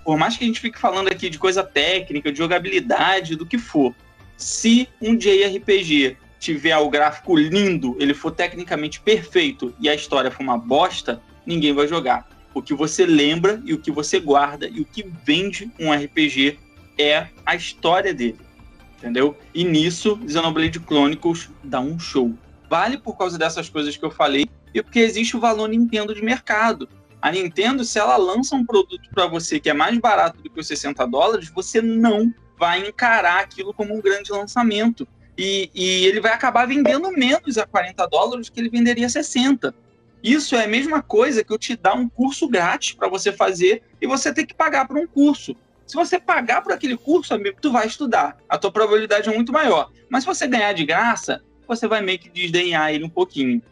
por 0.05 0.17
mais 0.17 0.37
que 0.37 0.45
a 0.45 0.47
gente 0.47 0.61
fique 0.61 0.79
falando 0.79 1.09
aqui 1.09 1.29
de 1.29 1.39
coisa 1.39 1.63
técnica, 1.63 2.33
de 2.33 2.39
jogabilidade, 2.39 3.37
do 3.37 3.45
que 3.45 3.59
for, 3.59 3.95
se 4.37 4.89
um 5.03 5.17
JRPG 5.17 6.17
tiver 6.39 6.77
o 6.77 6.89
gráfico 6.89 7.37
lindo, 7.37 7.97
ele 7.99 8.15
for 8.15 8.31
tecnicamente 8.31 9.01
perfeito 9.01 9.75
e 9.81 9.89
a 9.89 9.95
história 9.95 10.31
for 10.31 10.43
uma 10.43 10.57
bosta, 10.57 11.21
ninguém 11.45 11.73
vai 11.73 11.89
jogar 11.89 12.27
o 12.57 12.63
que 12.63 12.73
você 12.73 13.05
lembra 13.05 13.61
e 13.67 13.75
o 13.75 13.79
que 13.79 13.91
você 13.91 14.19
guarda 14.19 14.67
e 14.67 14.81
o 14.81 14.85
que 14.87 15.07
vende 15.23 15.71
um 15.79 15.93
RPG 15.93 16.59
é 16.99 17.27
a 17.45 17.55
história 17.55 18.15
dele, 18.15 18.41
entendeu? 18.97 19.37
E 19.55 19.63
nisso, 19.63 20.19
Xenoblade 20.27 20.81
Chronicles 20.81 21.51
dá 21.63 21.81
um 21.81 21.99
show. 21.99 22.33
Vale 22.71 22.97
por 22.97 23.15
causa 23.19 23.37
dessas 23.37 23.69
coisas 23.69 23.95
que 23.95 24.03
eu 24.03 24.11
falei 24.11 24.47
e 24.73 24.83
porque 24.83 25.01
existe 25.01 25.37
o 25.37 25.41
valor 25.41 25.69
Nintendo 25.69 26.15
de 26.15 26.23
mercado. 26.23 26.89
A 27.21 27.31
Nintendo, 27.31 27.85
se 27.85 27.99
ela 27.99 28.17
lança 28.17 28.57
um 28.57 28.65
produto 28.65 29.07
para 29.15 29.27
você 29.27 29.61
que 29.61 29.69
é 29.69 29.75
mais 29.75 29.99
barato 29.99 30.43
do 30.43 30.49
que 30.49 30.59
os 30.59 30.67
60 30.67 31.07
dólares, 31.09 31.51
você 31.51 31.83
não 31.83 32.33
vai 32.59 32.89
encarar 32.89 33.41
aquilo 33.41 33.75
como 33.75 33.95
um 33.95 34.01
grande 34.01 34.33
lançamento. 34.33 35.07
e, 35.37 35.71
e 35.75 36.07
ele 36.07 36.21
vai 36.21 36.33
acabar 36.33 36.67
vendendo 36.67 37.13
menos 37.13 37.59
a 37.59 37.67
40 37.67 38.07
dólares 38.07 38.49
que 38.49 38.59
ele 38.59 38.71
venderia 38.71 39.05
a 39.05 39.11
60. 39.11 39.75
Isso 40.27 40.57
é 40.57 40.65
a 40.65 40.69
mesma 40.69 41.01
coisa 41.01 41.45
que 41.45 41.53
eu 41.53 41.59
te 41.59 41.77
dar 41.77 41.95
um 41.95 42.09
curso 42.09 42.49
grátis 42.49 42.93
para 42.95 43.07
você 43.07 43.31
fazer 43.31 43.85
e 44.03 44.09
você 44.09 44.35
ter 44.35 44.45
que 44.45 44.53
pagar 44.53 44.89
por 44.89 44.99
um 44.99 45.07
curso. 45.07 45.55
Se 45.87 45.95
você 45.95 46.19
pagar 46.19 46.63
por 46.63 46.73
aquele 46.73 46.97
curso, 46.97 47.33
amigo, 47.33 47.59
tu 47.63 47.71
vai 47.71 47.87
estudar. 47.87 48.37
A 48.49 48.59
tua 48.59 48.73
probabilidade 48.73 49.29
é 49.29 49.33
muito 49.33 49.53
maior. 49.53 49.89
Mas 50.11 50.25
se 50.25 50.27
você 50.27 50.49
ganhar 50.49 50.73
de 50.73 50.85
graça, 50.85 51.45
você 51.69 51.87
vai 51.87 52.03
meio 52.03 52.19
que 52.19 52.29
desdenhar 52.29 52.93
ele 52.93 53.05
um 53.05 53.09
pouquinho. 53.09 53.63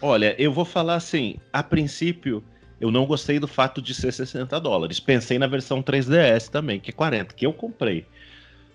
Olha, 0.00 0.36
eu 0.40 0.52
vou 0.52 0.64
falar 0.64 0.94
assim, 0.94 1.34
a 1.52 1.64
princípio, 1.64 2.44
eu 2.80 2.92
não 2.92 3.04
gostei 3.04 3.40
do 3.40 3.48
fato 3.48 3.82
de 3.82 3.92
ser 3.92 4.12
60 4.12 4.60
dólares. 4.60 5.00
Pensei 5.00 5.36
na 5.36 5.48
versão 5.48 5.82
3DS 5.82 6.48
também, 6.48 6.78
que 6.78 6.90
é 6.90 6.94
40, 6.94 7.34
que 7.34 7.44
eu 7.44 7.52
comprei. 7.52 8.06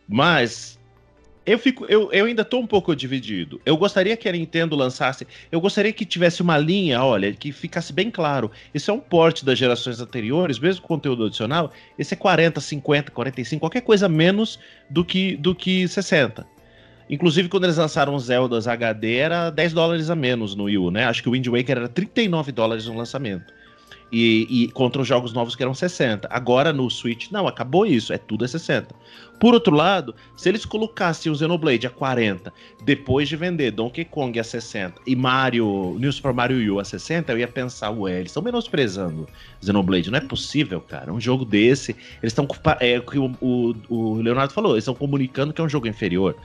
Mas 0.10 0.78
eu 1.46 1.60
fico, 1.60 1.86
eu, 1.86 2.10
eu 2.12 2.26
ainda 2.26 2.46
tô 2.46 2.60
um 2.60 2.68
pouco 2.68 2.96
dividido. 2.96 3.60
Eu 3.66 3.76
gostaria 3.76 4.16
que 4.16 4.30
a 4.30 4.32
Nintendo 4.32 4.76
lançasse, 4.76 5.28
eu 5.52 5.60
gostaria 5.60 5.92
que 5.92 6.06
tivesse 6.06 6.42
uma 6.42 6.58
linha, 6.58 7.04
olha, 7.04 7.34
que 7.34 7.52
ficasse 7.52 7.92
bem 7.92 8.10
claro. 8.10 8.50
Esse 8.74 8.90
é 8.90 8.94
um 8.94 9.00
porte 9.00 9.44
das 9.44 9.58
gerações 9.58 10.00
anteriores, 10.00 10.58
mesmo 10.58 10.82
conteúdo 10.84 11.26
adicional. 11.26 11.72
Esse 12.00 12.14
é 12.14 12.18
40, 12.18 12.62
50, 12.62 13.12
45, 13.12 13.60
qualquer 13.60 13.82
coisa 13.82 14.08
menos 14.08 14.58
do 14.90 15.04
que 15.04 15.36
do 15.36 15.54
que 15.54 15.88
60. 15.88 16.48
Inclusive, 17.10 17.50
quando 17.50 17.66
eles 17.66 17.78
lançaram 17.78 18.18
Zeldas 18.18 18.68
HD, 18.68 19.16
era 19.16 19.50
10 19.50 19.74
dólares 19.74 20.10
a 20.10 20.16
menos 20.16 20.56
no 20.56 20.64
Wii 20.64 20.78
U, 20.78 20.92
né? 20.92 21.06
Acho 21.06 21.22
que 21.22 21.28
o 21.28 21.34
Wind 21.34 21.46
Waker 21.48 21.78
era 21.78 21.90
39 21.90 22.52
dólares 22.54 22.88
no 22.88 22.96
lançamento. 22.96 23.54
E, 24.16 24.46
e, 24.48 24.68
contra 24.68 25.02
os 25.02 25.08
jogos 25.08 25.34
novos 25.34 25.56
que 25.56 25.64
eram 25.64 25.74
60. 25.74 26.28
Agora 26.30 26.72
no 26.72 26.88
Switch, 26.88 27.32
não, 27.32 27.48
acabou 27.48 27.84
isso, 27.84 28.14
é 28.14 28.18
tudo 28.20 28.46
a 28.46 28.48
60. 28.48 28.94
Por 29.40 29.56
outro 29.56 29.76
lado, 29.76 30.14
se 30.38 30.48
eles 30.48 30.66
colocassem 30.66 31.32
o 31.32 31.36
Xenoblade 31.36 31.88
a 31.88 31.90
40, 31.90 32.54
depois 32.86 33.28
de 33.28 33.36
vender 33.36 33.72
Donkey 33.72 34.06
Kong 34.06 34.40
a 34.40 34.44
60 34.44 35.02
e 35.08 35.16
Mario, 35.16 35.98
New 36.00 36.12
Super 36.12 36.32
Mario 36.32 36.76
U 36.76 36.80
a 36.80 36.86
60, 36.86 37.32
eu 37.32 37.40
ia 37.40 37.48
pensar, 37.48 37.90
ué, 37.90 38.20
eles 38.20 38.30
estão 38.30 38.44
menosprezando 38.44 39.28
Xenoblade, 39.62 40.12
não 40.12 40.20
é 40.20 40.22
possível, 40.22 40.80
cara. 40.80 41.12
Um 41.12 41.20
jogo 41.20 41.44
desse, 41.44 41.92
eles 42.22 42.32
estão. 42.34 42.48
É 42.80 43.00
o 43.00 43.02
que 43.02 43.18
o, 43.18 43.76
o 43.90 44.14
Leonardo 44.22 44.54
falou, 44.54 44.74
eles 44.74 44.84
estão 44.84 44.94
comunicando 44.94 45.52
que 45.52 45.60
é 45.60 45.64
um 45.64 45.70
jogo 45.70 45.88
inferior. 45.88 46.36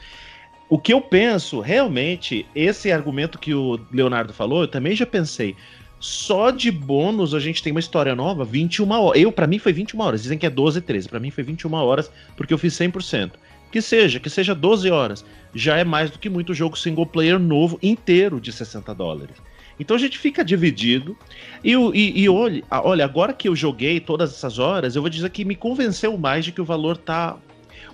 O 0.71 0.79
que 0.79 0.93
eu 0.93 1.01
penso, 1.01 1.61
realmente, 1.61 2.45
esse 2.55 2.93
argumento 2.93 3.39
que 3.39 3.55
o 3.55 3.81
Leonardo 3.91 4.35
falou, 4.35 4.63
eu 4.63 4.69
também 4.69 4.95
já 4.95 5.07
pensei. 5.07 5.57
Só 6.01 6.51
de 6.51 6.71
bônus 6.71 7.35
a 7.35 7.41
gente 7.41 7.63
tem 7.63 7.73
uma 7.73 7.81
história 7.81 8.15
nova, 8.15 8.45
21 8.45 8.91
horas. 8.91 9.21
Eu, 9.21 9.33
para 9.33 9.47
mim, 9.47 9.59
foi 9.59 9.73
21 9.73 10.01
horas. 10.01 10.23
Dizem 10.23 10.39
que 10.39 10.47
é 10.47 10.51
12, 10.51 10.81
13. 10.81 11.09
Para 11.09 11.19
mim 11.19 11.31
foi 11.31 11.43
21 11.43 11.73
horas, 11.75 12.11
porque 12.37 12.55
eu 12.55 12.59
fiz 12.59 12.75
100%. 12.75 13.33
Que 13.71 13.83
seja, 13.83 14.21
que 14.21 14.31
seja 14.31 14.55
12 14.55 14.91
horas. 14.91 15.25
Já 15.55 15.77
é 15.77 15.85
mais 15.85 16.11
do 16.11 16.19
que 16.19 16.29
muito 16.29 16.55
jogo 16.55 16.79
single 16.79 17.07
player 17.07 17.39
novo 17.39 17.79
inteiro 17.83 18.41
de 18.41 18.53
60 18.53 18.95
dólares. 18.95 19.37
Então 19.79 19.97
a 19.97 20.01
gente 20.01 20.19
fica 20.19 20.45
dividido. 20.45 21.17
E, 21.63 21.73
e, 21.73 22.23
e 22.23 22.29
olha, 22.29 22.63
olha, 22.71 23.05
agora 23.05 23.33
que 23.33 23.49
eu 23.49 23.57
joguei 23.57 24.01
todas 24.01 24.33
essas 24.33 24.59
horas, 24.59 24.95
eu 24.95 25.03
vou 25.03 25.11
dizer 25.11 25.29
que 25.31 25.45
me 25.45 25.55
convenceu 25.55 26.17
mais 26.17 26.45
de 26.45 26.53
que 26.53 26.61
o 26.61 26.65
valor 26.65 26.97
tá. 26.97 27.37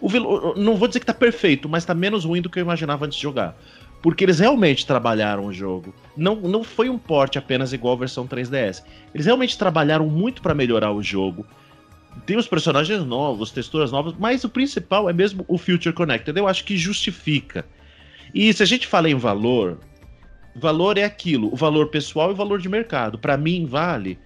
O, 0.01 0.09
não 0.57 0.77
vou 0.77 0.89
dizer 0.89 1.01
que 1.01 1.07
tá 1.07 1.15
perfeito, 1.15 1.69
mas 1.69 1.85
tá 1.85 1.95
menos 1.95 2.25
ruim 2.25 2.43
do 2.43 2.51
que 2.51 2.59
eu 2.59 2.63
imaginava 2.63 3.07
antes 3.07 3.17
de 3.17 3.23
jogar 3.23 3.57
porque 4.05 4.23
eles 4.23 4.39
realmente 4.39 4.85
trabalharam 4.85 5.47
o 5.47 5.53
jogo. 5.53 5.95
Não, 6.15 6.37
não 6.37 6.63
foi 6.63 6.91
um 6.91 6.99
porte 6.99 7.39
apenas 7.39 7.73
igual 7.73 7.95
a 7.95 8.01
versão 8.01 8.29
3DS. 8.29 8.85
Eles 9.15 9.25
realmente 9.25 9.57
trabalharam 9.57 10.07
muito 10.07 10.43
para 10.43 10.53
melhorar 10.53 10.93
o 10.93 11.03
jogo. 11.03 11.47
Tem 12.27 12.37
os 12.37 12.47
personagens 12.47 13.03
novos, 13.03 13.51
texturas 13.51 13.91
novas, 13.91 14.13
mas 14.19 14.45
o 14.45 14.51
principal 14.51 15.09
é 15.09 15.13
mesmo 15.15 15.43
o 15.49 15.57
Future 15.57 15.95
Connected. 15.95 16.39
Eu 16.39 16.47
acho 16.47 16.67
que 16.67 16.77
justifica. 16.77 17.65
E 18.35 18.53
se 18.53 18.63
a 18.63 18.67
gente 18.67 18.87
fala 18.87 19.09
em 19.09 19.15
valor, 19.15 19.79
valor 20.55 20.99
é 20.99 21.05
aquilo, 21.05 21.51
o 21.51 21.57
valor 21.57 21.89
pessoal 21.89 22.29
e 22.29 22.35
o 22.35 22.37
valor 22.37 22.61
de 22.61 22.69
mercado. 22.69 23.19
Para 23.19 23.39
mim 23.39 23.65
vale, 23.65 24.19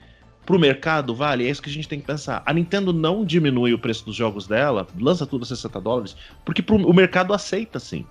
para 0.44 0.56
o 0.56 0.58
mercado 0.58 1.14
vale, 1.14 1.46
é 1.46 1.50
isso 1.50 1.62
que 1.62 1.70
a 1.70 1.72
gente 1.72 1.86
tem 1.86 2.00
que 2.00 2.06
pensar. 2.06 2.42
A 2.44 2.52
Nintendo 2.52 2.92
não 2.92 3.24
diminui 3.24 3.72
o 3.72 3.78
preço 3.78 4.04
dos 4.04 4.16
jogos 4.16 4.48
dela, 4.48 4.88
lança 4.98 5.24
tudo 5.24 5.44
a 5.44 5.46
60 5.46 5.80
dólares, 5.80 6.16
porque 6.44 6.62
pro, 6.62 6.74
o 6.84 6.92
mercado 6.92 7.32
aceita 7.32 7.78
sim 7.78 8.04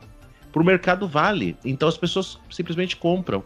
pro 0.58 0.66
mercado 0.66 1.08
vale. 1.08 1.56
Então 1.64 1.88
as 1.88 1.98
pessoas 1.98 2.40
simplesmente 2.50 2.96
compram. 2.96 3.44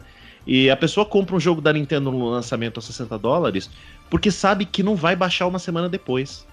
E 0.48 0.70
a 0.70 0.78
pessoa 0.78 1.06
compra 1.06 1.36
um 1.36 1.40
jogo 1.40 1.62
da 1.62 1.72
Nintendo 1.72 2.10
no 2.10 2.30
lançamento 2.30 2.80
a 2.80 2.82
60 2.82 3.18
dólares 3.20 3.70
porque 4.10 4.32
sabe 4.32 4.66
que 4.66 4.82
não 4.82 4.96
vai 4.96 5.16
baixar 5.16 5.46
uma 5.46 5.60
semana 5.60 5.90
depois. 5.90 6.48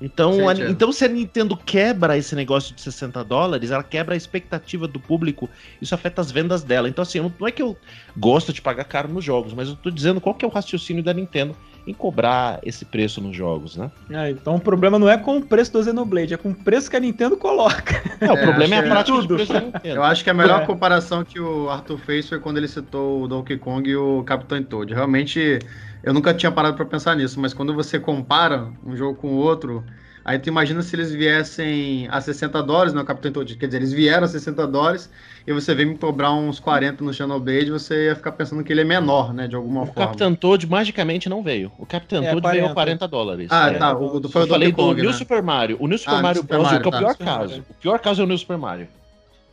Então, 0.00 0.48
a, 0.48 0.54
então, 0.54 0.92
se 0.92 1.04
a 1.04 1.08
Nintendo 1.08 1.56
quebra 1.56 2.16
esse 2.16 2.34
negócio 2.36 2.72
de 2.72 2.80
60 2.80 3.24
dólares, 3.24 3.72
ela 3.72 3.82
quebra 3.82 4.14
a 4.14 4.16
expectativa 4.16 4.86
do 4.86 5.00
público, 5.00 5.50
isso 5.82 5.92
afeta 5.92 6.20
as 6.20 6.30
vendas 6.30 6.62
dela. 6.62 6.88
Então, 6.88 7.02
assim, 7.02 7.18
não 7.18 7.48
é 7.48 7.50
que 7.50 7.60
eu 7.60 7.76
gosto 8.16 8.52
de 8.52 8.62
pagar 8.62 8.84
caro 8.84 9.08
nos 9.08 9.24
jogos, 9.24 9.52
mas 9.52 9.68
eu 9.68 9.74
tô 9.74 9.90
dizendo 9.90 10.20
qual 10.20 10.36
que 10.36 10.44
é 10.44 10.48
o 10.48 10.50
raciocínio 10.50 11.02
da 11.02 11.12
Nintendo 11.12 11.56
em 11.88 11.94
cobrar 11.94 12.58
esse 12.62 12.84
preço 12.84 13.18
nos 13.20 13.34
jogos, 13.34 13.76
né? 13.76 13.90
É, 14.10 14.30
então 14.30 14.56
o 14.56 14.60
problema 14.60 14.98
não 14.98 15.08
é 15.08 15.16
com 15.16 15.38
o 15.38 15.42
preço 15.42 15.72
do 15.72 15.82
Xenoblade, 15.82 16.34
é 16.34 16.36
com 16.36 16.50
o 16.50 16.54
preço 16.54 16.90
que 16.90 16.96
a 16.96 17.00
Nintendo 17.00 17.36
coloca. 17.36 18.02
É, 18.20 18.30
o 18.30 18.36
é, 18.36 18.42
problema 18.42 18.74
é 18.74 18.78
a 18.78 18.82
prática 18.82 19.20
de 19.20 19.28
preço 19.28 19.52
da 19.52 19.60
Nintendo. 19.60 19.96
Eu 19.96 20.02
acho 20.02 20.22
que 20.22 20.28
a 20.28 20.34
melhor 20.34 20.62
é. 20.62 20.66
comparação 20.66 21.24
que 21.24 21.40
o 21.40 21.70
Arthur 21.70 21.98
fez 21.98 22.28
foi 22.28 22.38
quando 22.40 22.58
ele 22.58 22.68
citou 22.68 23.22
o 23.22 23.28
Donkey 23.28 23.56
Kong 23.56 23.88
e 23.88 23.96
o 23.96 24.22
Capitão 24.24 24.62
Toad. 24.62 24.92
Realmente, 24.92 25.60
eu 26.02 26.12
nunca 26.12 26.34
tinha 26.34 26.52
parado 26.52 26.76
para 26.76 26.84
pensar 26.84 27.16
nisso, 27.16 27.40
mas 27.40 27.54
quando 27.54 27.72
você 27.72 27.98
compara 27.98 28.68
um 28.84 28.96
jogo 28.96 29.16
com 29.18 29.28
o 29.28 29.36
outro, 29.36 29.84
Aí 30.28 30.38
tu 30.38 30.48
imagina 30.48 30.82
se 30.82 30.94
eles 30.94 31.10
viessem 31.10 32.06
a 32.10 32.20
60 32.20 32.62
dólares 32.62 32.92
no 32.92 33.02
Capitão 33.02 33.32
Toad. 33.32 33.56
Quer 33.56 33.64
dizer, 33.64 33.78
eles 33.78 33.94
vieram 33.94 34.26
a 34.26 34.28
60 34.28 34.66
dólares 34.66 35.08
e 35.46 35.54
você 35.54 35.74
vem 35.74 35.86
me 35.86 35.96
cobrar 35.96 36.34
uns 36.34 36.60
40 36.60 37.02
no 37.02 37.14
Xenoblade, 37.14 37.70
você 37.70 38.08
ia 38.08 38.14
ficar 38.14 38.32
pensando 38.32 38.62
que 38.62 38.70
ele 38.70 38.82
é 38.82 38.84
menor, 38.84 39.32
né? 39.32 39.48
De 39.48 39.56
alguma 39.56 39.84
o 39.84 39.86
forma. 39.86 40.02
O 40.02 40.06
Capitão 40.08 40.34
Toad 40.34 40.66
magicamente 40.66 41.30
não 41.30 41.42
veio. 41.42 41.72
O 41.78 41.86
Capitão 41.86 42.22
é, 42.22 42.28
Toad 42.30 42.42
40. 42.42 42.60
veio 42.60 42.70
a 42.70 42.74
40 42.74 43.08
dólares. 43.08 43.48
Ah, 43.50 43.70
é. 43.70 43.78
tá. 43.78 43.96
O, 43.96 44.20
do, 44.20 44.28
foi 44.28 44.42
Eu 44.42 44.44
o 44.44 44.48
falei 44.50 44.70
Kong, 44.70 44.96
do 44.96 45.00
New 45.00 45.12
né? 45.12 45.16
Super 45.16 45.42
Mario. 45.42 45.78
O 45.80 45.88
New 45.88 45.96
Super 45.96 46.16
ah, 46.16 46.22
Mario 46.22 46.42
Bros. 46.42 46.72
É 46.72 46.76
o 46.76 46.80
pior 46.82 47.14
tá. 47.14 47.24
caso. 47.24 47.60
O 47.60 47.74
pior 47.80 47.98
caso 47.98 48.20
é 48.20 48.24
o 48.26 48.28
New 48.28 48.36
Super 48.36 48.58
Mario. 48.58 48.86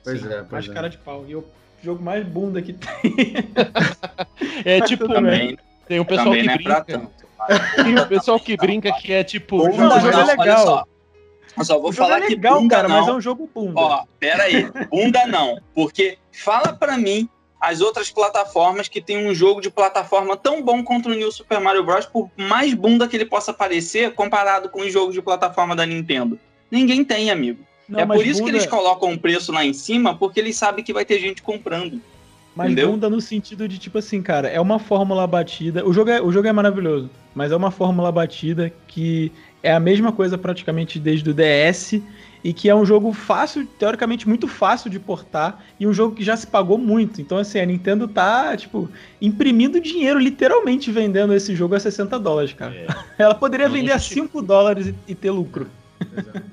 Pois 0.03 0.19
Sim, 0.19 0.27
é, 0.27 0.29
pois 0.39 0.51
mais 0.51 0.67
é. 0.67 0.73
cara 0.73 0.89
de 0.89 0.97
pau. 0.97 1.23
E 1.25 1.37
o 1.37 1.45
jogo 1.81 2.03
mais 2.03 2.27
bunda 2.27 2.61
que 2.61 2.73
tem. 2.73 3.33
é 4.65 4.81
tipo. 4.81 5.07
Também, 5.07 5.57
tem 5.87 6.01
um 6.01 6.05
pessoal 6.05 6.33
que 6.33 6.49
é 6.49 6.53
brinca. 6.57 7.09
O 8.03 8.07
pessoal 8.07 8.39
que 8.39 8.55
brinca 8.57 8.91
que 8.93 9.13
é 9.13 9.23
tipo. 9.23 9.57
o 9.57 9.71
jogo 9.71 10.19
é 10.19 10.23
legal. 10.23 10.87
Eu 11.57 11.63
só 11.63 11.79
vou 11.79 11.89
o 11.89 11.93
falar 11.93 12.17
é 12.17 12.27
legal, 12.27 12.55
que 12.55 12.61
bunda 12.61 12.75
cara, 12.75 12.87
não. 12.87 12.99
mas 12.99 13.07
é 13.07 13.13
um 13.13 13.21
jogo 13.21 13.49
bunda. 13.53 13.79
Ó, 13.79 14.03
pera 14.19 14.43
aí, 14.43 14.69
bunda 14.89 15.25
não, 15.25 15.57
porque 15.73 16.17
fala 16.31 16.73
para 16.73 16.97
mim 16.97 17.29
as 17.59 17.81
outras 17.81 18.11
plataformas 18.11 18.87
que 18.87 19.01
tem 19.01 19.25
um 19.25 19.33
jogo 19.33 19.61
de 19.61 19.69
plataforma 19.69 20.35
tão 20.35 20.61
bom 20.61 20.83
quanto 20.83 21.09
o 21.09 21.13
New 21.13 21.31
Super 21.31 21.59
Mario 21.59 21.83
Bros. 21.83 22.05
por 22.05 22.29
mais 22.35 22.73
bunda 22.73 23.07
que 23.07 23.15
ele 23.15 23.25
possa 23.25 23.53
parecer 23.53 24.13
comparado 24.13 24.69
com 24.69 24.81
os 24.81 24.91
jogos 24.91 25.13
de 25.13 25.21
plataforma 25.21 25.75
da 25.75 25.85
Nintendo. 25.85 26.37
Ninguém 26.69 27.03
tem, 27.03 27.31
amigo. 27.31 27.63
Não, 27.87 27.99
é 27.99 28.05
por 28.05 28.25
isso 28.25 28.39
bunda... 28.41 28.51
que 28.51 28.57
eles 28.57 28.67
colocam 28.67 29.09
um 29.09 29.17
preço 29.17 29.51
lá 29.51 29.63
em 29.63 29.73
cima, 29.73 30.15
porque 30.15 30.39
eles 30.39 30.57
sabem 30.57 30.83
que 30.83 30.93
vai 30.93 31.05
ter 31.05 31.19
gente 31.19 31.41
comprando. 31.41 32.01
Mas 32.55 32.71
Entendeu? 32.71 32.91
bunda 32.91 33.09
no 33.09 33.19
sentido 33.19 33.67
de, 33.67 33.77
tipo 33.77 33.97
assim, 33.97 34.21
cara, 34.21 34.47
é 34.47 34.61
uma 34.61 34.79
fórmula 34.79 35.27
batida. 35.27 35.85
O 35.85 35.91
jogo 35.91 36.09
é, 36.09 36.21
o 36.21 36.31
jogo 36.31 36.47
é 36.47 36.53
maravilhoso, 36.53 37.09
mas 37.33 37.51
é 37.51 37.55
uma 37.55 37.69
fórmula 37.69 38.11
batida 38.11 38.71
que 38.87 39.29
é 39.61 39.73
a 39.73 39.79
mesma 39.79 40.11
coisa 40.11 40.37
praticamente 40.37 40.97
desde 40.97 41.29
o 41.29 41.33
DS 41.33 42.01
e 42.41 42.53
que 42.53 42.69
é 42.69 42.75
um 42.75 42.85
jogo 42.85 43.11
fácil, 43.11 43.65
teoricamente 43.65 44.29
muito 44.29 44.47
fácil 44.47 44.89
de 44.89 44.99
portar 44.99 45.65
e 45.79 45.85
um 45.85 45.91
jogo 45.91 46.15
que 46.15 46.23
já 46.23 46.37
se 46.37 46.47
pagou 46.47 46.77
muito. 46.77 47.19
Então, 47.19 47.37
assim, 47.39 47.59
a 47.59 47.65
Nintendo 47.65 48.07
tá, 48.07 48.55
tipo, 48.55 48.87
imprimindo 49.19 49.81
dinheiro, 49.81 50.17
literalmente 50.19 50.91
vendendo 50.91 51.33
esse 51.33 51.55
jogo 51.55 51.75
a 51.75 51.79
60 51.79 52.17
dólares, 52.19 52.53
cara. 52.53 52.73
É. 52.73 52.87
Ela 53.17 53.35
poderia 53.35 53.67
vender 53.67 53.91
a 53.91 53.99
5 53.99 54.41
dólares 54.41 54.87
e, 54.87 54.95
e 55.07 55.15
ter 55.15 55.31
lucro. 55.31 55.67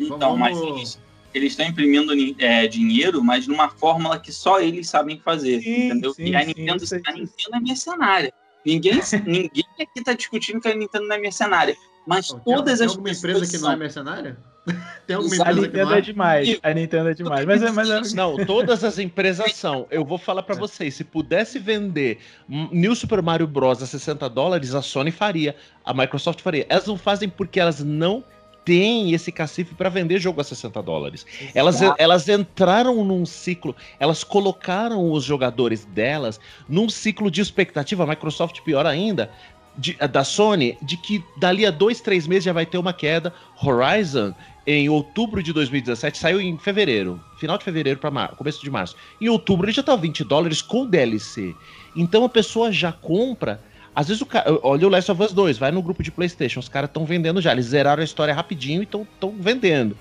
Então, 0.01 0.37
mas 0.37 0.99
eles 1.35 1.53
estão 1.53 1.67
imprimindo 1.67 2.13
é, 2.39 2.67
dinheiro, 2.67 3.23
mas 3.23 3.47
numa 3.47 3.69
fórmula 3.69 4.19
que 4.19 4.33
só 4.33 4.61
eles 4.61 4.89
sabem 4.89 5.19
fazer, 5.19 5.63
sim, 5.63 5.87
entendeu? 5.87 6.15
Sim, 6.15 6.25
e 6.25 6.37
a 6.37 6.45
Nintendo, 6.45 6.87
sim, 6.87 7.01
a 7.07 7.13
Nintendo 7.13 7.57
é 7.57 7.61
mercenária. 7.61 8.33
Ninguém, 8.65 8.95
ninguém 9.27 9.65
aqui 9.81 9.99
está 9.99 10.13
discutindo 10.13 10.61
que 10.61 10.69
a 10.69 10.75
Nintendo 10.75 11.07
não 11.07 11.17
é 11.17 11.19
mercenária. 11.19 11.77
Mas 12.07 12.29
tem, 12.29 12.41
todas 12.41 12.79
tem 12.79 12.87
as 12.87 12.93
alguma 12.93 13.11
empresa 13.11 13.47
que 13.47 13.59
não 13.59 13.73
é 13.73 13.77
mercenária? 13.77 14.37
Tem 15.09 15.17
alguma 15.17 15.35
empresa 15.35 15.51
a 15.51 15.55
Nintendo 15.55 15.89
que 15.89 15.95
é, 15.95 15.99
é 15.99 16.01
demais. 16.01 16.61
A 16.63 16.73
Nintendo 16.73 17.09
é 17.09 17.15
demais. 17.15 17.45
Mas, 17.45 17.63
é, 17.63 17.71
mas 17.73 17.91
é... 17.91 18.15
Não, 18.15 18.47
todas 18.47 18.85
as 18.85 18.97
empresas 18.97 19.55
são. 19.55 19.89
Eu 19.91 20.05
vou 20.05 20.19
falar 20.19 20.45
para 20.45 20.55
vocês: 20.55 20.95
se 20.95 21.03
pudesse 21.03 21.59
vender 21.59 22.21
New 22.49 22.95
Super 22.95 23.21
Mario 23.21 23.49
Bros. 23.49 23.83
a 23.83 23.87
60 23.87 24.29
dólares, 24.31 24.73
a 24.73 24.81
Sony 24.81 25.11
faria. 25.11 25.57
A 25.85 25.93
Microsoft 25.93 26.41
faria. 26.41 26.65
Elas 26.69 26.87
não 26.87 26.97
fazem 26.97 27.29
porque 27.29 27.59
elas 27.59 27.81
não 27.81 28.23
têm 28.65 29.13
esse 29.13 29.33
cacife 29.33 29.75
para 29.75 29.89
vender 29.89 30.19
jogo 30.21 30.41
a 30.41 30.45
60 30.45 30.83
dólares. 30.83 31.27
Elas, 31.55 31.81
elas 31.99 32.29
entraram 32.29 33.05
num 33.05 33.27
ciclo, 33.27 33.75
elas 33.99 34.23
colocaram 34.25 35.11
os 35.11 35.25
jogadores 35.25 35.85
delas 35.85 36.41
num 36.69 36.89
ciclo 36.89 37.31
de 37.31 37.41
expectativa. 37.41 38.07
Microsoft, 38.07 38.61
pior 38.63 38.87
ainda, 38.87 39.31
de, 39.77 39.95
da 39.95 40.25
Sony 40.25 40.77
de 40.83 40.97
que 40.97 41.25
dali 41.37 41.65
a 41.65 41.71
dois, 41.71 42.01
três 42.01 42.27
meses 42.27 42.45
já 42.45 42.53
vai 42.53 42.67
ter 42.67 42.79
uma 42.79 42.93
queda. 42.93 43.33
Horizon, 43.63 44.35
em 44.67 44.89
outubro 44.89 45.43
de 45.43 45.53
2017, 45.53 46.19
saiu 46.19 46.41
em 46.41 46.57
fevereiro, 46.59 47.21
final 47.39 47.59
de 47.59 47.65
fevereiro 47.65 47.99
para 47.99 48.29
começo 48.29 48.63
de 48.63 48.71
março. 48.71 48.97
Em 49.21 49.29
outubro 49.29 49.67
ele 49.67 49.73
já 49.73 49.83
tá 49.83 49.97
20 49.97 50.25
dólares 50.25 50.63
com 50.63 50.87
DLC. 50.87 51.55
Então 51.97 52.25
a 52.25 52.29
pessoa 52.29 52.71
já 52.71 52.93
compra. 52.93 53.61
Às 53.95 54.09
vezes 54.09 54.23
o 54.23 54.27
cara. 54.27 54.59
Olha 54.63 54.87
o 54.87 54.91
Last 54.91 55.11
of 55.11 55.23
Us 55.23 55.33
2, 55.33 55.59
vai 55.59 55.71
no 55.71 55.83
grupo 55.83 56.03
de 56.03 56.11
PlayStation, 56.11 56.61
os 56.61 56.69
caras 56.69 56.89
estão 56.89 57.05
vendendo 57.05 57.41
já. 57.41 57.53
Eles 57.53 57.67
zeraram 57.67 58.01
a 58.01 58.05
história 58.05 58.33
rapidinho 58.33 58.81
e 58.81 58.85
estão 58.85 59.07
vendendo. 59.39 59.93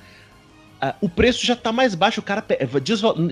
Uh, 0.82 0.94
o 1.02 1.10
preço 1.10 1.46
já 1.46 1.56
tá 1.56 1.72
mais 1.72 1.94
baixo, 1.94 2.22
o 2.22 2.24
cara 2.24 2.44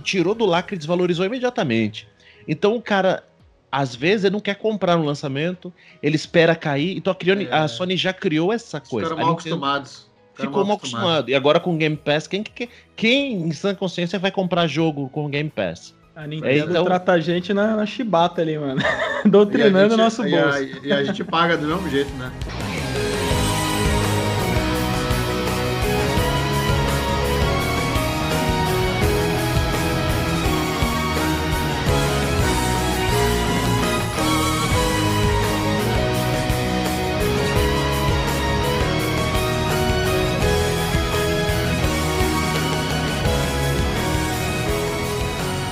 tirou 0.04 0.36
do 0.36 0.46
lacre 0.46 0.76
e 0.76 0.78
desvalorizou 0.78 1.26
imediatamente. 1.26 2.08
Então 2.48 2.76
o 2.76 2.82
cara 2.82 3.24
às 3.72 3.96
vezes 3.96 4.26
ele 4.26 4.34
não 4.34 4.40
quer 4.40 4.56
comprar 4.56 4.98
no 4.98 5.06
lançamento, 5.06 5.74
ele 6.02 6.16
espera 6.16 6.56
cair. 6.56 6.98
Então 6.98 7.12
a, 7.12 7.16
criou, 7.16 7.40
é. 7.40 7.52
a 7.52 7.68
Sony 7.68 7.96
já 7.96 8.12
criou 8.12 8.52
essa 8.52 8.80
coisa. 8.80 9.10
Ficaram 9.10 9.26
mal 9.26 9.34
acostumados. 9.34 10.10
Ficou 10.34 10.66
mal 10.66 10.78
acostumado. 10.78 11.30
E 11.30 11.36
agora 11.36 11.60
com 11.60 11.74
o 11.74 11.78
Game 11.78 11.98
Pass, 11.98 12.28
quem, 12.28 12.44
quem, 12.44 12.70
quem 12.96 13.34
em 13.34 13.52
sã 13.52 13.76
consciência 13.76 14.18
vai 14.18 14.32
comprar 14.32 14.68
jogo 14.68 15.10
com 15.10 15.26
o 15.26 15.30
Game 15.30 15.50
Pass? 15.50 15.94
A 16.20 16.28
Nintendo 16.28 16.50
é, 16.50 16.58
então... 16.58 16.84
trata 16.84 17.14
a 17.14 17.20
gente 17.22 17.54
na, 17.54 17.78
na 17.78 17.86
chibata 17.86 18.42
ali, 18.42 18.58
mano. 18.58 18.82
Doutrinando 19.24 19.94
o 19.94 19.98
nosso 19.98 20.22
bolso. 20.22 20.36
E 20.36 20.36
a, 20.38 20.80
e 20.84 20.92
a 20.92 21.04
gente 21.06 21.24
paga 21.24 21.56
do 21.56 21.66
mesmo 21.66 21.90
jeito, 21.90 22.12
né? 22.16 22.30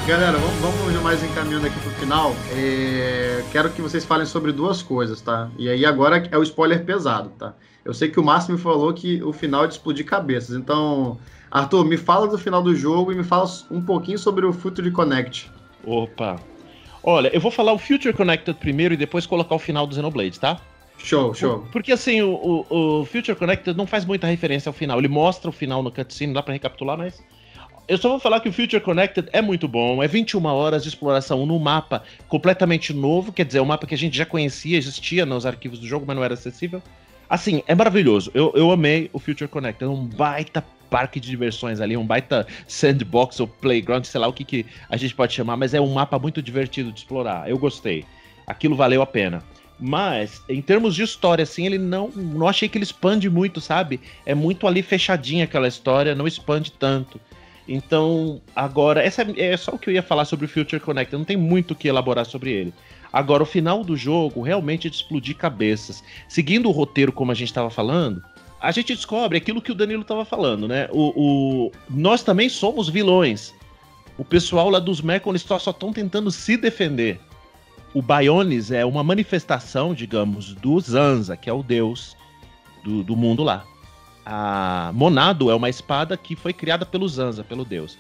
Galera, 0.08 0.38
vamos, 0.38 0.56
vamos 0.62 1.04
mais 1.04 1.22
encaminhando 1.22 1.68
aqui 1.68 1.78
pro 1.82 1.92
final. 1.92 2.34
É, 2.56 3.44
quero 3.52 3.70
que 3.70 3.82
vocês 3.82 4.06
falem 4.06 4.26
sobre 4.26 4.54
duas 4.54 4.82
coisas, 4.82 5.20
tá? 5.20 5.52
E 5.60 5.68
aí 5.68 5.86
agora 5.86 6.26
é 6.32 6.38
o 6.38 6.44
spoiler 6.44 6.86
pesado, 6.86 7.28
tá? 7.38 7.54
Eu 7.84 7.94
sei 7.94 8.10
que 8.10 8.18
o 8.18 8.24
Márcio 8.24 8.54
me 8.54 8.58
falou 8.58 8.94
que 8.94 9.22
o 9.22 9.34
final 9.34 9.66
é 9.66 9.68
de 9.68 9.74
explodir 9.74 10.06
cabeças. 10.06 10.56
Então, 10.56 11.20
Arthur, 11.52 11.84
me 11.84 11.98
fala 11.98 12.26
do 12.26 12.38
final 12.38 12.62
do 12.62 12.74
jogo 12.74 13.12
e 13.12 13.16
me 13.16 13.24
fala 13.26 13.50
um 13.70 13.82
pouquinho 13.82 14.18
sobre 14.18 14.46
o 14.46 14.54
Future 14.54 14.90
Connect. 14.92 15.52
Opa! 15.86 16.40
Olha, 17.04 17.28
eu 17.36 17.42
vou 17.42 17.52
falar 17.52 17.74
o 17.74 17.78
Future 17.78 18.14
Connected 18.14 18.58
primeiro 18.58 18.94
e 18.94 18.98
depois 18.98 19.26
colocar 19.26 19.56
o 19.56 19.60
final 19.60 19.86
do 19.86 19.94
Xenoblade, 19.94 20.40
tá? 20.40 20.58
Show, 21.00 21.34
show. 21.34 21.68
Porque 21.70 21.92
assim, 21.92 22.22
o, 22.22 22.66
o, 22.70 23.02
o 23.02 23.06
Future 23.06 23.38
Connected 23.38 23.78
não 23.78 23.86
faz 23.86 24.06
muita 24.06 24.26
referência 24.26 24.70
ao 24.70 24.74
final. 24.74 25.00
Ele 25.00 25.10
mostra 25.10 25.50
o 25.50 25.54
final 25.54 25.84
no 25.84 25.92
cutscene, 25.92 26.34
dá 26.34 26.42
pra 26.42 26.54
recapitular, 26.54 26.98
mas 26.98 27.22
eu 27.88 27.98
só 27.98 28.10
vou 28.10 28.20
falar 28.20 28.40
que 28.42 28.50
o 28.50 28.54
Future 28.54 28.82
Connected 28.82 29.30
é 29.32 29.42
muito 29.42 29.68
bom. 29.68 30.04
É 30.04 30.08
21 30.08 30.44
horas 30.46 30.84
de 30.84 30.90
exploração 30.90 31.46
no 31.46 31.58
mapa 31.60 32.04
completamente 32.28 32.94
novo. 32.94 33.32
Quer 33.32 33.46
dizer, 33.46 33.62
um 33.62 33.66
mapa 33.66 33.88
que 33.88 33.96
a 33.96 33.98
gente 33.98 34.18
já 34.18 34.26
conhecia, 34.26 34.78
existia 34.78 35.26
nos 35.26 35.46
arquivos 35.46 35.80
do 35.80 35.88
jogo, 35.88 36.06
mas 36.06 36.16
não 36.16 36.24
era 36.24 36.34
acessível. 36.34 36.82
Assim, 37.30 37.64
é 37.66 37.74
maravilhoso. 37.74 38.30
Eu, 38.34 38.52
eu 38.56 38.72
amei 38.72 39.10
o 39.14 39.20
Future 39.20 39.50
Connected. 39.50 39.86
É 39.86 39.94
um 39.94 40.06
baita 40.06 40.64
parque 40.90 41.20
de 41.20 41.30
diversões 41.30 41.80
ali, 41.80 41.98
um 41.98 42.06
baita 42.06 42.48
sandbox 42.68 43.40
ou 43.40 43.48
playground, 43.48 44.06
sei 44.06 44.22
lá 44.22 44.28
o 44.28 44.34
que, 44.34 44.44
que 44.44 44.66
a 44.90 44.96
gente 44.96 45.14
pode 45.14 45.34
chamar, 45.34 45.58
mas 45.58 45.74
é 45.74 45.82
um 45.82 45.94
mapa 45.94 46.18
muito 46.18 46.42
divertido 46.42 46.92
de 46.92 47.00
explorar. 47.00 47.50
Eu 47.50 47.58
gostei. 47.58 48.06
Aquilo 48.46 48.76
valeu 48.76 49.02
a 49.02 49.06
pena. 49.06 49.44
Mas, 49.80 50.42
em 50.50 50.62
termos 50.62 50.96
de 50.96 51.04
história, 51.04 51.44
assim, 51.44 51.66
ele 51.66 51.78
não. 51.78 52.10
Não 52.10 52.48
achei 52.48 52.68
que 52.68 52.78
ele 52.78 52.84
expande 52.84 53.30
muito, 53.30 53.62
sabe? 53.62 54.00
É 54.26 54.34
muito 54.34 54.66
ali 54.66 54.82
fechadinha 54.82 55.44
aquela 55.44 55.68
história, 55.68 56.16
não 56.16 56.26
expande 56.26 56.72
tanto. 56.72 57.20
Então, 57.68 58.42
agora, 58.56 59.04
essa 59.04 59.24
é, 59.24 59.52
é 59.52 59.58
só 59.58 59.74
o 59.74 59.80
que 59.80 59.90
eu 59.90 59.94
ia 59.94 60.04
falar 60.04 60.26
sobre 60.26 60.46
o 60.46 60.50
Future 60.50 60.80
Connect, 60.80 61.14
não 61.14 61.26
tem 61.26 61.36
muito 61.36 61.72
o 61.72 61.76
que 61.76 61.88
elaborar 61.88 62.26
sobre 62.26 62.52
ele. 62.52 62.74
Agora, 63.12 63.44
o 63.44 63.46
final 63.46 63.84
do 63.84 63.98
jogo 63.98 64.42
realmente 64.42 64.88
é 64.88 64.90
de 64.90 64.96
explodir 64.96 65.36
cabeças. 65.36 66.04
Seguindo 66.28 66.70
o 66.70 66.72
roteiro, 66.72 67.12
como 67.12 67.32
a 67.32 67.36
gente 67.36 67.50
estava 67.50 67.70
falando, 67.70 68.24
a 68.62 68.72
gente 68.72 68.96
descobre 68.96 69.38
aquilo 69.38 69.62
que 69.62 69.72
o 69.72 69.76
Danilo 69.76 70.02
estava 70.02 70.24
falando, 70.24 70.68
né? 70.68 70.88
O, 70.92 71.14
o, 71.16 71.72
nós 71.90 72.24
também 72.24 72.50
somos 72.50 72.90
vilões. 72.90 73.54
O 74.18 74.26
pessoal 74.26 74.70
lá 74.70 74.80
dos 74.80 75.02
Mechon 75.02 75.38
só 75.38 75.58
estão 75.58 75.94
tentando 75.94 76.32
se 76.32 76.58
defender. 76.58 77.20
O 77.94 78.02
Bionis 78.02 78.72
é 78.72 78.86
uma 78.86 79.04
manifestação, 79.04 79.94
digamos, 79.94 80.54
do 80.56 80.80
Zanza, 80.80 81.38
que 81.38 81.50
é 81.50 81.54
o 81.54 81.64
deus 81.64 82.16
do, 82.84 83.04
do 83.04 83.16
mundo 83.16 83.44
lá. 83.44 83.64
A 84.30 84.92
Monado 84.94 85.50
é 85.50 85.56
uma 85.56 85.70
espada 85.70 86.18
que 86.18 86.36
foi 86.36 86.52
criada 86.52 86.86
pelo 86.86 87.08
Zanza, 87.08 87.46
pelo 87.46 87.64
deus. 87.64 87.98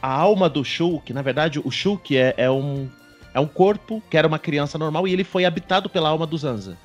A 0.00 0.10
alma 0.10 0.48
do 0.48 0.64
Shulk, 0.64 1.12
na 1.12 1.20
verdade, 1.20 1.60
o 1.62 1.70
Shulk 1.70 2.16
é, 2.16 2.32
é, 2.38 2.50
um, 2.50 2.88
é 3.34 3.40
um 3.40 3.46
corpo 3.46 4.02
que 4.08 4.16
era 4.16 4.26
uma 4.26 4.38
criança 4.38 4.78
normal 4.78 5.06
e 5.06 5.12
ele 5.12 5.22
foi 5.22 5.44
habitado 5.44 5.90
pela 5.90 6.08
alma 6.08 6.26
do 6.26 6.38
Zanza. 6.38 6.78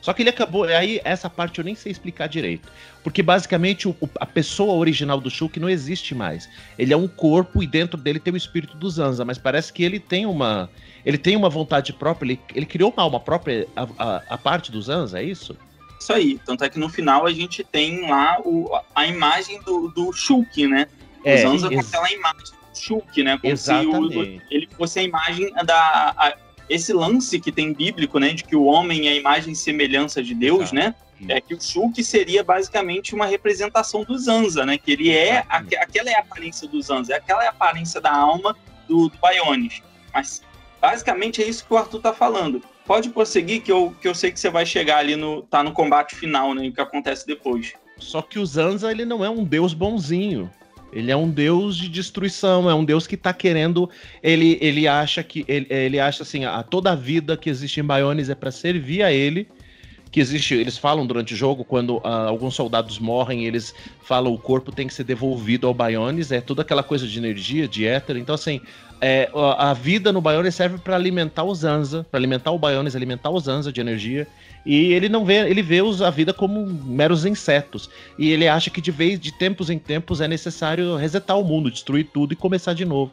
Só 0.00 0.12
que 0.12 0.24
ele 0.24 0.30
acabou. 0.30 0.64
Aí, 0.64 1.00
essa 1.04 1.30
parte 1.30 1.60
eu 1.60 1.64
nem 1.64 1.76
sei 1.76 1.92
explicar 1.92 2.26
direito. 2.26 2.68
Porque 3.04 3.22
basicamente 3.22 3.86
o, 3.86 3.96
a 4.18 4.26
pessoa 4.26 4.74
original 4.74 5.20
do 5.20 5.30
Shulk 5.30 5.60
não 5.60 5.70
existe 5.70 6.12
mais. 6.12 6.48
Ele 6.76 6.92
é 6.92 6.96
um 6.96 7.06
corpo 7.06 7.62
e 7.62 7.66
dentro 7.68 7.96
dele 7.96 8.18
tem 8.18 8.34
o 8.34 8.36
espírito 8.36 8.76
do 8.76 8.90
Zanza. 8.90 9.24
Mas 9.24 9.38
parece 9.38 9.72
que 9.72 9.84
ele 9.84 10.00
tem 10.00 10.26
uma. 10.26 10.68
Ele 11.06 11.16
tem 11.16 11.36
uma 11.36 11.48
vontade 11.48 11.92
própria. 11.92 12.32
Ele, 12.32 12.40
ele 12.56 12.66
criou 12.66 12.92
uma 12.92 13.04
alma 13.04 13.20
própria, 13.20 13.68
a, 13.76 13.86
a, 13.96 14.22
a 14.30 14.38
parte 14.38 14.72
do 14.72 14.82
Zanza, 14.82 15.20
é 15.20 15.22
isso? 15.22 15.56
Isso 16.02 16.12
aí. 16.12 16.40
Tanto 16.44 16.64
é 16.64 16.68
que 16.68 16.78
no 16.78 16.88
final 16.88 17.26
a 17.26 17.32
gente 17.32 17.62
tem 17.64 18.08
lá 18.08 18.40
o, 18.44 18.68
a 18.94 19.06
imagem 19.06 19.60
do, 19.62 19.88
do 19.88 20.12
Shulk, 20.12 20.66
né? 20.66 20.88
É, 21.24 21.38
Zanza 21.38 21.70
com 21.70 21.78
aquela 21.78 22.10
imagem 22.10 22.40
do 22.40 22.78
Shulk, 22.78 23.22
né? 23.22 23.38
Como 23.38 23.52
exatamente. 23.52 24.12
se 24.12 24.18
o, 24.18 24.42
ele 24.50 24.68
fosse 24.76 24.98
a 24.98 25.02
imagem 25.02 25.52
da. 25.64 26.14
A, 26.16 26.36
esse 26.68 26.92
lance 26.92 27.38
que 27.38 27.52
tem 27.52 27.72
bíblico, 27.72 28.18
né? 28.18 28.30
De 28.30 28.44
que 28.44 28.56
o 28.56 28.64
homem 28.64 29.08
é 29.08 29.12
a 29.12 29.14
imagem 29.14 29.52
e 29.52 29.56
semelhança 29.56 30.22
de 30.22 30.34
Deus, 30.34 30.72
Exato. 30.72 30.74
né? 30.74 30.94
É 31.28 31.40
que 31.40 31.54
o 31.54 31.60
Shulk 31.60 32.02
seria 32.02 32.42
basicamente 32.42 33.14
uma 33.14 33.26
representação 33.26 34.02
do 34.02 34.18
Zanza, 34.18 34.66
né? 34.66 34.76
Que 34.76 34.90
ele 34.90 35.10
é. 35.10 35.44
Aquela 35.48 36.10
é 36.10 36.16
a 36.16 36.20
aparência 36.20 36.66
do 36.66 36.82
Zanza, 36.82 37.14
aquela 37.14 37.44
é 37.44 37.46
a 37.46 37.50
aparência 37.50 38.00
da 38.00 38.12
alma 38.12 38.56
do, 38.88 39.08
do 39.08 39.18
Bionis. 39.18 39.82
Mas 40.12 40.42
basicamente 40.80 41.40
é 41.40 41.46
isso 41.46 41.64
que 41.64 41.72
o 41.72 41.76
Arthur 41.76 42.00
tá 42.00 42.12
falando 42.12 42.60
pode 42.86 43.10
prosseguir 43.10 43.62
que 43.62 43.72
eu, 43.72 43.94
que 44.00 44.08
eu 44.08 44.14
sei 44.14 44.30
que 44.30 44.40
você 44.40 44.50
vai 44.50 44.66
chegar 44.66 44.98
ali 44.98 45.16
no 45.16 45.42
tá 45.42 45.62
no 45.62 45.72
combate 45.72 46.14
final, 46.14 46.54
né, 46.54 46.68
o 46.68 46.72
que 46.72 46.80
acontece 46.80 47.26
depois. 47.26 47.74
Só 47.98 48.20
que 48.20 48.38
o 48.38 48.46
Zanza 48.46 48.90
ele 48.90 49.04
não 49.04 49.24
é 49.24 49.30
um 49.30 49.44
deus 49.44 49.74
bonzinho. 49.74 50.50
Ele 50.92 51.10
é 51.10 51.16
um 51.16 51.30
deus 51.30 51.76
de 51.76 51.88
destruição, 51.88 52.68
é 52.68 52.74
um 52.74 52.84
deus 52.84 53.06
que 53.06 53.16
tá 53.16 53.32
querendo. 53.32 53.88
Ele, 54.22 54.58
ele 54.60 54.86
acha 54.86 55.22
que. 55.22 55.44
Ele, 55.48 55.66
ele 55.70 55.98
acha 55.98 56.22
assim: 56.22 56.44
a, 56.44 56.62
toda 56.62 56.92
a 56.92 56.94
vida 56.94 57.36
que 57.36 57.48
existe 57.48 57.80
em 57.80 57.84
Bionis 57.84 58.28
é 58.28 58.34
para 58.34 58.50
servir 58.50 59.02
a 59.02 59.10
ele. 59.10 59.48
Que 60.12 60.20
existe. 60.20 60.54
Eles 60.54 60.78
falam 60.78 61.06
durante 61.06 61.34
o 61.34 61.36
jogo, 61.36 61.64
quando 61.64 61.96
uh, 61.96 62.28
alguns 62.28 62.54
soldados 62.54 62.98
morrem, 62.98 63.46
eles 63.46 63.74
falam 64.02 64.32
o 64.32 64.38
corpo 64.38 64.70
tem 64.70 64.86
que 64.86 64.94
ser 64.94 65.04
devolvido 65.04 65.66
ao 65.66 65.74
Bionis. 65.74 66.30
É 66.30 66.40
toda 66.40 66.62
aquela 66.62 66.82
coisa 66.82 67.08
de 67.08 67.18
energia, 67.18 67.66
de 67.66 67.86
éter. 67.86 68.18
Então, 68.18 68.34
assim, 68.34 68.60
é, 69.00 69.28
a 69.58 69.74
vida 69.74 70.12
no 70.12 70.20
Bionis 70.20 70.54
serve 70.54 70.78
para 70.78 70.94
alimentar 70.94 71.42
o 71.42 71.52
Zanza, 71.52 72.06
para 72.08 72.20
alimentar 72.20 72.52
o 72.52 72.58
Bionis, 72.58 72.94
alimentar 72.94 73.30
o 73.30 73.40
Zanza 73.40 73.72
de 73.72 73.80
energia. 73.80 74.28
E 74.64 74.92
ele 74.92 75.08
não 75.08 75.24
vê, 75.24 75.48
ele 75.48 75.60
vê 75.60 75.80
a 76.06 76.10
vida 76.10 76.32
como 76.32 76.64
meros 76.64 77.24
insetos. 77.24 77.90
E 78.16 78.30
ele 78.30 78.46
acha 78.46 78.70
que 78.70 78.80
de 78.80 78.92
vez 78.92 79.18
de 79.18 79.32
tempos 79.32 79.70
em 79.70 79.78
tempos 79.78 80.20
é 80.20 80.28
necessário 80.28 80.94
resetar 80.94 81.36
o 81.36 81.44
mundo, 81.44 81.68
destruir 81.68 82.10
tudo 82.12 82.32
e 82.32 82.36
começar 82.36 82.74
de 82.74 82.84
novo. 82.84 83.10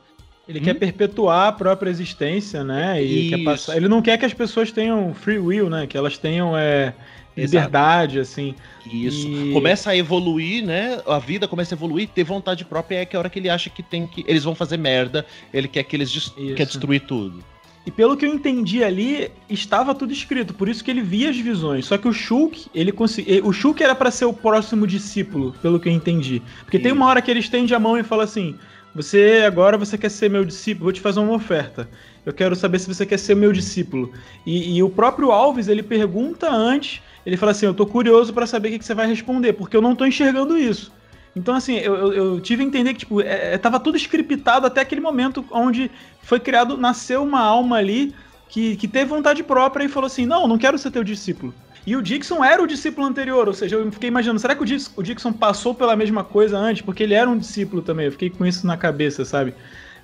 Ele 0.49 0.59
hum? 0.59 0.63
quer 0.63 0.73
perpetuar 0.73 1.49
a 1.49 1.51
própria 1.51 1.91
existência, 1.91 2.63
né? 2.63 3.01
E 3.03 3.29
quer 3.29 3.43
passar... 3.43 3.77
Ele 3.77 3.87
não 3.87 4.01
quer 4.01 4.17
que 4.17 4.25
as 4.25 4.33
pessoas 4.33 4.71
tenham 4.71 5.13
free 5.13 5.37
will, 5.37 5.69
né? 5.69 5.85
Que 5.85 5.95
elas 5.95 6.17
tenham 6.17 6.57
é, 6.57 6.91
liberdade, 7.37 8.19
assim. 8.19 8.55
Isso. 8.91 9.27
E... 9.27 9.53
Começa 9.53 9.91
a 9.91 9.95
evoluir, 9.95 10.65
né? 10.65 10.99
A 11.05 11.19
vida 11.19 11.47
começa 11.47 11.75
a 11.75 11.77
evoluir, 11.77 12.09
ter 12.09 12.23
vontade 12.23 12.65
própria 12.65 12.97
é 12.97 13.05
que 13.05 13.15
a 13.15 13.19
hora 13.19 13.29
que 13.29 13.37
ele 13.37 13.47
acha 13.47 13.69
que 13.69 13.83
tem 13.83 14.07
que. 14.07 14.25
Eles 14.27 14.43
vão 14.43 14.55
fazer 14.55 14.77
merda, 14.77 15.23
ele 15.53 15.67
quer 15.67 15.83
que 15.83 15.95
eles 15.95 16.11
dest... 16.11 16.33
quer 16.55 16.65
destruir 16.65 17.01
tudo. 17.01 17.43
E 17.85 17.91
pelo 17.91 18.17
que 18.17 18.25
eu 18.25 18.33
entendi 18.33 18.83
ali, 18.83 19.31
estava 19.49 19.95
tudo 19.95 20.11
escrito, 20.11 20.53
por 20.53 20.67
isso 20.67 20.83
que 20.83 20.91
ele 20.91 21.01
via 21.01 21.29
as 21.29 21.37
visões. 21.37 21.85
Só 21.85 21.97
que 21.97 22.07
o 22.07 22.13
Shulk, 22.13 22.67
ele 22.73 22.91
conseguiu. 22.91 23.45
O 23.45 23.53
Shulk 23.53 23.83
era 23.83 23.95
para 23.95 24.09
ser 24.09 24.25
o 24.25 24.33
próximo 24.33 24.87
discípulo, 24.87 25.53
pelo 25.61 25.79
que 25.79 25.87
eu 25.87 25.93
entendi. 25.93 26.41
Porque 26.63 26.77
isso. 26.77 26.83
tem 26.83 26.91
uma 26.91 27.05
hora 27.05 27.21
que 27.21 27.29
ele 27.29 27.39
estende 27.39 27.73
a 27.73 27.79
mão 27.79 27.97
e 27.97 28.03
fala 28.03 28.23
assim: 28.23 28.55
Você 28.95 29.43
agora 29.45 29.77
você 29.77 29.97
quer 29.97 30.09
ser 30.09 30.29
meu 30.29 30.43
discípulo, 30.43 30.85
vou 30.85 30.93
te 30.93 31.01
fazer 31.01 31.19
uma 31.19 31.33
oferta. 31.33 31.87
Eu 32.25 32.33
quero 32.33 32.55
saber 32.55 32.79
se 32.79 32.87
você 32.87 33.05
quer 33.05 33.19
ser 33.19 33.35
meu 33.35 33.51
discípulo. 33.51 34.11
E, 34.45 34.77
e 34.77 34.83
o 34.83 34.89
próprio 34.89 35.31
Alves, 35.31 35.67
ele 35.67 35.83
pergunta 35.83 36.49
antes 36.51 37.01
ele 37.25 37.37
fala 37.37 37.51
assim: 37.51 37.65
Eu 37.65 37.73
tô 37.73 37.85
curioso 37.85 38.33
para 38.33 38.47
saber 38.47 38.69
o 38.69 38.71
que, 38.71 38.79
que, 38.79 38.85
você 38.85 38.95
vai 38.95 39.07
responder, 39.07 39.53
porque 39.53 39.75
eu 39.75 39.81
não 39.81 39.95
tô 39.95 40.05
enxergando 40.05 40.57
isso. 40.57 40.91
Então, 41.35 41.53
assim, 41.55 41.75
eu, 41.77 41.95
eu, 41.95 42.13
eu 42.13 42.39
tive 42.39 42.63
a 42.63 42.65
entender 42.65 42.93
que, 42.93 42.99
tipo, 42.99 43.21
é, 43.21 43.53
é, 43.53 43.57
tava 43.57 43.79
tudo 43.79 43.97
scriptado 43.97 44.65
até 44.65 44.81
aquele 44.81 44.99
momento 44.99 45.45
onde 45.51 45.91
foi 46.23 46.39
criado, 46.39 46.75
nasceu 46.75 47.23
uma 47.23 47.39
alma 47.39 47.77
ali 47.77 48.15
que, 48.49 48.75
que 48.75 48.87
teve 48.87 49.05
vontade 49.05 49.43
própria 49.43 49.83
e 49.83 49.89
falou 49.89 50.07
assim: 50.07 50.25
não, 50.25 50.47
não 50.47 50.57
quero 50.57 50.77
ser 50.77 50.91
teu 50.91 51.03
discípulo. 51.03 51.53
E 51.89 51.95
o 51.95 52.03
Dixon 52.03 52.45
era 52.45 52.61
o 52.61 52.67
discípulo 52.67 53.07
anterior, 53.07 53.47
ou 53.47 53.53
seja, 53.55 53.75
eu 53.75 53.91
fiquei 53.91 54.09
imaginando, 54.09 54.39
será 54.39 54.53
que 54.53 54.61
o 54.61 55.01
Dixon, 55.01 55.33
passou 55.33 55.73
pela 55.73 55.95
mesma 55.95 56.23
coisa 56.23 56.55
antes? 56.55 56.83
Porque 56.83 57.01
ele 57.01 57.15
era 57.15 57.27
um 57.27 57.35
discípulo 57.35 57.81
também, 57.81 58.05
eu 58.05 58.11
fiquei 58.11 58.29
com 58.29 58.45
isso 58.45 58.67
na 58.67 58.77
cabeça, 58.77 59.25
sabe? 59.25 59.55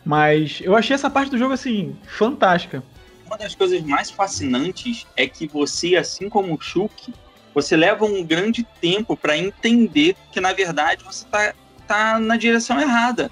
Mas 0.04 0.62
eu 0.64 0.76
achei 0.76 0.96
essa 0.96 1.12
parte 1.12 1.30
do 1.30 1.38
jogo, 1.38 1.54
assim, 1.54 1.96
fantástica. 2.08 2.84
Uma 3.28 3.38
das 3.38 3.54
coisas 3.54 3.84
mais 3.84 4.10
fascinantes 4.10 5.06
é 5.16 5.28
que 5.28 5.48
você, 5.48 5.96
assim 5.96 6.28
como 6.28 6.56
o 6.56 6.60
Shulk, 6.60 7.14
você 7.54 7.78
leva 7.78 8.04
um 8.04 8.24
grande 8.24 8.66
tempo 8.82 9.16
para 9.16 9.38
entender 9.38 10.16
que, 10.32 10.42
na 10.42 10.54
verdade, 10.54 11.04
você 11.04 11.24
tá, 11.30 11.54
tá 11.86 12.20
na 12.20 12.36
direção 12.36 12.82
errada. 12.82 13.30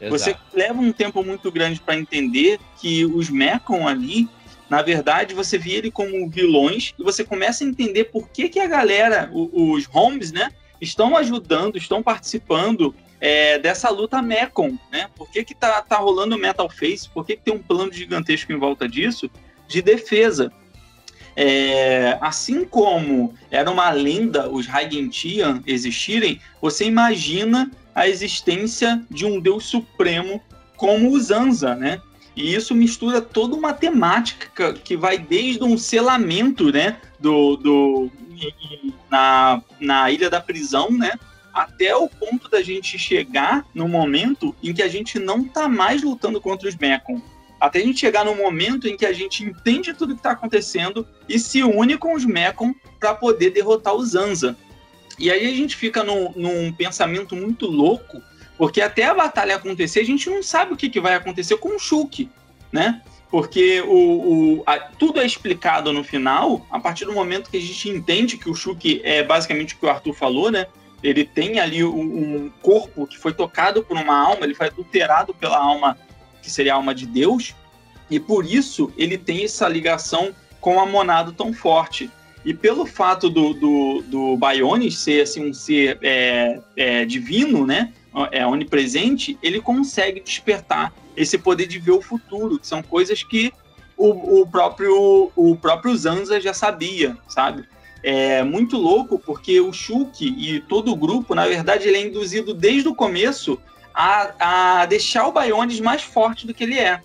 Exato. 0.00 0.10
Você 0.10 0.36
leva 0.52 0.80
um 0.80 0.90
tempo 0.90 1.22
muito 1.22 1.52
grande 1.52 1.80
para 1.80 1.96
entender 1.96 2.58
que 2.80 3.06
os 3.06 3.30
Mekon 3.30 3.86
ali 3.86 4.28
na 4.72 4.80
verdade, 4.80 5.34
você 5.34 5.58
vê 5.58 5.72
ele 5.72 5.90
como 5.90 6.30
vilões 6.30 6.94
e 6.98 7.02
você 7.02 7.22
começa 7.22 7.62
a 7.62 7.66
entender 7.66 8.04
por 8.04 8.30
que, 8.30 8.48
que 8.48 8.58
a 8.58 8.66
galera, 8.66 9.30
os 9.30 9.86
homes, 9.92 10.32
né, 10.32 10.50
estão 10.80 11.14
ajudando, 11.14 11.76
estão 11.76 12.02
participando 12.02 12.94
é, 13.20 13.58
dessa 13.58 13.90
luta 13.90 14.22
Mekon, 14.22 14.78
né? 14.90 15.10
Por 15.14 15.30
que, 15.30 15.44
que 15.44 15.54
tá, 15.54 15.82
tá 15.82 15.98
rolando 15.98 16.38
Metal 16.38 16.70
Face? 16.70 17.06
Por 17.10 17.26
que, 17.26 17.36
que 17.36 17.42
tem 17.42 17.52
um 17.52 17.62
plano 17.62 17.92
gigantesco 17.92 18.50
em 18.50 18.58
volta 18.58 18.88
disso 18.88 19.30
de 19.68 19.82
defesa? 19.82 20.50
É, 21.36 22.16
assim 22.22 22.64
como 22.64 23.34
era 23.50 23.70
uma 23.70 23.90
lenda 23.90 24.48
os 24.48 24.66
Haigentian 24.66 25.62
existirem, 25.66 26.40
você 26.62 26.86
imagina 26.86 27.70
a 27.94 28.08
existência 28.08 29.04
de 29.10 29.26
um 29.26 29.38
deus 29.38 29.66
supremo 29.66 30.40
como 30.78 31.10
o 31.10 31.20
Zanza, 31.20 31.74
né? 31.74 32.00
E 32.34 32.54
isso 32.54 32.74
mistura 32.74 33.20
toda 33.20 33.54
uma 33.54 33.74
temática 33.74 34.72
que 34.72 34.96
vai 34.96 35.18
desde 35.18 35.62
um 35.62 35.76
selamento, 35.76 36.72
né, 36.72 36.98
do, 37.18 37.56
do 37.56 38.10
na, 39.10 39.62
na 39.78 40.10
ilha 40.10 40.30
da 40.30 40.40
prisão, 40.40 40.90
né, 40.90 41.12
até 41.52 41.94
o 41.94 42.08
ponto 42.08 42.48
da 42.48 42.62
gente 42.62 42.98
chegar 42.98 43.66
no 43.74 43.86
momento 43.86 44.54
em 44.62 44.72
que 44.72 44.82
a 44.82 44.88
gente 44.88 45.18
não 45.18 45.44
tá 45.44 45.68
mais 45.68 46.02
lutando 46.02 46.40
contra 46.40 46.68
os 46.68 46.76
Mekon. 46.76 47.20
Até 47.60 47.78
a 47.78 47.82
gente 47.82 48.00
chegar 48.00 48.24
no 48.24 48.34
momento 48.34 48.88
em 48.88 48.96
que 48.96 49.06
a 49.06 49.12
gente 49.12 49.44
entende 49.44 49.94
tudo 49.94 50.14
que 50.14 50.20
está 50.20 50.32
acontecendo 50.32 51.06
e 51.28 51.38
se 51.38 51.62
une 51.62 51.96
com 51.96 52.14
os 52.14 52.24
Mekon 52.24 52.74
para 52.98 53.14
poder 53.14 53.50
derrotar 53.50 53.94
o 53.94 54.04
Zanza. 54.04 54.56
E 55.18 55.30
aí 55.30 55.46
a 55.46 55.54
gente 55.54 55.76
fica 55.76 56.02
num, 56.02 56.32
num 56.34 56.72
pensamento 56.72 57.36
muito 57.36 57.66
louco 57.66 58.20
porque 58.62 58.80
até 58.80 59.06
a 59.06 59.12
batalha 59.12 59.56
acontecer, 59.56 59.98
a 59.98 60.04
gente 60.04 60.30
não 60.30 60.40
sabe 60.40 60.72
o 60.72 60.76
que, 60.76 60.88
que 60.88 61.00
vai 61.00 61.16
acontecer 61.16 61.56
com 61.56 61.74
o 61.74 61.80
Shulk, 61.80 62.30
né? 62.70 63.02
Porque 63.28 63.80
o, 63.80 64.60
o 64.60 64.62
a, 64.64 64.78
tudo 64.78 65.20
é 65.20 65.26
explicado 65.26 65.92
no 65.92 66.04
final, 66.04 66.64
a 66.70 66.78
partir 66.78 67.04
do 67.04 67.12
momento 67.12 67.50
que 67.50 67.56
a 67.56 67.60
gente 67.60 67.88
entende 67.88 68.38
que 68.38 68.48
o 68.48 68.54
Shulk 68.54 69.00
é 69.02 69.20
basicamente 69.20 69.74
o 69.74 69.78
que 69.78 69.84
o 69.84 69.90
Arthur 69.90 70.14
falou, 70.14 70.48
né? 70.48 70.68
Ele 71.02 71.24
tem 71.24 71.58
ali 71.58 71.82
um, 71.82 72.44
um 72.44 72.52
corpo 72.62 73.04
que 73.04 73.18
foi 73.18 73.32
tocado 73.32 73.82
por 73.82 73.96
uma 73.96 74.16
alma, 74.16 74.44
ele 74.44 74.54
foi 74.54 74.68
adulterado 74.68 75.34
pela 75.34 75.58
alma 75.58 75.98
que 76.40 76.48
seria 76.48 76.74
a 76.74 76.76
alma 76.76 76.94
de 76.94 77.04
Deus, 77.04 77.56
e 78.08 78.20
por 78.20 78.46
isso 78.46 78.92
ele 78.96 79.18
tem 79.18 79.42
essa 79.42 79.68
ligação 79.68 80.32
com 80.60 80.78
a 80.78 80.86
monada 80.86 81.32
tão 81.32 81.52
forte. 81.52 82.08
E 82.44 82.52
pelo 82.52 82.84
fato 82.84 83.30
do, 83.30 83.54
do, 83.54 84.02
do 84.02 84.36
Bionis 84.36 84.98
ser 84.98 85.22
assim, 85.22 85.48
um 85.50 85.54
ser 85.54 85.98
é, 86.02 86.60
é, 86.76 87.04
divino, 87.04 87.66
né? 87.66 87.92
é 88.30 88.46
onipresente, 88.46 89.38
ele 89.42 89.60
consegue 89.60 90.20
despertar 90.20 90.92
esse 91.16 91.38
poder 91.38 91.66
de 91.66 91.78
ver 91.78 91.92
o 91.92 92.02
futuro, 92.02 92.58
que 92.58 92.66
são 92.66 92.82
coisas 92.82 93.22
que 93.22 93.52
o, 93.96 94.40
o 94.40 94.46
próprio 94.46 95.30
o 95.34 95.56
próprio 95.56 95.96
Zanza 95.96 96.40
já 96.40 96.52
sabia, 96.52 97.16
sabe? 97.28 97.64
É 98.02 98.42
muito 98.42 98.76
louco 98.76 99.18
porque 99.18 99.60
o 99.60 99.72
Shulk 99.72 100.24
e 100.26 100.60
todo 100.62 100.92
o 100.92 100.96
grupo, 100.96 101.34
na 101.34 101.46
verdade, 101.46 101.86
ele 101.86 101.96
é 101.96 102.06
induzido 102.06 102.52
desde 102.52 102.88
o 102.88 102.94
começo 102.94 103.58
a, 103.94 104.80
a 104.80 104.86
deixar 104.86 105.26
o 105.26 105.32
Bionis 105.32 105.80
mais 105.80 106.02
forte 106.02 106.46
do 106.46 106.52
que 106.52 106.64
ele 106.64 106.78
é, 106.78 107.00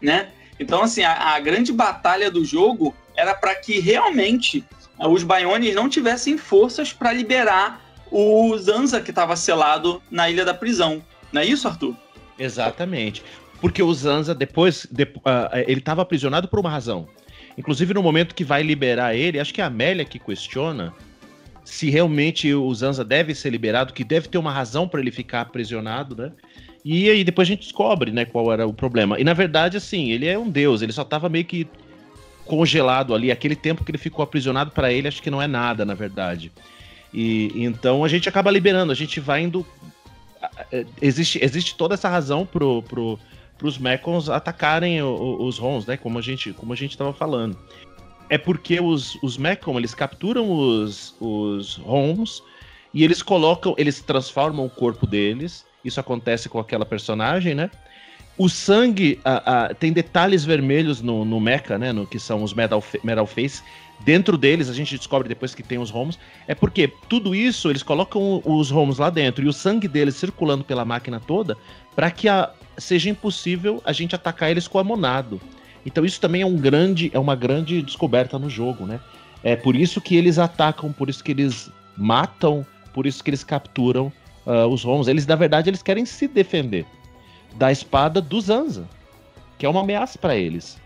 né? 0.00 0.30
Então, 0.60 0.82
assim, 0.82 1.02
a, 1.02 1.34
a 1.34 1.40
grande 1.40 1.72
batalha 1.72 2.30
do 2.30 2.44
jogo 2.44 2.94
era 3.16 3.34
para 3.34 3.54
que 3.54 3.80
realmente 3.80 4.64
os 4.98 5.22
Bionis 5.22 5.74
não 5.74 5.88
tivessem 5.88 6.38
forças 6.38 6.92
para 6.92 7.12
liberar 7.12 7.80
o 8.10 8.56
Zanza 8.56 9.00
que 9.00 9.10
estava 9.10 9.36
selado 9.36 10.02
na 10.10 10.30
ilha 10.30 10.44
da 10.44 10.54
prisão. 10.54 11.02
Não 11.32 11.42
é 11.42 11.44
isso, 11.44 11.66
Arthur? 11.66 11.94
Exatamente. 12.38 13.22
Porque 13.60 13.82
o 13.82 13.92
Zanza, 13.92 14.34
depois, 14.34 14.86
de, 14.90 15.04
uh, 15.04 15.56
ele 15.66 15.80
estava 15.80 16.02
aprisionado 16.02 16.48
por 16.48 16.60
uma 16.60 16.70
razão. 16.70 17.08
Inclusive, 17.58 17.94
no 17.94 18.02
momento 18.02 18.34
que 18.34 18.44
vai 18.44 18.62
liberar 18.62 19.14
ele, 19.14 19.40
acho 19.40 19.52
que 19.52 19.60
é 19.60 19.64
a 19.64 19.68
Amélia 19.68 20.04
que 20.04 20.18
questiona 20.18 20.94
se 21.64 21.90
realmente 21.90 22.54
o 22.54 22.72
Zanza 22.72 23.04
deve 23.04 23.34
ser 23.34 23.50
liberado, 23.50 23.92
que 23.92 24.04
deve 24.04 24.28
ter 24.28 24.38
uma 24.38 24.52
razão 24.52 24.86
para 24.86 25.00
ele 25.00 25.10
ficar 25.10 25.40
aprisionado, 25.40 26.14
né? 26.14 26.32
E 26.84 27.10
aí 27.10 27.24
depois 27.24 27.48
a 27.48 27.50
gente 27.50 27.62
descobre, 27.62 28.12
né, 28.12 28.24
qual 28.24 28.52
era 28.52 28.64
o 28.64 28.72
problema. 28.72 29.18
E 29.18 29.24
na 29.24 29.34
verdade, 29.34 29.76
assim, 29.76 30.10
ele 30.12 30.26
é 30.28 30.38
um 30.38 30.48
deus, 30.48 30.80
ele 30.80 30.92
só 30.92 31.02
estava 31.02 31.28
meio 31.28 31.44
que 31.44 31.66
congelado 32.46 33.14
ali. 33.14 33.30
Aquele 33.30 33.56
tempo 33.56 33.84
que 33.84 33.90
ele 33.90 33.98
ficou 33.98 34.22
aprisionado 34.22 34.70
para 34.70 34.92
ele, 34.92 35.08
acho 35.08 35.22
que 35.22 35.30
não 35.30 35.42
é 35.42 35.46
nada, 35.46 35.84
na 35.84 35.94
verdade. 35.94 36.50
E 37.12 37.50
então 37.54 38.04
a 38.04 38.08
gente 38.08 38.28
acaba 38.28 38.50
liberando, 38.50 38.92
a 38.92 38.94
gente 38.94 39.20
vai 39.20 39.42
indo. 39.42 39.66
Existe, 41.00 41.42
existe 41.42 41.74
toda 41.76 41.94
essa 41.94 42.08
razão 42.08 42.46
pro, 42.46 42.82
pro, 42.82 43.18
pros 43.58 43.78
Mekons 43.78 44.28
atacarem 44.28 45.02
os, 45.02 45.40
os 45.40 45.58
Rons, 45.58 45.86
né? 45.86 45.96
Como 45.96 46.18
a 46.18 46.22
gente 46.22 46.52
como 46.52 46.72
a 46.72 46.76
gente 46.76 46.92
estava 46.92 47.12
falando. 47.12 47.56
É 48.28 48.36
porque 48.36 48.80
os, 48.80 49.16
os 49.22 49.36
Mekon, 49.36 49.78
eles 49.78 49.94
capturam 49.94 50.50
os, 50.50 51.14
os 51.20 51.76
Rons 51.76 52.42
e 52.92 53.04
eles 53.04 53.22
colocam, 53.22 53.74
eles 53.78 54.00
transformam 54.00 54.66
o 54.66 54.70
corpo 54.70 55.06
deles. 55.06 55.64
Isso 55.84 56.00
acontece 56.00 56.48
com 56.48 56.58
aquela 56.58 56.84
personagem, 56.84 57.54
né? 57.54 57.70
O 58.38 58.48
sangue 58.48 59.18
tem 59.78 59.92
detalhes 59.92 60.44
vermelhos 60.44 61.00
no, 61.00 61.24
no 61.24 61.40
mecha, 61.40 61.78
né? 61.78 61.92
No, 61.92 62.06
que 62.06 62.18
são 62.18 62.42
os 62.42 62.52
Metal, 62.52 62.84
Metal 63.02 63.26
Face, 63.26 63.62
dentro 64.00 64.36
deles, 64.36 64.68
a 64.68 64.74
gente 64.74 64.96
descobre 64.96 65.28
depois 65.28 65.54
que 65.54 65.62
tem 65.62 65.78
os 65.78 65.90
ROMs, 65.90 66.18
é 66.46 66.54
porque 66.54 66.92
tudo 67.08 67.34
isso 67.34 67.70
eles 67.70 67.82
colocam 67.82 68.42
os 68.44 68.70
ROMs 68.70 69.00
lá 69.00 69.08
dentro 69.08 69.44
e 69.44 69.48
o 69.48 69.52
sangue 69.52 69.88
deles 69.88 70.16
circulando 70.16 70.64
pela 70.64 70.84
máquina 70.84 71.18
toda 71.18 71.56
para 71.94 72.10
que 72.10 72.28
a, 72.28 72.50
seja 72.76 73.08
impossível 73.08 73.80
a 73.84 73.92
gente 73.92 74.14
atacar 74.14 74.50
eles 74.50 74.68
com 74.68 74.78
a 74.78 74.84
monado. 74.84 75.40
Então 75.84 76.04
isso 76.04 76.20
também 76.20 76.42
é 76.42 76.46
um 76.46 76.56
grande, 76.56 77.10
é 77.14 77.18
uma 77.18 77.34
grande 77.34 77.80
descoberta 77.80 78.38
no 78.38 78.50
jogo, 78.50 78.84
né? 78.84 79.00
É 79.42 79.56
por 79.56 79.74
isso 79.76 80.00
que 80.00 80.16
eles 80.16 80.38
atacam, 80.38 80.92
por 80.92 81.08
isso 81.08 81.24
que 81.24 81.30
eles 81.30 81.70
matam, 81.96 82.66
por 82.92 83.06
isso 83.06 83.22
que 83.22 83.30
eles 83.30 83.44
capturam 83.44 84.12
uh, 84.44 84.66
os 84.66 84.82
ROMs. 84.82 85.08
Eles, 85.08 85.26
na 85.26 85.36
verdade, 85.36 85.70
eles 85.70 85.82
querem 85.82 86.04
se 86.04 86.26
defender 86.26 86.84
da 87.56 87.72
espada 87.72 88.20
do 88.20 88.40
Zanza, 88.40 88.88
que 89.58 89.66
é 89.66 89.68
uma 89.68 89.80
ameaça 89.80 90.18
para 90.18 90.36
eles, 90.36 90.80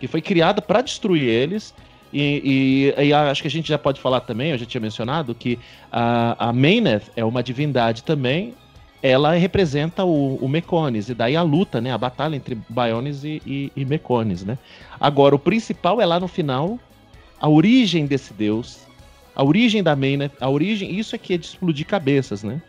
que 0.00 0.06
foi 0.06 0.20
criada 0.20 0.60
para 0.60 0.82
destruir 0.82 1.24
eles 1.24 1.74
e, 2.12 2.94
e, 2.98 3.08
e, 3.08 3.12
acho 3.12 3.42
que 3.42 3.48
a 3.48 3.50
gente 3.50 3.68
já 3.68 3.78
pode 3.78 4.00
falar 4.00 4.20
também, 4.20 4.50
eu 4.50 4.58
já 4.58 4.66
tinha 4.66 4.80
mencionado, 4.80 5.34
que 5.34 5.58
a, 5.90 6.48
a 6.48 6.52
é 7.14 7.24
uma 7.24 7.42
divindade 7.42 8.02
também. 8.02 8.54
Ela 9.02 9.34
representa 9.34 10.04
o, 10.04 10.36
o 10.36 10.48
Mecones, 10.48 11.10
e 11.10 11.14
daí 11.14 11.36
a 11.36 11.42
luta, 11.42 11.80
né? 11.80 11.92
A 11.92 11.98
batalha 11.98 12.34
entre 12.34 12.58
Bionis 12.68 13.22
e, 13.24 13.42
e, 13.46 13.72
e 13.76 13.84
Mecones, 13.84 14.44
né? 14.44 14.58
Agora, 14.98 15.34
o 15.34 15.38
principal 15.38 16.00
é 16.00 16.06
lá 16.06 16.18
no 16.18 16.26
final, 16.26 16.78
a 17.38 17.48
origem 17.48 18.06
desse 18.06 18.32
deus, 18.32 18.85
a 19.36 19.44
origem 19.44 19.82
da 19.82 19.94
Main, 19.94 20.30
A 20.40 20.48
origem, 20.48 20.98
isso 20.98 21.14
aqui 21.14 21.34
é 21.34 21.36
de 21.36 21.44
explodir 21.44 21.86
cabeças, 21.86 22.42
né? 22.42 22.62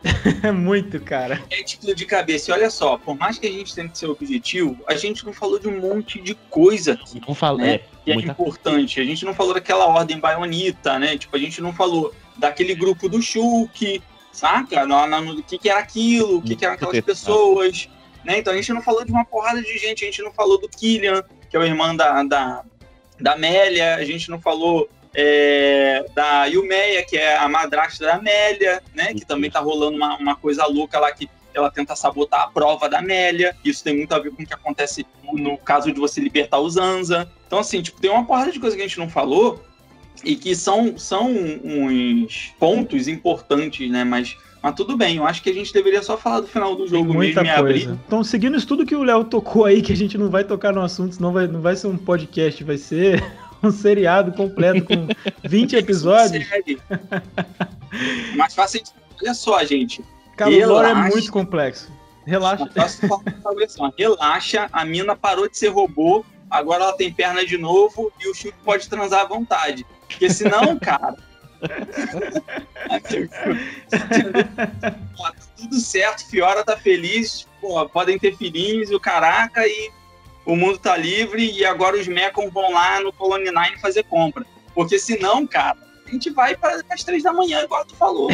É 0.44 0.52
muito, 0.52 1.00
cara. 1.00 1.42
É 1.50 1.64
de 1.64 1.70
explodir 1.72 2.06
cabeça. 2.06 2.52
E 2.52 2.54
olha 2.54 2.70
só, 2.70 2.98
por 2.98 3.18
mais 3.18 3.40
que 3.40 3.48
a 3.48 3.52
gente 3.52 3.74
tente 3.74 3.98
ser 3.98 4.08
objetivo, 4.08 4.78
a 4.86 4.94
gente 4.94 5.26
não 5.26 5.32
falou 5.32 5.58
de 5.58 5.70
um 5.70 5.80
monte 5.80 6.20
de 6.22 6.36
coisa 6.50 6.94
aqui. 6.94 7.22
Não 7.26 7.34
fala, 7.34 7.60
né? 7.60 7.76
é. 7.76 7.82
Que 8.04 8.12
é 8.12 8.16
importante. 8.16 9.00
A 9.00 9.06
gente 9.06 9.24
não 9.24 9.34
falou 9.34 9.54
daquela 9.54 9.88
ordem 9.88 10.20
baionita, 10.20 11.00
né? 11.00 11.18
Tipo, 11.18 11.38
a 11.38 11.40
gente 11.40 11.62
não 11.62 11.72
falou 11.72 12.14
daquele 12.38 12.76
grupo 12.76 13.08
do 13.08 13.22
Shulk, 13.22 14.02
saca? 14.34 14.86
O 14.86 15.44
que, 15.44 15.58
que 15.58 15.70
era 15.70 15.80
aquilo, 15.80 16.40
o 16.40 16.42
que, 16.42 16.54
que 16.54 16.66
eram 16.66 16.76
aquelas 16.76 17.00
pessoas. 17.00 17.88
Né? 18.26 18.40
Então 18.40 18.52
a 18.52 18.56
gente 18.58 18.74
não 18.74 18.82
falou 18.82 19.06
de 19.06 19.12
uma 19.12 19.24
porrada 19.24 19.62
de 19.62 19.78
gente, 19.78 20.04
a 20.04 20.08
gente 20.08 20.22
não 20.22 20.34
falou 20.34 20.60
do 20.60 20.68
Killian, 20.68 21.24
que 21.50 21.56
é 21.56 21.60
o 21.60 21.64
irmão 21.64 21.96
da, 21.96 22.24
da, 22.24 22.64
da 23.18 23.34
Amélia, 23.34 23.96
a 23.96 24.04
gente 24.04 24.30
não 24.30 24.42
falou 24.42 24.90
é, 25.20 26.06
da 26.14 26.46
Yumeia, 26.46 27.04
que 27.04 27.18
é 27.18 27.36
a 27.36 27.50
madrasta 27.50 28.06
da 28.06 28.16
Amélia, 28.18 28.84
né? 28.94 29.16
Que 29.16 29.26
também 29.26 29.50
tá 29.50 29.60
rolando 29.60 29.98
uma, 29.98 30.16
uma 30.16 30.36
coisa 30.36 30.68
louca 30.68 31.00
lá 31.00 31.12
que 31.12 31.28
ela 31.56 31.72
tenta 31.72 31.96
sabotar 31.96 32.42
a 32.42 32.48
prova 32.48 32.88
da 32.88 33.00
Amélia. 33.00 33.56
Isso 33.66 33.84
tem 33.84 33.98
muito 33.98 34.14
a 34.14 34.20
ver 34.20 34.30
com 34.30 34.44
o 34.44 34.46
que 34.46 34.54
acontece 34.54 35.08
no 35.34 35.58
caso 35.58 35.92
de 35.92 36.00
você 36.00 36.22
libertar 36.22 36.60
o 36.60 36.70
Zanza. 36.70 37.28
Então, 37.48 37.58
assim, 37.58 37.82
tipo, 37.82 38.00
tem 38.00 38.12
uma 38.12 38.26
porrada 38.26 38.52
de 38.52 38.60
coisa 38.60 38.76
que 38.76 38.82
a 38.84 38.88
gente 38.88 39.00
não 39.00 39.10
falou 39.10 39.66
e 40.24 40.36
que 40.36 40.56
são, 40.56 40.96
são 41.00 41.32
uns 41.32 42.54
pontos 42.60 43.08
importantes, 43.08 43.90
né? 43.90 44.04
Mas 44.04 44.38
Mas 44.62 44.76
tudo 44.76 44.96
bem, 44.96 45.18
eu 45.18 45.26
acho 45.26 45.42
que 45.42 45.50
a 45.50 45.54
gente 45.54 45.74
deveria 45.74 46.04
só 46.04 46.16
falar 46.16 46.42
do 46.42 46.48
final 46.48 46.76
do 46.76 46.88
jogo 46.88 47.12
muita 47.12 47.42
mesmo 47.42 47.58
e 47.58 47.60
coisa. 47.60 47.86
abrir. 47.86 48.00
Então, 48.06 48.24
seguindo 48.24 48.56
isso 48.56 48.68
tudo 48.68 48.86
que 48.86 48.96
o 48.96 49.04
Léo 49.04 49.24
tocou 49.24 49.66
aí, 49.66 49.82
que 49.82 49.94
a 49.94 49.98
gente 49.98 50.16
não 50.16 50.30
vai 50.30 50.44
tocar 50.44 50.72
no 50.74 50.82
assunto, 50.82 51.16
senão 51.16 51.34
vai, 51.34 51.48
não 51.48 51.60
vai 51.62 51.76
ser 51.76 51.88
um 51.88 51.98
podcast, 51.98 52.64
vai 52.64 52.78
ser 52.78 53.24
um 53.64 53.72
seriado 53.72 54.32
completo 54.34 54.86
com 54.86 55.08
20 55.48 55.76
episódios. 55.78 56.46
Mas 58.36 58.54
fácil 58.54 58.84
de... 58.84 58.92
Olha 59.22 59.34
só, 59.34 59.64
gente. 59.64 60.04
Cara, 60.36 60.52
o 60.52 60.68
lore 60.68 60.90
é 60.90 60.94
muito 60.94 61.32
complexo. 61.32 61.92
Relaxa. 62.26 62.70
Relaxa, 63.98 64.70
a 64.72 64.86
mina 64.86 65.16
parou 65.16 65.50
de 65.50 65.58
ser 65.58 65.70
robô, 65.70 66.26
agora 66.50 66.84
ela 66.84 66.94
tem 66.94 67.12
perna 67.12 67.46
de 67.46 67.58
novo 67.58 68.12
e 68.20 68.30
o 68.30 68.36
Chuck 68.36 68.54
pode 68.64 68.88
transar 68.90 69.22
à 69.22 69.26
vontade. 69.26 69.86
Porque 70.08 70.30
senão, 70.30 70.78
cara. 70.80 71.16
Ó, 75.18 75.32
tá 75.32 75.36
tudo 75.58 75.80
certo, 75.80 76.28
Fiora 76.30 76.64
tá 76.64 76.78
feliz, 76.78 77.48
pô, 77.60 77.88
podem 77.90 78.20
ter 78.20 78.36
filhinhos 78.36 78.92
e 78.92 78.96
o 78.96 79.00
caraca, 79.00 79.66
e 79.66 79.90
o 80.48 80.56
mundo 80.56 80.78
tá 80.78 80.96
livre, 80.96 81.52
e 81.52 81.66
agora 81.66 81.98
os 81.98 82.08
Mecon 82.08 82.50
vão 82.50 82.72
lá 82.72 83.02
no 83.02 83.12
Colony 83.12 83.52
9 83.52 83.80
fazer 83.80 84.04
compra. 84.04 84.46
Porque 84.74 84.98
senão, 84.98 85.46
cara, 85.46 85.78
a 86.08 86.10
gente 86.10 86.30
vai 86.30 86.56
para 86.56 86.82
as 86.90 87.04
três 87.04 87.22
da 87.22 87.34
manhã, 87.34 87.62
igual 87.64 87.84
tu 87.86 87.94
falou. 87.96 88.30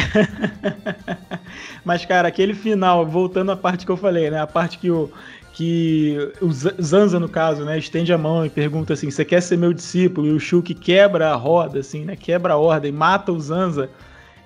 Mas, 1.84 2.04
cara, 2.04 2.28
aquele 2.28 2.54
final, 2.54 3.04
voltando 3.04 3.50
à 3.50 3.56
parte 3.56 3.84
que 3.84 3.90
eu 3.90 3.96
falei, 3.96 4.30
né? 4.30 4.40
A 4.40 4.46
parte 4.46 4.78
que 4.78 4.92
o, 4.92 5.10
que 5.52 6.16
o 6.40 6.52
Zanza, 6.52 7.18
no 7.18 7.28
caso, 7.28 7.64
né, 7.64 7.76
estende 7.76 8.12
a 8.12 8.18
mão 8.18 8.46
e 8.46 8.50
pergunta 8.50 8.92
assim: 8.92 9.10
você 9.10 9.24
quer 9.24 9.42
ser 9.42 9.58
meu 9.58 9.72
discípulo? 9.72 10.28
E 10.28 10.30
o 10.30 10.38
Shulk 10.38 10.72
quebra 10.72 11.32
a 11.32 11.34
roda, 11.34 11.80
assim, 11.80 12.04
né? 12.04 12.14
Quebra 12.14 12.52
a 12.52 12.56
ordem, 12.56 12.92
mata 12.92 13.32
o 13.32 13.40
Zanza. 13.40 13.90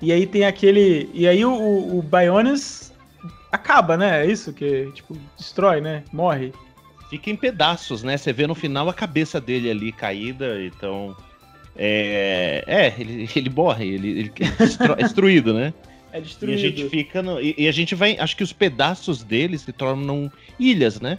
E 0.01 0.11
aí 0.11 0.27
tem 0.27 0.47
aquele. 0.47 1.11
E 1.13 1.29
aí 1.29 1.45
o, 1.45 1.53
o 1.53 2.03
Bionis 2.03 2.95
acaba, 3.53 3.95
né? 3.95 4.25
É 4.25 4.31
isso 4.31 4.55
que, 4.55 4.91
tipo, 4.95 5.15
destrói, 5.37 5.83
né? 5.83 6.03
Morre. 6.11 6.55
Fica 7.09 7.31
em 7.31 7.37
pedaços, 7.37 8.03
né? 8.03 8.17
Você 8.17 8.33
vê 8.33 8.47
no 8.47 8.55
final 8.55 8.89
a 8.89 8.95
cabeça 8.95 9.41
dele 9.41 9.71
ali 9.71 9.93
caída, 9.93 10.63
então. 10.65 11.17
É, 11.77 12.65
é 12.67 12.95
ele, 12.99 13.29
ele 13.35 13.49
morre, 13.51 13.87
ele, 13.87 14.09
ele 14.09 14.33
é 14.99 15.03
destruído, 15.03 15.55
né? 15.55 15.73
É 16.13 16.19
E 16.19 16.23
destruído. 16.23 16.55
a 16.59 16.61
gente 16.61 16.89
fica. 16.89 17.23
no- 17.23 17.41
e, 17.41 17.55
e 17.57 17.69
a 17.69 17.73
gente 17.73 17.95
vai. 17.95 18.17
Acho 18.19 18.37
que 18.37 18.43
os 18.43 18.53
pedaços 18.53 19.23
dele 19.23 19.57
se 19.59 19.73
tornam 19.73 20.31
ilhas, 20.59 21.01
né? 21.01 21.19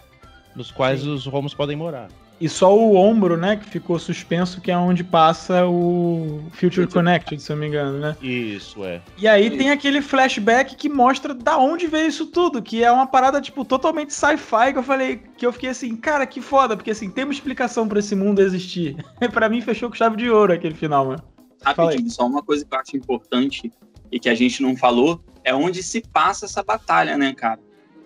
Nos 0.56 0.70
quais 0.72 1.02
Sim. 1.02 1.10
os 1.12 1.26
homos 1.28 1.54
podem 1.54 1.76
morar. 1.76 2.10
E 2.40 2.48
só 2.48 2.76
o 2.76 2.96
ombro, 2.96 3.36
né, 3.36 3.58
que 3.58 3.70
ficou 3.70 4.00
suspenso, 4.00 4.62
que 4.62 4.72
é 4.72 4.78
onde 4.78 5.04
passa 5.04 5.66
o 5.68 6.42
Future 6.52 6.88
Connected, 6.88 7.42
se 7.42 7.52
eu 7.52 7.56
não 7.56 7.62
me 7.62 7.68
engano, 7.68 8.00
né? 8.00 8.16
Isso, 8.22 8.84
é. 8.86 9.02
E 9.18 9.28
aí 9.28 9.50
tem 9.58 9.72
aquele 9.72 10.02
flashback 10.02 10.76
que 10.76 10.88
mostra 10.88 11.34
da 11.34 11.58
onde 11.58 11.86
veio 11.88 12.08
isso 12.08 12.28
tudo, 12.28 12.62
que 12.62 12.82
é 12.84 12.92
uma 12.92 13.06
parada, 13.06 13.42
tipo, 13.42 13.66
totalmente 13.66 14.14
sci-fi, 14.14 14.72
que 14.72 14.80
eu 14.80 14.84
falei, 14.84 15.22
que 15.38 15.46
eu 15.46 15.52
fiquei 15.52 15.70
assim, 15.70 15.96
cara, 15.98 16.26
que 16.26 16.40
foda, 16.40 16.78
porque 16.78 16.92
assim, 16.92 17.10
tem 17.10 17.26
uma 17.26 17.34
explicação 17.34 17.88
pra 17.88 18.00
esse 18.00 18.16
mundo 18.16 18.40
existir. 18.40 18.96
pra 19.34 19.50
mim, 19.50 19.62
fechou 19.62 19.90
com 19.90 19.96
chave 19.96 20.16
de 20.16 20.30
ouro 20.30 20.54
aquele 20.54 20.76
final, 20.76 21.06
mano. 21.06 21.24
Rapidinho, 21.62 22.10
só 22.10 22.26
uma 22.26 22.42
coisa 22.42 22.64
que 22.64 22.74
eu 22.74 22.80
acho 22.80 22.96
importante 22.96 23.70
e 24.10 24.20
que 24.20 24.30
a 24.30 24.36
gente 24.36 24.62
não 24.62 24.78
falou 24.78 25.22
é 25.44 25.54
onde 25.54 25.84
se 25.84 26.02
passa 26.02 26.46
essa 26.46 26.64
batalha, 26.64 27.18
né, 27.18 27.34
cara? 27.34 27.60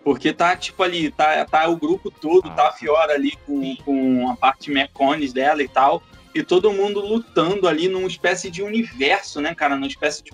Porque 0.03 0.33
tá, 0.33 0.55
tipo, 0.55 0.83
ali, 0.83 1.09
tá, 1.11 1.45
tá 1.45 1.67
o 1.67 1.77
grupo 1.77 2.11
todo, 2.11 2.49
tá 2.49 2.67
a 2.67 2.71
Fiora 2.73 3.13
ali 3.13 3.31
com, 3.45 3.75
com 3.77 4.29
a 4.29 4.35
parte 4.35 4.69
mecones 4.69 5.31
dela 5.31 5.63
e 5.63 5.67
tal, 5.67 6.03
e 6.35 6.43
todo 6.43 6.73
mundo 6.73 6.99
lutando 6.99 7.67
ali 7.67 7.87
numa 7.87 8.07
espécie 8.07 8.51
de 8.51 8.61
universo, 8.61 9.39
né, 9.39 9.55
cara? 9.55 9.75
Numa 9.75 9.87
espécie 9.87 10.23
de 10.23 10.31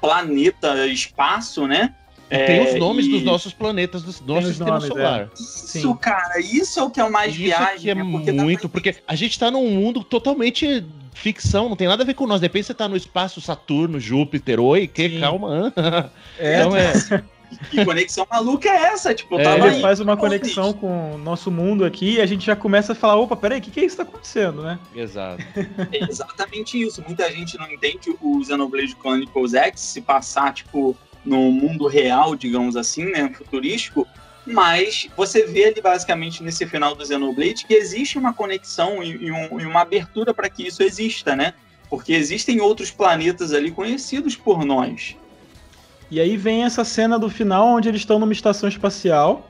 planeta, 0.00 0.86
espaço, 0.88 1.66
né? 1.68 1.94
E 2.30 2.38
tem 2.38 2.60
os 2.64 2.70
É, 2.74 2.78
nomes 2.78 3.06
e- 3.06 3.10
dos 3.10 3.22
nossos 3.22 3.52
planetas, 3.52 4.02
do 4.02 4.06
nosso 4.26 4.40
os 4.40 4.46
sistema 4.56 4.70
nomes, 4.78 4.88
solar. 4.88 5.28
Isso, 5.38 5.68
Sim. 5.68 5.96
cara, 5.96 6.40
isso 6.40 6.80
é 6.80 6.82
o 6.82 6.90
que 6.90 6.98
é 6.98 7.04
o 7.04 7.12
mais 7.12 7.32
Isso 7.34 7.42
viagem, 7.42 7.76
aqui 7.76 7.90
é 7.90 7.94
né? 7.94 8.08
Porque 8.10 8.32
dá 8.32 8.42
muito, 8.42 8.60
pra- 8.60 8.68
porque 8.70 8.96
a 9.06 9.14
gente 9.14 9.38
tá 9.38 9.50
num 9.50 9.68
mundo 9.70 10.02
totalmente 10.02 10.84
ficção, 11.12 11.68
não 11.68 11.76
tem 11.76 11.86
nada 11.86 12.02
a 12.02 12.06
ver 12.06 12.14
com 12.14 12.26
nós. 12.26 12.40
De 12.40 12.46
repente 12.46 12.66
você 12.66 12.74
tá 12.74 12.88
no 12.88 12.96
espaço 12.96 13.40
Saturno, 13.40 14.00
Júpiter, 14.00 14.58
oi, 14.58 14.86
que 14.88 15.10
Sim. 15.10 15.20
calma. 15.20 15.72
É, 16.38 16.54
Então 16.56 16.74
é. 16.74 16.92
Que 17.70 17.84
conexão 17.84 18.26
maluca 18.30 18.68
é 18.68 18.76
essa? 18.92 19.14
Tipo, 19.14 19.38
É, 19.38 19.54
ele 19.54 19.62
aí, 19.68 19.80
faz 19.80 20.00
uma 20.00 20.16
conexão 20.16 20.72
com 20.72 21.14
o 21.14 21.18
nosso 21.18 21.50
mundo 21.50 21.84
aqui 21.84 22.14
e 22.14 22.20
a 22.20 22.26
gente 22.26 22.44
já 22.46 22.54
começa 22.56 22.92
a 22.92 22.94
falar, 22.94 23.16
opa, 23.16 23.36
peraí, 23.36 23.58
o 23.58 23.62
que, 23.62 23.70
que 23.70 23.80
é 23.80 23.84
isso 23.84 23.96
que 23.96 24.02
tá 24.04 24.08
acontecendo, 24.08 24.62
né? 24.62 24.78
Exato. 24.94 25.42
É 25.92 26.04
exatamente 26.10 26.80
isso. 26.80 27.02
Muita 27.06 27.30
gente 27.30 27.58
não 27.58 27.70
entende 27.70 28.14
o 28.20 28.44
Xenoblade 28.44 28.96
Chronicles 29.00 29.54
X 29.54 29.80
se 29.80 30.00
passar, 30.00 30.52
tipo, 30.52 30.96
no 31.24 31.52
mundo 31.52 31.86
real, 31.86 32.34
digamos 32.34 32.76
assim, 32.76 33.04
né, 33.06 33.30
futurístico, 33.32 34.06
mas 34.44 35.08
você 35.16 35.46
vê 35.46 35.66
ali, 35.66 35.80
basicamente, 35.80 36.42
nesse 36.42 36.66
final 36.66 36.94
do 36.96 37.06
Xenoblade, 37.06 37.64
que 37.64 37.74
existe 37.74 38.18
uma 38.18 38.32
conexão 38.32 39.02
e, 39.02 39.26
e 39.26 39.30
um- 39.32 39.60
e 39.60 39.64
uma 39.66 39.82
abertura 39.82 40.34
para 40.34 40.50
que 40.50 40.66
isso 40.66 40.82
exista, 40.82 41.36
né? 41.36 41.54
Porque 41.88 42.12
existem 42.12 42.60
outros 42.60 42.90
planetas 42.90 43.52
ali 43.52 43.70
conhecidos 43.70 44.34
por 44.34 44.64
nós. 44.64 45.14
E 46.12 46.20
aí 46.20 46.36
vem 46.36 46.62
essa 46.64 46.84
cena 46.84 47.18
do 47.18 47.30
final 47.30 47.66
onde 47.68 47.88
eles 47.88 48.02
estão 48.02 48.18
numa 48.18 48.34
estação 48.34 48.68
espacial 48.68 49.48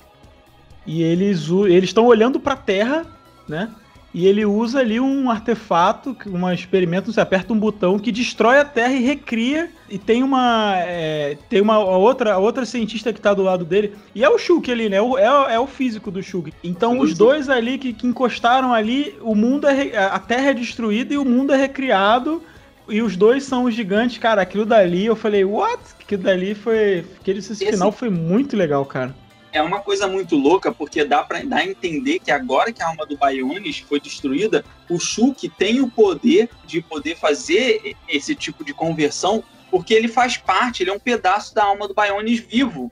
e 0.86 1.02
eles 1.02 1.48
eles 1.66 1.90
estão 1.90 2.06
olhando 2.06 2.39
para 2.39 2.55
a 2.55 2.56
Terra, 2.56 3.05
né? 3.48 3.68
E 4.14 4.26
ele 4.26 4.44
usa 4.44 4.78
ali 4.78 5.01
um 5.01 5.28
artefato, 5.28 6.14
um 6.26 6.48
experimento, 6.52 7.10
você 7.12 7.20
aperta 7.20 7.52
um 7.52 7.59
botão 7.59 7.98
que 7.98 8.12
destrói 8.12 8.59
a 8.59 8.64
Terra 8.64 8.93
e 8.93 9.02
recria. 9.02 9.70
E 9.90 9.98
tem 9.98 10.22
uma 10.22 10.74
é, 10.76 11.36
tem 11.48 11.60
uma 11.60 11.74
a 11.74 11.97
outra 11.97 12.34
a 12.34 12.39
outra 12.39 12.64
cientista 12.64 13.12
que 13.12 13.20
tá 13.20 13.34
do 13.34 13.43
lado 13.43 13.64
dele 13.64 13.94
e 14.14 14.22
é 14.22 14.28
o 14.28 14.39
Shulk 14.39 14.70
ali, 14.70 14.89
né? 14.89 15.01
O- 15.01 15.18
É, 15.18 15.28
o- 15.32 15.48
é 15.48 15.59
o 15.59 15.66
físico 15.66 16.12
do 16.12 16.22
Shulk. 16.22 16.52
Então 16.62 17.01
os 17.01 17.12
dois 17.18 17.48
ali 17.48 17.76
que, 17.76 17.93
que 17.93 18.06
encostaram 18.06 18.72
ali, 18.72 19.16
o 19.20 19.34
mundo 19.34 19.66
é 19.66 19.97
a 19.97 20.18
Terra 20.20 20.51
é 20.51 20.55
destruída 20.55 21.12
e 21.12 21.18
o 21.18 21.24
mundo 21.24 21.52
é 21.52 21.56
recriado. 21.56 22.40
E 22.88 23.00
os 23.00 23.16
dois 23.16 23.44
são 23.44 23.64
os 23.64 23.74
gigantes, 23.74 24.18
cara. 24.18 24.42
Aquilo 24.42 24.66
dali, 24.66 25.06
eu 25.06 25.16
falei, 25.16 25.44
what? 25.44 25.82
Aquilo 26.00 26.22
dali 26.22 26.54
foi. 26.54 27.04
Aquele 27.20 27.38
esse 27.38 27.54
final 27.54 27.92
foi 27.92 28.10
muito 28.10 28.56
legal, 28.56 28.84
cara. 28.84 29.14
É 29.52 29.60
uma 29.60 29.80
coisa 29.80 30.09
muito 30.09 30.34
louca, 30.34 30.72
porque 30.72 31.04
dá 31.04 31.22
pra 31.22 31.42
dar 31.42 31.59
a 31.59 31.64
entender 31.64 32.18
que 32.18 32.30
agora 32.30 32.72
que 32.72 32.82
a 32.82 32.88
alma 32.88 33.04
do 33.04 33.18
Bionis 33.18 33.80
foi 33.80 34.00
destruída, 34.00 34.64
o 34.88 34.98
Shulk 34.98 35.46
tem 35.50 35.80
o 35.82 35.90
poder 35.90 36.48
de 36.64 36.80
poder 36.80 37.16
fazer 37.18 37.94
esse 38.09 38.34
tipo 38.34 38.64
de 38.64 38.72
conversão, 38.72 39.44
porque 39.70 39.92
ele 39.92 40.09
faz 40.09 40.38
parte, 40.38 40.82
ele 40.82 40.90
é 40.90 40.94
um 40.94 40.98
pedaço 40.98 41.54
da 41.54 41.64
alma 41.64 41.86
do 41.86 41.94
Bionis 41.94 42.40
vivo. 42.40 42.90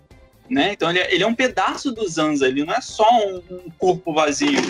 Né? 0.51 0.73
Então 0.73 0.91
ele 0.91 0.99
é, 0.99 1.15
ele 1.15 1.23
é 1.23 1.27
um 1.27 1.35
pedaço 1.35 1.93
do 1.93 2.07
Zanza, 2.07 2.47
ele 2.47 2.65
não 2.65 2.75
é 2.75 2.81
só 2.81 3.09
um, 3.09 3.43
um 3.51 3.71
corpo 3.79 4.13
vazio, 4.13 4.61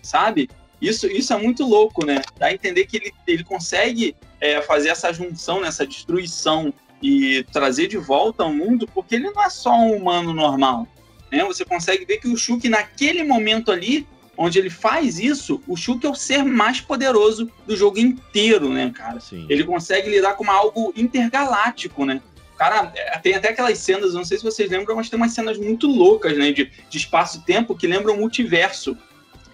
sabe? 0.00 0.48
Isso, 0.82 1.06
isso 1.06 1.32
é 1.32 1.38
muito 1.38 1.64
louco, 1.64 2.04
né? 2.04 2.20
Dá 2.38 2.46
a 2.46 2.52
entender 2.52 2.84
que 2.86 2.96
ele, 2.98 3.12
ele 3.26 3.44
consegue 3.44 4.14
é, 4.40 4.60
fazer 4.60 4.88
essa 4.90 5.12
junção, 5.12 5.60
né? 5.60 5.68
essa 5.68 5.86
destruição 5.86 6.74
e 7.00 7.44
trazer 7.52 7.86
de 7.86 7.96
volta 7.96 8.42
ao 8.42 8.52
mundo, 8.52 8.86
porque 8.92 9.14
ele 9.14 9.30
não 9.30 9.42
é 9.42 9.48
só 9.48 9.72
um 9.72 9.96
humano 9.96 10.34
normal 10.34 10.86
né? 11.32 11.42
Você 11.44 11.64
consegue 11.64 12.04
ver 12.04 12.18
que 12.18 12.28
o 12.28 12.36
Shulk, 12.36 12.68
naquele 12.68 13.24
momento 13.24 13.72
ali, 13.72 14.06
onde 14.36 14.58
ele 14.58 14.68
faz 14.68 15.18
isso, 15.18 15.60
o 15.66 15.76
Shulk 15.76 16.06
é 16.06 16.10
o 16.10 16.14
ser 16.14 16.44
mais 16.44 16.80
poderoso 16.80 17.50
do 17.66 17.74
jogo 17.74 17.98
inteiro, 17.98 18.68
né, 18.68 18.92
cara? 18.94 19.18
Sim. 19.18 19.46
Ele 19.48 19.64
consegue 19.64 20.10
lidar 20.10 20.34
com 20.34 20.44
uma- 20.44 20.52
algo 20.52 20.92
intergaláctico, 20.94 22.04
né? 22.04 22.20
Cara, 22.58 22.92
é, 22.94 23.18
tem 23.18 23.34
até 23.34 23.48
aquelas 23.48 23.78
cenas, 23.78 24.14
não 24.14 24.24
sei 24.24 24.36
se 24.36 24.44
vocês 24.44 24.70
lembram, 24.70 24.94
mas 24.94 25.08
tem 25.08 25.16
umas 25.16 25.32
cenas 25.32 25.58
muito 25.58 25.86
loucas, 25.86 26.36
né, 26.36 26.52
de, 26.52 26.70
de 26.88 26.98
espaço-tempo 26.98 27.74
que 27.74 27.86
lembram 27.86 28.14
o 28.14 28.18
multiverso. 28.18 28.96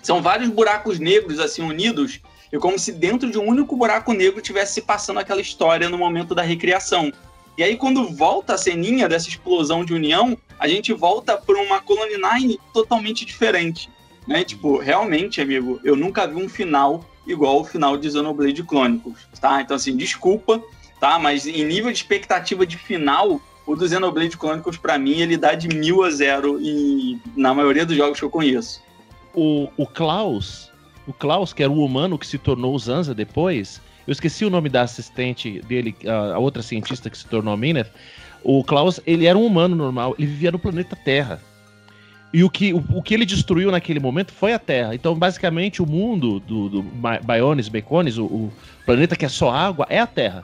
São 0.09 0.23
vários 0.23 0.49
buracos 0.49 0.99
negros, 0.99 1.39
assim, 1.39 1.61
unidos, 1.61 2.19
e 2.51 2.57
como 2.57 2.79
se 2.79 2.93
dentro 2.93 3.31
de 3.31 3.39
um 3.39 3.47
único 3.47 3.77
buraco 3.77 4.15
negro 4.15 4.41
tivesse 4.41 4.73
se 4.73 4.81
passando 4.81 5.21
aquela 5.21 5.39
história 5.39 5.91
no 5.91 5.99
momento 5.99 6.35
da 6.35 6.41
recriação. 6.41 7.13
E 7.59 7.63
aí, 7.63 7.77
quando 7.77 8.09
volta 8.09 8.55
a 8.55 8.57
ceninha 8.57 9.07
dessa 9.07 9.29
explosão 9.29 9.85
de 9.85 9.93
união, 9.93 10.35
a 10.59 10.67
gente 10.67 10.95
volta 10.95 11.37
para 11.37 11.61
uma 11.61 11.83
Colony 11.83 12.15
Nine 12.17 12.59
totalmente 12.73 13.27
diferente. 13.27 13.91
Né? 14.27 14.45
Tipo, 14.45 14.79
realmente, 14.79 15.43
amigo, 15.43 15.79
eu 15.85 15.95
nunca 15.95 16.27
vi 16.27 16.37
um 16.37 16.49
final 16.49 17.05
igual 17.27 17.61
o 17.61 17.65
final 17.65 17.99
de 17.99 18.11
Xenoblade 18.11 18.65
Chronicles, 18.67 19.19
tá? 19.39 19.61
Então, 19.61 19.77
assim, 19.77 19.95
desculpa, 19.95 20.59
tá? 20.99 21.19
Mas 21.19 21.47
em 21.47 21.67
nível 21.67 21.93
de 21.93 21.99
expectativa 21.99 22.65
de 22.65 22.79
final, 22.79 23.43
o 23.67 23.77
do 23.77 23.87
Xenoblade 23.87 24.39
Chronicles, 24.39 24.79
para 24.79 24.97
mim, 24.97 25.21
ele 25.21 25.37
dá 25.37 25.53
de 25.53 25.69
mil 25.69 26.03
a 26.03 26.09
zero 26.09 26.59
e 26.63 27.21
na 27.37 27.53
maioria 27.53 27.85
dos 27.85 27.95
jogos 27.95 28.19
que 28.19 28.25
eu 28.25 28.31
conheço. 28.31 28.88
O, 29.41 29.71
o 29.77 29.87
Klaus, 29.87 30.73
o 31.07 31.13
Klaus, 31.13 31.53
que 31.53 31.63
era 31.63 31.71
o 31.71 31.85
humano 31.85 32.19
que 32.19 32.27
se 32.27 32.39
tornou 32.39 32.75
o 32.75 32.79
Zanza 32.79 33.15
depois, 33.15 33.81
eu 34.05 34.11
esqueci 34.11 34.45
o 34.45 34.51
nome 34.51 34.69
da 34.69 34.83
assistente 34.83 35.61
dele, 35.69 35.95
a, 36.05 36.35
a 36.35 36.39
outra 36.39 36.61
cientista 36.61 37.09
que 37.09 37.17
se 37.17 37.25
tornou 37.27 37.55
a 37.55 37.57
Mineth. 37.57 37.91
O 38.43 38.65
Klaus, 38.65 38.99
ele 39.07 39.27
era 39.27 39.39
um 39.39 39.47
humano 39.47 39.77
normal, 39.77 40.17
ele 40.19 40.27
vivia 40.27 40.51
no 40.51 40.59
planeta 40.59 40.97
Terra. 40.97 41.41
E 42.33 42.43
o 42.43 42.51
que, 42.51 42.75
o, 42.75 42.85
o 42.95 43.01
que 43.03 43.15
ele 43.15 43.25
destruiu 43.25 43.71
naquele 43.71 44.01
momento 44.01 44.33
foi 44.33 44.53
a 44.53 44.59
Terra. 44.59 44.93
Então, 44.95 45.15
basicamente, 45.15 45.81
o 45.81 45.87
mundo 45.87 46.41
do, 46.41 46.69
do 46.69 46.83
Bi- 46.83 47.21
Bionis, 47.25 47.69
Baconis, 47.69 48.19
o, 48.19 48.25
o 48.25 48.53
planeta 48.85 49.15
que 49.15 49.25
é 49.25 49.29
só 49.29 49.51
água, 49.51 49.87
é 49.89 50.01
a 50.01 50.07
Terra. 50.07 50.43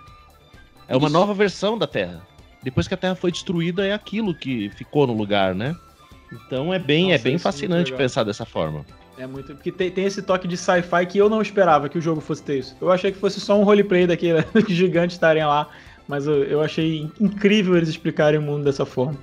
É 0.86 0.96
uma 0.96 1.08
Isso. 1.08 1.18
nova 1.18 1.34
versão 1.34 1.76
da 1.76 1.86
Terra. 1.86 2.22
depois 2.62 2.88
que 2.88 2.94
a 2.94 2.96
Terra 2.96 3.14
foi 3.14 3.30
destruída, 3.30 3.86
é 3.86 3.92
aquilo 3.92 4.34
que 4.34 4.70
ficou 4.70 5.06
no 5.06 5.12
lugar, 5.12 5.54
né? 5.54 5.74
Então 6.34 6.72
é 6.74 6.78
bem, 6.78 7.04
Nossa, 7.04 7.14
é 7.14 7.18
bem 7.18 7.34
é 7.34 7.38
fascinante 7.38 7.92
pensar 7.92 8.24
dessa 8.24 8.44
forma. 8.44 8.84
É 9.16 9.26
muito. 9.26 9.54
Porque 9.54 9.70
tem, 9.70 9.90
tem 9.90 10.04
esse 10.04 10.22
toque 10.22 10.48
de 10.48 10.56
sci-fi 10.56 11.06
que 11.06 11.18
eu 11.18 11.28
não 11.28 11.40
esperava 11.40 11.88
que 11.88 11.98
o 11.98 12.00
jogo 12.00 12.20
fosse 12.20 12.42
ter 12.42 12.58
isso. 12.58 12.76
Eu 12.80 12.90
achei 12.90 13.12
que 13.12 13.18
fosse 13.18 13.40
só 13.40 13.58
um 13.58 13.62
roleplay 13.62 14.06
daquele 14.06 14.44
gigantes 14.68 15.16
estarem 15.16 15.44
lá. 15.44 15.68
Mas 16.06 16.26
eu, 16.26 16.44
eu 16.44 16.60
achei 16.60 17.08
incrível 17.20 17.76
eles 17.76 17.88
explicarem 17.88 18.38
o 18.38 18.42
mundo 18.42 18.64
dessa 18.64 18.84
forma. 18.84 19.16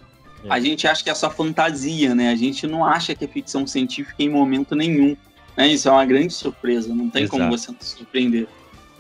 A 0.50 0.60
gente 0.60 0.88
acha 0.88 1.04
que 1.04 1.10
é 1.10 1.14
só 1.14 1.30
fantasia, 1.30 2.16
né? 2.16 2.32
A 2.32 2.36
gente 2.36 2.66
não 2.66 2.84
acha 2.84 3.14
que 3.14 3.24
é 3.24 3.28
ficção 3.28 3.68
científica 3.68 4.24
em 4.24 4.30
momento 4.30 4.76
nenhum. 4.76 5.16
Né? 5.56 5.68
Isso 5.68 5.88
é 5.88 5.92
uma 5.92 6.06
grande 6.06 6.34
surpresa, 6.34 6.94
não 6.94 7.10
tem 7.10 7.24
Exato. 7.24 7.38
como 7.38 7.52
você 7.52 7.72
se 7.80 7.98
surpreender. 7.98 8.48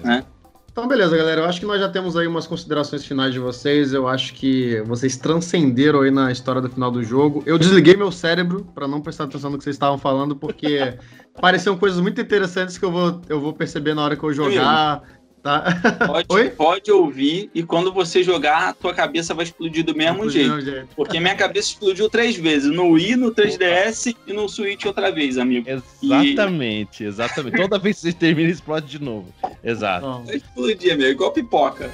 Né? 0.03 0.23
Então, 0.71 0.87
beleza, 0.87 1.17
galera. 1.17 1.41
Eu 1.41 1.45
acho 1.45 1.59
que 1.59 1.65
nós 1.65 1.81
já 1.81 1.89
temos 1.89 2.15
aí 2.15 2.25
umas 2.25 2.47
considerações 2.47 3.05
finais 3.05 3.33
de 3.33 3.39
vocês. 3.39 3.93
Eu 3.93 4.07
acho 4.07 4.33
que 4.33 4.81
vocês 4.85 5.17
transcenderam 5.17 6.01
aí 6.01 6.11
na 6.11 6.31
história 6.31 6.61
do 6.61 6.69
final 6.69 6.89
do 6.89 7.03
jogo. 7.03 7.43
Eu 7.45 7.57
desliguei 7.57 7.97
meu 7.97 8.09
cérebro 8.09 8.65
para 8.73 8.87
não 8.87 9.01
prestar 9.01 9.25
atenção 9.25 9.49
no 9.49 9.57
que 9.57 9.65
vocês 9.65 9.75
estavam 9.75 9.97
falando, 9.97 10.33
porque 10.33 10.97
pareciam 11.41 11.77
coisas 11.77 11.99
muito 11.99 12.21
interessantes 12.21 12.77
que 12.77 12.85
eu 12.85 12.91
vou, 12.91 13.21
eu 13.27 13.41
vou 13.41 13.51
perceber 13.51 13.93
na 13.93 14.03
hora 14.03 14.15
que 14.15 14.23
eu 14.23 14.31
jogar. 14.31 15.03
Tá? 15.41 15.63
Pode, 16.05 16.51
pode 16.51 16.91
ouvir 16.91 17.49
e 17.53 17.63
quando 17.63 17.91
você 17.91 18.21
jogar, 18.21 18.69
a 18.69 18.73
tua 18.73 18.93
cabeça 18.93 19.33
vai 19.33 19.43
explodir 19.43 19.83
do 19.83 19.95
mesmo 19.95 20.29
jeito, 20.29 20.61
jeito. 20.61 20.89
Porque 20.95 21.19
minha 21.19 21.35
cabeça 21.35 21.69
explodiu 21.69 22.07
três 22.07 22.35
vezes: 22.35 22.69
no 22.69 22.89
Wii, 22.89 23.15
no 23.15 23.31
3DS 23.31 24.15
e 24.27 24.33
no 24.33 24.47
Switch 24.47 24.85
outra 24.85 25.11
vez, 25.11 25.39
amigo. 25.39 25.67
Exatamente, 25.67 27.03
e... 27.03 27.07
exatamente. 27.07 27.57
Toda 27.57 27.79
vez 27.79 27.95
que 27.95 28.01
você 28.03 28.13
termina, 28.13 28.51
explode 28.51 28.85
de 28.85 29.01
novo. 29.03 29.33
Exato. 29.63 30.23
Vai 30.25 30.35
explodir, 30.35 30.93
amigo, 30.93 31.09
igual 31.09 31.31
pipoca. 31.31 31.89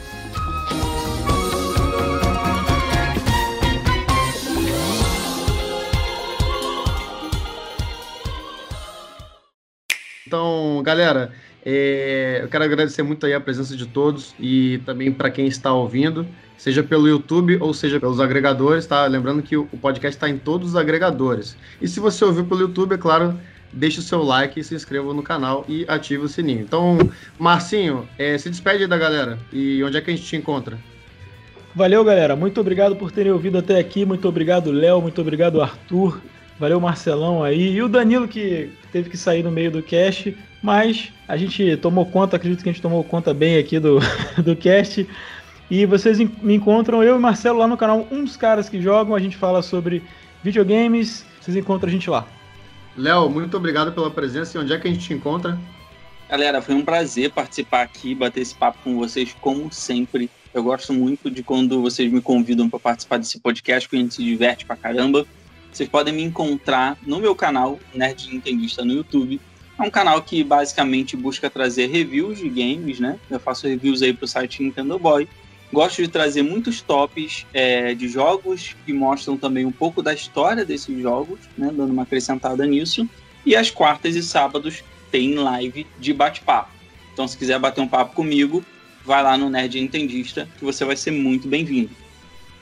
Então, 10.28 10.82
galera, 10.84 11.32
é, 11.70 12.40
eu 12.44 12.48
quero 12.48 12.64
agradecer 12.64 13.04
muito 13.04 13.26
aí 13.26 13.34
a 13.34 13.42
presença 13.42 13.76
de 13.76 13.86
todos 13.86 14.34
e 14.40 14.78
também 14.86 15.12
para 15.12 15.30
quem 15.30 15.48
está 15.48 15.74
ouvindo, 15.74 16.26
seja 16.58 16.82
pelo 16.82 17.10
YouTube 17.10 17.58
ou 17.60 17.74
seja 17.74 18.00
pelos 18.00 18.22
agregadores, 18.22 18.86
tá? 18.86 19.06
Lembrando 19.06 19.44
que 19.44 19.58
o 19.58 19.66
podcast 19.66 20.16
está 20.16 20.30
em 20.30 20.38
todos 20.38 20.70
os 20.70 20.76
agregadores. 20.78 21.58
E 21.82 21.88
se 21.90 22.00
você 22.00 22.24
ouviu 22.24 22.46
pelo 22.46 22.62
YouTube, 22.62 22.94
é 22.94 22.98
claro, 22.98 23.38
deixe 23.74 24.00
o 24.00 24.02
seu 24.02 24.24
like, 24.24 24.64
se 24.64 24.76
inscreva 24.76 25.14
no 25.14 25.22
canal 25.22 25.66
e 25.68 25.84
ative 25.90 26.24
o 26.24 26.30
sininho. 26.30 26.62
Então, 26.62 26.98
Marcinho, 27.38 28.08
é, 28.18 28.38
se 28.38 28.50
despede 28.50 28.84
aí 28.84 28.88
da 28.88 28.98
galera 28.98 29.38
e 29.52 29.84
onde 29.84 29.98
é 29.98 30.02
que 30.02 30.10
a 30.10 30.16
gente 30.16 30.26
te 30.26 30.38
encontra? 30.38 30.78
Valeu, 31.76 32.02
galera. 32.02 32.34
Muito 32.34 32.62
obrigado 32.62 32.96
por 32.96 33.12
terem 33.12 33.34
ouvido 33.34 33.58
até 33.58 33.78
aqui. 33.78 34.06
Muito 34.06 34.26
obrigado, 34.26 34.72
Léo. 34.72 35.02
Muito 35.02 35.20
obrigado, 35.20 35.62
Arthur. 35.62 36.22
Valeu, 36.58 36.80
Marcelão 36.80 37.44
aí. 37.44 37.74
E 37.74 37.82
o 37.84 37.90
Danilo 37.90 38.26
que 38.26 38.70
teve 38.94 39.10
que 39.10 39.18
sair 39.18 39.44
no 39.44 39.52
meio 39.52 39.70
do 39.70 39.84
cast. 39.84 40.34
Mas 40.62 41.12
a 41.28 41.38
gente 41.38 41.78
tomou 41.78 42.06
conta, 42.06 42.36
acredito 42.36 42.64
que 42.64 42.70
a 42.70 42.72
gente 42.72 42.82
tomou 42.82 43.04
conta 43.04 43.34
bem 43.34 43.58
aqui 43.58 43.80
do, 43.80 44.00
do 44.44 44.56
cast. 44.56 45.08
E 45.70 45.86
vocês 45.86 46.18
me 46.18 46.56
encontram, 46.56 47.04
eu 47.04 47.18
e 47.18 47.20
Marcelo, 47.20 47.60
lá 47.60 47.68
no 47.68 47.78
canal 47.78 48.08
Uns 48.10 48.38
Caras 48.38 48.70
que 48.70 48.82
Jogam. 48.82 49.16
A 49.16 49.20
gente 49.20 49.36
fala 49.36 49.62
sobre 49.62 50.02
videogames. 50.44 51.26
Vocês 51.42 51.58
encontram 51.58 51.90
a 51.90 51.92
gente 51.92 52.10
lá. 52.10 52.26
Léo, 52.96 53.30
muito 53.30 53.58
obrigado 53.58 53.92
pela 53.92 54.10
presença. 54.10 54.58
E 54.58 54.62
onde 54.62 54.74
é 54.74 54.80
que 54.80 54.88
a 54.88 54.92
gente 54.92 55.06
te 55.06 55.14
encontra? 55.14 55.58
Galera, 56.30 56.62
foi 56.62 56.76
um 56.76 56.84
prazer 56.84 57.32
participar 57.32 57.84
aqui, 57.84 58.14
bater 58.14 58.42
esse 58.42 58.56
papo 58.56 58.80
com 58.84 58.98
vocês, 58.98 59.36
como 59.40 59.72
sempre. 59.72 60.30
Eu 60.54 60.64
gosto 60.64 60.94
muito 60.94 61.30
de 61.30 61.44
quando 61.44 61.82
vocês 61.82 62.12
me 62.12 62.22
convidam 62.22 62.70
para 62.70 62.80
participar 62.80 63.18
desse 63.18 63.40
podcast, 63.40 63.88
porque 63.88 63.98
a 63.98 64.00
gente 64.00 64.16
se 64.16 64.24
diverte 64.24 64.66
pra 64.66 64.76
caramba. 64.76 65.26
Vocês 65.72 65.88
podem 65.88 66.14
me 66.14 66.24
encontrar 66.24 66.98
no 67.06 67.20
meu 67.20 67.36
canal, 67.36 67.80
Nerd 67.94 68.30
Nintendista, 68.30 68.84
no 68.84 68.94
YouTube. 68.94 69.40
É 69.80 69.84
um 69.84 69.92
canal 69.92 70.22
que 70.22 70.44
basicamente 70.44 71.16
busca 71.16 71.50
trazer 71.50 71.88
reviews 71.88 72.40
de 72.40 72.50
games, 72.50 73.00
né? 73.00 73.20
Eu 73.30 73.40
faço 73.40 73.68
reviews 73.68 74.02
aí 74.02 74.12
pro 74.12 74.28
site 74.28 74.64
Nintendo 74.64 74.98
Boy. 74.98 75.28
Gosto 75.72 76.02
de 76.02 76.08
trazer 76.08 76.42
muitos 76.42 76.82
tops 76.82 77.46
é, 77.54 77.94
de 77.94 78.08
jogos 78.08 78.76
que 78.86 78.94
mostram 78.94 79.38
também 79.38 79.66
um 79.66 79.72
pouco 79.72 80.02
da 80.02 80.14
história 80.14 80.66
desses 80.66 81.00
jogos, 81.00 81.40
né? 81.58 81.68
Dando 81.68 81.92
uma 81.92 82.04
acrescentada 82.04 82.66
nisso. 82.66 83.08
E 83.46 83.56
às 83.56 83.70
quartas 83.70 84.16
e 84.16 84.24
sábados 84.24 84.84
tem 85.12 85.36
live 85.36 85.86
de 86.00 86.14
bate-papo. 86.14 86.72
Então, 87.14 87.28
se 87.28 87.38
quiser 87.38 87.60
bater 87.60 87.82
um 87.82 87.88
papo 87.88 88.16
comigo, 88.16 88.64
vai 89.06 89.22
lá 89.22 89.38
no 89.38 89.50
Nerd 89.50 89.80
Nintendista, 89.80 90.48
que 90.58 90.66
você 90.66 90.84
vai 90.86 90.96
ser 90.96 91.12
muito 91.12 91.48
bem-vindo. 91.48 91.90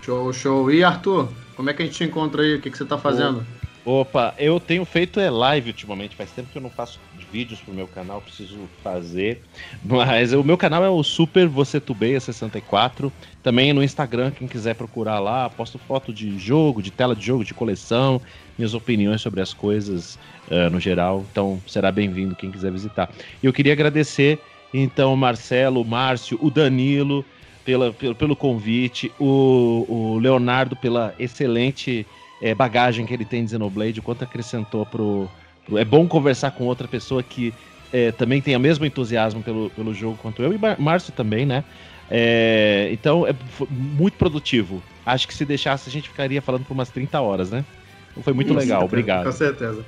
Show, 0.01 0.31
show. 0.33 0.71
E 0.71 0.83
Arthur, 0.83 1.29
como 1.55 1.69
é 1.69 1.73
que 1.73 1.81
a 1.81 1.85
gente 1.85 1.97
te 1.97 2.03
encontra 2.03 2.43
aí? 2.43 2.55
O 2.55 2.61
que, 2.61 2.69
que 2.69 2.77
você 2.77 2.83
está 2.83 2.97
fazendo? 2.97 3.45
Opa, 3.85 4.33
eu 4.39 4.59
tenho 4.59 4.83
feito 4.83 5.19
é 5.19 5.29
live 5.29 5.69
ultimamente, 5.69 6.15
faz 6.15 6.31
tempo 6.31 6.49
que 6.51 6.57
eu 6.57 6.61
não 6.61 6.71
faço 6.71 6.99
vídeos 7.31 7.59
pro 7.59 7.71
meu 7.71 7.87
canal, 7.87 8.19
preciso 8.19 8.57
fazer. 8.83 9.43
Mas 9.83 10.33
o 10.33 10.43
meu 10.43 10.57
canal 10.57 10.83
é 10.83 10.89
o 10.89 11.03
Super 11.03 11.47
Você 11.47 11.79
Tubeia 11.79 12.19
64. 12.19 13.13
Também 13.43 13.73
no 13.73 13.83
Instagram, 13.83 14.31
quem 14.31 14.47
quiser 14.47 14.73
procurar 14.73 15.19
lá, 15.19 15.47
posto 15.51 15.77
foto 15.77 16.11
de 16.11 16.39
jogo, 16.39 16.81
de 16.81 16.89
tela 16.89 17.15
de 17.15 17.23
jogo, 17.23 17.45
de 17.45 17.53
coleção, 17.53 18.19
minhas 18.57 18.73
opiniões 18.73 19.21
sobre 19.21 19.39
as 19.39 19.53
coisas 19.53 20.17
uh, 20.49 20.67
no 20.71 20.79
geral. 20.79 21.23
Então 21.31 21.61
será 21.67 21.91
bem-vindo 21.91 22.35
quem 22.35 22.49
quiser 22.49 22.71
visitar. 22.71 23.11
E 23.43 23.45
eu 23.45 23.53
queria 23.53 23.73
agradecer 23.73 24.39
então 24.73 25.13
o 25.13 25.17
Marcelo, 25.17 25.81
o 25.81 25.85
Márcio, 25.85 26.39
o 26.41 26.49
Danilo 26.49 27.23
pela, 27.63 27.93
pelo, 27.93 28.15
pelo 28.15 28.35
convite, 28.35 29.11
o, 29.19 29.85
o 29.87 30.17
Leonardo 30.17 30.75
pela 30.75 31.13
excelente 31.19 32.05
é, 32.41 32.53
bagagem 32.53 33.05
que 33.05 33.13
ele 33.13 33.25
tem 33.25 33.43
de 33.43 33.51
Xenoblade, 33.51 33.99
o 33.99 34.03
quanto 34.03 34.23
acrescentou 34.23 34.85
pro, 34.85 35.29
pro, 35.65 35.77
É 35.77 35.85
bom 35.85 36.07
conversar 36.07 36.51
com 36.51 36.65
outra 36.65 36.87
pessoa 36.87 37.23
que 37.23 37.53
é, 37.93 38.11
também 38.11 38.41
tem 38.41 38.55
o 38.55 38.59
mesmo 38.59 38.85
entusiasmo 38.85 39.41
pelo, 39.41 39.69
pelo 39.69 39.93
jogo 39.93 40.17
quanto 40.21 40.41
eu, 40.41 40.53
e 40.53 40.59
Márcio 40.79 41.13
também, 41.13 41.45
né? 41.45 41.63
É, 42.09 42.89
então 42.91 43.25
é 43.25 43.33
muito 43.69 44.17
produtivo. 44.17 44.81
Acho 45.05 45.27
que 45.27 45.33
se 45.33 45.45
deixasse 45.45 45.89
a 45.89 45.91
gente 45.91 46.09
ficaria 46.09 46.41
falando 46.41 46.65
por 46.65 46.73
umas 46.73 46.89
30 46.89 47.19
horas, 47.19 47.51
né? 47.51 47.63
Então 48.11 48.23
foi 48.23 48.33
muito 48.33 48.53
com 48.53 48.59
legal, 48.59 48.81
certeza, 48.81 48.85
obrigado. 48.85 49.25
Com 49.25 49.31
certeza. 49.31 49.85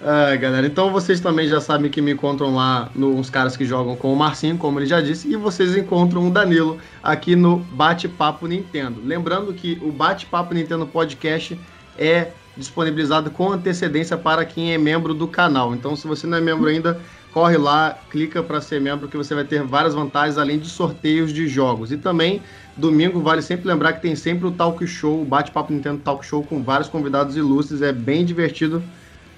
Uh, 0.00 0.38
galera, 0.38 0.66
então 0.66 0.92
vocês 0.92 1.20
também 1.20 1.48
já 1.48 1.58
sabem 1.60 1.90
que 1.90 2.02
me 2.02 2.12
encontram 2.12 2.54
lá 2.54 2.90
nos 2.94 3.30
caras 3.30 3.56
que 3.56 3.64
jogam 3.64 3.96
com 3.96 4.12
o 4.12 4.16
Marcinho, 4.16 4.58
como 4.58 4.78
ele 4.78 4.86
já 4.86 5.00
disse, 5.00 5.26
e 5.32 5.36
vocês 5.36 5.74
encontram 5.74 6.28
o 6.28 6.30
Danilo 6.30 6.78
aqui 7.02 7.34
no 7.34 7.58
Bate-Papo 7.58 8.46
Nintendo. 8.46 9.00
Lembrando 9.02 9.54
que 9.54 9.78
o 9.80 9.90
Bate-Papo 9.90 10.52
Nintendo 10.52 10.86
Podcast 10.86 11.58
é 11.98 12.32
disponibilizado 12.56 13.30
com 13.30 13.52
antecedência 13.52 14.16
para 14.16 14.44
quem 14.44 14.72
é 14.72 14.78
membro 14.78 15.12
do 15.12 15.28
canal. 15.28 15.74
Então, 15.74 15.94
se 15.94 16.06
você 16.06 16.26
não 16.26 16.38
é 16.38 16.40
membro 16.40 16.68
ainda, 16.68 16.98
corre 17.32 17.58
lá, 17.58 17.98
clica 18.10 18.42
para 18.42 18.60
ser 18.60 18.80
membro 18.80 19.08
que 19.08 19.16
você 19.16 19.34
vai 19.34 19.44
ter 19.44 19.62
várias 19.62 19.94
vantagens 19.94 20.38
além 20.38 20.58
de 20.58 20.68
sorteios 20.68 21.32
de 21.32 21.46
jogos. 21.46 21.92
E 21.92 21.98
também, 21.98 22.40
domingo, 22.76 23.20
vale 23.20 23.42
sempre 23.42 23.68
lembrar 23.68 23.92
que 23.92 24.00
tem 24.00 24.16
sempre 24.16 24.46
o 24.46 24.50
Talk 24.50 24.86
Show, 24.86 25.20
o 25.20 25.24
Bate-Papo 25.24 25.72
Nintendo 25.72 26.00
Talk 26.02 26.24
Show 26.24 26.42
com 26.42 26.62
vários 26.62 26.88
convidados 26.88 27.36
ilustres, 27.36 27.82
é 27.82 27.92
bem 27.92 28.24
divertido 28.24 28.82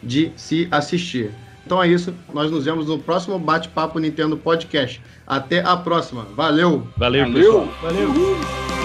de 0.01 0.31
se 0.37 0.69
assistir. 0.71 1.33
Então 1.67 1.83
é 1.83 1.89
isso, 1.89 2.15
nós 2.33 2.51
nos 2.51 2.65
vemos 2.65 2.87
no 2.87 2.99
próximo 2.99 3.39
Bate-Papo 3.39 3.99
Nintendo 3.99 4.37
Podcast. 4.37 5.03
Até 5.27 5.61
a 5.61 5.77
próxima. 5.77 6.25
Valeu! 6.35 6.87
Valeu, 6.97 7.27
Valeu. 7.27 7.35
pessoal! 7.35 7.69
Valeu! 7.83 8.78